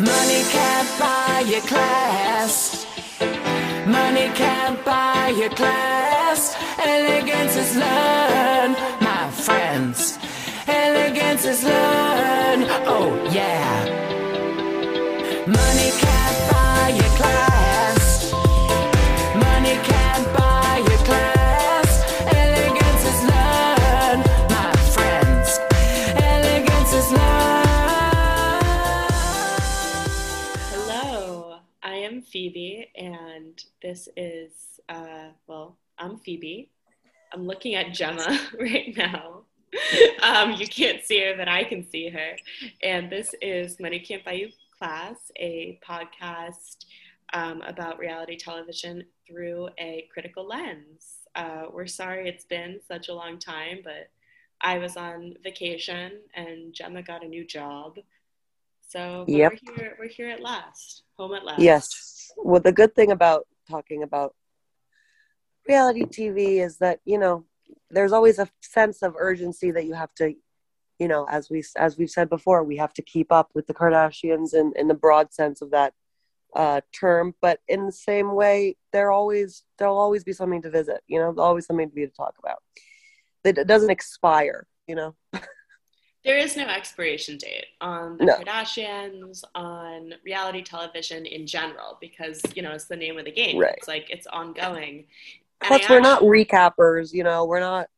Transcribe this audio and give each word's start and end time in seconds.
Money 0.00 0.42
can't 0.44 0.88
buy 0.98 1.44
your 1.46 1.60
class. 1.60 2.86
Money 3.86 4.30
can't 4.34 4.82
buy 4.82 5.28
your 5.36 5.50
class. 5.50 6.56
Elegance 6.78 7.54
is 7.56 7.76
learned, 7.76 8.76
my 9.02 9.30
friends. 9.30 10.18
Elegance 10.66 11.44
is 11.44 11.62
learned. 11.64 12.64
Oh, 12.86 13.12
yeah. 13.30 14.29
This 33.82 34.08
is, 34.16 34.52
uh, 34.88 35.28
well, 35.46 35.76
I'm 35.98 36.18
Phoebe. 36.18 36.70
I'm 37.32 37.46
looking 37.46 37.74
at 37.74 37.92
Gemma 37.92 38.38
right 38.60 38.96
now. 38.96 39.42
Um, 40.22 40.52
you 40.52 40.66
can't 40.66 41.02
see 41.04 41.20
her, 41.20 41.34
but 41.36 41.46
I 41.48 41.62
can 41.62 41.88
see 41.88 42.08
her. 42.08 42.36
And 42.82 43.08
this 43.10 43.34
is 43.40 43.78
Money 43.78 44.00
Can't 44.00 44.24
Buy 44.24 44.32
You 44.32 44.48
Class, 44.76 45.30
a 45.38 45.78
podcast 45.88 46.84
um, 47.32 47.62
about 47.62 47.98
reality 47.98 48.36
television 48.36 49.04
through 49.26 49.68
a 49.78 50.08
critical 50.12 50.46
lens. 50.46 51.20
Uh, 51.36 51.66
we're 51.72 51.86
sorry 51.86 52.28
it's 52.28 52.44
been 52.44 52.80
such 52.86 53.08
a 53.08 53.14
long 53.14 53.38
time, 53.38 53.78
but 53.84 54.10
I 54.60 54.78
was 54.78 54.96
on 54.96 55.34
vacation 55.42 56.18
and 56.34 56.74
Gemma 56.74 57.02
got 57.02 57.24
a 57.24 57.28
new 57.28 57.46
job. 57.46 57.98
So 58.88 59.24
Yep. 59.28 59.52
we're 59.52 59.74
here. 59.76 59.96
We're 60.00 60.08
here 60.08 60.28
at 60.30 60.40
last, 60.42 61.02
home 61.16 61.34
at 61.34 61.44
last. 61.44 61.60
Yes. 61.60 62.32
Well, 62.36 62.60
the 62.60 62.72
good 62.72 62.94
thing 62.96 63.12
about 63.12 63.46
talking 63.70 64.02
about 64.02 64.34
reality 65.68 66.04
TV 66.04 66.64
is 66.64 66.78
that 66.78 67.00
you 67.04 67.18
know 67.18 67.44
there's 67.90 68.12
always 68.12 68.38
a 68.38 68.48
sense 68.60 69.02
of 69.02 69.14
urgency 69.18 69.70
that 69.70 69.84
you 69.84 69.94
have 69.94 70.14
to, 70.14 70.34
you 70.98 71.08
know, 71.08 71.26
as 71.30 71.50
we 71.50 71.62
as 71.76 71.96
we've 71.96 72.10
said 72.10 72.28
before, 72.28 72.64
we 72.64 72.76
have 72.76 72.92
to 72.94 73.02
keep 73.02 73.32
up 73.32 73.50
with 73.54 73.66
the 73.66 73.74
Kardashians 73.74 74.54
in 74.54 74.72
in 74.76 74.88
the 74.88 74.94
broad 74.94 75.32
sense 75.32 75.62
of 75.62 75.70
that 75.70 75.94
uh, 76.54 76.80
term. 76.92 77.34
But 77.40 77.60
in 77.68 77.86
the 77.86 77.92
same 77.92 78.34
way, 78.34 78.76
there 78.92 79.10
always 79.10 79.64
there'll 79.78 79.98
always 79.98 80.24
be 80.24 80.32
something 80.32 80.62
to 80.62 80.70
visit. 80.70 81.02
You 81.06 81.20
know, 81.20 81.34
always 81.38 81.66
something 81.66 81.88
to 81.88 81.94
be 81.94 82.06
to 82.06 82.12
talk 82.12 82.34
about. 82.38 82.58
That 83.44 83.58
it 83.58 83.66
doesn't 83.66 83.90
expire. 83.90 84.66
You 84.86 84.96
know. 84.96 85.16
There 86.24 86.36
is 86.36 86.56
no 86.56 86.66
expiration 86.66 87.38
date 87.38 87.66
on 87.80 88.18
the 88.18 88.26
No. 88.26 88.36
Kardashians, 88.38 89.42
on 89.54 90.14
reality 90.24 90.62
television 90.62 91.24
in 91.24 91.46
general, 91.46 91.96
because 92.00 92.42
you 92.54 92.62
know 92.62 92.72
it's 92.72 92.84
the 92.84 92.96
name 92.96 93.18
of 93.18 93.24
the 93.24 93.32
game. 93.32 93.58
Right. 93.58 93.74
It's 93.78 93.88
like 93.88 94.10
it's 94.10 94.26
ongoing. 94.26 95.06
Plus, 95.62 95.88
we're 95.88 96.00
not 96.00 96.22
recappers. 96.22 97.12
You 97.12 97.24
know, 97.24 97.44
we're 97.44 97.60
not. 97.60 97.88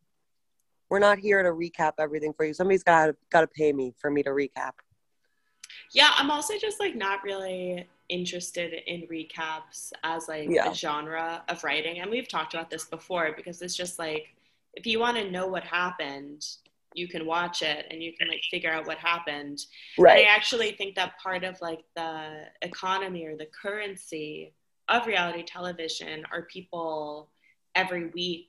We're 0.89 0.99
not 0.99 1.19
here 1.19 1.43
to 1.43 1.49
recap 1.51 1.93
everything 1.99 2.35
for 2.35 2.45
you. 2.45 2.53
Somebody's 2.53 2.83
got 2.85 3.07
to 3.07 3.17
got 3.31 3.41
to 3.41 3.47
pay 3.47 3.73
me 3.73 3.95
for 3.99 4.11
me 4.11 4.23
to 4.23 4.31
recap. 4.31 4.73
Yeah, 5.93 6.11
I'm 6.17 6.31
also 6.31 6.55
just 6.59 6.81
like 6.81 6.95
not 6.95 7.25
really 7.25 7.89
interested 8.09 8.75
in 8.87 9.03
recaps 9.09 9.93
as 10.05 10.29
like 10.29 10.49
Yeah. 10.51 10.71
a 10.71 10.75
genre 10.75 11.43
of 11.49 11.65
writing. 11.65 12.01
And 12.01 12.11
we've 12.11 12.29
talked 12.29 12.53
about 12.55 12.69
this 12.71 12.85
before 12.85 13.33
because 13.35 13.63
it's 13.63 13.75
just 13.75 13.99
like 13.99 14.35
if 14.75 14.87
you 14.87 14.99
want 15.01 15.17
to 15.17 15.31
know 15.31 15.47
what 15.47 15.65
happened, 15.65 16.47
you 16.95 17.09
can 17.09 17.27
watch 17.27 17.63
it 17.63 17.87
and 17.91 18.03
you 18.03 18.13
can 18.19 18.29
like 18.29 18.43
figure 18.51 18.73
out 18.73 18.87
what 18.87 18.99
happened. 18.99 19.61
Right. 19.99 20.19
And 20.21 20.29
I 20.29 20.35
actually 20.35 20.73
think 20.73 20.95
that 20.97 21.19
part 21.23 21.45
of 21.45 21.61
like 21.61 21.81
the 21.97 22.45
economy 22.63 23.27
or 23.27 23.37
the 23.37 23.47
currency 23.47 24.53
of 24.89 25.07
reality 25.07 25.43
television 25.45 26.25
are 26.33 26.43
people 26.43 27.31
every 27.75 28.09
week 28.09 28.47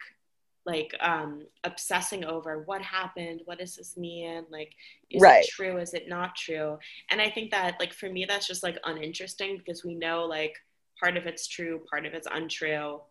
like 0.66 0.94
um 1.02 1.42
obsessing 1.64 2.24
over 2.24 2.64
what 2.64 2.82
happened 2.82 3.42
what 3.46 3.60
does 3.60 3.76
this 3.76 3.98
mean 3.98 4.46
like 4.50 4.72
is 5.10 5.22
Right. 5.22 5.44
it 5.44 5.50
true 5.50 5.78
is 5.78 5.94
it 5.94 6.08
not 6.08 6.36
true 6.36 6.78
and 7.10 7.22
i 7.22 7.30
think 7.30 7.52
that 7.52 7.76
like 7.80 7.94
for 7.94 8.10
me 8.10 8.26
that's 8.26 8.48
just 8.48 8.64
like 8.64 8.78
uninteresting 8.86 9.58
because 9.58 9.84
we 9.84 9.96
know 9.96 10.26
like 10.26 10.56
part 11.00 11.18
of 11.18 11.26
it's 11.26 11.48
true 11.48 11.82
part 11.90 12.06
of 12.06 12.14
it's 12.14 12.28
untrue 12.32 13.02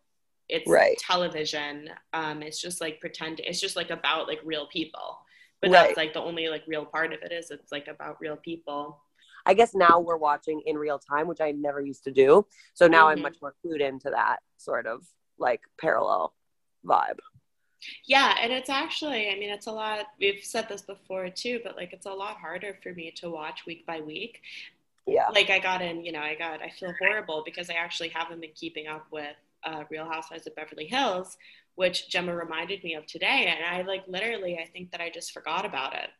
it's 0.53 0.69
Right. 0.69 0.97
television 0.99 1.89
um 2.13 2.43
it's 2.43 2.61
just 2.61 2.81
like 2.81 3.01
pretend 3.01 3.41
it's 3.41 3.61
just 3.61 3.75
like 3.77 3.91
about 3.91 4.29
like 4.29 4.41
real 4.45 4.67
people 4.67 5.09
but 5.61 5.71
Right. 5.71 5.87
that's 5.89 5.97
like 5.97 6.13
the 6.13 6.21
only 6.21 6.49
like 6.49 6.65
real 6.67 6.85
part 6.85 7.13
of 7.13 7.21
it 7.23 7.33
is 7.33 7.51
it's 7.51 7.73
like 7.73 7.89
about 7.89 8.21
real 8.21 8.37
people 8.37 9.03
I 9.45 9.55
guess 9.55 9.75
now 9.75 9.99
we're 9.99 10.19
watching 10.19 10.63
in 10.67 10.79
real 10.79 11.01
time, 11.01 11.27
which 11.27 11.41
I 11.41 11.51
never 11.51 11.81
used 11.81 12.05
to 12.05 12.13
do. 12.13 12.47
So 12.75 12.87
now 12.87 13.09
I'm 13.09 13.19
Mhm. 13.19 13.23
much 13.23 13.39
more 13.43 13.57
clued 13.61 13.81
into 13.81 14.09
that 14.11 14.37
sort 14.57 14.87
of 14.87 15.05
like 15.37 15.63
parallel 15.81 16.33
vibe. 16.87 17.19
Yeah, 18.05 18.37
and 18.41 18.53
it's 18.53 18.71
actually, 18.71 19.29
I 19.31 19.35
mean, 19.35 19.51
it's 19.51 19.67
a 19.67 19.73
lot, 19.73 20.07
we've 20.21 20.45
said 20.45 20.69
this 20.69 20.83
before 20.83 21.29
too, 21.29 21.61
but 21.65 21.75
like 21.77 21.93
it's 21.93 22.07
a 22.07 22.13
lot 22.13 22.37
harder 22.37 22.79
for 22.85 22.93
me 22.95 23.11
to 23.17 23.31
watch 23.31 23.67
week 23.67 23.85
by 23.85 24.01
week. 24.01 24.41
Yeah. 25.09 25.27
Like 25.31 25.51
I 25.51 25.59
got 25.59 25.83
in, 25.83 26.05
you 26.05 26.13
know, 26.13 26.21
I 26.21 26.37
got, 26.37 26.63
I 26.63 26.71
feel 26.71 26.95
horrible 27.01 27.43
because 27.45 27.69
I 27.69 27.75
actually 27.75 28.11
haven't 28.11 28.41
been 28.41 28.53
keeping 28.55 28.87
up 28.87 29.07
with 29.11 29.35
uh, 29.65 29.85
Real 29.91 30.05
Housewives 30.09 30.47
of 30.47 30.55
Beverly 30.55 30.87
Hills, 30.87 31.37
which 31.75 32.09
Gemma 32.09 32.35
reminded 32.35 32.83
me 32.85 32.95
of 32.95 33.07
today. 33.07 33.47
And 33.55 33.65
I 33.65 33.83
like 33.83 34.05
literally, 34.07 34.59
I 34.59 34.67
think 34.67 34.91
that 34.93 35.01
I 35.01 35.11
just 35.11 35.33
forgot 35.33 35.65
about 35.65 35.95
it, 35.95 36.11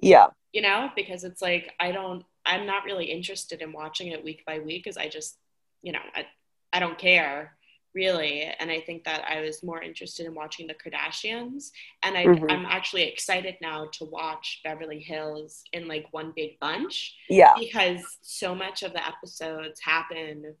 Yeah. 0.00 0.26
you 0.52 0.62
know, 0.62 0.90
because 0.96 1.24
it's 1.24 1.40
like, 1.42 1.72
I 1.80 1.92
don't, 1.92 2.24
I'm 2.44 2.66
not 2.66 2.84
really 2.84 3.06
interested 3.06 3.62
in 3.62 3.72
watching 3.72 4.08
it 4.08 4.22
week 4.24 4.44
by 4.46 4.58
week 4.58 4.84
because 4.84 4.96
I 4.96 5.08
just, 5.08 5.38
you 5.82 5.92
know, 5.92 6.00
I, 6.14 6.26
I 6.72 6.80
don't 6.80 6.98
care 6.98 7.54
really 7.94 8.42
and 8.60 8.70
i 8.70 8.78
think 8.78 9.02
that 9.02 9.24
i 9.26 9.40
was 9.40 9.62
more 9.62 9.80
interested 9.80 10.26
in 10.26 10.34
watching 10.34 10.66
the 10.66 10.74
kardashians 10.74 11.70
and 12.02 12.18
I, 12.18 12.26
Mhm. 12.26 12.52
i'm 12.52 12.66
actually 12.66 13.04
excited 13.04 13.56
now 13.62 13.86
to 13.94 14.04
watch 14.04 14.60
beverly 14.62 15.00
hills 15.00 15.64
in 15.72 15.88
like 15.88 16.06
one 16.10 16.34
big 16.36 16.60
bunch 16.60 17.16
Yeah. 17.30 17.54
because 17.58 18.02
so 18.20 18.54
much 18.54 18.82
of 18.82 18.92
the 18.92 19.04
episodes 19.04 19.80
happen 19.80 20.54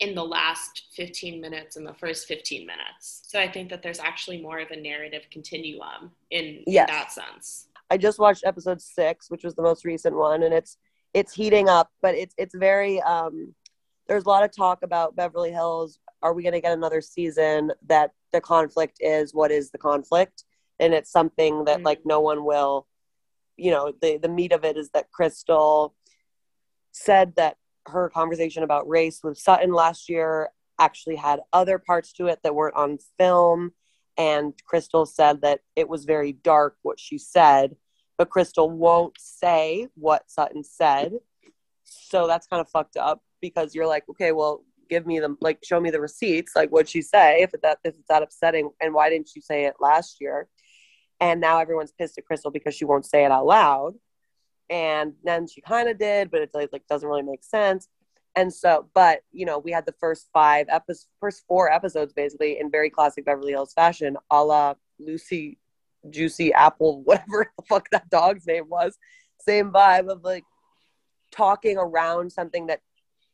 in 0.00 0.14
the 0.14 0.24
last 0.24 0.84
15 0.92 1.40
minutes 1.40 1.76
and 1.76 1.86
the 1.86 1.94
first 1.94 2.26
15 2.28 2.66
minutes 2.66 3.22
so 3.26 3.40
i 3.40 3.50
think 3.50 3.70
that 3.70 3.82
there's 3.82 3.98
actually 4.00 4.40
more 4.40 4.58
of 4.58 4.70
a 4.70 4.76
narrative 4.76 5.22
continuum 5.30 6.10
in, 6.30 6.62
Yes. 6.66 6.88
in 6.88 6.94
that 6.94 7.12
sense 7.12 7.68
I 7.88 7.96
just 7.96 8.18
watched 8.18 8.42
episode 8.44 8.80
six, 8.82 9.30
which 9.30 9.44
was 9.44 9.54
the 9.54 9.62
most 9.62 9.84
recent 9.84 10.16
one, 10.16 10.42
and 10.42 10.52
it's 10.52 10.76
it's 11.14 11.32
heating 11.32 11.68
up, 11.68 11.88
but 12.02 12.16
it's 12.16 12.34
it's 12.36 12.52
very 12.56 13.00
um 13.02 13.54
there's 14.08 14.24
a 14.24 14.28
lot 14.28 14.42
of 14.42 14.50
talk 14.50 14.82
about 14.82 15.14
Beverly 15.14 15.52
Hills. 15.52 16.00
Are 16.20 16.32
we 16.34 16.42
gonna 16.42 16.60
get 16.60 16.72
another 16.72 17.00
season 17.00 17.70
that 17.86 18.10
the 18.32 18.40
conflict 18.40 18.96
is 18.98 19.32
what 19.32 19.52
is 19.52 19.70
the 19.70 19.78
conflict? 19.78 20.42
And 20.80 20.92
it's 20.94 21.12
something 21.12 21.64
that 21.66 21.78
Mm. 21.78 21.84
like 21.84 22.00
no 22.04 22.20
one 22.20 22.44
will 22.44 22.88
you 23.56 23.70
know, 23.70 23.92
the 24.02 24.16
the 24.18 24.28
meat 24.28 24.50
of 24.50 24.64
it 24.64 24.76
is 24.76 24.90
that 24.90 25.12
Crystal 25.12 25.94
said 26.90 27.34
that 27.36 27.56
her 27.86 28.08
conversation 28.10 28.62
about 28.62 28.88
race 28.88 29.20
with 29.22 29.38
Sutton 29.38 29.72
last 29.72 30.08
year 30.08 30.50
actually 30.78 31.16
had 31.16 31.40
other 31.52 31.78
parts 31.78 32.12
to 32.14 32.26
it 32.26 32.40
that 32.42 32.54
weren't 32.54 32.76
on 32.76 32.98
film. 33.18 33.72
And 34.16 34.54
Crystal 34.64 35.06
said 35.06 35.42
that 35.42 35.60
it 35.74 35.88
was 35.88 36.04
very 36.04 36.32
dark 36.32 36.76
what 36.82 36.98
she 36.98 37.18
said, 37.18 37.76
but 38.16 38.30
Crystal 38.30 38.70
won't 38.70 39.14
say 39.18 39.88
what 39.94 40.30
Sutton 40.30 40.64
said. 40.64 41.12
So 41.84 42.26
that's 42.26 42.46
kind 42.46 42.60
of 42.60 42.68
fucked 42.68 42.96
up 42.96 43.22
because 43.40 43.74
you're 43.74 43.86
like, 43.86 44.04
okay, 44.08 44.32
well, 44.32 44.64
give 44.88 45.06
me 45.06 45.18
them, 45.20 45.36
like, 45.40 45.58
show 45.64 45.80
me 45.80 45.90
the 45.90 46.00
receipts. 46.00 46.56
Like, 46.56 46.70
what'd 46.70 46.88
she 46.88 47.02
say? 47.02 47.42
If 47.42 47.52
that 47.62 47.78
if 47.84 47.94
it's 47.94 48.08
that 48.08 48.22
upsetting, 48.22 48.70
and 48.80 48.94
why 48.94 49.10
didn't 49.10 49.30
you 49.34 49.42
say 49.42 49.64
it 49.64 49.74
last 49.80 50.20
year? 50.20 50.48
And 51.20 51.40
now 51.40 51.58
everyone's 51.58 51.92
pissed 51.92 52.18
at 52.18 52.26
Crystal 52.26 52.50
because 52.50 52.74
she 52.74 52.84
won't 52.84 53.06
say 53.06 53.24
it 53.24 53.30
out 53.30 53.46
loud. 53.46 53.94
And 54.68 55.14
then 55.24 55.46
she 55.46 55.60
kind 55.60 55.88
of 55.88 55.98
did, 55.98 56.30
but 56.30 56.42
it 56.42 56.50
like, 56.54 56.70
like 56.72 56.86
doesn't 56.88 57.08
really 57.08 57.22
make 57.22 57.44
sense. 57.44 57.88
And 58.34 58.52
so, 58.52 58.88
but 58.94 59.20
you 59.32 59.46
know, 59.46 59.58
we 59.58 59.72
had 59.72 59.86
the 59.86 59.94
first 59.98 60.28
five 60.32 60.66
episodes, 60.68 61.08
first 61.20 61.44
four 61.48 61.72
episodes 61.72 62.12
basically 62.12 62.58
in 62.60 62.70
very 62.70 62.90
classic 62.90 63.24
Beverly 63.24 63.52
Hills 63.52 63.72
fashion, 63.72 64.16
a 64.30 64.44
la 64.44 64.74
Lucy 64.98 65.58
Juicy 66.10 66.52
Apple, 66.52 67.02
whatever 67.04 67.50
the 67.56 67.64
fuck 67.68 67.88
that 67.90 68.10
dog's 68.10 68.46
name 68.46 68.68
was. 68.68 68.98
Same 69.40 69.70
vibe 69.70 70.08
of 70.08 70.22
like 70.22 70.44
talking 71.30 71.78
around 71.78 72.30
something 72.30 72.66
that 72.66 72.80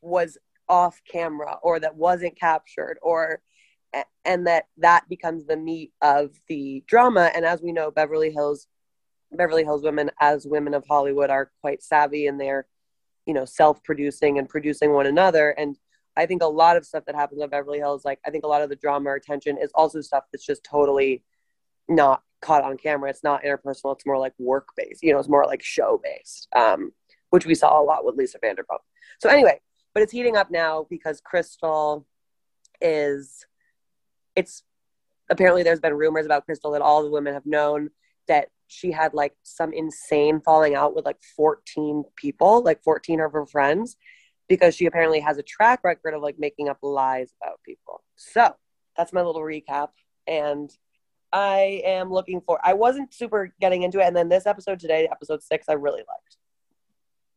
was 0.01 0.39
off 0.69 1.01
camera 1.11 1.59
or 1.63 1.81
that 1.81 1.97
wasn't 1.97 2.39
captured 2.39 2.99
or 3.03 3.41
and 4.25 4.47
that 4.47 4.65
that 4.79 5.07
becomes 5.09 5.45
the 5.45 5.57
meat 5.57 5.93
of 6.01 6.31
the 6.49 6.83
drama 6.87 7.31
and 7.35 7.45
as 7.45 7.61
we 7.61 7.73
know 7.73 7.91
beverly 7.91 8.31
hills 8.31 8.67
beverly 9.37 9.65
hills 9.65 9.83
women 9.83 10.11
as 10.21 10.47
women 10.47 10.75
of 10.75 10.85
hollywood 10.89 11.31
are 11.31 11.51
quite 11.61 11.83
savvy 11.83 12.27
in 12.27 12.39
their 12.39 12.67
you 13.27 13.35
know 13.35 13.45
self-producing 13.45 14.39
and 14.39 14.49
producing 14.49 14.93
one 14.93 15.07
another. 15.07 15.51
And 15.51 15.77
i 16.17 16.27
think 16.27 16.43
a 16.43 16.47
lot 16.47 16.77
of 16.77 16.85
stuff 16.85 17.05
that 17.07 17.15
happens 17.15 17.41
on 17.41 17.49
beverly 17.49 17.79
hills 17.79 18.05
like 18.05 18.19
i 18.27 18.31
think 18.31 18.45
a 18.45 18.49
lot 18.49 18.63
of 18.63 18.69
the 18.69 18.77
drama 18.77 19.11
or 19.11 19.19
tension 19.19 19.57
is 19.57 19.71
also 19.75 20.01
stuff 20.01 20.25
that's 20.33 20.47
just 20.47 20.65
totally 20.65 21.23
not 21.89 22.23
caught 22.41 22.65
on 22.65 22.77
camera. 22.77 23.09
It's 23.09 23.23
not 23.23 23.45
interpersonal. 23.45 23.95
It's 23.95 24.07
more 24.07 24.19
like 24.19 24.35
work 24.39 24.69
based 24.77 25.03
you 25.03 25.13
know 25.13 25.19
it's 25.19 25.29
more 25.29 25.47
like 25.47 25.63
show 25.63 26.01
based 26.03 26.49
um 26.55 26.93
which 27.31 27.47
we 27.47 27.55
saw 27.55 27.81
a 27.81 27.83
lot 27.83 28.05
with 28.05 28.17
Lisa 28.17 28.39
Vanderpump. 28.41 28.81
So 29.19 29.31
anyway, 29.31 29.61
but 29.95 30.03
it's 30.03 30.13
heating 30.13 30.37
up 30.37 30.51
now 30.51 30.87
because 30.91 31.23
Crystal 31.25 32.07
is 32.81 33.47
it's 34.37 34.65
apparently 35.31 35.63
there's 35.63 35.81
been 35.81 35.95
rumors 35.95 36.27
about 36.27 36.45
Crystal 36.45 36.73
that 36.73 36.83
all 36.83 37.03
the 37.03 37.11
women 37.11 37.33
have 37.33 37.47
known 37.47 37.89
that 38.29 38.49
she 38.67 38.91
had 38.91 39.13
like 39.15 39.35
some 39.43 39.73
insane 39.73 40.41
falling 40.41 40.75
out 40.75 40.95
with 40.95 41.05
like 41.05 41.21
14 41.37 42.05
people, 42.17 42.63
like 42.63 42.83
14 42.83 43.21
of 43.21 43.33
her 43.33 43.47
friends, 43.47 43.97
because 44.49 44.75
she 44.75 44.87
apparently 44.87 45.21
has 45.21 45.39
a 45.39 45.43
track 45.43 45.81
record 45.85 46.15
of 46.15 46.23
like 46.23 46.39
making 46.39 46.69
up 46.69 46.79
lies 46.83 47.33
about 47.43 47.61
people. 47.65 48.03
So 48.17 48.55
that's 48.97 49.13
my 49.13 49.23
little 49.23 49.43
recap. 49.43 49.89
And 50.27 50.71
I 51.33 51.83
am 51.85 52.11
looking 52.11 52.41
for, 52.41 52.59
I 52.63 52.75
wasn't 52.75 53.13
super 53.13 53.55
getting 53.61 53.83
into 53.83 54.01
it. 54.01 54.05
And 54.05 54.17
then 54.17 54.29
this 54.29 54.47
episode 54.47 54.79
today, 54.79 55.09
episode 55.11 55.43
six, 55.43 55.69
I 55.69 55.75
really 55.75 56.01
liked. 56.01 56.37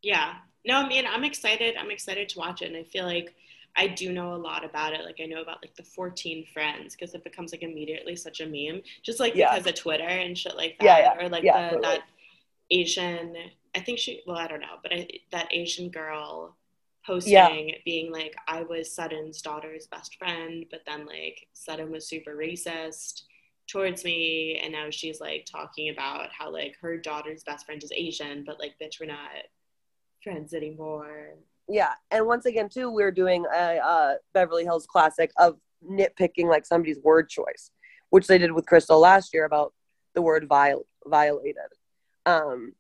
Yeah. 0.02 0.34
No, 0.66 0.78
I 0.78 0.88
mean, 0.88 1.06
I'm 1.08 1.24
excited. 1.24 1.76
I'm 1.78 1.92
excited 1.92 2.30
to 2.30 2.40
watch 2.40 2.62
it. 2.62 2.68
And 2.68 2.78
I 2.78 2.84
feel 2.84 3.06
like 3.06 3.36
I 3.78 3.88
do 3.88 4.14
know 4.14 4.34
a 4.34 4.38
lot 4.38 4.64
about 4.64 4.94
it. 4.94 5.04
Like 5.04 5.20
I 5.22 5.26
know 5.26 5.42
about 5.42 5.62
like 5.62 5.76
the 5.76 5.84
14 5.84 6.46
friends 6.54 6.96
because 6.96 7.14
it 7.14 7.24
becomes 7.24 7.52
like 7.52 7.62
immediately 7.64 8.16
such 8.16 8.40
a 8.42 8.46
meme, 8.46 8.82
just 9.04 9.20
like 9.20 9.36
Yeah. 9.36 9.54
because 9.54 9.68
of 9.68 9.76
Twitter 9.76 10.04
and 10.08 10.38
shit 10.38 10.56
like 10.56 10.78
that, 10.80 10.86
Yeah, 10.86 10.98
yeah, 11.18 11.26
or 11.26 11.30
like 11.30 11.44
yeah, 11.44 11.70
the, 11.70 11.76
totally. 11.76 11.96
that 11.96 12.04
Asian. 12.72 13.36
I 13.76 13.80
think 13.82 14.00
she. 14.00 14.22
Well, 14.26 14.38
I 14.38 14.48
don't 14.48 14.62
know, 14.62 14.78
but 14.82 14.94
I, 14.94 15.08
that 15.32 15.50
Asian 15.52 15.90
girl 15.90 16.56
posting 17.06 17.70
Yeah. 17.70 17.76
being 17.84 18.12
like, 18.12 18.36
I 18.48 18.64
was 18.64 18.92
Sutton's 18.92 19.42
daughter's 19.42 19.88
best 19.88 20.16
friend, 20.18 20.66
but 20.72 20.82
then 20.88 21.06
like 21.06 21.48
Sutton 21.54 21.92
was 21.92 22.08
super 22.08 22.36
racist 22.36 23.24
towards 23.68 24.06
me, 24.06 24.60
and 24.64 24.72
now 24.72 24.90
she's 24.90 25.20
like 25.20 25.46
talking 25.46 25.90
about 25.90 26.30
how 26.32 26.50
like 26.50 26.76
her 26.82 26.98
daughter's 26.98 27.44
best 27.44 27.66
friend 27.66 27.84
is 27.84 27.92
Asian, 27.94 28.44
but 28.46 28.60
like 28.60 28.76
bitch, 28.82 29.00
we're 29.02 29.08
not 29.08 29.30
friends 30.24 30.54
anymore. 30.54 31.34
Yeah. 31.68 31.94
And 32.12 32.28
once 32.28 32.46
again, 32.46 32.70
too, 32.70 32.92
we're 32.92 33.12
doing 33.12 33.46
a 33.54 34.16
Beverly 34.34 34.64
Hills 34.64 34.86
classic 34.86 35.32
of 35.38 35.58
nitpicking 35.88 36.50
like 36.50 36.66
somebody's 36.66 37.00
word 37.00 37.30
choice, 37.30 37.72
which 38.10 38.28
they 38.28 38.38
did 38.38 38.52
with 38.52 38.66
Crystal 38.66 39.00
last 39.00 39.34
year 39.34 39.46
about 39.46 39.74
the 40.14 40.22
word 40.22 40.48
viol- 40.48 40.86
violated. 41.06 41.56
Um, 42.26 42.74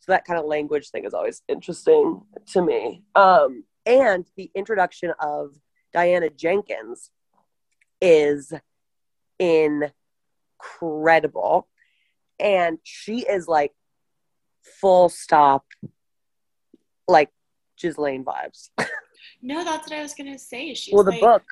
so 0.00 0.12
that 0.12 0.24
kind 0.24 0.38
of 0.38 0.44
language 0.44 0.90
thing 0.90 1.04
is 1.04 1.14
always 1.14 1.42
interesting 1.48 2.22
to 2.52 2.62
me. 2.62 3.02
Um, 3.14 3.64
and 3.86 4.26
the 4.36 4.50
introduction 4.54 5.12
of 5.20 5.54
Diana 5.92 6.30
Jenkins 6.30 7.10
is 8.00 8.52
incredible. 9.38 11.68
And 12.38 12.78
she 12.82 13.20
is 13.20 13.48
like 13.48 13.72
full 14.62 15.08
stop, 15.08 15.64
like 17.06 17.30
Ghislaine 17.80 18.24
vibes. 18.24 18.70
No, 19.42 19.62
that's 19.64 19.90
what 19.90 19.98
I 19.98 20.02
was 20.02 20.14
gonna 20.14 20.38
say. 20.38 20.74
She's 20.74 20.94
well, 20.94 21.04
the 21.04 21.10
like, 21.10 21.20
book, 21.20 21.42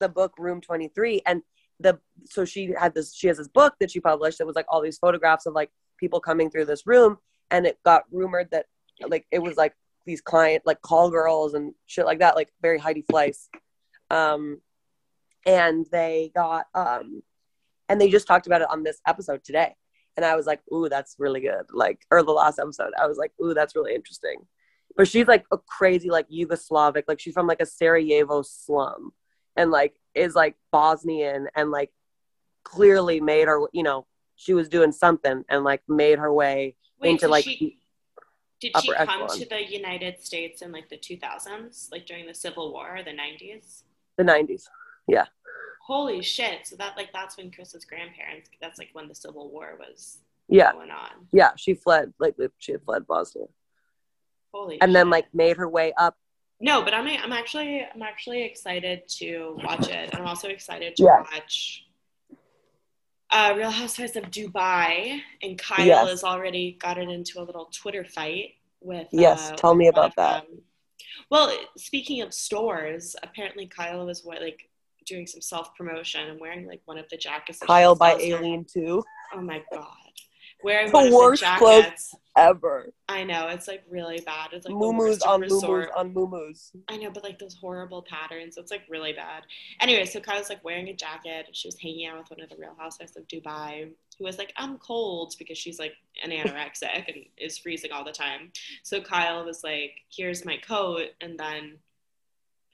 the 0.00 0.08
book 0.08 0.32
Room 0.38 0.60
23. 0.60 1.22
And 1.26 1.42
the, 1.78 1.98
so 2.24 2.44
she 2.44 2.72
had 2.76 2.94
this, 2.94 3.14
she 3.14 3.28
has 3.28 3.36
this 3.36 3.48
book 3.48 3.74
that 3.80 3.90
she 3.90 4.00
published 4.00 4.38
that 4.38 4.46
was 4.46 4.56
like 4.56 4.66
all 4.68 4.80
these 4.80 4.98
photographs 4.98 5.46
of 5.46 5.54
like 5.54 5.70
people 5.98 6.20
coming 6.20 6.50
through 6.50 6.64
this 6.64 6.86
room. 6.86 7.18
And 7.50 7.66
it 7.66 7.78
got 7.84 8.04
rumored 8.10 8.50
that 8.50 8.66
like 9.06 9.26
it 9.30 9.38
was 9.38 9.56
like 9.56 9.74
these 10.06 10.20
client, 10.20 10.62
like 10.66 10.82
call 10.82 11.10
girls 11.10 11.54
and 11.54 11.74
shit 11.86 12.06
like 12.06 12.18
that, 12.18 12.34
like 12.36 12.48
very 12.60 12.78
Heidi 12.78 13.04
Fleiss. 13.10 13.48
Um, 14.10 14.60
and 15.44 15.86
they 15.92 16.32
got, 16.34 16.66
um, 16.74 17.22
and 17.88 18.00
they 18.00 18.10
just 18.10 18.26
talked 18.26 18.46
about 18.46 18.62
it 18.62 18.70
on 18.70 18.82
this 18.82 19.00
episode 19.06 19.44
today. 19.44 19.76
And 20.16 20.24
I 20.24 20.34
was 20.34 20.46
like, 20.46 20.60
ooh, 20.72 20.88
that's 20.88 21.16
really 21.18 21.40
good. 21.40 21.66
Like, 21.72 22.00
or 22.10 22.22
the 22.22 22.32
last 22.32 22.58
episode, 22.58 22.92
I 23.00 23.06
was 23.06 23.18
like, 23.18 23.32
ooh, 23.40 23.54
that's 23.54 23.76
really 23.76 23.94
interesting. 23.94 24.38
But 24.96 25.08
she's 25.08 25.26
like 25.26 25.44
a 25.52 25.58
crazy, 25.58 26.10
like 26.10 26.28
Yugoslavic, 26.30 27.04
like 27.06 27.20
she's 27.20 27.34
from 27.34 27.46
like 27.46 27.60
a 27.60 27.66
Sarajevo 27.66 28.42
slum 28.42 29.12
and 29.56 29.70
like 29.70 29.94
is 30.14 30.34
like 30.34 30.56
Bosnian 30.72 31.48
and 31.54 31.70
like 31.70 31.90
clearly 32.64 33.20
made 33.20 33.46
her, 33.48 33.60
you 33.72 33.82
know, 33.82 34.06
she 34.36 34.54
was 34.54 34.68
doing 34.68 34.92
something 34.92 35.44
and 35.48 35.64
like 35.64 35.82
made 35.88 36.18
her 36.18 36.32
way 36.32 36.76
Wait, 37.00 37.10
into 37.10 37.28
like 37.28 37.44
she, 37.44 37.78
did 38.60 38.72
she 38.80 38.92
come 38.92 39.08
echelon. 39.08 39.38
to 39.38 39.46
the 39.48 39.64
United 39.70 40.22
States 40.24 40.62
in 40.62 40.72
like 40.72 40.88
the 40.88 40.96
2000s, 40.96 41.90
like 41.92 42.06
during 42.06 42.26
the 42.26 42.34
Civil 42.34 42.72
War, 42.72 42.96
or 42.96 43.02
the 43.02 43.10
90s? 43.10 43.82
the 44.16 44.24
90s. 44.24 44.64
yeah. 45.06 45.26
Holy 45.86 46.20
shit! 46.22 46.66
So 46.66 46.74
that 46.76 46.96
like 46.96 47.12
that's 47.12 47.36
when 47.36 47.50
Chris's 47.52 47.84
grandparents. 47.84 48.50
That's 48.60 48.76
like 48.78 48.88
when 48.92 49.06
the 49.08 49.14
Civil 49.14 49.50
War 49.50 49.78
was 49.78 50.18
Yeah. 50.48 50.72
going 50.72 50.90
on. 50.90 51.28
Yeah. 51.32 51.50
She 51.56 51.74
fled, 51.74 52.12
like 52.18 52.34
she 52.58 52.72
had 52.72 52.82
fled 52.82 53.06
Bosnia 53.06 53.44
Holy. 54.56 54.80
and 54.80 54.94
then 54.94 55.10
like 55.10 55.26
made 55.34 55.56
her 55.56 55.68
way 55.68 55.92
up. 55.98 56.16
No, 56.60 56.82
but 56.82 56.94
I'm 56.94 57.06
I'm 57.06 57.32
actually 57.32 57.86
I'm 57.94 58.02
actually 58.02 58.42
excited 58.44 59.02
to 59.18 59.58
watch 59.62 59.88
it. 59.88 60.14
I'm 60.14 60.26
also 60.26 60.48
excited 60.48 60.96
to 60.96 61.02
Yeah. 61.04 61.20
watch 61.32 61.82
uh, 63.32 63.52
Real 63.56 63.70
Housewives 63.70 64.16
of 64.16 64.24
Dubai, 64.24 65.20
and 65.42 65.58
Kyle 65.58 65.84
Yes. 65.84 66.08
has 66.08 66.24
already 66.24 66.78
gotten 66.80 67.10
into 67.10 67.40
a 67.40 67.42
little 67.42 67.66
Twitter 67.66 68.04
fight 68.04 68.54
with. 68.80 69.08
Yes, 69.12 69.50
uh, 69.50 69.56
tell 69.56 69.74
me 69.74 69.86
with 69.86 69.94
about 69.96 70.14
that. 70.16 70.44
them. 70.48 70.62
Well, 71.30 71.52
speaking 71.76 72.22
of 72.22 72.32
stores, 72.32 73.16
apparently 73.22 73.66
Kyle 73.66 74.06
was 74.06 74.24
what 74.24 74.40
like 74.40 74.70
doing 75.06 75.26
some 75.26 75.40
self 75.40 75.74
promotion 75.76 76.28
and 76.30 76.40
wearing 76.40 76.66
like 76.66 76.82
one 76.84 76.98
of 76.98 77.06
the 77.10 77.16
jackets. 77.16 77.58
Kyle 77.58 77.94
by 77.94 78.12
Alene 78.12 78.64
too. 78.64 79.02
Oh 79.34 79.40
my 79.40 79.60
god, 79.72 80.05
wearing 80.62 80.90
The 80.90 81.10
worst 81.14 81.42
the 81.42 81.54
clothes 81.58 81.82
jackets. 81.82 82.14
Ever. 82.36 82.92
I 83.08 83.24
know 83.24 83.48
it's 83.48 83.66
like 83.66 83.82
really 83.88 84.20
bad. 84.20 84.50
It's 84.52 84.66
like 84.66 84.76
worst 84.76 85.22
on 85.22 85.40
moo 85.40 85.86
on 85.96 86.12
moo 86.12 86.52
I 86.88 86.98
know, 86.98 87.10
but 87.10 87.24
like 87.24 87.38
those 87.38 87.54
horrible 87.54 88.02
patterns. 88.02 88.58
It's 88.58 88.70
like 88.70 88.82
really 88.90 89.14
bad. 89.14 89.44
Anyway, 89.80 90.04
so 90.04 90.20
Kyle's 90.20 90.50
like 90.50 90.62
wearing 90.62 90.88
a 90.88 90.94
jacket. 90.94 91.48
She 91.52 91.66
was 91.66 91.78
hanging 91.80 92.06
out 92.06 92.18
with 92.18 92.30
one 92.30 92.42
of 92.42 92.50
the 92.50 92.56
Real 92.56 92.76
Housewives 92.78 93.16
of 93.16 93.26
Dubai, 93.26 93.90
who 94.18 94.24
was 94.24 94.36
like, 94.36 94.52
"I'm 94.58 94.76
cold" 94.76 95.34
because 95.38 95.56
she's 95.56 95.78
like 95.78 95.94
an 96.22 96.30
anorexic 96.30 97.08
and 97.08 97.24
is 97.38 97.56
freezing 97.56 97.92
all 97.92 98.04
the 98.04 98.12
time. 98.12 98.52
So 98.82 99.00
Kyle 99.00 99.46
was 99.46 99.64
like, 99.64 99.92
"Here's 100.14 100.44
my 100.44 100.58
coat," 100.58 101.08
and 101.22 101.38
then 101.38 101.78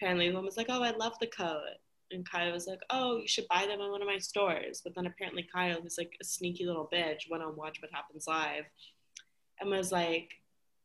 apparently 0.01 0.27
the 0.27 0.35
woman 0.35 0.47
was 0.47 0.57
like, 0.57 0.71
"Oh, 0.71 0.83
I 0.83 0.91
love 0.91 1.17
the 1.21 1.29
coat." 1.29 1.77
And 2.13 2.29
Kyle 2.29 2.53
was 2.53 2.67
like, 2.67 2.81
"Oh, 2.91 3.19
you 3.19 3.29
should 3.29 3.49
buy 3.49 3.67
them 3.67 3.81
in 3.81 3.91
one 3.91 4.03
of 4.03 4.09
my 4.09 4.19
stores." 4.19 4.81
But 4.83 4.95
then 4.95 5.07
apparently 5.07 5.47
Kyle, 5.53 5.81
who's 5.81 5.99
like 5.99 6.15
a 6.21 6.25
sneaky 6.25 6.67
little 6.67 6.89
bitch, 6.93 7.31
went 7.31 7.43
on 7.43 7.57
Watch 7.57 7.81
What 7.81 7.91
Happens 7.93 8.27
Live 8.27 8.65
and 9.61 9.71
was 9.71 9.93
like, 9.93 10.31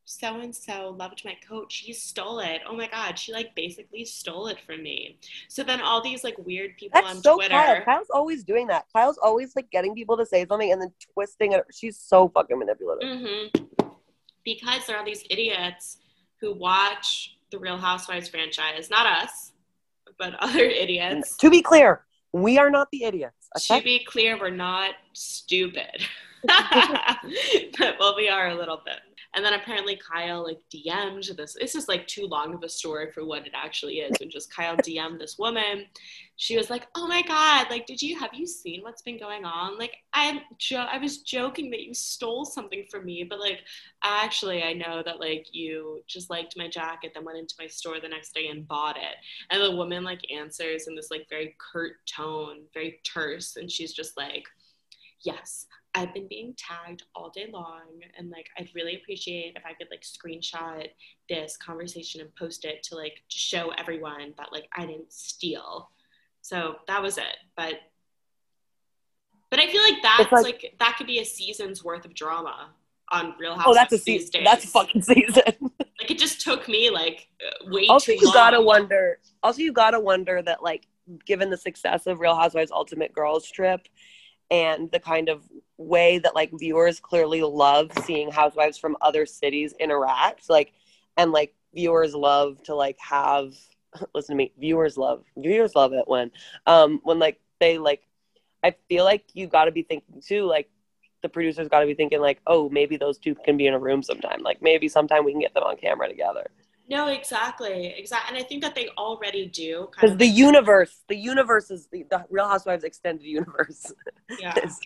so 0.04 0.40
and 0.40 0.54
so 0.56 0.94
loved 0.98 1.22
my 1.24 1.36
coat. 1.46 1.70
She 1.70 1.92
stole 1.92 2.38
it. 2.38 2.62
Oh 2.66 2.74
my 2.74 2.88
god, 2.88 3.18
she 3.18 3.30
like 3.32 3.54
basically 3.54 4.06
stole 4.06 4.46
it 4.46 4.58
from 4.66 4.82
me. 4.82 5.18
So 5.48 5.62
then 5.62 5.82
all 5.82 6.02
these 6.02 6.24
like 6.24 6.36
weird 6.38 6.76
people 6.78 6.98
That's 7.00 7.16
on 7.16 7.22
so 7.22 7.34
Twitter. 7.36 7.54
Kyle. 7.54 7.84
Kyle's 7.84 8.10
always 8.10 8.42
doing 8.42 8.68
that. 8.68 8.86
Kyle's 8.94 9.18
always 9.18 9.54
like 9.54 9.70
getting 9.70 9.94
people 9.94 10.16
to 10.16 10.24
say 10.24 10.46
something 10.46 10.72
and 10.72 10.80
then 10.80 10.92
twisting 11.12 11.52
it. 11.52 11.62
She's 11.72 11.98
so 11.98 12.28
fucking 12.30 12.58
manipulative. 12.58 13.18
hmm 13.18 13.90
Because 14.44 14.86
there 14.86 14.96
are 14.96 15.04
these 15.04 15.24
idiots 15.28 15.98
who 16.40 16.54
watch 16.54 17.36
the 17.50 17.58
Real 17.58 17.76
Housewives 17.76 18.28
franchise, 18.28 18.88
not 18.88 19.04
us, 19.06 19.52
but 20.18 20.34
other 20.40 20.64
idiots. 20.64 21.36
To 21.36 21.50
be 21.50 21.62
clear, 21.62 22.04
we 22.32 22.58
are 22.58 22.70
not 22.70 22.88
the 22.90 23.04
idiots. 23.04 23.34
To 23.66 23.80
be 23.82 24.04
clear, 24.04 24.38
we're 24.38 24.50
not 24.50 24.94
stupid. 25.12 26.04
but 26.46 27.96
well, 27.98 28.14
we 28.16 28.28
are 28.28 28.48
a 28.48 28.54
little 28.54 28.80
bit. 28.84 29.00
And 29.34 29.44
then 29.44 29.52
apparently 29.52 29.96
Kyle 29.96 30.42
like 30.42 30.60
DM'd 30.72 31.36
this. 31.36 31.54
This 31.60 31.74
is 31.74 31.86
like 31.86 32.06
too 32.06 32.26
long 32.26 32.54
of 32.54 32.62
a 32.62 32.68
story 32.68 33.12
for 33.12 33.24
what 33.24 33.46
it 33.46 33.52
actually 33.54 33.98
is. 33.98 34.16
When 34.18 34.30
just 34.30 34.54
Kyle 34.54 34.76
DM'd 34.76 35.20
this 35.20 35.38
woman, 35.38 35.84
she 36.36 36.56
was 36.56 36.70
like, 36.70 36.86
"Oh 36.94 37.06
my 37.06 37.22
god! 37.22 37.66
Like, 37.70 37.86
did 37.86 38.00
you 38.00 38.18
have 38.18 38.32
you 38.32 38.46
seen 38.46 38.82
what's 38.82 39.02
been 39.02 39.18
going 39.18 39.44
on? 39.44 39.76
Like, 39.78 39.96
I'm 40.14 40.40
jo- 40.56 40.88
I 40.90 40.98
was 40.98 41.18
joking 41.18 41.70
that 41.70 41.82
you 41.82 41.92
stole 41.92 42.44
something 42.46 42.84
from 42.90 43.04
me, 43.04 43.22
but 43.22 43.38
like, 43.38 43.60
actually, 44.02 44.62
I 44.62 44.72
know 44.72 45.02
that 45.04 45.20
like 45.20 45.48
you 45.52 46.02
just 46.06 46.30
liked 46.30 46.56
my 46.56 46.68
jacket, 46.68 47.12
then 47.14 47.24
went 47.24 47.38
into 47.38 47.54
my 47.58 47.66
store 47.66 48.00
the 48.00 48.08
next 48.08 48.34
day 48.34 48.48
and 48.48 48.66
bought 48.66 48.96
it." 48.96 49.16
And 49.50 49.62
the 49.62 49.76
woman 49.76 50.04
like 50.04 50.20
answers 50.32 50.88
in 50.88 50.94
this 50.94 51.10
like 51.10 51.28
very 51.28 51.54
curt 51.58 51.96
tone, 52.06 52.62
very 52.72 53.00
terse, 53.04 53.56
and 53.56 53.70
she's 53.70 53.92
just 53.92 54.16
like, 54.16 54.44
"Yes, 55.22 55.66
I've 55.98 56.14
been 56.14 56.28
being 56.28 56.54
tagged 56.56 57.02
all 57.14 57.30
day 57.30 57.48
long, 57.52 57.86
and 58.16 58.30
like 58.30 58.48
I'd 58.56 58.70
really 58.74 58.96
appreciate 58.96 59.54
if 59.56 59.64
I 59.66 59.72
could 59.74 59.88
like 59.90 60.02
screenshot 60.02 60.86
this 61.28 61.56
conversation 61.56 62.20
and 62.20 62.34
post 62.36 62.64
it 62.64 62.82
to 62.84 62.94
like 62.96 63.14
to 63.30 63.38
show 63.38 63.70
everyone 63.76 64.34
that 64.38 64.52
like 64.52 64.68
I 64.76 64.86
didn't 64.86 65.12
steal." 65.12 65.90
So 66.42 66.76
that 66.86 67.02
was 67.02 67.18
it, 67.18 67.36
but. 67.56 67.74
But 69.50 69.60
I 69.60 69.66
feel 69.68 69.82
like 69.82 70.02
that's 70.02 70.30
like- 70.30 70.44
like, 70.44 70.74
that 70.78 70.96
could 70.98 71.06
be 71.06 71.20
a 71.20 71.24
season's 71.24 71.82
worth 71.82 72.04
of 72.04 72.12
drama 72.14 72.68
on 73.10 73.34
Real 73.38 73.54
Housewives 73.54 73.68
Oh, 73.68 73.74
that's 73.74 73.92
a 73.94 73.98
season. 73.98 74.30
days. 74.32 74.44
That's 74.44 74.64
a 74.64 74.68
fucking 74.68 75.02
season. 75.02 75.42
Like 76.00 76.12
it 76.12 76.18
just 76.20 76.40
took 76.42 76.68
me 76.68 76.90
like 76.90 77.26
uh, 77.44 77.70
way 77.72 77.86
also, 77.88 78.12
too 78.12 78.18
you 78.20 78.26
long. 78.26 78.34
gotta 78.34 78.60
wonder. 78.60 79.18
Also, 79.42 79.62
you 79.62 79.72
gotta 79.72 79.98
wonder 79.98 80.40
that, 80.42 80.62
like, 80.62 80.86
given 81.26 81.50
the 81.50 81.56
success 81.56 82.06
of 82.06 82.20
Real 82.20 82.36
Housewives 82.36 82.70
Ultimate 82.70 83.12
Girls 83.12 83.50
Trip 83.50 83.80
and 84.50 84.90
the 84.90 85.00
kind 85.00 85.28
of 85.28 85.42
way 85.76 86.18
that 86.18 86.34
like 86.34 86.50
viewers 86.58 87.00
clearly 87.00 87.42
love 87.42 87.90
seeing 88.04 88.30
housewives 88.30 88.78
from 88.78 88.96
other 89.00 89.24
cities 89.26 89.74
interact 89.78 90.50
like 90.50 90.72
and 91.16 91.32
like 91.32 91.54
viewers 91.74 92.14
love 92.14 92.62
to 92.64 92.74
like 92.74 92.98
have 92.98 93.52
listen 94.14 94.34
to 94.34 94.36
me 94.36 94.52
viewers 94.58 94.96
love 94.96 95.22
viewers 95.36 95.74
love 95.74 95.92
it 95.92 96.04
when 96.06 96.30
um 96.66 97.00
when 97.04 97.18
like 97.18 97.38
they 97.60 97.78
like 97.78 98.02
i 98.64 98.74
feel 98.88 99.04
like 99.04 99.24
you 99.34 99.46
got 99.46 99.66
to 99.66 99.72
be 99.72 99.82
thinking 99.82 100.20
too 100.20 100.44
like 100.44 100.68
the 101.22 101.28
producers 101.28 101.68
got 101.68 101.80
to 101.80 101.86
be 101.86 101.94
thinking 101.94 102.20
like 102.20 102.40
oh 102.46 102.68
maybe 102.70 102.96
those 102.96 103.18
two 103.18 103.34
can 103.34 103.56
be 103.56 103.66
in 103.66 103.74
a 103.74 103.78
room 103.78 104.02
sometime 104.02 104.42
like 104.42 104.60
maybe 104.62 104.88
sometime 104.88 105.24
we 105.24 105.32
can 105.32 105.40
get 105.40 105.54
them 105.54 105.62
on 105.62 105.76
camera 105.76 106.08
together 106.08 106.50
No, 106.90 107.08
exactly, 107.08 107.94
exactly, 107.96 108.34
and 108.34 108.44
I 108.44 108.48
think 108.48 108.62
that 108.62 108.74
they 108.74 108.88
already 108.96 109.46
do. 109.46 109.88
Because 109.92 110.16
the 110.16 110.26
universe 110.26 111.02
the 111.08 111.16
universe 111.16 111.70
is 111.70 111.86
the, 111.92 112.04
the 112.10 112.24
real 112.30 112.48
housewives 112.48 112.84
extended 112.84 113.26
universe 113.26 113.92
yeah, 114.40 114.54
is 114.64 114.80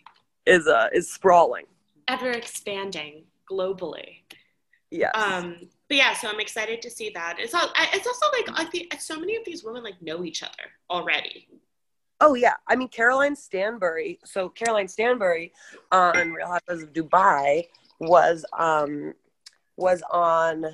is 0.44 0.66
uh 0.66 0.88
is 0.92 1.11
sprawling 1.12 1.64
ever 2.09 2.30
expanding 2.30 3.25
globally. 3.50 4.23
yes 4.90 5.12
Um, 5.14 5.68
but 5.88 5.97
yeah, 5.97 6.14
so 6.14 6.28
I'm 6.28 6.40
excited 6.40 6.82
to 6.82 6.90
see 6.90 7.11
that. 7.11 7.37
It's 7.38 7.54
all. 7.54 7.68
It's 7.92 8.06
also 8.06 8.26
like 8.37 8.61
I 8.61 8.64
think 8.64 9.00
so 9.00 9.18
many 9.18 9.37
of 9.37 9.44
these 9.44 9.62
women 9.62 9.82
like 9.82 10.00
know 10.02 10.25
each 10.25 10.42
other 10.42 10.64
already. 10.90 11.49
Oh 12.21 12.35
yeah, 12.35 12.54
I 12.68 12.76
mean 12.76 12.88
Caroline 12.88 13.37
Stanbury. 13.37 14.18
So 14.25 14.49
Caroline 14.49 14.88
Stanbury 14.88 15.52
on 15.90 16.32
Real 16.32 16.49
Housewives 16.49 16.82
of 16.82 16.92
Dubai 16.92 17.68
was 18.00 18.44
um 18.59 19.14
was 19.76 20.02
on 20.11 20.66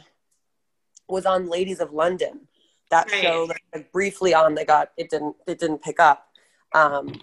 was 1.08 1.26
on 1.26 1.48
Ladies 1.48 1.80
of 1.80 1.92
London. 1.92 2.48
That 2.90 3.10
Right. 3.10 3.22
show 3.22 3.46
that 3.46 3.58
like, 3.74 3.92
briefly 3.92 4.34
on 4.34 4.54
they 4.54 4.64
got 4.64 4.92
it 4.96 5.10
didn't 5.10 5.36
it 5.46 5.58
didn't 5.58 5.82
pick 5.82 6.00
up. 6.00 6.28
Um 6.74 7.20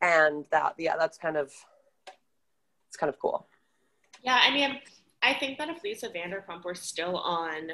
and 0.00 0.46
that 0.50 0.74
yeah, 0.78 0.96
that's 0.96 1.18
kind 1.18 1.36
of 1.36 1.52
it's 2.88 2.96
kind 2.96 3.10
of 3.10 3.18
cool. 3.18 3.46
Yeah, 4.22 4.38
I 4.40 4.50
mean, 4.52 4.80
I 5.22 5.34
think 5.34 5.58
that 5.58 5.68
if 5.68 5.82
Lisa 5.82 6.08
Vanderpump 6.08 6.64
were 6.64 6.74
still 6.74 7.18
on 7.18 7.72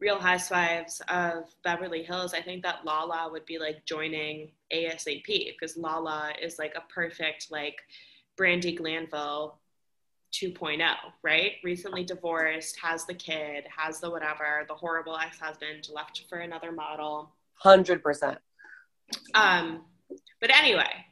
Real 0.00 0.18
Housewives 0.18 1.00
of 1.08 1.44
Beverly 1.62 2.02
Hills, 2.02 2.34
I 2.34 2.42
think 2.42 2.62
that 2.62 2.84
Lala 2.84 3.30
would 3.30 3.44
be 3.46 3.58
like 3.58 3.84
joining 3.84 4.52
ASAP 4.72 5.26
because 5.26 5.76
Lala 5.76 6.32
is 6.40 6.58
like 6.58 6.74
a 6.76 6.92
perfect 6.92 7.50
like 7.50 7.76
Brandi 8.38 8.76
Glanville 8.76 9.58
2.0, 10.32 10.80
right? 11.22 11.52
Recently 11.62 12.04
divorced, 12.04 12.78
has 12.82 13.04
the 13.04 13.14
kid, 13.14 13.64
has 13.76 14.00
the 14.00 14.10
whatever, 14.10 14.64
the 14.68 14.74
horrible 14.74 15.16
ex-husband 15.16 15.88
left 15.92 16.24
for 16.28 16.38
another 16.38 16.72
model. 16.72 17.34
Hundred 17.54 18.02
percent. 18.02 18.38
Um, 19.34 19.82
but 20.40 20.50
anyway, 20.50 21.06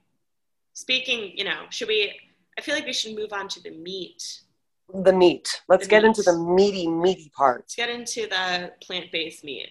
speaking, 0.73 1.33
you 1.37 1.45
know, 1.45 1.65
should 1.71 1.89
we? 1.89 2.13
I 2.59 2.63
feel 2.63 2.75
like 2.75 2.87
we 2.87 2.93
should 2.93 3.15
move 3.15 3.33
on 3.33 3.47
to 3.49 3.63
the 3.63 3.71
meat 3.71 4.41
The 4.93 5.13
meat. 5.13 5.63
Let's 5.69 5.85
The 5.85 5.91
get 5.91 6.03
meat. 6.03 6.09
into 6.09 6.23
the 6.23 6.37
meaty, 6.39 6.87
meaty 6.89 7.31
part. 7.37 7.61
Let's 7.61 7.77
get 7.77 7.89
into 7.91 8.27
the 8.29 8.73
plant-based 8.83 9.45
meat. 9.45 9.69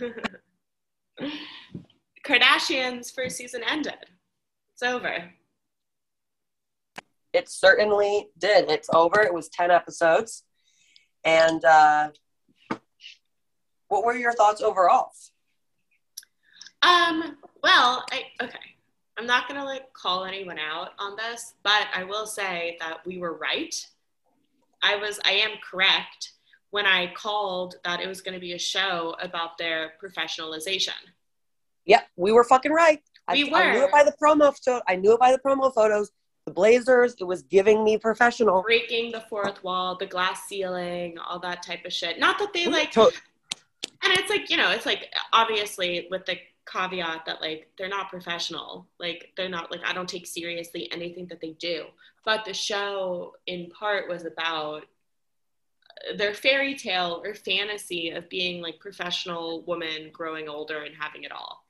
Kardashians 2.26 3.12
first 3.14 3.36
season 3.36 3.62
ended. 3.68 3.94
It's 4.74 4.82
over. 4.82 5.30
It 7.32 7.48
certainly 7.48 8.28
did. 8.38 8.70
It's 8.70 8.88
over. 8.94 9.20
It 9.20 9.32
was 9.32 9.48
10 9.48 9.70
episodes. 9.70 10.44
And 11.24 11.64
uh, 11.64 12.10
what 13.88 14.04
were 14.04 14.16
your 14.16 14.32
thoughts 14.32 14.60
overall? 14.60 15.10
Um, 16.82 17.36
well, 17.62 18.04
I 18.10 18.24
okay. 18.42 18.58
I'm 19.16 19.26
not 19.26 19.46
gonna 19.46 19.64
like 19.64 19.92
call 19.92 20.24
anyone 20.24 20.58
out 20.58 20.90
on 20.98 21.16
this, 21.16 21.54
but 21.62 21.86
I 21.94 22.02
will 22.02 22.26
say 22.26 22.76
that 22.80 23.06
we 23.06 23.18
were 23.18 23.36
right. 23.36 23.74
I 24.82 24.96
was 24.96 25.20
I 25.24 25.32
am 25.32 25.50
correct 25.62 26.32
when 26.70 26.86
I 26.86 27.12
called 27.14 27.76
that 27.84 28.00
it 28.00 28.08
was 28.08 28.20
gonna 28.20 28.40
be 28.40 28.54
a 28.54 28.58
show 28.58 29.14
about 29.20 29.58
their 29.58 29.92
professionalization. 30.02 30.90
Yep, 31.84 32.08
we 32.16 32.32
were 32.32 32.44
fucking 32.44 32.72
right. 32.72 33.00
I, 33.28 33.34
We 33.34 33.54
I 33.54 33.72
knew 33.72 33.84
it 33.84 33.92
by 33.92 34.02
the 34.02 34.14
promo. 34.20 34.52
photo. 34.64 34.82
I 34.88 34.96
knew 34.96 35.12
it 35.12 35.20
by 35.20 35.30
the 35.30 35.38
promo 35.38 35.72
photos. 35.72 36.10
The 36.46 36.52
Blazers. 36.52 37.14
It 37.20 37.24
was 37.24 37.42
giving 37.42 37.84
me 37.84 37.98
professional. 37.98 38.62
Breaking 38.62 39.12
the 39.12 39.20
fourth 39.20 39.62
wall, 39.62 39.96
the 39.96 40.06
glass 40.06 40.44
ceiling, 40.46 41.18
all 41.18 41.38
that 41.40 41.62
type 41.62 41.84
of 41.84 41.92
shit. 41.92 42.18
Not 42.18 42.38
that 42.38 42.52
they 42.52 42.66
like 42.66 42.92
and 44.02 44.12
it's 44.14 44.30
like 44.30 44.50
you 44.50 44.56
know 44.56 44.70
it's 44.70 44.86
like 44.86 45.12
obviously 45.32 46.08
with 46.10 46.24
the 46.26 46.36
caveat 46.70 47.24
that 47.26 47.40
like 47.40 47.68
they're 47.76 47.88
not 47.88 48.08
professional 48.08 48.86
like 48.98 49.32
they're 49.36 49.48
not 49.48 49.70
like 49.70 49.80
i 49.84 49.92
don't 49.92 50.08
take 50.08 50.26
seriously 50.26 50.88
anything 50.92 51.26
that 51.26 51.40
they 51.40 51.50
do 51.52 51.86
but 52.24 52.44
the 52.44 52.54
show 52.54 53.34
in 53.46 53.68
part 53.70 54.08
was 54.08 54.24
about 54.24 54.84
their 56.16 56.34
fairy 56.34 56.74
tale 56.74 57.20
or 57.24 57.34
fantasy 57.34 58.10
of 58.10 58.28
being 58.28 58.62
like 58.62 58.78
professional 58.80 59.62
women 59.66 60.10
growing 60.12 60.48
older 60.48 60.82
and 60.82 60.94
having 60.98 61.24
it 61.24 61.32
all 61.32 61.61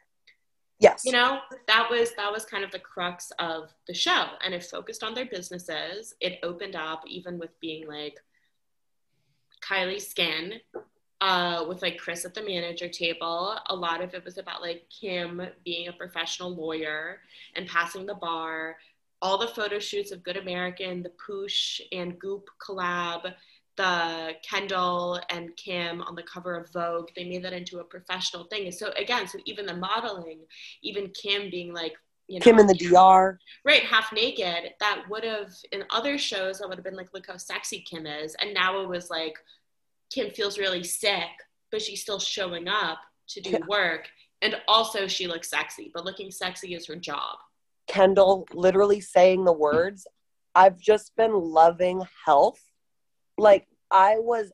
yes. 0.82 1.02
you 1.04 1.12
know 1.12 1.40
that 1.66 1.88
was 1.90 2.14
that 2.16 2.30
was 2.30 2.44
kind 2.44 2.64
of 2.64 2.70
the 2.70 2.78
crux 2.78 3.32
of 3.38 3.72
the 3.86 3.94
show 3.94 4.26
and 4.44 4.54
it 4.54 4.64
focused 4.64 5.02
on 5.02 5.14
their 5.14 5.26
businesses. 5.26 6.14
It 6.20 6.38
opened 6.42 6.76
up 6.76 7.02
even 7.06 7.38
with 7.38 7.58
being 7.60 7.86
like 7.86 8.18
kylie 9.66 10.00
skin 10.00 10.54
uh, 11.20 11.64
with 11.68 11.82
like 11.82 11.98
kris 11.98 12.24
at 12.24 12.34
the 12.34 12.42
manager 12.42 12.88
table. 12.88 13.56
A 13.66 13.74
lot 13.74 14.02
of 14.02 14.12
it 14.14 14.24
was 14.24 14.38
about 14.38 14.60
like 14.60 14.86
kim 14.90 15.40
being 15.64 15.88
a 15.88 15.92
professional 15.92 16.54
lawyer 16.54 17.20
and 17.54 17.66
passing 17.68 18.06
the 18.06 18.14
bar. 18.14 18.76
All 19.20 19.38
the 19.38 19.46
photo 19.46 19.78
shoots 19.78 20.10
of 20.10 20.24
good 20.24 20.36
american 20.36 21.02
the 21.02 21.10
poosh 21.10 21.80
and 21.92 22.18
goop 22.18 22.48
collab 22.60 23.32
the 23.76 24.32
Kendall 24.48 25.20
and 25.30 25.56
Kim 25.56 26.02
on 26.02 26.14
the 26.14 26.22
cover 26.22 26.56
of 26.56 26.70
Vogue, 26.72 27.08
they 27.16 27.24
made 27.24 27.42
that 27.44 27.52
into 27.52 27.78
a 27.78 27.84
professional 27.84 28.44
thing. 28.44 28.64
And 28.64 28.74
so 28.74 28.92
again, 28.98 29.26
so 29.26 29.38
even 29.46 29.66
the 29.66 29.76
modeling, 29.76 30.40
even 30.82 31.10
Kim 31.10 31.50
being 31.50 31.72
like, 31.72 31.94
you 32.28 32.38
know, 32.38 32.44
Kim 32.44 32.58
in 32.58 32.66
the 32.66 32.74
DR. 32.74 33.38
right, 33.64 33.82
half 33.82 34.12
naked, 34.12 34.70
that 34.80 35.04
would 35.10 35.24
have 35.24 35.52
in 35.72 35.84
other 35.90 36.18
shows 36.18 36.58
that 36.58 36.68
would 36.68 36.78
have 36.78 36.84
been 36.84 36.96
like, 36.96 37.12
look 37.12 37.26
how 37.26 37.36
sexy 37.36 37.80
Kim 37.80 38.06
is. 38.06 38.36
And 38.40 38.54
now 38.54 38.80
it 38.82 38.88
was 38.88 39.10
like 39.10 39.34
Kim 40.10 40.30
feels 40.30 40.58
really 40.58 40.84
sick, 40.84 41.30
but 41.70 41.82
she's 41.82 42.02
still 42.02 42.20
showing 42.20 42.68
up 42.68 42.98
to 43.28 43.40
do 43.40 43.50
Yeah. 43.50 43.58
work. 43.66 44.08
And 44.42 44.56
also 44.68 45.06
she 45.06 45.26
looks 45.26 45.48
sexy, 45.50 45.90
but 45.94 46.04
looking 46.04 46.30
sexy 46.30 46.74
is 46.74 46.86
her 46.86 46.96
job. 46.96 47.38
Kendall 47.86 48.46
literally 48.52 49.00
saying 49.00 49.44
the 49.44 49.52
words, 49.52 50.06
I've 50.54 50.78
just 50.78 51.14
been 51.16 51.32
loving 51.32 52.02
health. 52.26 52.60
Like 53.38 53.66
I 53.90 54.16
was 54.18 54.52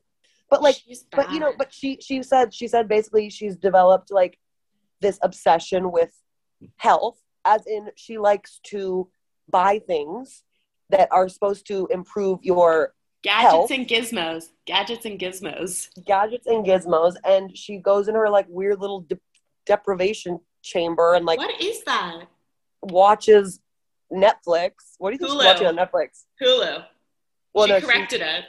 but 0.49 0.61
like 0.61 0.77
but 1.11 1.31
you 1.31 1.39
know, 1.39 1.53
but 1.57 1.73
she 1.73 1.99
she 2.01 2.23
said 2.23 2.53
she 2.53 2.67
said 2.67 2.87
basically 2.87 3.29
she's 3.29 3.55
developed 3.55 4.11
like 4.11 4.37
this 5.01 5.19
obsession 5.21 5.91
with 5.91 6.11
health, 6.77 7.19
as 7.45 7.65
in 7.67 7.89
she 7.95 8.17
likes 8.17 8.59
to 8.63 9.09
buy 9.49 9.79
things 9.79 10.43
that 10.89 11.07
are 11.11 11.29
supposed 11.29 11.67
to 11.67 11.87
improve 11.91 12.39
your 12.41 12.93
gadgets 13.21 13.51
health. 13.51 13.71
and 13.71 13.87
gizmos, 13.87 14.49
gadgets 14.65 15.05
and 15.05 15.19
gizmos. 15.19 15.89
gadgets 16.05 16.47
and 16.47 16.65
gizmos, 16.65 17.15
and 17.25 17.55
she 17.55 17.77
goes 17.77 18.07
in 18.07 18.15
her 18.15 18.29
like 18.29 18.47
weird 18.49 18.79
little 18.79 19.01
de- 19.01 19.19
deprivation 19.65 20.39
chamber 20.63 21.13
and 21.13 21.25
like 21.25 21.37
what 21.37 21.61
is 21.61 21.83
that? 21.83 22.23
watches 22.81 23.59
Netflix. 24.11 24.71
What 24.97 25.11
do 25.11 25.13
you 25.13 25.17
think 25.19 25.31
Hulu. 25.31 25.41
she's 25.41 25.45
watching 25.45 25.67
on 25.67 25.75
Netflix? 25.75 26.23
Hulu. 26.41 26.85
Well, 27.53 27.67
she 27.67 27.73
no, 27.73 27.79
she- 27.79 27.85
corrected 27.85 28.21
it. 28.21 28.45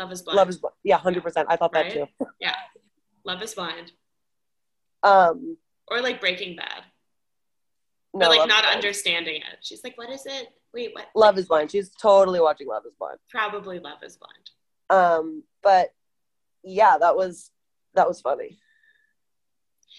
Love 0.00 0.12
is 0.12 0.22
blind. 0.22 0.36
Love 0.36 0.48
is 0.48 0.56
Blind. 0.58 0.74
Yeah, 0.82 0.96
hundred 0.96 1.22
percent. 1.22 1.46
I 1.50 1.56
thought 1.56 1.72
that 1.74 1.92
too. 1.92 2.06
yeah. 2.40 2.54
Love 3.24 3.42
is 3.42 3.52
blind. 3.54 3.92
Um, 5.02 5.58
Or 5.88 6.00
like 6.00 6.20
Breaking 6.20 6.56
Bad. 6.56 6.84
no, 8.14 8.26
or 8.26 8.30
like 8.36 8.48
not 8.48 8.64
understanding 8.64 9.36
it. 9.36 9.58
She's 9.60 9.84
like, 9.84 9.98
what 9.98 10.08
is 10.08 10.24
it? 10.24 10.48
Wait, 10.72 10.94
what? 10.94 11.06
Love 11.14 11.36
is 11.36 11.46
Blind. 11.46 11.70
She's 11.70 11.90
totally 11.90 12.40
watching 12.40 12.66
Love 12.66 12.84
is 12.86 12.94
Blind. 12.98 13.18
Probably 13.28 13.78
Love 13.78 13.98
is 14.02 14.16
blind. 14.16 14.50
Um, 14.88 15.42
but 15.62 15.90
yeah, 16.62 16.96
that 16.98 17.14
was 17.14 17.50
that 17.94 18.08
was 18.08 18.20
funny. 18.22 18.58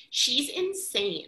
She's 0.10 0.50
insane. 0.50 1.27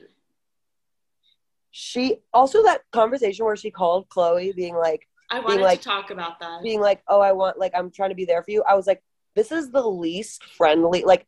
She 1.72 2.18
also 2.34 2.64
that 2.64 2.82
conversation 2.92 3.46
where 3.46 3.56
she 3.56 3.72
called 3.72 4.08
Khloé, 4.10 4.56
being 4.56 4.76
like, 4.76 5.08
I 5.30 5.40
wanted 5.40 5.62
like- 5.62 5.82
to 5.82 5.86
talk 5.86 6.12
about 6.12 6.40
that. 6.40 6.62
being 6.64 6.82
like, 6.82 7.02
"Oh, 7.08 7.20
I 7.22 7.32
want 7.32 7.58
like 7.58 7.74
I'm 7.76 7.92
trying 7.92 8.10
to 8.10 8.16
be 8.16 8.26
there 8.26 8.44
for 8.44 8.52
you." 8.52 8.64
I 8.68 8.76
was 8.76 8.88
like, 8.88 9.04
"This 9.36 9.52
is 9.52 9.72
the 9.72 9.86
least 9.86 10.44
friendly." 10.44 11.04
Like, 11.04 11.28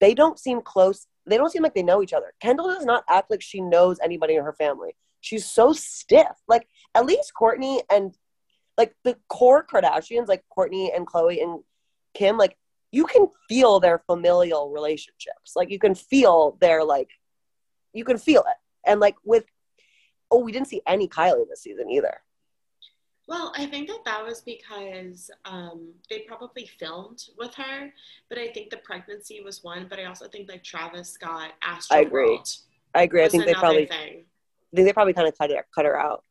they 0.00 0.14
don't 0.14 0.38
seem 0.38 0.60
close. 0.60 1.06
They 1.26 1.36
don't 1.36 1.50
seem 1.50 1.62
like 1.62 1.74
they 1.74 1.82
know 1.82 2.02
each 2.02 2.12
other. 2.12 2.34
Kendall 2.40 2.68
does 2.68 2.84
not 2.84 3.04
act 3.08 3.30
like 3.30 3.42
she 3.42 3.60
knows 3.60 3.98
anybody 4.02 4.34
in 4.34 4.44
her 4.44 4.52
family. 4.52 4.96
She's 5.20 5.48
so 5.48 5.72
stiff. 5.72 6.36
Like, 6.48 6.66
at 6.94 7.06
least 7.06 7.32
Kourtney 7.38 7.80
and 7.90 8.16
like 8.78 8.94
the 9.04 9.16
core 9.28 9.64
Kardashians, 9.64 10.28
like 10.28 10.44
Kourtney 10.56 10.94
and 10.94 11.06
Khloé 11.06 11.42
and 11.42 11.60
Kim, 12.14 12.36
like 12.38 12.56
you 12.90 13.06
can 13.06 13.28
feel 13.48 13.80
their 13.80 13.98
familial 14.06 14.70
relationships. 14.70 15.54
Like 15.56 15.70
you 15.70 15.78
can 15.78 15.94
feel 15.94 16.56
their 16.60 16.84
like, 16.84 17.10
you 17.92 18.04
can 18.04 18.18
feel 18.18 18.40
it. 18.42 18.56
And 18.86 19.00
like 19.00 19.16
with, 19.24 19.44
oh, 20.30 20.40
we 20.40 20.52
didn't 20.52 20.68
see 20.68 20.82
any 20.86 21.08
Kylie 21.08 21.48
this 21.48 21.62
season 21.62 21.90
either. 21.90 22.20
Well, 23.32 23.50
I 23.56 23.64
think 23.64 23.88
that 23.88 24.04
that 24.04 24.22
was 24.22 24.42
because 24.42 25.30
um, 25.46 25.94
they 26.10 26.18
probably 26.28 26.66
filmed 26.78 27.24
with 27.38 27.54
her, 27.54 27.90
but 28.28 28.36
I 28.36 28.48
think 28.48 28.68
the 28.68 28.76
pregnancy 28.76 29.40
was 29.42 29.64
one. 29.64 29.86
But 29.88 29.98
I 29.98 30.04
also 30.04 30.28
think 30.28 30.50
like 30.50 30.62
Travis 30.62 31.16
got 31.16 31.52
Astro 31.62 31.96
I 31.96 32.00
agree. 32.00 32.24
World 32.26 32.54
I 32.94 33.04
agree. 33.04 33.24
I 33.24 33.28
think 33.28 33.46
they 33.46 33.54
probably, 33.54 33.86
thing. 33.86 34.26
I 34.26 34.76
think 34.76 34.86
they 34.86 34.92
probably 34.92 35.14
kind 35.14 35.26
of 35.26 35.38
cut 35.38 35.50
it, 35.50 35.64
cut 35.74 35.86
her 35.86 35.98
out. 35.98 36.24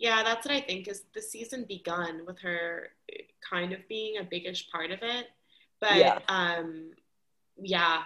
Yeah, 0.00 0.24
that's 0.24 0.44
what 0.44 0.52
I 0.52 0.60
think. 0.60 0.88
Is 0.88 1.04
the 1.14 1.22
season 1.22 1.66
begun 1.68 2.22
with 2.26 2.40
her 2.40 2.88
eh, 3.12 3.22
kind 3.48 3.72
of 3.72 3.86
being 3.88 4.18
a 4.18 4.24
biggish 4.24 4.68
part 4.72 4.90
of 4.90 4.98
it, 5.02 5.26
but 5.80 5.98
Yeah. 5.98 6.18
um, 6.28 6.90
yeah, 7.56 8.02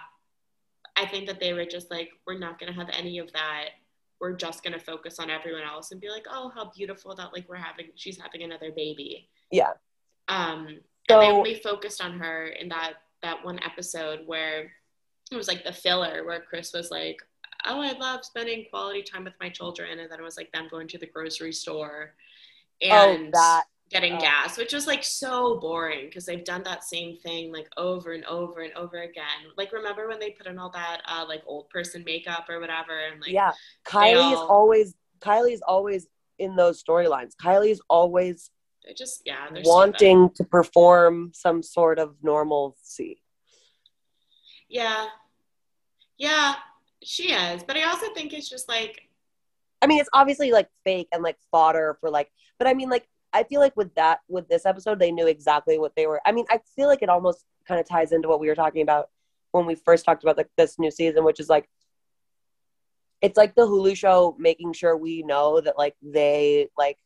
I 0.95 1.07
think 1.07 1.25
that 1.25 1.39
they 1.39 1.53
were 1.53 1.65
just 1.65 1.89
like, 1.89 2.11
we're 2.27 2.37
not 2.37 2.59
gonna 2.59 2.73
have 2.73 2.91
any 2.93 3.17
of 3.17 3.33
that. 3.33 3.69
We're 4.19 4.33
just 4.33 4.63
gonna 4.63 4.79
focus 4.79 5.19
on 5.19 5.29
everyone 5.29 5.63
else 5.63 5.91
and 5.91 6.01
be 6.01 6.09
like, 6.09 6.25
oh, 6.29 6.51
how 6.53 6.71
beautiful 6.75 7.15
that 7.15 7.33
like 7.33 7.47
we're 7.47 7.55
having, 7.55 7.87
she's 7.95 8.19
having 8.19 8.43
another 8.43 8.71
baby. 8.71 9.29
Yeah. 9.51 9.71
Um, 10.27 10.67
and 10.67 10.81
So- 11.09 11.19
they 11.19 11.27
only 11.27 11.55
focused 11.55 12.01
on 12.01 12.19
her 12.19 12.47
in 12.47 12.69
that 12.69 12.93
that 13.21 13.43
one 13.43 13.59
episode 13.63 14.21
where 14.25 14.71
it 15.31 15.35
was 15.35 15.47
like 15.47 15.63
the 15.63 15.73
filler 15.73 16.25
where 16.25 16.41
Kris 16.41 16.71
was 16.73 16.89
like, 16.89 17.17
"Oh, 17.65 17.81
I 17.81 17.91
love 17.91 18.23
spending 18.23 18.65
quality 18.69 19.03
time 19.03 19.25
with 19.25 19.33
my 19.41 19.49
children," 19.49 19.99
and 19.99 20.09
then 20.09 20.19
it 20.19 20.23
was 20.23 20.37
like 20.37 20.51
them 20.53 20.67
going 20.69 20.87
to 20.89 20.97
the 20.97 21.05
grocery 21.05 21.51
store 21.51 22.15
and 22.81 23.27
oh, 23.27 23.31
that. 23.33 23.65
Getting 23.89 24.13
oh. 24.13 24.19
gas, 24.19 24.57
which 24.57 24.73
was 24.73 24.87
like 24.87 25.03
so 25.03 25.59
boring 25.59 26.05
because 26.05 26.25
they've 26.25 26.43
done 26.43 26.63
that 26.63 26.83
same 26.83 27.17
thing 27.17 27.51
like 27.51 27.67
over 27.77 28.13
and 28.13 28.25
over 28.25 28.61
and 28.61 28.73
over 28.73 29.01
again. 29.01 29.51
Like 29.57 29.71
remember 29.71 30.07
when 30.07 30.19
they 30.19 30.31
put 30.31 30.47
in 30.47 30.59
all 30.59 30.69
that 30.71 31.01
uh, 31.05 31.25
like 31.27 31.41
old 31.45 31.69
person 31.69 32.03
makeup 32.05 32.45
or 32.49 32.59
whatever, 32.59 32.97
and 33.11 33.21
like 33.21 33.31
yeah. 33.31 33.51
Kylie's 33.85 34.37
all- 34.37 34.47
always, 34.47 34.95
Kylie's 35.19 35.61
always 35.61 36.07
in 36.37 36.55
those 36.55 36.83
storylines. 36.83 37.35
Kylie's 37.35 37.81
always 37.89 38.51
they're 38.85 38.93
just 38.93 39.23
yeah, 39.25 39.47
they're 39.51 39.63
wanting 39.65 40.29
to 40.35 40.43
perform 40.43 41.31
some 41.33 41.61
sort 41.61 41.99
of 41.99 42.15
normalcy. 42.21 43.21
Yeah, 44.69 45.07
yeah, 46.17 46.55
she 47.03 47.33
is, 47.33 47.63
but 47.63 47.75
I 47.75 47.83
also 47.83 48.13
think 48.13 48.33
it's 48.33 48.49
just 48.49 48.69
like 48.69 49.09
I 49.81 49.87
mean, 49.87 49.99
it's 49.99 50.09
obviously 50.13 50.51
like 50.51 50.69
fake 50.83 51.07
and 51.11 51.23
like 51.23 51.37
fodder 51.51 51.97
for 52.01 52.09
like, 52.09 52.31
but 52.57 52.67
I 52.67 52.73
mean, 52.73 52.89
like, 52.89 53.07
I 53.33 53.43
feel 53.43 53.59
like 53.59 53.75
with 53.77 53.93
that, 53.95 54.19
with 54.27 54.47
this 54.47 54.65
episode, 54.65 54.99
they 54.99 55.11
knew 55.11 55.27
exactly 55.27 55.77
what 55.77 55.95
they 55.95 56.07
were. 56.07 56.21
I 56.25 56.31
mean, 56.31 56.45
I 56.49 56.59
feel 56.75 56.87
like 56.87 57.01
it 57.01 57.09
almost 57.09 57.45
kind 57.67 57.79
of 57.79 57.87
ties 57.87 58.11
into 58.11 58.27
what 58.27 58.39
we 58.39 58.47
were 58.47 58.55
talking 58.55 58.81
about 58.81 59.09
when 59.51 59.65
we 59.65 59.75
first 59.75 60.05
talked 60.05 60.23
about 60.23 60.37
like 60.37 60.49
this 60.57 60.79
new 60.79 60.91
season, 60.91 61.23
which 61.23 61.39
is 61.39 61.49
like, 61.49 61.69
it's 63.21 63.37
like 63.37 63.55
the 63.55 63.67
Hulu 63.67 63.95
show 63.95 64.35
making 64.39 64.73
sure 64.73 64.95
we 64.95 65.23
know 65.23 65.59
that 65.61 65.77
like 65.77 65.95
they 66.01 66.69
like, 66.77 66.97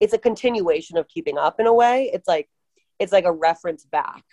it's 0.00 0.12
a 0.12 0.18
continuation 0.18 0.96
of 0.98 1.08
keeping 1.08 1.38
up 1.38 1.58
in 1.58 1.66
a 1.66 1.72
way. 1.72 2.10
It's 2.12 2.28
like, 2.28 2.48
it's 2.98 3.12
like 3.12 3.24
a 3.24 3.32
reference 3.32 3.84
back 3.84 4.24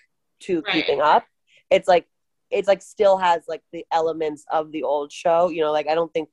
to 0.42 0.62
Right. 0.62 0.74
keeping 0.74 1.02
up. 1.02 1.26
It's 1.70 1.88
like, 1.88 2.08
it's 2.50 2.68
like 2.68 2.82
still 2.82 3.18
has 3.18 3.44
like 3.48 3.62
the 3.72 3.86
elements 3.92 4.44
of 4.52 4.72
the 4.72 4.84
old 4.84 5.12
show, 5.12 5.50
you 5.50 5.62
know, 5.62 5.72
like 5.72 5.88
I 5.88 5.96
don't 5.96 6.12
think 6.14 6.30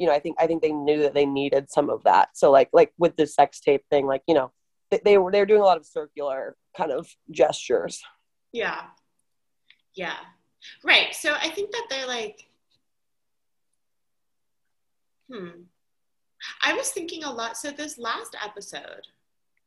you 0.00 0.06
know, 0.06 0.14
I 0.14 0.18
think 0.18 0.36
I 0.40 0.46
think 0.46 0.62
they 0.62 0.72
knew 0.72 1.02
that 1.02 1.12
they 1.12 1.26
needed 1.26 1.70
some 1.70 1.90
of 1.90 2.02
that. 2.04 2.30
So 2.34 2.50
like 2.50 2.70
like 2.72 2.92
with 2.98 3.16
the 3.16 3.26
sex 3.26 3.60
tape 3.60 3.84
thing, 3.90 4.06
like 4.06 4.22
you 4.26 4.34
know, 4.34 4.50
they, 4.90 5.00
they 5.04 5.18
were 5.18 5.30
they 5.30 5.40
were 5.40 5.46
doing 5.46 5.60
a 5.60 5.64
lot 5.64 5.76
of 5.76 5.84
circular 5.84 6.56
kind 6.74 6.90
of 6.90 7.06
gestures. 7.30 8.02
Yeah. 8.52 8.80
Yeah. 9.94 10.16
Right. 10.82 11.14
So 11.14 11.34
I 11.34 11.50
think 11.50 11.70
that 11.72 11.86
they're 11.90 12.06
like, 12.06 12.48
hmm. 15.30 15.48
I 16.62 16.72
was 16.72 16.90
thinking 16.90 17.24
a 17.24 17.30
lot. 17.30 17.58
So 17.58 17.70
this 17.70 17.98
last 17.98 18.34
episode 18.42 19.06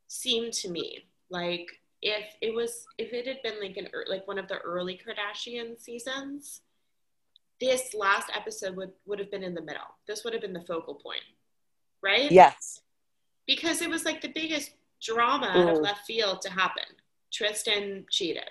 seemed 0.08 0.52
to 0.52 0.68
me 0.68 1.06
like 1.30 1.66
if 2.02 2.24
it 2.42 2.52
was 2.52 2.86
if 2.98 3.12
it 3.12 3.26
had 3.26 3.40
been 3.42 3.60
like 3.60 3.76
an 3.76 3.88
like 4.08 4.26
one 4.26 4.38
of 4.38 4.48
the 4.48 4.58
early 4.58 4.98
Kardashian 4.98 5.80
seasons, 5.80 6.62
this 7.64 7.94
last 7.94 8.30
episode 8.34 8.76
would 8.76 8.92
would 9.06 9.18
have 9.18 9.30
been 9.30 9.42
in 9.42 9.54
the 9.54 9.62
middle. 9.62 9.88
This 10.06 10.24
would 10.24 10.32
have 10.32 10.42
been 10.42 10.52
the 10.52 10.60
focal 10.62 10.94
point, 10.94 11.22
right? 12.02 12.30
Yes. 12.30 12.80
Because 13.46 13.82
it 13.82 13.90
was 13.90 14.04
like 14.04 14.20
the 14.20 14.28
biggest 14.28 14.72
drama 15.02 15.46
out 15.46 15.68
of 15.68 15.78
Mhm. 15.78 15.82
left 15.82 16.06
field 16.06 16.40
to 16.42 16.50
happen. 16.50 16.84
Tristan 17.32 18.06
cheated 18.10 18.48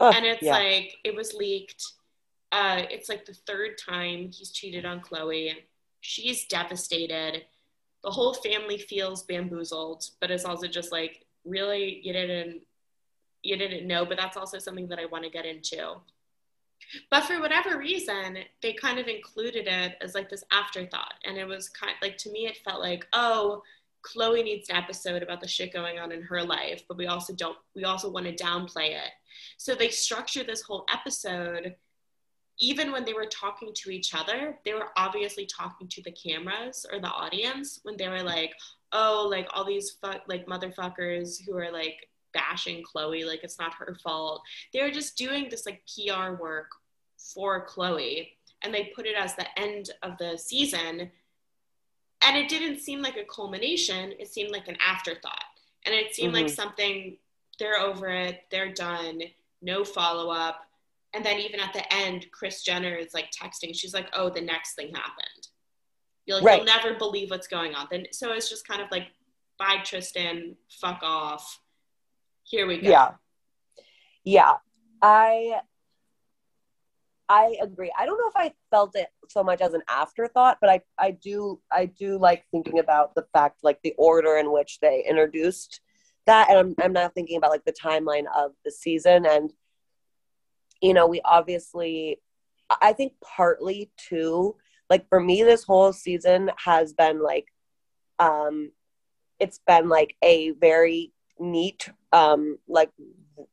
Ugh, 0.00 0.14
and 0.16 0.24
it's 0.24 0.42
yeah. 0.42 0.52
like 0.52 0.96
it 1.04 1.14
was 1.14 1.34
leaked 1.34 1.82
uh 2.52 2.82
it's 2.90 3.08
like 3.08 3.24
the 3.24 3.34
third 3.48 3.76
time 3.78 4.30
he's 4.30 4.50
cheated 4.52 4.84
on 4.84 5.00
khloé 5.00 5.54
she's 6.00 6.46
devastated 6.46 7.44
the 8.04 8.10
whole 8.10 8.34
family 8.34 8.78
feels 8.78 9.24
bamboozled 9.24 10.08
but 10.20 10.30
it's 10.30 10.44
also 10.44 10.68
just 10.68 10.92
like 10.92 11.26
really 11.44 12.00
you 12.04 12.12
didn't 12.12 12.60
you 13.42 13.56
didn't 13.56 13.86
know 13.88 14.04
but 14.04 14.16
that's 14.16 14.36
also 14.36 14.58
something 14.58 14.86
that 14.88 14.98
i 15.00 15.06
want 15.06 15.24
to 15.24 15.30
get 15.30 15.44
into 15.46 15.96
but 17.10 17.24
for 17.24 17.40
whatever 17.40 17.78
reason 17.78 18.38
they 18.62 18.72
kind 18.72 18.98
of 18.98 19.06
included 19.06 19.66
it 19.66 19.96
as 20.00 20.14
like 20.14 20.28
this 20.28 20.44
afterthought 20.52 21.14
and 21.24 21.36
it 21.36 21.46
was 21.46 21.68
kind 21.68 21.94
like 22.02 22.16
to 22.16 22.30
me 22.30 22.46
it 22.46 22.58
felt 22.64 22.80
like 22.80 23.06
oh 23.12 23.62
khloé 24.02 24.44
needs 24.44 24.68
an 24.68 24.76
episode 24.76 25.22
about 25.22 25.40
the 25.40 25.48
shit 25.48 25.72
going 25.72 25.98
on 25.98 26.12
in 26.12 26.20
her 26.22 26.42
life 26.42 26.82
but 26.88 26.98
we 26.98 27.06
also 27.06 27.34
don't 27.34 27.56
we 27.74 27.84
also 27.84 28.10
want 28.10 28.26
to 28.26 28.34
downplay 28.44 28.90
it 28.90 29.10
so 29.56 29.74
they 29.74 29.90
structured 29.90 30.46
this 30.46 30.62
whole 30.62 30.84
episode. 30.92 31.74
Even 32.60 32.92
when 32.92 33.04
they 33.04 33.14
were 33.14 33.26
talking 33.26 33.72
to 33.74 33.90
each 33.90 34.14
other, 34.14 34.58
they 34.64 34.74
were 34.74 34.90
obviously 34.96 35.46
talking 35.46 35.88
to 35.88 36.02
the 36.02 36.12
cameras 36.12 36.86
or 36.92 37.00
the 37.00 37.08
audience 37.08 37.80
when 37.82 37.96
they 37.96 38.08
were 38.08 38.22
like, 38.22 38.54
"Oh, 38.92 39.26
like 39.28 39.48
all 39.52 39.64
these 39.64 39.90
fuck 40.00 40.22
like 40.28 40.46
motherfuckers 40.46 41.44
who 41.44 41.56
are 41.56 41.72
like 41.72 42.08
bashing 42.34 42.82
Khloé, 42.84 43.24
like 43.26 43.42
it's 43.44 43.58
not 43.58 43.74
her 43.74 43.96
fault." 44.02 44.42
They 44.72 44.82
were 44.82 44.90
just 44.90 45.16
doing 45.16 45.48
this 45.48 45.64
like 45.64 45.82
PR 45.86 46.32
work 46.34 46.70
for 47.16 47.66
Khloé, 47.66 48.36
and 48.62 48.74
they 48.74 48.86
put 48.94 49.06
it 49.06 49.16
as 49.16 49.34
the 49.34 49.58
end 49.58 49.90
of 50.02 50.18
the 50.18 50.36
season. 50.36 51.10
And 52.26 52.36
it 52.36 52.48
didn't 52.48 52.80
seem 52.80 53.00
like 53.02 53.16
a 53.16 53.24
culmination; 53.24 54.12
it 54.18 54.28
seemed 54.28 54.50
like 54.50 54.68
an 54.68 54.76
afterthought, 54.80 55.44
and 55.86 55.94
it 55.94 56.14
seemed 56.14 56.34
like 56.34 56.46
Mhm. 56.46 56.54
something 56.54 57.18
they're 57.58 57.78
over 57.78 58.08
it, 58.08 58.46
they're 58.50 58.72
done, 58.72 59.22
no 59.62 59.84
follow 59.84 60.30
up. 60.30 60.68
And 61.12 61.24
then 61.24 61.38
even 61.38 61.60
at 61.60 61.72
the 61.72 61.94
end, 61.94 62.30
Kris 62.32 62.62
Jenner 62.64 62.96
is 62.96 63.14
like 63.14 63.30
texting. 63.30 63.72
She's 63.78 63.94
like, 63.94 64.08
"Oh, 64.14 64.28
the 64.28 64.40
next 64.40 64.74
thing 64.74 64.92
happened. 64.92 65.48
You'll, 66.26 66.40
Right. 66.40 66.56
you'll 66.56 66.64
never 66.64 66.94
believe 66.94 67.30
what's 67.30 67.46
going 67.46 67.74
on." 67.76 67.86
Then 67.90 68.08
so 68.10 68.32
it's 68.32 68.48
just 68.48 68.66
kind 68.66 68.82
of 68.82 68.90
like, 68.90 69.12
"Bye, 69.58 69.78
Tristan. 69.84 70.56
Fuck 70.68 71.02
off. 71.04 71.60
Here 72.44 72.66
we 72.66 72.80
go." 72.80 72.88
Yeah. 72.88 73.12
Yeah. 74.24 74.54
I 75.02 75.60
I 77.28 77.56
agree. 77.62 77.92
I 77.98 78.04
don't 78.04 78.18
know 78.18 78.28
if 78.28 78.36
I 78.36 78.52
felt 78.70 78.94
it 78.94 79.08
so 79.28 79.42
much 79.42 79.60
as 79.60 79.72
an 79.72 79.82
afterthought, 79.88 80.58
but 80.60 80.68
I, 80.68 80.80
I 80.98 81.12
do 81.12 81.60
I 81.72 81.86
do 81.86 82.18
like 82.18 82.44
thinking 82.50 82.78
about 82.78 83.14
the 83.14 83.26
fact 83.32 83.60
like 83.62 83.80
the 83.82 83.94
order 83.96 84.36
in 84.36 84.52
which 84.52 84.78
they 84.80 85.04
introduced 85.08 85.80
that 86.26 86.50
and 86.50 86.58
I'm 86.58 86.74
I'm 86.82 86.92
not 86.92 87.14
thinking 87.14 87.36
about 87.36 87.50
like 87.50 87.64
the 87.64 87.72
timeline 87.72 88.26
of 88.36 88.52
the 88.64 88.70
season 88.70 89.26
and 89.26 89.52
you 90.82 90.92
know, 90.92 91.06
we 91.06 91.22
obviously 91.24 92.20
I 92.82 92.92
think 92.92 93.14
partly 93.22 93.90
too 93.96 94.56
like 94.90 95.08
for 95.08 95.20
me 95.20 95.42
this 95.42 95.64
whole 95.64 95.92
season 95.94 96.50
has 96.62 96.92
been 96.92 97.22
like 97.22 97.46
um 98.18 98.70
it's 99.40 99.60
been 99.66 99.88
like 99.88 100.14
a 100.22 100.50
very 100.52 101.13
neat 101.38 101.88
um 102.12 102.58
like 102.68 102.90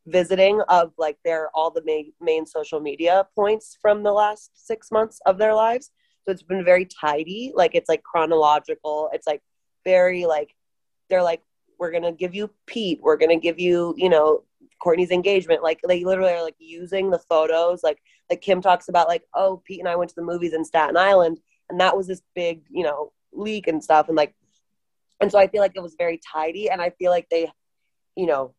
visiting 0.06 0.62
of 0.70 0.94
like 0.98 1.18
their 1.26 1.50
all 1.56 1.72
the 1.72 1.84
main, 1.84 2.14
main 2.22 2.46
social 2.46 2.80
media 2.80 3.28
points 3.36 3.78
from 3.82 4.04
the 4.04 4.12
last 4.12 4.52
six 4.54 4.92
months 4.92 5.20
of 5.26 5.38
their 5.38 5.56
lives. 5.56 5.92
So 6.24 6.32
it's 6.32 6.44
been 6.44 6.64
very 6.64 6.86
tidy 6.86 7.52
like 7.56 7.74
it's 7.74 7.90
like 7.90 8.04
chronological. 8.04 9.10
It's 9.14 9.26
like 9.26 9.42
very 9.84 10.26
like 10.26 10.56
they're 11.10 11.24
like 11.24 11.42
we're 11.80 11.92
gonna 11.92 12.12
give 12.12 12.36
you 12.36 12.52
pete 12.68 13.00
we're 13.02 13.18
gonna 13.18 13.40
give 13.40 13.60
you 13.60 13.96
you 13.98 14.10
know 14.10 14.44
kourtney's 14.84 15.12
engagement. 15.12 15.64
Like 15.64 15.80
they 15.88 16.04
literally 16.04 16.34
are 16.34 16.44
like 16.44 16.56
using 16.60 17.10
the 17.10 17.20
photos. 17.20 17.82
Like 17.84 18.00
like 18.32 18.42
kim 18.42 18.62
talks 18.62 18.88
about 18.88 19.08
like 19.08 19.24
oh 19.36 19.62
pete 19.66 19.80
and 19.80 19.90
i 19.90 19.96
went 19.96 20.10
to 20.10 20.16
the 20.16 20.24
movies 20.24 20.54
in 20.54 20.66
staten 20.66 20.98
island 20.98 21.40
and 21.70 21.80
that 21.80 21.96
was 21.96 22.08
this 22.08 22.22
big 22.34 22.64
you 22.72 22.84
know 22.84 23.12
leak 23.34 23.68
and 23.68 23.84
stuff 23.84 24.08
and 24.08 24.18
like 24.18 24.34
and 25.20 25.32
so 25.32 25.38
i 25.38 25.48
feel 25.48 25.62
like 25.62 25.74
it 25.76 25.84
was 25.84 25.96
very 26.00 26.20
tidy 26.34 26.70
and 26.70 26.82
i 26.82 26.90
feel 26.92 27.12
like 27.12 27.28
they 27.30 27.52
you 28.16 28.26
know 28.26 28.54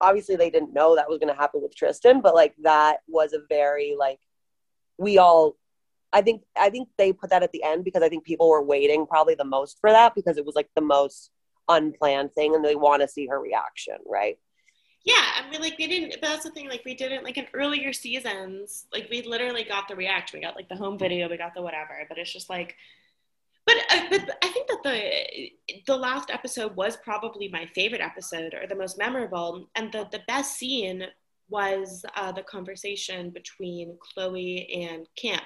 obviously 0.00 0.36
they 0.36 0.50
didn't 0.50 0.74
know 0.74 0.96
that 0.96 1.08
was 1.08 1.18
going 1.18 1.32
to 1.32 1.40
happen 1.40 1.62
with 1.62 1.74
Tristan, 1.74 2.20
but 2.20 2.34
like 2.34 2.54
that 2.62 2.98
was 3.08 3.32
a 3.32 3.40
very 3.48 3.96
like 3.98 4.20
we 4.98 5.18
all 5.18 5.56
I 6.12 6.22
think 6.22 6.42
I 6.56 6.70
think 6.70 6.88
they 6.96 7.12
put 7.12 7.30
that 7.30 7.42
at 7.42 7.52
the 7.52 7.62
end 7.62 7.84
because 7.84 8.02
I 8.02 8.08
think 8.08 8.24
people 8.24 8.48
were 8.48 8.62
waiting 8.62 9.06
probably 9.06 9.34
the 9.34 9.44
most 9.44 9.78
for 9.80 9.90
that 9.90 10.14
because 10.14 10.38
it 10.38 10.46
was 10.46 10.54
like 10.54 10.68
the 10.74 10.82
most 10.82 11.30
unplanned 11.68 12.32
thing 12.32 12.54
and 12.54 12.64
they 12.64 12.76
want 12.76 13.02
to 13.02 13.08
see 13.08 13.26
her 13.26 13.40
reaction, 13.40 13.96
right? 14.06 14.38
Yeah, 15.04 15.14
I 15.14 15.48
mean, 15.50 15.60
like 15.60 15.78
we 15.78 15.86
didn't. 15.86 16.20
But 16.20 16.28
that's 16.28 16.44
the 16.44 16.50
thing. 16.50 16.68
Like 16.68 16.82
we 16.84 16.94
didn't. 16.94 17.22
Like 17.22 17.38
in 17.38 17.46
earlier 17.54 17.92
seasons, 17.92 18.86
like 18.92 19.08
we 19.10 19.22
literally 19.22 19.62
got 19.62 19.88
the 19.88 19.94
react. 19.94 20.32
We 20.32 20.40
got 20.40 20.56
like 20.56 20.68
the 20.68 20.76
home 20.76 20.96
mm. 20.96 21.00
video. 21.00 21.28
We 21.28 21.36
got 21.36 21.54
the 21.54 21.62
whatever. 21.62 22.04
But 22.08 22.18
it's 22.18 22.32
just 22.32 22.50
like 22.50 22.76
But, 23.66 23.76
uh, 23.90 24.02
but 24.10 24.38
I 24.44 24.48
think 24.48 24.68
that 24.68 24.82
the 24.84 25.50
the 25.86 25.96
last 25.96 26.30
episode 26.30 26.76
was 26.76 26.96
probably 26.98 27.48
my 27.48 27.66
favorite 27.66 28.00
episode 28.00 28.54
or 28.54 28.66
the 28.68 28.76
most 28.76 28.96
memorable, 28.96 29.68
and 29.74 29.90
the 29.92 30.06
the 30.12 30.20
best 30.28 30.56
scene 30.56 31.04
was 31.48 32.04
uh, 32.16 32.32
the 32.32 32.42
conversation 32.42 33.30
between 33.30 33.96
Khloé 34.04 34.66
and 34.90 35.08
Kim 35.16 35.40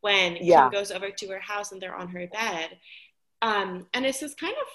when 0.00 0.36
Yeah. 0.40 0.62
Kim 0.62 0.70
goes 0.72 0.90
over 0.90 1.10
to 1.10 1.28
her 1.28 1.40
house 1.40 1.72
and 1.72 1.80
they're 1.80 1.94
on 1.94 2.08
her 2.08 2.26
bed, 2.28 2.78
um, 3.42 3.86
and 3.94 4.06
it's 4.06 4.20
this 4.20 4.34
kind 4.34 4.54
of 4.60 4.68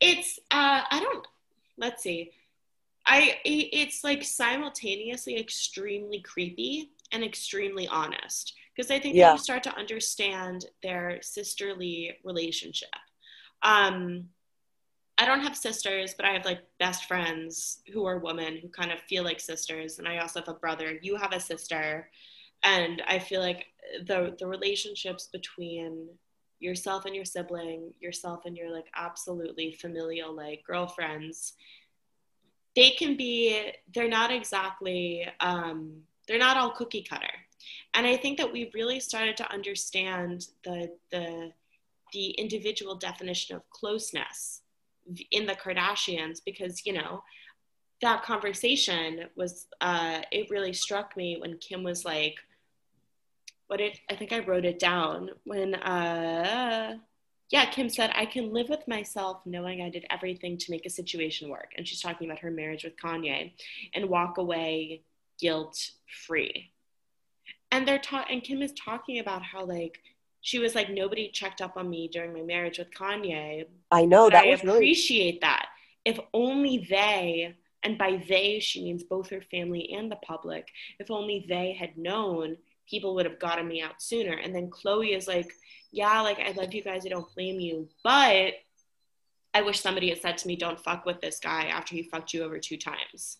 it's 0.00 0.38
uh, 0.50 0.82
I 0.90 1.00
don't 1.00 1.26
let's 1.78 2.02
see. 2.02 2.32
I 3.06 3.38
it's 3.44 4.04
like 4.04 4.22
simultaneously 4.22 5.38
extremely 5.38 6.20
creepy 6.20 6.90
and 7.12 7.24
extremely 7.24 7.88
honest 7.88 8.54
because 8.74 8.90
I 8.90 8.98
think 8.98 9.16
Yeah. 9.16 9.32
you 9.32 9.38
start 9.38 9.62
to 9.64 9.76
understand 9.76 10.66
their 10.82 11.20
sisterly 11.22 12.16
relationship. 12.24 12.88
Um, 13.62 14.30
I 15.18 15.26
don't 15.26 15.40
have 15.40 15.56
sisters, 15.56 16.14
but 16.14 16.24
I 16.24 16.32
have 16.32 16.44
like 16.44 16.62
best 16.78 17.04
friends 17.04 17.82
who 17.92 18.06
are 18.06 18.18
women 18.18 18.56
who 18.56 18.68
kind 18.68 18.90
of 18.90 19.00
feel 19.00 19.24
like 19.24 19.40
sisters, 19.40 19.98
and 19.98 20.08
I 20.08 20.18
also 20.18 20.40
have 20.40 20.48
a 20.48 20.54
brother. 20.54 20.98
You 21.02 21.16
have 21.16 21.32
a 21.32 21.40
sister, 21.40 22.10
and 22.62 23.02
I 23.06 23.18
feel 23.18 23.40
like 23.40 23.66
the 24.06 24.34
the 24.38 24.46
relationships 24.46 25.28
between 25.32 26.08
yourself 26.60 27.04
and 27.04 27.14
your 27.14 27.24
sibling, 27.24 27.92
yourself 28.00 28.46
and 28.46 28.56
your 28.56 28.72
like 28.72 28.86
absolutely 28.96 29.72
familial 29.72 30.32
like 30.34 30.62
girlfriends, 30.66 31.54
they 32.74 32.90
can 32.90 33.16
be 33.16 33.72
they're 33.94 34.08
not 34.08 34.32
exactly 34.32 35.26
um, 35.40 36.02
they're 36.26 36.38
not 36.38 36.56
all 36.56 36.70
cookie 36.70 37.02
cutter, 37.02 37.34
and 37.94 38.06
I 38.06 38.16
think 38.16 38.38
that 38.38 38.52
we 38.52 38.70
really 38.74 39.00
started 39.00 39.36
to 39.38 39.52
understand 39.52 40.46
the 40.64 40.90
the 41.10 41.52
the 42.12 42.30
individual 42.30 42.94
definition 42.94 43.56
of 43.56 43.68
closeness 43.70 44.62
in 45.30 45.46
the 45.46 45.54
Kardashians 45.54 46.40
because 46.44 46.86
you 46.86 46.92
know 46.92 47.22
that 48.00 48.22
conversation 48.22 49.26
was 49.36 49.66
uh, 49.80 50.20
it 50.30 50.50
really 50.50 50.72
struck 50.72 51.16
me 51.16 51.36
when 51.40 51.56
Kim 51.58 51.82
was 51.82 52.04
like 52.04 52.34
what 53.68 53.80
it 53.80 53.98
I 54.10 54.16
think 54.16 54.32
I 54.32 54.40
wrote 54.40 54.64
it 54.64 54.78
down 54.78 55.30
when 55.44 55.74
uh 55.76 56.96
yeah 57.50 57.66
Kim 57.66 57.88
said 57.88 58.10
I 58.14 58.26
can 58.26 58.52
live 58.52 58.68
with 58.68 58.86
myself 58.86 59.40
knowing 59.46 59.80
I 59.80 59.88
did 59.88 60.04
everything 60.10 60.58
to 60.58 60.70
make 60.70 60.84
a 60.84 60.90
situation 60.90 61.48
work. 61.48 61.72
And 61.76 61.86
she's 61.88 62.02
talking 62.02 62.28
about 62.28 62.40
her 62.40 62.50
marriage 62.50 62.84
with 62.84 62.96
Kanye 63.02 63.52
and 63.94 64.08
walk 64.08 64.36
away 64.36 65.02
guilt 65.40 65.92
free 66.26 66.72
and 67.72 67.88
they're 67.88 67.98
ta- 67.98 68.26
and 68.30 68.44
Kim 68.44 68.62
is 68.62 68.72
talking 68.74 69.18
about 69.18 69.42
how 69.42 69.64
like 69.64 69.98
she 70.42 70.58
was 70.58 70.74
like 70.74 70.90
nobody 70.90 71.28
checked 71.28 71.60
up 71.60 71.76
on 71.76 71.90
me 71.90 72.06
during 72.06 72.32
my 72.32 72.42
marriage 72.42 72.78
with 72.78 72.90
Kanye 72.92 73.64
I 73.90 74.04
know 74.04 74.30
that 74.30 74.44
I 74.44 74.50
was 74.50 74.62
really 74.62 74.76
appreciate 74.76 75.40
that. 75.40 75.66
If 76.04 76.18
only 76.34 76.86
they, 76.88 77.54
and 77.82 77.98
by 77.98 78.22
they 78.28 78.60
she 78.60 78.84
means 78.84 79.02
both 79.02 79.30
her 79.30 79.40
family 79.50 79.92
and 79.92 80.10
the 80.10 80.16
public, 80.16 80.68
if 81.00 81.10
only 81.10 81.46
they 81.48 81.72
had 81.72 81.96
known, 81.96 82.56
people 82.88 83.14
would 83.14 83.26
have 83.26 83.40
gotten 83.40 83.66
me 83.66 83.82
out 83.82 84.02
sooner. 84.02 84.32
And 84.32 84.54
then 84.54 84.70
Khloé 84.70 85.16
is 85.16 85.26
like, 85.26 85.52
yeah, 85.90 86.20
like 86.20 86.38
I 86.38 86.52
love 86.52 86.74
you 86.74 86.82
guys, 86.82 87.06
I 87.06 87.10
don't 87.10 87.34
blame 87.34 87.60
you, 87.60 87.88
but 88.04 88.54
I 89.54 89.62
wish 89.62 89.80
somebody 89.80 90.08
had 90.08 90.20
said 90.20 90.38
to 90.38 90.48
me, 90.48 90.56
don't 90.56 90.80
fuck 90.80 91.04
with 91.04 91.20
this 91.20 91.38
guy 91.38 91.66
after 91.66 91.94
he 91.94 92.02
fucked 92.02 92.32
you 92.32 92.42
over 92.42 92.58
two 92.58 92.78
times. 92.78 93.38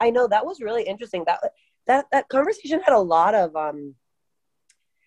I 0.00 0.10
know 0.10 0.28
that 0.28 0.44
was 0.46 0.60
really 0.60 0.82
interesting. 0.82 1.24
That 1.26 1.40
that 1.88 2.06
that 2.12 2.28
conversation 2.28 2.80
had 2.80 2.94
a 2.94 2.98
lot 3.00 3.34
of 3.34 3.56
um 3.56 3.94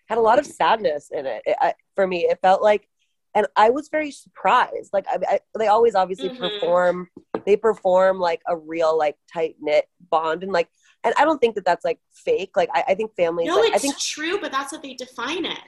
had 0.10 0.18
a 0.18 0.22
lot 0.22 0.40
of 0.40 0.46
sadness 0.46 1.10
in 1.12 1.26
it. 1.26 1.42
It- 1.46 1.58
I, 1.62 1.74
for 1.96 2.06
me, 2.06 2.26
it 2.26 2.40
felt 2.42 2.62
like, 2.62 2.86
and 3.34 3.48
I 3.56 3.70
was 3.70 3.88
very 3.90 4.12
surprised. 4.12 4.90
Like 4.92 5.06
I, 5.08 5.18
I, 5.36 5.40
they 5.58 5.68
always 5.68 5.96
obviously 5.96 6.30
Mhm. 6.30 6.38
perform. 6.40 7.08
They 7.46 7.56
perform 7.56 8.20
like 8.20 8.42
a 8.48 8.58
real 8.58 8.98
like 8.98 9.16
tight 9.32 9.56
knit 9.62 9.86
bond, 10.10 10.44
and 10.44 10.52
like, 10.52 10.68
and 11.06 11.14
I 11.18 11.24
don't 11.24 11.40
think 11.40 11.56
that 11.56 11.64
that's 11.66 11.86
like 11.86 12.00
fake. 12.14 12.52
Like 12.58 12.70
I, 12.74 12.84
I 12.90 12.96
think 12.96 13.16
families. 13.16 13.48
No, 13.48 13.56
like, 13.56 13.68
it's 13.70 13.76
I 13.76 13.80
think 13.80 13.98
true, 14.00 14.38
but 14.42 14.52
that's 14.52 14.72
how 14.72 14.80
they 14.82 14.96
define 14.96 15.46
it. 15.46 15.60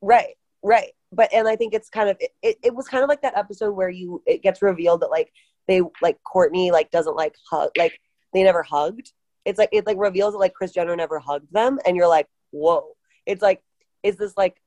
Right, 0.00 0.36
right. 0.62 0.92
But 1.10 1.32
and 1.32 1.48
I 1.48 1.56
think 1.56 1.74
it's 1.74 1.88
kind 1.88 2.08
of 2.08 2.16
it, 2.20 2.30
it, 2.42 2.56
it 2.62 2.74
was 2.74 2.86
kind 2.86 3.02
of 3.02 3.08
like 3.08 3.22
that 3.22 3.36
episode 3.36 3.72
where 3.72 3.88
you 3.90 4.22
it 4.26 4.42
gets 4.42 4.62
revealed 4.62 5.00
that 5.00 5.10
like 5.10 5.32
they 5.66 5.82
like 6.00 6.18
Kourtney 6.24 6.70
like 6.70 6.90
doesn't 6.92 7.16
like 7.16 7.34
hug 7.50 7.70
like 7.76 7.98
they 8.32 8.42
never 8.44 8.62
hugged. 8.62 9.12
It's 9.48 9.58
like 9.58 9.70
it 9.72 9.86
like 9.86 9.96
reveals 9.98 10.34
that 10.34 10.38
like 10.38 10.52
Kris 10.52 10.72
Jenner 10.72 10.94
never 10.94 11.18
hugged 11.18 11.52
them 11.52 11.78
and 11.86 11.96
you're 11.96 12.06
like, 12.08 12.26
whoa. 12.50 12.96
It's 13.24 13.42
like 13.42 13.62
is 14.02 14.16
this 14.16 14.34
like 14.36 14.60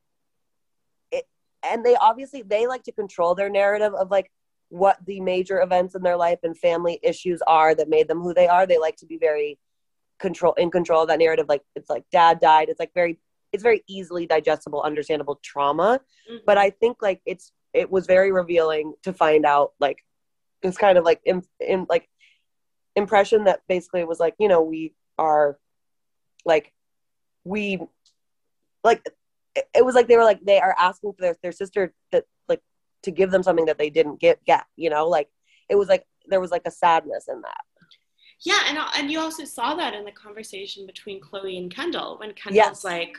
it 1.11 1.25
and 1.63 1.85
they 1.85 1.95
obviously 1.95 2.41
they 2.41 2.65
like 2.65 2.83
to 2.83 2.91
control 2.91 3.35
their 3.35 3.49
narrative 3.49 3.93
of 3.93 4.09
like 4.09 4.31
what 4.69 4.97
the 5.05 5.19
major 5.19 5.61
events 5.61 5.93
in 5.93 6.01
their 6.01 6.17
life 6.17 6.39
and 6.43 6.57
family 6.57 6.99
issues 7.03 7.41
are 7.45 7.75
that 7.75 7.89
made 7.89 8.07
them 8.07 8.21
who 8.21 8.33
they 8.33 8.47
are. 8.47 8.65
They 8.65 8.79
like 8.79 8.95
to 8.97 9.05
be 9.05 9.17
very 9.17 9.59
control 10.19 10.53
in 10.53 10.71
control 10.71 11.03
of 11.03 11.09
that 11.09 11.19
narrative. 11.19 11.45
Like 11.47 11.61
it's 11.75 11.89
like 11.89 12.05
dad 12.11 12.39
died. 12.39 12.69
It's 12.69 12.79
like 12.79 12.93
very 12.95 13.19
it's 13.53 13.63
very 13.63 13.83
easily 13.87 14.25
digestible, 14.25 14.81
understandable 14.81 15.39
trauma. 15.43 16.01
Mhm. 16.29 16.39
But 16.45 16.57
I 16.57 16.71
think 16.71 16.97
like 17.03 17.21
it's 17.25 17.51
it 17.73 17.91
was 17.91 18.07
very 18.07 18.31
revealing 18.31 18.93
to 19.03 19.13
find 19.13 19.45
out 19.45 19.73
like 19.79 19.99
it's 20.63 20.77
kind 20.77 20.97
of 20.97 21.05
like 21.05 21.21
in, 21.25 21.43
in 21.59 21.85
like 21.89 22.07
impression 22.95 23.45
that 23.45 23.61
basically 23.67 24.03
was 24.03 24.19
like 24.19 24.35
you 24.39 24.47
know 24.47 24.61
we 24.61 24.93
are 25.17 25.57
like 26.45 26.73
we 27.43 27.79
like 28.83 29.05
it, 29.55 29.85
was 29.85 29.95
like 29.95 30.07
they 30.07 30.17
were 30.17 30.23
like 30.23 30.43
they 30.43 30.59
are 30.59 30.75
asking 30.79 31.13
for 31.13 31.21
their, 31.21 31.35
their 31.41 31.51
sister 31.51 31.93
that 32.11 32.25
like 32.47 32.61
to 33.03 33.11
give 33.11 33.31
them 33.31 33.43
something 33.43 33.65
that 33.65 33.77
they 33.77 33.89
didn't 33.89 34.19
get 34.19 34.43
get 34.45 34.65
you 34.75 34.89
know 34.89 35.07
like 35.07 35.29
it 35.69 35.75
was 35.75 35.87
like 35.87 36.05
there 36.27 36.39
was 36.39 36.51
like 36.51 36.63
a 36.65 36.71
sadness 36.71 37.27
in 37.27 37.41
that 37.41 37.61
Yeah, 38.43 38.59
and 38.67 38.77
uh, 38.77 38.87
and 38.97 39.11
you 39.11 39.19
also 39.19 39.45
saw 39.45 39.75
that 39.75 39.93
in 39.93 40.03
the 40.03 40.11
conversation 40.11 40.85
between 40.85 41.21
Khloé 41.21 41.57
and 41.57 41.73
Kendall 41.73 42.17
when 42.19 42.33
Kendall's 42.33 42.83
Yes. 42.83 42.83
like, 42.83 43.15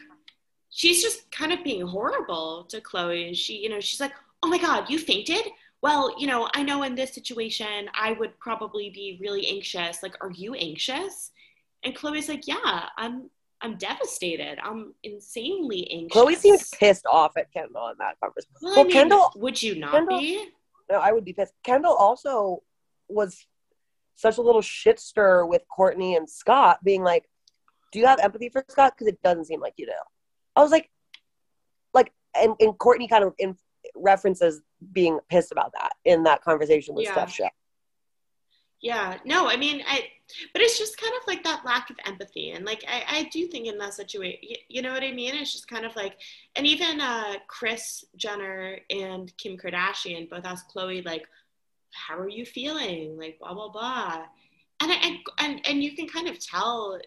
she's 0.70 1.00
just 1.02 1.30
kind 1.30 1.52
of 1.52 1.62
being 1.62 1.86
horrible 1.86 2.64
to 2.70 2.80
Khloé, 2.80 3.28
and 3.28 3.36
she, 3.36 3.54
you 3.58 3.68
know, 3.68 3.80
she's 3.80 4.00
like, 4.00 4.14
"Oh 4.42 4.48
my 4.48 4.58
God, 4.58 4.90
you 4.90 4.98
fainted." 4.98 5.44
Well, 5.82 6.14
you 6.18 6.26
know, 6.28 6.48
I 6.54 6.62
know 6.62 6.82
in 6.84 6.94
this 6.94 7.12
situation 7.12 7.90
I 7.94 8.12
would 8.12 8.38
probably 8.38 8.90
be 8.90 9.18
really 9.20 9.46
anxious. 9.48 10.02
Like, 10.02 10.16
are 10.22 10.30
you 10.30 10.54
anxious? 10.54 11.32
And 11.84 11.94
Khloé's 11.94 12.28
like, 12.28 12.46
"Yeah, 12.46 12.86
I'm. 12.96 13.30
I'm 13.64 13.76
devastated. 13.76 14.58
I'm 14.62 14.92
insanely 15.04 15.88
anxious." 15.90 16.20
khloé 16.20 16.36
seemed 16.36 16.60
pissed 16.80 17.06
off 17.06 17.36
at 17.36 17.52
kendall 17.52 17.88
in 17.88 17.94
that 17.98 18.18
conversation 18.20 18.50
Well, 18.60 18.80
I 18.80 18.82
mean, 18.82 18.92
Kendall- 18.92 19.32
would 19.36 19.62
you 19.62 19.76
not 19.76 19.92
Kendall- 19.92 20.18
be? 20.18 20.48
no 20.90 20.98
i 20.98 21.12
would 21.12 21.24
be 21.24 21.32
pissed 21.32 21.52
kendall 21.62 21.94
also 21.94 22.62
was 23.08 23.46
such 24.16 24.36
a 24.38 24.42
little 24.42 24.62
shit 24.62 24.98
stir 24.98 25.44
with 25.46 25.62
kourtney 25.78 26.16
and 26.16 26.28
scott 26.28 26.78
being 26.82 27.04
like 27.04 27.24
do 27.92 28.00
you 28.00 28.06
have 28.06 28.18
empathy 28.18 28.48
for 28.48 28.64
scott 28.68 28.94
because 28.94 29.06
it 29.06 29.22
doesn't 29.22 29.44
seem 29.44 29.60
like 29.60 29.74
you 29.76 29.86
do 29.86 29.92
i 30.56 30.60
was 30.60 30.72
like 30.72 30.90
like 31.94 32.12
and, 32.34 32.54
and 32.58 32.72
kourtney 32.72 33.08
kind 33.08 33.22
of 33.22 33.32
in 33.38 33.56
references 33.94 34.62
being 34.92 35.18
pissed 35.28 35.52
about 35.52 35.72
that 35.72 35.90
in 36.04 36.22
that 36.24 36.42
conversation 36.42 36.94
with 36.94 37.04
Yeah. 37.04 37.12
steph 37.12 37.32
Shea. 37.32 37.50
Yeah, 38.80 39.18
no, 39.24 39.46
I 39.48 39.56
mean, 39.56 39.84
I, 39.86 40.08
but 40.52 40.60
it's 40.60 40.76
just 40.76 41.00
kind 41.00 41.12
of 41.20 41.24
like 41.28 41.44
that 41.44 41.64
lack 41.64 41.88
of 41.90 41.96
empathy. 42.04 42.50
And 42.50 42.64
like, 42.64 42.82
I, 42.88 43.04
I 43.18 43.22
do 43.24 43.46
think 43.46 43.68
in 43.68 43.78
that 43.78 43.94
situation, 43.94 44.40
you, 44.42 44.56
you 44.68 44.82
know 44.82 44.92
what 44.92 45.04
I 45.04 45.12
mean? 45.12 45.36
It's 45.36 45.52
just 45.52 45.68
kind 45.68 45.84
of 45.84 45.94
like, 45.94 46.16
and 46.56 46.66
even 46.66 47.00
uh, 47.00 47.34
Kris 47.46 48.04
Jenner 48.16 48.78
and 48.90 49.32
Kim 49.36 49.56
Kardashian 49.56 50.28
both 50.28 50.44
asked 50.44 50.74
Khloé, 50.74 51.04
like, 51.06 51.28
how 51.92 52.18
are 52.18 52.28
you 52.28 52.44
feeling? 52.44 53.16
Like, 53.16 53.38
blah, 53.38 53.54
blah, 53.54 53.68
blah. 53.68 54.24
And, 54.82 54.90
I, 54.90 55.18
and, 55.38 55.60
and, 55.68 55.82
you 55.82 55.94
can 55.94 56.08
kind 56.08 56.26
of 56.26 56.44
tell 56.44 56.98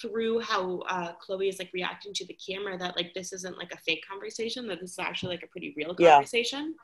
through 0.00 0.40
how 0.40 0.80
uh, 0.90 1.12
Khloé 1.26 1.48
is 1.48 1.58
like 1.58 1.70
reacting 1.72 2.12
to 2.12 2.26
the 2.26 2.34
camera 2.34 2.76
that 2.76 2.96
like 2.96 3.14
this 3.14 3.32
isn't 3.32 3.56
like 3.56 3.72
a 3.72 3.78
fake 3.78 4.04
conversation, 4.06 4.66
that 4.68 4.80
this 4.80 4.90
is 4.90 4.98
actually 4.98 5.36
like 5.36 5.42
a 5.42 5.46
pretty 5.46 5.72
real 5.74 5.96
Yeah. 5.98 6.16
conversation. 6.16 6.74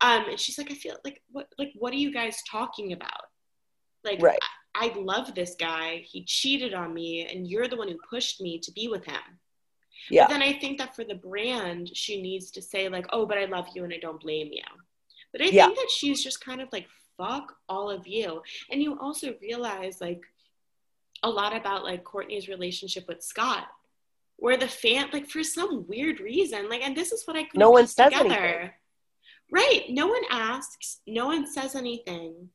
Um, 0.00 0.24
and 0.30 0.40
she's 0.40 0.56
like, 0.56 0.70
I 0.70 0.74
feel 0.74 0.96
like, 1.04 1.20
what, 1.30 1.48
like, 1.58 1.72
what 1.74 1.92
are 1.92 1.98
you 1.98 2.10
guys 2.10 2.38
talking 2.50 2.94
about? 2.94 3.26
Like, 4.02 4.22
Right. 4.22 4.38
I, 4.74 4.90
I 4.94 4.98
love 4.98 5.34
this 5.34 5.56
guy. 5.58 6.04
He 6.06 6.24
cheated 6.24 6.72
on 6.72 6.94
me, 6.94 7.26
and 7.26 7.46
you're 7.46 7.68
the 7.68 7.76
one 7.76 7.88
who 7.88 7.98
pushed 8.08 8.40
me 8.40 8.58
to 8.60 8.72
be 8.72 8.88
with 8.88 9.04
him. 9.04 9.20
Yeah. 10.10 10.24
But 10.24 10.34
then 10.34 10.42
I 10.42 10.58
think 10.58 10.78
that 10.78 10.96
for 10.96 11.04
the 11.04 11.14
brand, 11.14 11.90
she 11.94 12.22
needs 12.22 12.50
to 12.52 12.62
say, 12.62 12.88
like, 12.88 13.06
oh, 13.10 13.26
but 13.26 13.38
I 13.38 13.44
love 13.44 13.66
you 13.74 13.84
and 13.84 13.92
I 13.92 13.98
don't 13.98 14.20
blame 14.20 14.48
you. 14.52 14.62
But 15.32 15.42
I 15.42 15.46
Yeah. 15.46 15.66
think 15.66 15.76
that 15.76 15.90
she's 15.90 16.22
just 16.22 16.42
kind 16.44 16.60
of 16.60 16.68
like, 16.72 16.86
fuck 17.16 17.56
all 17.68 17.90
of 17.90 18.06
you. 18.06 18.42
And 18.70 18.82
you 18.82 18.98
also 18.98 19.34
realize, 19.40 20.00
like, 20.00 20.22
a 21.22 21.30
lot 21.30 21.56
about 21.56 21.82
like 21.84 22.04
Kourtney's 22.04 22.48
relationship 22.48 23.08
with 23.08 23.22
Scott, 23.22 23.66
where 24.36 24.56
the 24.56 24.68
fan, 24.68 25.08
like, 25.12 25.28
for 25.28 25.42
some 25.42 25.86
weird 25.88 26.20
reason, 26.20 26.68
like, 26.68 26.82
and 26.82 26.96
this 26.96 27.12
is 27.12 27.26
what 27.26 27.36
I 27.36 27.44
couldn't 27.44 27.58
No 27.58 27.70
one 27.70 27.86
says 27.86 28.12
together. 28.12 28.34
anything. 28.34 28.70
Right. 29.50 29.84
No 29.88 30.08
one 30.08 30.22
asks. 30.30 31.00
No 31.06 31.26
one 31.26 31.46
says 31.50 31.74
anything. 31.74 32.50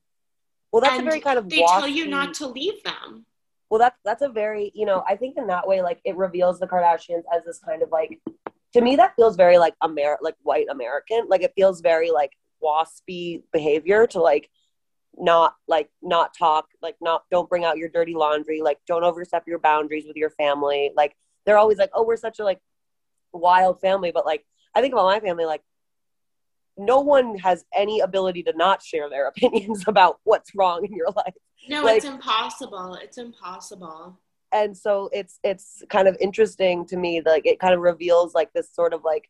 well 0.72 0.82
that's 0.82 0.98
and 0.98 1.06
a 1.06 1.10
very 1.10 1.20
kind 1.20 1.38
of 1.38 1.48
they 1.48 1.64
tell 1.66 1.88
you 1.88 2.06
not 2.06 2.34
to 2.34 2.46
leave 2.46 2.82
them. 2.84 3.24
well 3.70 3.78
that's 3.78 3.98
that's 4.04 4.22
a 4.22 4.28
very 4.28 4.70
you 4.74 4.86
know 4.86 5.02
i 5.08 5.14
think 5.16 5.36
in 5.36 5.46
that 5.46 5.66
way 5.66 5.82
like 5.82 6.00
it 6.04 6.16
reveals 6.16 6.58
the 6.58 6.66
kardashians 6.66 7.24
as 7.34 7.42
this 7.46 7.58
kind 7.58 7.82
of 7.82 7.90
like 7.90 8.20
to 8.74 8.80
me 8.80 8.96
that 8.96 9.14
feels 9.16 9.36
very 9.36 9.58
like 9.58 9.74
Amer 9.84 10.16
like 10.22 10.36
white 10.42 10.66
American. 10.70 11.26
Like 11.28 11.42
it 11.42 11.52
feels 11.54 11.80
very 11.82 12.10
like 12.10 12.32
waspy 12.62 13.42
behavior 13.52 14.06
to 14.06 14.20
like 14.20 14.50
not 15.18 15.54
like 15.68 15.90
not 16.00 16.32
talk 16.36 16.66
like 16.80 16.96
not 17.00 17.24
don't 17.30 17.48
bring 17.48 17.64
out 17.64 17.76
your 17.76 17.88
dirty 17.88 18.14
laundry 18.14 18.62
like 18.62 18.78
don't 18.86 19.04
overstep 19.04 19.46
your 19.46 19.58
boundaries 19.58 20.04
with 20.06 20.16
your 20.16 20.30
family 20.30 20.90
like 20.96 21.14
they're 21.44 21.58
always 21.58 21.76
like 21.78 21.90
oh 21.94 22.02
we're 22.04 22.16
such 22.16 22.38
a 22.38 22.44
like 22.44 22.60
wild 23.32 23.80
family 23.80 24.10
but 24.12 24.24
like 24.24 24.44
i 24.74 24.80
think 24.80 24.92
about 24.94 25.04
my 25.06 25.20
family 25.20 25.44
like 25.44 25.62
no 26.78 27.00
one 27.00 27.36
has 27.36 27.64
any 27.76 28.00
ability 28.00 28.42
to 28.42 28.52
not 28.56 28.82
share 28.82 29.10
their 29.10 29.26
opinions 29.32 29.84
about 29.86 30.18
what's 30.24 30.54
wrong 30.54 30.84
in 30.84 30.94
your 30.94 31.08
life 31.16 31.34
No, 31.68 31.82
Like- 31.84 31.98
it's 31.98 32.06
impossible. 32.06 32.94
It's 32.94 33.18
impossible. 33.18 34.18
and 34.52 34.76
so 34.76 35.10
it's 35.12 35.38
it's 35.42 35.82
kind 35.90 36.08
of 36.08 36.16
interesting 36.20 36.86
to 36.86 36.96
me 36.96 37.20
like 37.24 37.44
it 37.46 37.58
kind 37.58 37.74
of 37.74 37.80
reveals 37.80 38.34
like 38.34 38.50
this 38.54 38.68
sort 38.74 38.92
of 38.94 39.02
like 39.04 39.28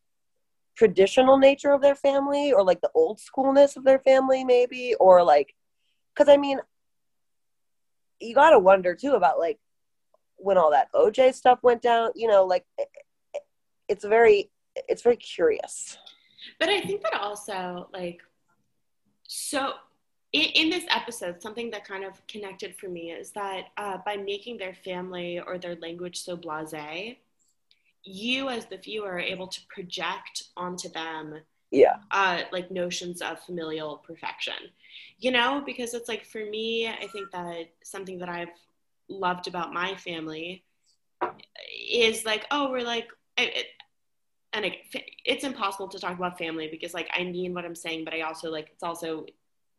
traditional 0.76 1.38
nature 1.38 1.72
of 1.72 1.82
their 1.82 1.94
family 1.94 2.52
or 2.52 2.62
like 2.64 2.80
the 2.80 2.90
old 2.94 3.18
schoolness 3.18 3.76
of 3.76 3.85
their 3.85 3.98
family 3.98 4.42
maybe 4.44 4.94
or 4.98 5.22
like 5.22 5.54
because 6.14 6.28
i 6.32 6.37
mean 6.37 6.58
you 8.20 8.35
gotta 8.35 8.58
wonder 8.58 8.94
too 8.94 9.12
about 9.14 9.38
like 9.38 9.58
when 10.37 10.56
all 10.56 10.70
that 10.70 10.88
oj 10.94 11.35
stuff 11.35 11.58
went 11.62 11.82
down 11.82 12.11
you 12.14 12.26
know 12.28 12.44
like 12.44 12.64
it, 12.78 12.88
it- 13.35 13.42
it's 13.88 14.04
very 14.04 14.50
it's 14.88 15.02
very 15.02 15.16
curious. 15.16 15.98
But 16.58 16.68
I 16.68 16.80
think 16.80 17.02
that 17.02 17.14
also, 17.14 17.88
like, 17.92 18.20
so 19.24 19.74
in, 20.32 20.42
in 20.54 20.70
this 20.70 20.85
episode, 20.90 21.42
something 21.42 21.70
that 21.70 21.85
kind 21.85 22.04
of 22.04 22.26
connected 22.26 22.74
for 22.76 22.88
me 22.88 23.11
is 23.11 23.32
that 23.32 23.66
uh, 23.76 23.98
by 24.04 24.16
making 24.16 24.58
their 24.58 24.74
family 24.74 25.40
or 25.40 25.58
their 25.58 25.76
language 25.76 26.18
so 26.18 26.37
blase, 26.37 27.16
you 28.05 28.49
as 28.49 28.67
the 28.67 28.77
viewer 28.77 29.12
are 29.12 29.21
able 29.21 29.47
to 29.47 29.61
project 29.69 30.45
onto 30.57 30.88
them 30.91 31.41
yeah 31.71 31.97
uh, 32.11 32.43
like 32.53 32.71
notions 32.71 33.23
of 33.23 33.41
familial 33.41 33.97
perfection, 34.07 34.55
you 35.19 35.31
know, 35.31 35.62
because 35.65 35.95
it's 35.95 36.09
like 36.09 36.25
for 36.25 36.45
me, 36.45 36.88
I 36.88 37.07
think 37.09 37.31
that 37.33 37.71
something 37.83 38.19
that 38.19 38.29
I've 38.29 38.49
loved 39.09 39.49
about 39.49 39.73
my 39.73 39.95
family 39.97 40.62
is 41.91 42.25
like, 42.25 42.47
oh, 42.51 42.71
we're 42.71 42.85
like, 42.85 43.09
I, 43.38 43.45
it, 43.45 43.67
and 44.53 44.67
it, 44.67 44.75
it's 45.25 45.45
impossible 45.45 45.88
to 45.88 45.99
talk 45.99 46.17
about 46.17 46.37
family 46.37 46.69
because 46.71 46.93
like 46.93 47.09
I 47.15 47.25
mean 47.25 47.55
what 47.55 47.65
I'm 47.65 47.75
saying, 47.75 48.05
but 48.05 48.12
I 48.12 48.21
also 48.21 48.51
like 48.51 48.69
it's 48.73 48.83
also 48.83 49.25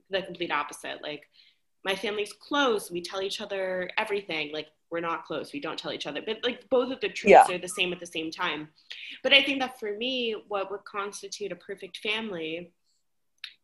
the 0.09 0.23
complete 0.23 0.51
opposite. 0.51 1.03
Like 1.03 1.27
my 1.85 1.95
family's 1.95 2.33
close, 2.33 2.89
we 2.89 3.01
tell 3.01 3.21
each 3.21 3.39
other 3.39 3.89
everything. 3.97 4.51
Like 4.51 4.67
we're 4.93 4.99
not 4.99 5.25
close, 5.25 5.51
we 5.51 5.59
don't 5.59 5.77
tell 5.77 5.91
each 5.91 6.05
other, 6.05 6.21
but 6.25 6.37
like 6.43 6.69
both 6.69 6.91
of 6.91 7.01
the 7.01 7.09
truths 7.09 7.49
Yeah. 7.49 7.55
are 7.55 7.57
the 7.57 7.67
same 7.67 7.91
at 7.91 7.99
the 7.99 8.05
same 8.05 8.29
time. 8.29 8.69
But 9.23 9.33
I 9.33 9.43
think 9.43 9.59
that 9.59 9.79
for 9.79 9.97
me, 9.97 10.35
what 10.47 10.69
would 10.69 10.85
constitute 10.85 11.51
a 11.51 11.55
perfect 11.55 11.97
family 11.97 12.71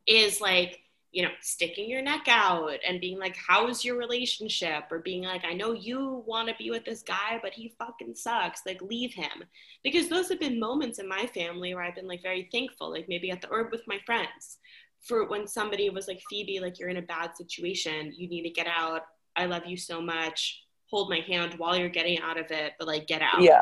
is 0.08 0.42
like, 0.42 0.82
you 1.12 1.24
know, 1.24 1.32
sticking 1.42 1.90
your 1.90 2.02
neck 2.02 2.26
out 2.28 2.80
and 2.88 3.00
being 3.00 3.20
like, 3.20 3.36
how's 3.36 3.86
your 3.86 3.98
relationship? 3.98 4.84
Or 4.92 5.00
being 5.00 5.24
like, 5.24 5.44
I 5.44 5.54
know 5.54 5.72
you 5.74 6.24
want 6.26 6.50
to 6.50 6.56
be 6.56 6.70
with 6.72 6.86
this 6.86 7.04
guy, 7.04 7.40
but 7.42 7.54
he 7.54 7.74
fucking 7.80 8.16
sucks. 8.16 8.62
Like, 8.66 8.82
leave 8.82 9.14
him. 9.14 9.44
Because 9.84 10.08
those 10.08 10.30
have 10.30 10.40
been 10.40 10.60
moments 10.60 11.00
in 11.00 11.08
my 11.08 11.26
family 11.28 11.74
where 11.74 11.84
I've 11.84 11.96
been 11.96 12.08
like 12.08 12.22
very 12.24 12.48
thankful, 12.52 12.92
like 12.92 13.08
maybe 13.08 13.32
at 13.32 13.42
the, 13.42 13.50
or 13.50 13.70
with 13.72 13.88
my 13.88 14.00
friends, 14.06 14.58
for 15.02 15.28
when 15.28 15.48
somebody 15.48 15.90
was 15.90 16.08
like, 16.08 16.22
Phoebe, 16.30 16.60
like, 16.60 16.80
you're 16.80 16.90
in 16.90 16.98
a 16.98 17.02
bad 17.02 17.36
situation. 17.38 18.14
You 18.16 18.28
need 18.28 18.44
to 18.44 18.50
get 18.50 18.68
out. 18.68 19.04
I 19.36 19.46
love 19.46 19.66
you 19.66 19.78
so 19.78 20.02
much. 20.02 20.64
Hold 20.90 21.10
my 21.10 21.20
hand 21.20 21.56
while 21.58 21.78
you're 21.78 21.90
getting 21.90 22.20
out 22.20 22.38
of 22.38 22.52
it, 22.52 22.74
but 22.78 22.88
like, 22.88 23.08
get 23.08 23.22
out. 23.22 23.42
Yeah. 23.42 23.62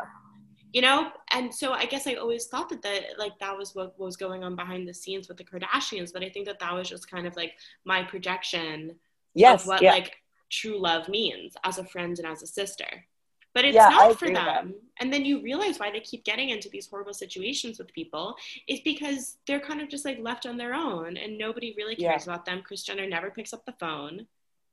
You 0.72 0.82
know? 0.82 1.10
And 1.32 1.54
so 1.54 1.72
i 1.72 1.84
guess 1.84 2.06
i 2.06 2.14
always 2.14 2.46
thought 2.46 2.70
that 2.70 2.82
that 2.82 3.18
like 3.18 3.38
that 3.38 3.56
was 3.56 3.74
what 3.74 3.98
was 3.98 4.16
going 4.16 4.42
on 4.42 4.56
behind 4.56 4.88
the 4.88 4.94
scenes 4.94 5.28
with 5.28 5.36
the 5.36 5.44
kardashians 5.44 6.10
but 6.10 6.24
i 6.24 6.28
think 6.30 6.46
that 6.46 6.58
that 6.58 6.74
was 6.74 6.88
just 6.88 7.10
kind 7.10 7.26
of 7.26 7.36
like 7.36 7.52
my 7.84 8.02
projection 8.02 8.94
yes 9.34 9.62
of 9.62 9.68
what 9.68 9.82
yeah. 9.82 9.92
like 9.92 10.16
true 10.50 10.80
love 10.80 11.08
means 11.08 11.54
as 11.64 11.78
a 11.78 11.84
friend 11.84 12.18
and 12.18 12.26
as 12.26 12.42
a 12.42 12.46
sister. 12.46 12.86
But 13.54 13.64
it's 13.64 13.74
Yeah, 13.74 13.88
I 13.88 14.08
not 14.08 14.18
for 14.18 14.26
agree. 14.26 14.34
them. 14.34 14.74
And 15.00 15.12
then 15.12 15.24
you 15.24 15.42
realize 15.42 15.78
why 15.78 15.90
they 15.90 16.00
keep 16.00 16.24
getting 16.24 16.50
into 16.50 16.68
these 16.68 16.86
horrible 16.86 17.14
situations 17.14 17.78
with 17.78 17.92
people 17.92 18.36
is 18.68 18.80
because 18.84 19.38
they're 19.46 19.60
kind 19.60 19.80
of 19.80 19.88
just 19.88 20.04
like 20.04 20.18
left 20.20 20.46
on 20.46 20.56
their 20.56 20.74
own 20.74 21.16
and 21.16 21.38
nobody 21.38 21.74
really 21.76 21.96
cares 21.96 22.24
about 22.24 22.44
them. 22.44 22.62
Kris 22.62 22.82
jenner 22.82 23.08
never 23.08 23.30
picks 23.30 23.52
up 23.52 23.64
the 23.64 23.72
phone. 23.72 24.26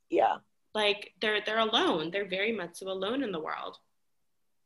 Yeah 0.10 0.38
like 0.76 1.14
they're 1.22 1.42
they're 1.46 1.60
alone 1.60 2.12
they're 2.12 2.28
very 2.28 2.52
much 2.52 2.76
so 2.76 2.90
alone 2.90 3.24
in 3.24 3.32
the 3.32 3.40
world 3.40 3.78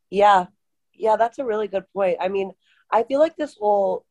Yeah. 0.10 0.48
Yeah, 0.94 1.16
that's 1.16 1.40
a 1.40 1.46
really 1.46 1.68
good 1.70 1.86
point. 1.94 2.18
I 2.20 2.28
mean, 2.28 2.52
I 2.92 3.04
feel 3.04 3.20
like 3.22 3.36
this 3.38 3.56
whole 3.58 4.06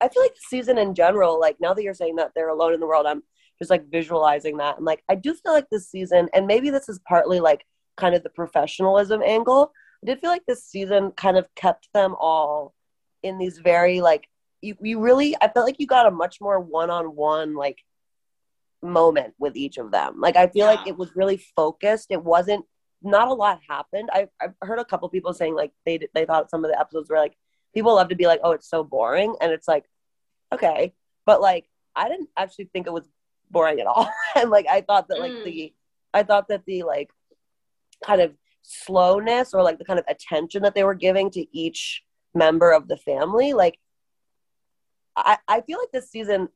I 0.00 0.08
feel 0.08 0.22
like 0.22 0.34
the 0.34 0.40
season 0.48 0.78
in 0.78 0.94
general, 0.94 1.38
like 1.40 1.56
now 1.60 1.74
that 1.74 1.82
you're 1.82 1.94
saying 1.94 2.16
that 2.16 2.32
they're 2.34 2.48
alone 2.48 2.74
in 2.74 2.80
the 2.80 2.86
world, 2.86 3.06
I'm 3.06 3.22
just 3.58 3.70
like 3.70 3.90
visualizing 3.90 4.56
that. 4.58 4.76
And 4.76 4.84
like 4.84 5.02
I 5.08 5.14
do 5.14 5.34
feel 5.34 5.52
like 5.52 5.68
this 5.70 5.88
season, 5.88 6.28
and 6.34 6.46
maybe 6.46 6.70
this 6.70 6.88
is 6.88 7.00
partly 7.08 7.40
like 7.40 7.64
kind 7.96 8.14
of 8.14 8.22
the 8.22 8.30
professionalism 8.30 9.22
angle. 9.22 9.72
I 10.02 10.06
did 10.06 10.20
feel 10.20 10.30
like 10.30 10.46
this 10.46 10.64
season 10.64 11.12
kind 11.12 11.36
of 11.38 11.48
kept 11.54 11.88
them 11.94 12.14
all 12.18 12.74
in 13.22 13.38
these 13.38 13.58
very 13.58 14.00
like 14.00 14.26
you, 14.62 14.76
you 14.80 15.00
really 15.00 15.36
I 15.40 15.48
felt 15.48 15.66
like 15.66 15.78
you 15.78 15.86
got 15.86 16.06
a 16.06 16.10
much 16.10 16.40
more 16.40 16.60
one 16.60 16.90
on 16.90 17.14
one 17.16 17.54
like 17.54 17.78
moment 18.82 19.34
with 19.38 19.56
each 19.56 19.78
of 19.78 19.90
them. 19.90 20.20
Like 20.20 20.36
I 20.36 20.46
feel 20.48 20.66
like 20.66 20.86
it 20.86 20.96
was 20.96 21.14
really 21.14 21.36
focused. 21.56 22.08
It 22.10 22.22
wasn't 22.24 22.64
not 23.02 23.28
a 23.28 23.34
lot 23.34 23.60
happened. 23.68 24.10
I 24.12 24.28
I've 24.40 24.54
heard 24.62 24.78
a 24.78 24.84
couple 24.84 25.08
people 25.08 25.32
saying 25.32 25.54
like 25.54 25.72
they 25.86 25.98
they 26.14 26.24
thought 26.24 26.50
some 26.50 26.64
of 26.64 26.70
the 26.70 26.78
episodes 26.78 27.08
were 27.10 27.18
like 27.18 27.36
people 27.74 27.94
love 27.94 28.08
to 28.08 28.16
be 28.16 28.26
like 28.26 28.40
oh 28.42 28.52
it's 28.52 28.68
so 28.68 28.82
boring 28.82 29.36
and 29.40 29.52
it's 29.52 29.68
like 29.68 29.84
okay 30.52 30.92
but 31.24 31.40
like 31.40 31.66
I 31.94 32.08
didn't 32.08 32.28
actually 32.36 32.66
think 32.72 32.86
it 32.86 32.92
was 32.92 33.08
boring 33.50 33.80
at 33.80 33.86
all 33.86 34.10
and 34.34 34.50
like 34.50 34.66
I 34.68 34.80
thought 34.80 35.08
that 35.08 35.20
like 35.20 35.32
Mm. 35.32 35.44
the 35.44 35.74
I 36.12 36.22
thought 36.24 36.48
that 36.48 36.64
the 36.66 36.82
like 36.82 37.10
kind 38.04 38.20
of 38.20 38.34
slowness 38.62 39.54
or 39.54 39.62
like 39.62 39.78
the 39.78 39.84
kind 39.84 39.98
of 39.98 40.04
attention 40.08 40.62
that 40.62 40.74
they 40.74 40.84
were 40.84 40.94
giving 40.94 41.30
to 41.30 41.46
each 41.56 42.02
member 42.34 42.70
of 42.72 42.88
the 42.88 42.96
family 42.96 43.52
like 43.52 43.78
I 45.16 45.38
I 45.48 45.60
feel 45.62 45.78
like 45.78 45.90
this 45.92 46.10
season 46.10 46.48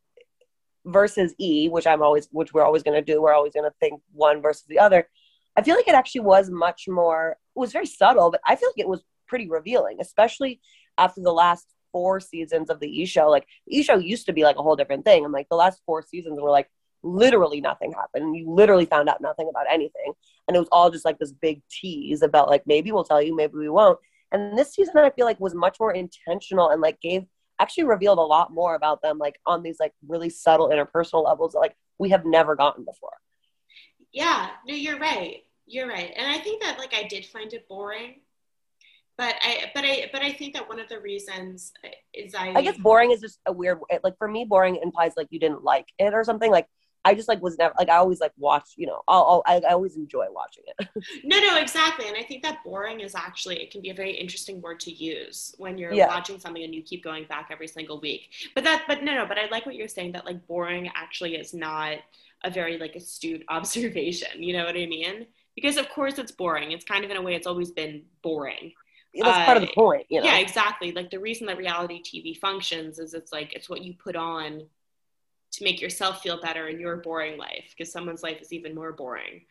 versus 0.84 1.34
E, 1.38 1.68
which 1.68 1.86
I'm 1.86 2.02
always, 2.02 2.28
which 2.30 2.52
we're 2.52 2.64
always 2.64 2.82
going 2.82 3.02
to 3.02 3.12
do. 3.12 3.20
We're 3.20 3.34
always 3.34 3.52
going 3.52 3.68
to 3.68 3.74
think 3.80 4.00
one 4.12 4.42
versus 4.42 4.64
the 4.68 4.78
other. 4.78 5.08
I 5.56 5.62
feel 5.62 5.76
like 5.76 5.88
it 5.88 5.94
actually 5.94 6.22
was 6.22 6.50
much 6.50 6.84
more. 6.88 7.36
It 7.54 7.58
was 7.58 7.72
very 7.72 7.86
subtle, 7.86 8.30
but 8.30 8.40
I 8.46 8.56
feel 8.56 8.68
like 8.68 8.78
it 8.78 8.88
was 8.88 9.04
pretty 9.26 9.48
revealing, 9.48 9.98
especially 10.00 10.60
after 10.98 11.20
the 11.20 11.32
last 11.32 11.66
four 11.92 12.20
seasons 12.20 12.70
of 12.70 12.80
the 12.80 12.88
E 12.88 13.06
show. 13.06 13.30
Like 13.30 13.46
the 13.66 13.78
E 13.78 13.82
show 13.82 13.96
used 13.96 14.26
to 14.26 14.32
be 14.32 14.42
like 14.42 14.56
a 14.56 14.62
whole 14.62 14.76
different 14.76 15.04
thing, 15.04 15.24
and 15.24 15.32
like 15.32 15.48
the 15.48 15.56
last 15.56 15.80
four 15.86 16.02
seasons 16.02 16.40
were 16.40 16.50
like 16.50 16.68
literally 17.02 17.60
nothing 17.60 17.92
happened. 17.92 18.36
You 18.36 18.50
literally 18.50 18.86
found 18.86 19.08
out 19.08 19.20
nothing 19.20 19.48
about 19.48 19.66
anything, 19.70 20.12
and 20.48 20.56
it 20.56 20.60
was 20.60 20.68
all 20.72 20.90
just 20.90 21.04
like 21.04 21.18
this 21.18 21.32
big 21.32 21.62
tease 21.70 22.22
about 22.22 22.48
like 22.48 22.64
maybe 22.66 22.92
we'll 22.92 23.04
tell 23.04 23.22
you, 23.22 23.34
maybe 23.34 23.56
we 23.56 23.68
won't. 23.68 23.98
And 24.32 24.58
this 24.58 24.74
season, 24.74 24.98
I 24.98 25.10
feel 25.10 25.26
like 25.26 25.38
was 25.38 25.54
much 25.54 25.76
more 25.78 25.92
intentional 25.92 26.70
and 26.70 26.82
like 26.82 27.00
gave 27.00 27.24
actually 27.60 27.84
revealed 27.84 28.18
a 28.18 28.22
lot 28.22 28.52
more 28.52 28.74
about 28.74 29.02
them 29.02 29.18
like 29.18 29.38
on 29.46 29.62
these 29.62 29.78
like 29.78 29.92
really 30.06 30.30
subtle 30.30 30.70
interpersonal 30.70 31.24
levels 31.24 31.52
that 31.52 31.60
like 31.60 31.76
we 31.98 32.10
have 32.10 32.24
never 32.24 32.56
gotten 32.56 32.84
before 32.84 33.16
Yeah, 34.12 34.50
no, 34.66 34.74
you're 34.74 34.98
right. 34.98 35.42
You're 35.66 35.88
right. 35.88 36.12
And 36.16 36.30
I 36.30 36.38
think 36.38 36.62
that 36.62 36.78
like 36.78 36.94
I 36.94 37.04
did 37.08 37.24
find 37.26 37.52
it 37.52 37.66
boring. 37.68 38.20
But 39.16 39.36
I 39.42 39.70
but 39.74 39.84
I 39.84 40.10
but 40.12 40.22
I 40.22 40.32
think 40.32 40.54
that 40.54 40.68
one 40.68 40.80
of 40.80 40.88
the 40.88 41.00
reasons 41.00 41.72
is 42.12 42.34
I 42.34 42.52
i 42.56 42.62
guess 42.62 42.76
boring 42.78 43.12
is 43.12 43.20
just 43.20 43.38
a 43.46 43.52
weird 43.52 43.78
like 44.02 44.18
for 44.18 44.28
me 44.28 44.44
boring 44.44 44.76
implies 44.82 45.12
like 45.16 45.28
you 45.30 45.38
didn't 45.38 45.62
like 45.62 45.86
it 45.98 46.14
or 46.14 46.24
something 46.24 46.50
like 46.50 46.66
i 47.04 47.14
just 47.14 47.28
like 47.28 47.42
was 47.42 47.58
never 47.58 47.74
like 47.78 47.88
i 47.88 47.96
always 47.96 48.20
like 48.20 48.32
watch 48.36 48.70
you 48.76 48.86
know 48.86 49.02
i'll, 49.08 49.42
I'll 49.46 49.62
I, 49.62 49.68
I 49.68 49.72
always 49.72 49.96
enjoy 49.96 50.26
watching 50.30 50.64
it 50.78 50.88
No, 51.22 51.38
no, 51.40 51.56
exactly. 51.58 52.06
And 52.08 52.16
I 52.16 52.22
think 52.22 52.42
that 52.42 52.62
boring 52.64 53.00
is 53.00 53.14
actually 53.14 53.62
it 53.62 53.70
can 53.70 53.80
be 53.80 53.90
a 53.90 53.94
very 53.94 54.12
interesting 54.12 54.60
word 54.60 54.80
to 54.80 54.92
use 54.92 55.54
when 55.58 55.78
you're 55.78 55.96
Yeah. 55.96 56.06
watching 56.06 56.38
something 56.38 56.62
and 56.62 56.74
you 56.74 56.82
keep 56.82 57.02
going 57.02 57.24
back 57.26 57.48
every 57.50 57.68
single 57.68 58.00
week. 58.00 58.30
But 58.54 58.64
that 58.64 58.84
but 58.86 59.02
no, 59.02 59.14
no, 59.14 59.26
but 59.26 59.38
I 59.38 59.46
like 59.50 59.66
what 59.66 59.74
you're 59.74 59.88
saying 59.88 60.12
that 60.12 60.24
like 60.26 60.46
boring 60.46 60.90
actually 60.94 61.36
is 61.36 61.54
not 61.54 61.98
a 62.42 62.50
very 62.50 62.78
like 62.78 62.94
astute 62.96 63.44
observation. 63.48 64.42
You 64.42 64.54
know 64.56 64.64
what 64.64 64.76
I 64.76 64.86
mean? 64.86 65.26
Because 65.54 65.76
of 65.76 65.88
course 65.88 66.18
it's 66.18 66.32
boring. 66.32 66.72
It's 66.72 66.84
kind 66.84 67.04
of 67.04 67.10
in 67.10 67.16
a 67.16 67.22
way 67.22 67.34
it's 67.34 67.46
always 67.46 67.70
been 67.70 68.02
boring. 68.22 68.72
that's 69.22 69.38
part 69.38 69.56
of 69.56 69.60
the 69.62 69.66
Uh, 69.66 69.74
point 69.74 70.06
you 70.10 70.20
know 70.20 70.26
Yeah, 70.26 70.38
exactly. 70.38 70.92
Like 70.92 71.10
the 71.10 71.18
reason 71.20 71.46
that 71.46 71.58
reality 71.58 72.02
TV 72.02 72.34
functions 72.34 72.98
is 72.98 73.14
it's 73.14 73.32
like 73.32 73.52
it's 73.54 73.68
what 73.68 73.82
you 73.82 73.94
put 73.94 74.16
on 74.16 74.62
to 75.56 75.64
make 75.64 75.80
yourself 75.80 76.22
feel 76.22 76.40
better 76.40 76.68
in 76.68 76.80
your 76.80 76.96
boring 76.98 77.38
life 77.38 77.64
because 77.70 77.92
someone's 77.92 78.22
life 78.22 78.40
is 78.40 78.52
even 78.52 78.74
more 78.74 78.92
boring 78.92 79.42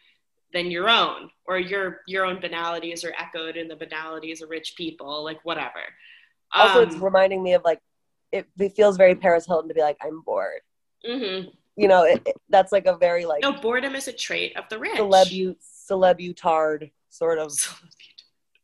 than 0.54 0.70
your 0.70 0.90
own 0.90 1.30
or 1.46 1.58
your 1.60 2.02
your 2.08 2.26
own 2.26 2.40
banalities 2.40 3.04
are 3.04 3.14
echoed 3.18 3.56
in 3.58 3.68
the 3.68 3.76
banalities 3.76 4.42
of 4.42 4.50
rich 4.50 4.76
people 4.78 5.24
like 5.24 5.40
whatever 5.44 5.82
also 6.54 6.82
it's 6.82 6.96
Um, 6.96 7.04
reminding 7.04 7.42
me 7.42 7.54
of 7.54 7.64
like 7.64 7.80
it, 8.32 8.48
it 8.60 8.76
feels 8.76 8.98
very 8.98 9.16
paris 9.16 9.46
hilton 9.46 9.68
to 9.70 9.74
be 9.74 9.82
like 9.82 9.98
i'm 10.02 10.22
bored 10.22 10.62
mhm. 11.08 11.52
you 11.76 11.88
know 11.88 12.04
it, 12.04 12.22
it- 12.26 12.38
that's 12.50 12.72
like 12.72 12.86
a 12.86 12.96
very 12.98 13.26
like 13.26 13.42
no 13.42 13.54
boredom 13.54 13.96
is 13.96 14.08
a 14.08 14.14
trait 14.14 14.56
of 14.58 14.66
the 14.70 14.78
rich 14.78 14.94
celebu 14.94 15.56
celebutard 15.60 16.92
sort 17.10 17.40
of 17.40 17.52
Celebutard. 17.52 18.20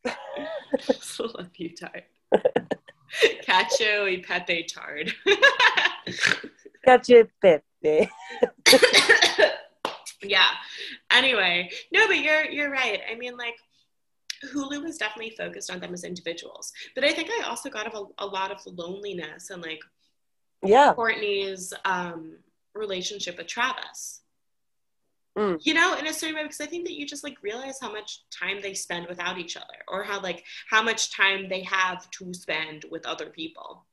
Celebutard. 1.02 2.04
Cacio 3.46 4.08
e 4.10 4.22
Pepe 4.22 4.64
Tard. 4.64 5.14
Gotcha, 6.90 7.28
Pepe. 7.40 8.10
yeah. 10.24 10.46
Anyway, 11.12 11.70
no, 11.94 12.08
but 12.08 12.18
you're 12.18 12.46
you're 12.46 12.72
right. 12.72 13.02
I 13.12 13.14
mean, 13.16 13.38
like 13.38 13.56
Hulu 14.54 14.84
was 14.84 14.98
definitely 14.98 15.36
focused 15.38 15.70
on 15.70 15.80
them 15.80 15.94
as 15.94 16.04
individuals, 16.04 16.72
but 16.96 17.04
I 17.04 17.12
think 17.12 17.30
I 17.30 17.48
also 17.48 17.70
got 17.70 17.94
a, 17.94 18.04
a 18.18 18.26
lot 18.26 18.52
of 18.52 18.60
loneliness 18.66 19.52
and 19.52 19.62
like 19.62 19.82
Yeah. 20.64 20.94
Kourtney's 20.98 21.74
um, 21.86 22.38
relationship 22.74 23.38
with 23.38 23.46
Travis. 23.46 24.22
Mm. 25.38 25.64
You 25.64 25.76
know, 25.76 25.96
in 25.96 26.08
a 26.08 26.14
certain 26.14 26.36
way, 26.38 26.44
because 26.44 26.60
I 26.60 26.66
think 26.66 26.86
that 26.88 26.98
you 26.98 27.06
just 27.06 27.24
like 27.24 27.38
realize 27.44 27.78
how 27.80 27.92
much 27.92 28.24
time 28.32 28.62
they 28.64 28.74
spend 28.74 29.06
without 29.08 29.38
each 29.38 29.56
other, 29.56 29.78
or 29.88 30.04
how 30.04 30.20
like 30.22 30.44
how 30.72 30.82
much 30.82 31.16
time 31.16 31.50
they 31.50 31.62
have 31.62 32.10
to 32.10 32.34
spend 32.34 32.86
with 32.90 33.06
other 33.06 33.28
people. 33.28 33.86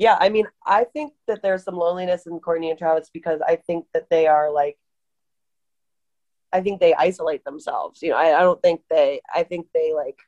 Yeah, 0.00 0.16
I 0.18 0.30
mean, 0.30 0.46
I 0.64 0.84
think 0.84 1.12
that 1.26 1.42
there's 1.42 1.62
some 1.62 1.76
loneliness 1.76 2.26
in 2.26 2.40
Kourtney 2.40 2.70
and 2.70 2.78
Travis 2.78 3.10
because 3.12 3.42
I 3.46 3.56
think 3.56 3.84
that 3.92 4.08
they 4.08 4.26
are 4.26 4.50
like, 4.50 4.78
I 6.54 6.62
think 6.62 6.80
they 6.80 6.94
isolate 6.94 7.44
themselves. 7.44 8.00
You 8.00 8.08
know, 8.08 8.16
I, 8.16 8.38
I 8.38 8.40
don't 8.40 8.62
think 8.62 8.80
they, 8.88 9.20
I 9.34 9.42
think 9.42 9.66
they 9.74 9.92
like, 9.92 10.18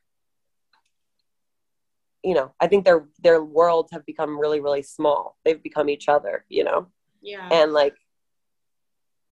you 2.22 2.34
know, 2.34 2.52
I 2.60 2.66
think 2.66 2.84
their 2.84 3.08
their 3.22 3.42
worlds 3.42 3.90
have 3.92 4.04
become 4.04 4.38
really, 4.38 4.60
really 4.60 4.82
small. 4.82 5.38
They've 5.42 5.62
become 5.62 5.88
each 5.88 6.06
other. 6.06 6.44
You 6.50 6.64
know, 6.64 6.88
Yeah. 7.22 7.48
and 7.50 7.72
like, 7.72 7.96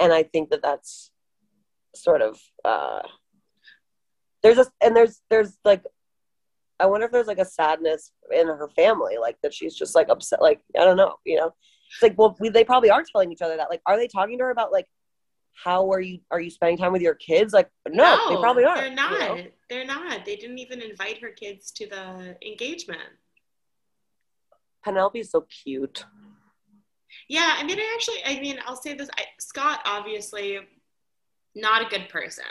and 0.01 0.11
I 0.11 0.23
think 0.23 0.49
that 0.51 0.63
that's 0.63 1.11
sort 1.95 2.23
of 2.23 2.41
uh, 2.65 3.03
there's 4.43 4.57
a 4.57 4.65
and 4.81 4.97
there's 4.97 5.21
there's 5.29 5.59
like 5.67 5.85
I 6.81 6.87
wonder 6.87 7.07
if 7.07 7.13
there's 7.13 7.27
like 7.27 7.39
a 7.39 7.45
sadness 7.45 8.13
in 8.33 8.47
her 8.47 8.69
family, 8.75 9.17
like 9.21 9.37
that 9.43 9.55
she's 9.55 9.75
just 9.75 9.95
like 9.95 10.09
upset. 10.09 10.41
Like 10.41 10.61
I 10.79 10.85
don't 10.85 10.97
know, 10.97 11.17
you 11.25 11.37
know. 11.37 11.53
It's 11.93 12.03
like 12.03 12.17
well, 12.17 12.37
we, 12.41 12.49
they 12.49 12.65
probably 12.65 12.91
are 12.91 13.03
telling 13.03 13.33
each 13.33 13.43
other 13.43 13.57
that. 13.57 13.71
Like, 13.71 13.83
are 13.87 13.97
they 13.97 14.09
talking 14.09 14.39
to 14.39 14.45
her 14.45 14.51
about 14.51 14.73
like 14.73 14.87
how 15.63 15.91
are 15.93 16.01
you 16.01 16.21
are 16.31 16.41
you 16.41 16.51
spending 16.51 16.79
time 16.79 16.93
with 16.93 17.03
your 17.03 17.15
kids? 17.15 17.53
Like, 17.53 17.69
no, 17.89 18.31
they 18.31 18.37
probably 18.37 18.65
aren't. 18.65 18.81
They're 18.81 18.89
you 18.91 18.97
not. 18.97 19.21
know? 19.21 19.45
They're 19.69 19.87
not. 19.87 20.25
They 20.25 20.37
didn't 20.37 20.59
even 20.59 20.81
invite 20.81 21.21
her 21.21 21.31
kids 21.31 21.71
to 21.73 21.87
the 21.87 22.37
engagement. 22.47 23.01
Penelope's 24.85 25.31
so 25.31 25.47
cute. 25.63 26.05
Yeah, 27.29 27.55
I 27.59 27.65
mean, 27.65 27.79
I 27.79 27.93
actually, 27.95 28.25
I 28.25 28.41
mean, 28.41 28.59
I'll 28.67 28.77
say 28.77 28.95
this: 28.95 29.11
I, 29.19 29.25
Scott, 29.39 29.81
obviously, 29.85 30.59
not 31.55 31.83
a 31.83 31.91
good 31.91 32.09
person. 32.09 32.45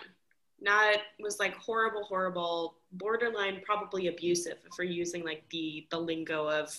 Not 0.62 0.98
was 1.20 1.40
like 1.40 1.56
horrible, 1.56 2.04
horrible, 2.04 2.79
borderline, 2.92 3.62
probably 3.66 4.08
abusive 4.08 4.58
if 4.66 4.78
we're 4.78 4.86
using 4.86 5.24
like 5.24 5.44
the 5.50 5.88
the 5.92 6.00
lingo 6.00 6.48
of 6.48 6.76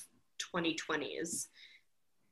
2020s. 0.54 1.46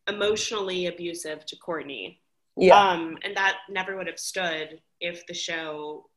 Emotionally 0.08 0.86
abusive 0.86 1.44
to 1.46 1.56
Kourtney. 1.56 2.18
Yeah, 2.56 2.78
Um, 2.78 3.18
and 3.22 3.36
that 3.36 3.58
never 3.68 3.96
would 3.96 4.06
have 4.06 4.18
stood 4.18 4.80
if 5.00 5.26
the 5.26 5.34
show, 5.34 6.08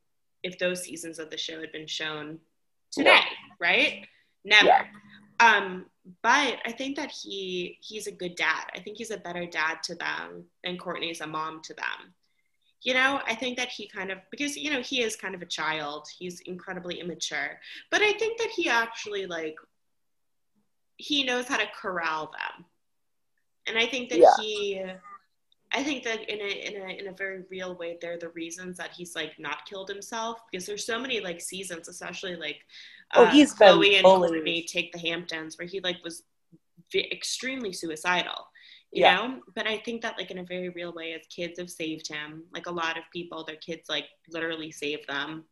if 0.44 0.58
those 0.58 0.84
seasons 0.84 1.20
of 1.20 1.30
the 1.30 1.38
show 1.38 1.60
had 1.60 1.72
been 1.72 1.88
shown 1.88 2.40
today, 2.92 3.20
right? 3.60 4.08
Never. 4.44 4.68
Yeah. 4.68 4.86
Um, 5.40 5.86
but 6.24 6.58
I 6.66 6.72
think 6.72 6.96
that 6.96 7.12
he 7.12 7.78
he's 7.82 8.08
a 8.08 8.12
good 8.12 8.36
dad. 8.36 8.66
I 8.76 8.80
think 8.80 8.98
he's 8.98 9.12
a 9.12 9.18
better 9.18 9.46
dad 9.46 9.84
to 9.84 9.96
them 9.96 10.46
than 10.64 10.78
Kourtney's 10.78 11.22
a 11.22 11.28
mom 11.28 11.62
to 11.64 11.74
them. 11.74 12.14
You 12.84 12.96
know, 12.96 13.22
I 13.28 13.36
think 13.36 13.58
that 13.58 13.70
he 13.70 13.88
kind 13.88 14.12
of 14.12 14.18
because 14.32 14.58
you 14.58 14.72
know 14.72 14.82
he 14.82 15.02
is 15.04 15.16
kind 15.16 15.36
of 15.36 15.42
a 15.42 15.46
child. 15.46 16.08
He's 16.18 16.40
incredibly 16.42 17.00
immature, 17.00 17.60
but 17.92 18.02
I 18.02 18.14
think 18.14 18.40
that 18.40 18.50
he 18.50 18.70
actually 18.70 19.28
like 19.28 19.56
he 20.98 21.24
knows 21.24 21.48
how 21.48 21.58
to 21.58 21.68
corral 21.80 22.32
them, 22.32 22.66
and 23.68 23.78
I 23.78 23.86
think 23.86 24.10
that 24.10 24.20
Yeah. 24.20 24.34
he 24.40 24.84
I 25.74 25.84
think 25.84 26.04
that 26.04 26.30
in 26.30 26.40
a 26.42 26.50
in 26.68 26.82
a 26.82 27.00
in 27.00 27.08
a 27.08 27.14
very 27.14 27.44
real 27.50 27.76
way, 27.76 27.98
they're 28.02 28.18
the 28.18 28.30
reasons 28.30 28.78
that 28.78 28.92
he's 28.92 29.16
like 29.16 29.40
not 29.40 29.66
killed 29.66 29.88
himself. 29.90 30.42
Because 30.52 30.66
there's 30.66 30.86
so 30.86 31.00
many 31.00 31.20
like 31.22 31.40
seasons, 31.40 31.88
especially 31.88 32.36
like 32.36 32.66
Oh, 33.14 33.26
uh, 33.26 33.32
he's 33.32 33.54
been 33.56 33.78
Khloé 33.78 33.98
and 33.98 34.06
Kourtney 34.06 34.66
take 34.66 34.92
the 34.92 35.00
Hamptons, 35.00 35.58
where 35.58 35.68
he 35.68 35.80
like 35.82 36.04
was 36.04 36.24
v- 36.92 37.10
extremely 37.12 37.74
suicidal, 37.74 38.48
you 38.92 39.04
Yeah. 39.04 39.16
know. 39.16 39.42
But 39.56 39.68
I 39.68 39.78
think 39.80 40.02
that 40.02 40.18
like 40.18 40.32
in 40.32 40.40
a 40.40 40.44
very 40.44 40.70
real 40.70 40.94
way, 40.94 41.14
as 41.14 41.22
kids 41.28 41.60
have 41.60 41.70
saved 41.70 42.08
him, 42.08 42.44
like 42.54 42.68
a 42.68 42.72
lot 42.72 42.98
of 42.98 43.04
people, 43.14 43.44
their 43.44 43.56
kids 43.58 43.88
like 43.90 44.06
literally 44.30 44.72
saved 44.72 45.08
them. 45.08 45.46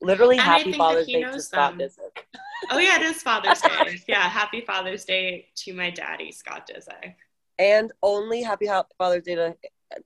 literally 0.00 0.36
and 0.36 0.44
happy 0.44 0.72
Father's 0.72 1.06
he 1.06 1.14
Day 1.14 1.22
to 1.24 1.40
Scott. 1.42 1.74
Disick. 1.74 2.24
Oh 2.70 2.78
yeah, 2.78 2.96
it 2.96 3.02
is 3.02 3.22
Father's 3.22 3.60
Day. 3.60 4.00
Yeah, 4.08 4.28
happy 4.28 4.60
Father's 4.60 5.04
Day 5.04 5.48
to 5.56 5.74
my 5.74 5.90
daddy, 5.90 6.30
Scott 6.32 6.68
Disick. 6.72 7.14
and 7.58 7.92
only 8.02 8.42
happy 8.42 8.68
Father's 8.96 9.24
Day 9.24 9.34
to, 9.34 9.56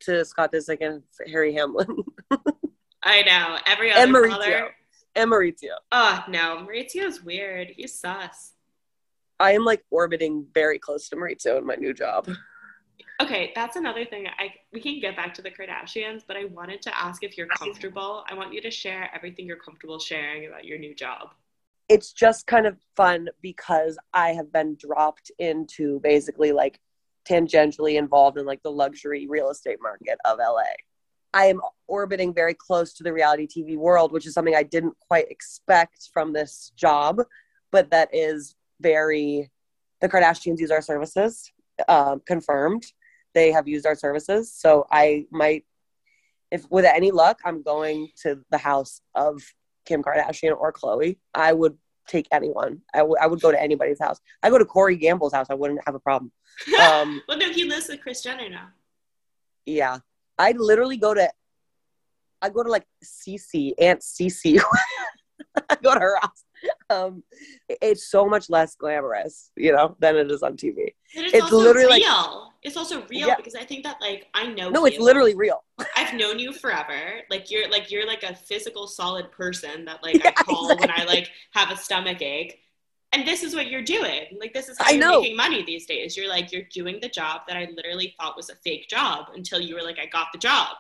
to 0.01 0.25
Scott 0.25 0.53
Disick 0.53 0.79
and 0.81 1.03
Harry 1.31 1.53
Hamlin 1.55 2.05
I 3.03 3.23
know 3.23 3.59
every 3.67 3.91
other 3.93 4.01
and 4.03 4.15
Mauricio 4.15 4.31
father. 4.31 4.75
and 5.17 5.31
Mauricio. 5.31 5.75
Oh 5.91 6.25
no, 6.29 6.65
Mauricio's 6.67 7.23
weird. 7.23 7.69
He's 7.77 7.99
sus. 7.99 8.53
I 9.41 9.53
am 9.53 9.65
like 9.65 9.83
orbiting 9.91 10.47
very 10.55 10.79
close 10.79 11.09
to 11.09 11.17
Mauricio 11.17 11.59
in 11.59 11.67
my 11.67 11.75
new 11.75 11.93
job. 11.93 12.29
Okay, 13.23 13.53
that's 13.55 13.77
another 13.77 14.05
thing. 14.05 14.27
I 14.27 14.53
we 14.73 14.81
can 14.81 14.99
get 14.99 15.15
back 15.15 15.33
to 15.35 15.43
the 15.43 15.51
Kardashians, 15.51 16.23
but 16.27 16.37
I 16.37 16.47
wanted 16.47 16.83
to 16.83 16.99
ask 16.99 17.23
if 17.23 17.39
you're 17.39 17.47
comfortable. 17.47 18.25
I 18.29 18.35
want 18.35 18.53
you 18.53 18.61
to 18.61 18.71
share 18.71 19.09
everything 19.15 19.47
you're 19.47 19.57
comfortable 19.59 20.01
sharing 20.01 20.47
about 20.47 20.65
your 20.65 20.77
new 20.77 20.93
job. 20.93 21.29
It's 21.89 22.13
just 22.13 22.49
kind 22.49 22.67
of 22.67 22.77
fun 22.97 23.29
because 23.41 23.97
I 24.13 24.31
have 24.31 24.53
been 24.53 24.77
dropped 24.77 25.31
into 25.39 26.01
basically 26.01 26.51
like 26.51 26.81
tangentially 27.29 27.97
involved 27.97 28.39
in 28.39 28.45
like 28.45 28.63
the 28.65 28.73
luxury 28.73 29.29
real 29.29 29.51
estate 29.51 29.79
market 29.81 30.19
of 30.25 30.39
LA. 30.39 30.63
I 31.33 31.47
am 31.47 31.61
orbiting 31.87 32.35
very 32.35 32.55
close 32.55 32.93
to 32.95 33.05
the 33.05 33.13
reality 33.13 33.47
TV 33.47 33.77
world, 33.77 34.11
which 34.11 34.27
is 34.27 34.35
something 34.35 34.57
I 34.57 34.65
didn't 34.65 34.97
quite 34.99 35.31
expect 35.31 36.11
from 36.13 36.33
this 36.33 36.73
job, 36.75 37.21
but 37.71 37.91
that 37.91 38.09
is 38.13 38.57
very. 38.81 39.51
The 40.01 40.09
Kardashians 40.09 40.59
use 40.59 40.73
our 40.73 40.83
services, 40.83 41.53
um, 41.87 42.21
confirmed. 42.27 42.85
They 43.35 43.53
have 43.53 43.67
used 43.69 43.87
our 43.87 43.95
services, 43.95 44.53
so 44.53 44.87
I 44.91 45.27
might, 45.31 45.65
if 46.51 46.71
with 46.71 46.85
any 46.85 47.11
luck, 47.11 47.39
I'm 47.45 47.63
going 47.63 48.09
to 48.23 48.41
the 48.51 48.59
house 48.59 49.01
of 49.15 49.43
Kim 49.87 50.03
Kardashian 50.03 50.55
or 50.57 50.73
Khloé. 50.73 51.17
I 51.35 51.53
would 51.53 51.77
take 52.09 52.29
anyone. 52.31 52.83
I 52.93 53.03
would- 53.03 53.19
I 53.21 53.27
would 53.27 53.41
go 53.41 53.51
to 53.53 53.61
anybody's 53.63 54.01
house. 54.01 54.19
I 54.43 54.51
go 54.51 54.59
to 54.59 54.65
Corey 54.65 54.97
Gamble's 54.97 55.33
house. 55.33 55.47
I 55.51 55.55
wouldn't 55.55 55.81
have 55.87 55.95
a 55.95 56.01
problem. 56.01 56.31
Um, 56.81 57.23
well, 57.29 57.39
no, 57.39 57.51
he 57.51 57.65
lives 57.65 57.89
with 57.89 58.01
Kris 58.03 58.23
Jenner 58.23 58.49
now. 58.49 58.69
yeah, 59.67 59.99
I 60.39 60.53
literally 60.53 60.97
go 60.97 61.15
to. 61.15 61.31
I 62.43 62.49
go 62.49 62.63
to 62.65 62.69
like 62.71 62.87
Cece, 63.05 63.73
Aunt 63.79 64.01
Cece. 64.01 64.61
I 65.71 65.77
go 65.83 65.95
to 65.95 66.01
her 66.01 66.17
house. 66.21 66.45
Um, 66.91 67.23
it's 67.69 68.09
so 68.09 68.27
much 68.27 68.49
less 68.49 68.75
glamorous, 68.77 69.51
you 69.57 69.73
know, 69.73 69.97
than 69.99 70.17
it 70.17 70.31
is 70.31 70.43
on 70.43 70.57
TV. 70.57 70.95
It's, 71.15 71.35
It's 71.35 71.43
also 71.43 71.59
literally 71.59 71.89
like- 71.89 72.03
real. 72.03 72.53
it's 72.63 72.77
also 72.77 73.05
real 73.09 73.29
Yeah. 73.29 73.37
because 73.37 73.55
I 73.57 73.65
think 73.65 73.83
that 73.85 73.97
like 74.01 74.29
I 74.35 74.47
know. 74.47 74.71
No, 74.71 74.85
it's 74.87 74.99
literally 74.99 75.35
real. 75.35 75.65
I've 75.97 76.15
known 76.15 76.39
you 76.39 76.53
forever. 76.53 77.21
Like 77.31 77.51
you're 77.51 77.69
like 77.69 77.91
you're 77.91 78.07
like 78.07 78.23
a 78.23 78.35
physical 78.35 78.87
solid 78.87 79.31
person 79.33 79.85
that 79.87 80.03
like 80.03 80.23
Yeah, 80.23 80.29
I 80.37 80.43
call 80.43 80.69
when 80.69 80.91
I 80.91 81.05
like 81.05 81.31
have 81.53 81.71
a 81.71 81.77
stomach 81.77 82.23
ache. 82.23 82.59
And 83.15 83.27
this 83.29 83.43
is 83.43 83.55
what 83.55 83.67
you're 83.67 83.83
doing. 83.83 84.23
Like 84.41 84.55
this 84.55 84.69
is 84.71 84.79
how 84.79 84.87
I 84.87 84.91
you're 84.93 85.01
know. 85.01 85.21
making 85.21 85.37
money 85.37 85.63
these 85.65 85.85
days. 85.87 86.17
You're 86.17 86.29
like 86.31 86.51
you're 86.53 86.63
doing 86.73 86.99
the 87.03 87.09
job 87.09 87.43
that 87.49 87.57
I 87.59 87.69
literally 87.77 88.15
thought 88.19 88.37
was 88.37 88.49
a 88.49 88.55
fake 88.65 88.89
job 88.89 89.27
until 89.35 89.61
you 89.61 89.75
were 89.75 89.83
like 89.83 89.99
I 89.99 90.07
got 90.07 90.29
the 90.33 90.39
job. 90.39 90.77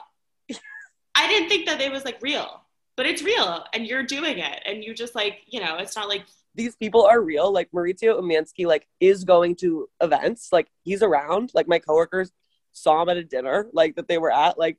I 1.14 1.26
didn't 1.28 1.48
think 1.50 1.66
that 1.66 1.80
it 1.82 1.92
was 1.92 2.04
like 2.06 2.18
real, 2.22 2.61
but 2.96 3.06
it's 3.06 3.22
real 3.22 3.64
and 3.72 3.86
you're 3.86 4.02
doing 4.02 4.38
it 4.38 4.62
and 4.66 4.84
you 4.84 4.94
just 4.94 5.14
like, 5.14 5.40
you 5.46 5.60
know, 5.60 5.76
it's 5.78 5.96
not 5.96 6.08
like 6.08 6.24
These 6.54 6.76
people 6.76 7.04
are 7.04 7.20
real. 7.20 7.50
Like 7.52 7.70
Mauricio 7.72 8.20
Umansky, 8.20 8.66
like 8.66 8.86
is 9.00 9.24
going 9.24 9.56
to 9.56 9.88
events. 10.00 10.48
Like 10.52 10.68
he's 10.84 11.02
around. 11.02 11.50
Like 11.54 11.66
my 11.68 11.78
coworkers 11.78 12.30
saw 12.72 13.02
him 13.02 13.08
at 13.08 13.16
a 13.16 13.24
dinner, 13.24 13.68
like 13.72 13.96
that 13.96 14.08
they 14.08 14.18
were 14.18 14.30
at. 14.32 14.58
Like, 14.58 14.78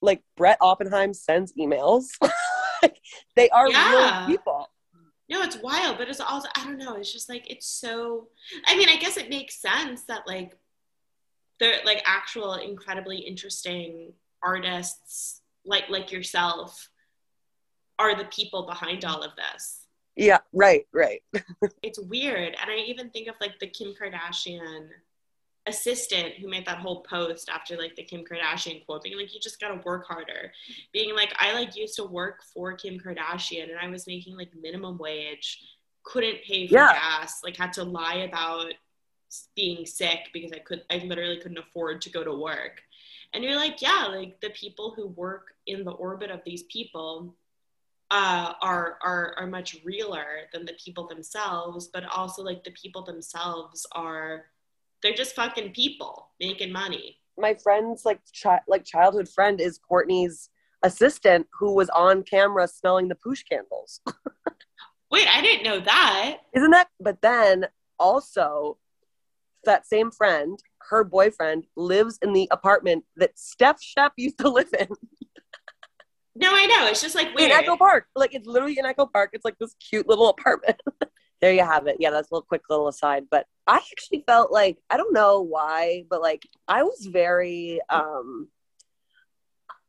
like 0.00 0.22
Brett 0.36 0.58
Oppenheim 0.60 1.12
sends 1.14 1.52
emails. 1.54 2.06
Like, 2.80 3.00
they 3.34 3.50
are 3.50 3.68
Yeah. 3.68 3.88
real 4.26 4.36
people. 4.36 4.68
No, 5.28 5.42
it's 5.42 5.56
wild, 5.60 5.98
but 5.98 6.08
it's 6.08 6.20
also 6.20 6.48
I 6.56 6.62
don't 6.64 6.78
know. 6.78 6.94
It's 6.94 7.12
just 7.12 7.28
like 7.28 7.50
it's 7.50 7.66
so. 7.66 8.28
I 8.66 8.76
mean, 8.76 8.88
I 8.88 8.96
guess 8.96 9.16
it 9.16 9.28
makes 9.28 9.60
sense 9.60 10.04
that 10.04 10.22
like 10.28 10.52
they're 11.58 11.80
like 11.84 12.00
actual 12.06 12.54
incredibly 12.54 13.18
interesting 13.18 14.12
artists 14.44 15.40
like 15.64 15.88
like 15.88 16.12
yourself 16.12 16.88
are 17.98 18.16
the 18.16 18.24
people 18.26 18.66
behind 18.66 19.04
all 19.04 19.22
of 19.22 19.32
this. 19.36 19.86
Yeah, 20.16 20.38
right, 20.52 20.86
right. 20.92 21.22
It's 21.82 21.98
weird, 22.00 22.56
and 22.60 22.70
I 22.70 22.76
even 22.86 23.10
think 23.10 23.28
of 23.28 23.36
like 23.40 23.58
the 23.60 23.66
Kim 23.68 23.94
Kardashian 23.94 24.88
assistant 25.66 26.34
who 26.34 26.48
made 26.48 26.64
that 26.66 26.78
whole 26.78 27.02
post 27.02 27.50
after 27.50 27.76
like 27.76 27.94
the 27.94 28.02
Kim 28.02 28.24
Kardashian 28.24 28.84
quote 28.86 29.02
being 29.02 29.18
like 29.18 29.34
you 29.34 29.40
just 29.40 29.60
got 29.60 29.68
to 29.68 29.82
work 29.84 30.06
harder 30.06 30.50
being 30.94 31.14
like 31.14 31.34
I 31.38 31.52
like 31.52 31.76
used 31.76 31.96
to 31.96 32.04
work 32.04 32.42
for 32.54 32.72
Kim 32.72 32.98
Kardashian 32.98 33.64
and 33.64 33.78
I 33.78 33.86
was 33.88 34.06
making 34.06 34.34
like 34.36 34.48
minimum 34.58 34.96
wage 34.96 35.62
couldn't 36.04 36.42
pay 36.42 36.66
for 36.66 36.74
Yeah. 36.74 36.92
gas, 36.94 37.40
like 37.44 37.56
had 37.56 37.74
to 37.74 37.84
lie 37.84 38.26
about 38.28 38.72
being 39.54 39.84
sick 39.84 40.30
because 40.32 40.52
I 40.52 40.58
could 40.60 40.82
I 40.90 40.98
literally 41.04 41.36
couldn't 41.36 41.58
afford 41.58 42.00
to 42.02 42.10
go 42.10 42.24
to 42.24 42.32
work. 42.34 42.80
And 43.34 43.44
you're 43.44 43.56
like, 43.56 43.82
yeah, 43.82 44.06
like 44.10 44.40
the 44.40 44.50
people 44.50 44.94
who 44.96 45.08
work 45.08 45.48
in 45.66 45.84
the 45.84 45.90
orbit 45.92 46.30
of 46.30 46.40
these 46.46 46.62
people 46.62 47.34
uh, 48.10 48.54
are 48.62 48.98
are 49.02 49.34
are 49.36 49.46
much 49.46 49.76
realer 49.84 50.48
than 50.52 50.64
the 50.64 50.76
people 50.82 51.06
themselves, 51.06 51.88
but 51.88 52.04
also 52.04 52.42
like 52.42 52.64
the 52.64 52.70
people 52.70 53.02
themselves 53.04 53.86
are 53.92 54.46
they're 55.02 55.14
just 55.14 55.34
fucking 55.34 55.72
people 55.72 56.30
making 56.40 56.72
money. 56.72 57.18
My 57.36 57.54
friend's 57.54 58.04
like 58.04 58.20
chi- 58.42 58.60
like 58.66 58.84
childhood 58.84 59.28
friend 59.28 59.60
is 59.60 59.78
Kourtney's 59.78 60.50
assistant 60.82 61.46
who 61.58 61.74
was 61.74 61.88
on 61.90 62.22
camera 62.22 62.66
smelling 62.68 63.08
the 63.08 63.14
poosh 63.14 63.42
candles. 63.48 64.00
Wait, 65.10 65.26
I 65.28 65.40
didn't 65.40 65.64
know 65.64 65.80
that. 65.80 66.38
Isn't 66.54 66.70
that? 66.70 66.88
But 67.00 67.22
then 67.22 67.66
also, 67.98 68.78
that 69.64 69.86
same 69.86 70.10
friend, 70.10 70.58
her 70.90 71.04
boyfriend, 71.04 71.66
lives 71.76 72.18
in 72.22 72.32
the 72.32 72.48
apartment 72.50 73.04
that 73.16 73.38
Steph 73.38 73.82
Shep 73.82 74.12
used 74.16 74.38
to 74.38 74.48
live 74.48 74.72
in 74.78 74.88
No, 76.38 76.50
I 76.52 76.66
know. 76.66 76.86
It's 76.86 77.00
just 77.00 77.14
like 77.14 77.28
in. 77.38 77.50
Echo 77.50 77.76
Park. 77.76 78.06
Like 78.14 78.34
it's 78.34 78.46
literally 78.46 78.78
in 78.78 78.86
Echo 78.86 79.06
Park. 79.06 79.30
It's 79.32 79.44
like 79.44 79.58
this 79.58 79.74
cute 79.74 80.08
little 80.08 80.28
apartment. 80.28 80.80
there 81.40 81.52
you 81.52 81.64
have 81.64 81.86
it. 81.88 81.96
Yeah, 81.98 82.10
that's 82.10 82.30
a 82.30 82.34
little 82.34 82.46
quick 82.46 82.62
little 82.70 82.88
aside. 82.88 83.24
But 83.30 83.46
I 83.66 83.76
actually 83.76 84.22
felt 84.26 84.52
like 84.52 84.78
I 84.88 84.96
don't 84.96 85.12
know 85.12 85.40
why, 85.40 86.04
but 86.08 86.22
like 86.22 86.48
I 86.68 86.84
was 86.84 87.06
very. 87.10 87.80
um 87.90 88.48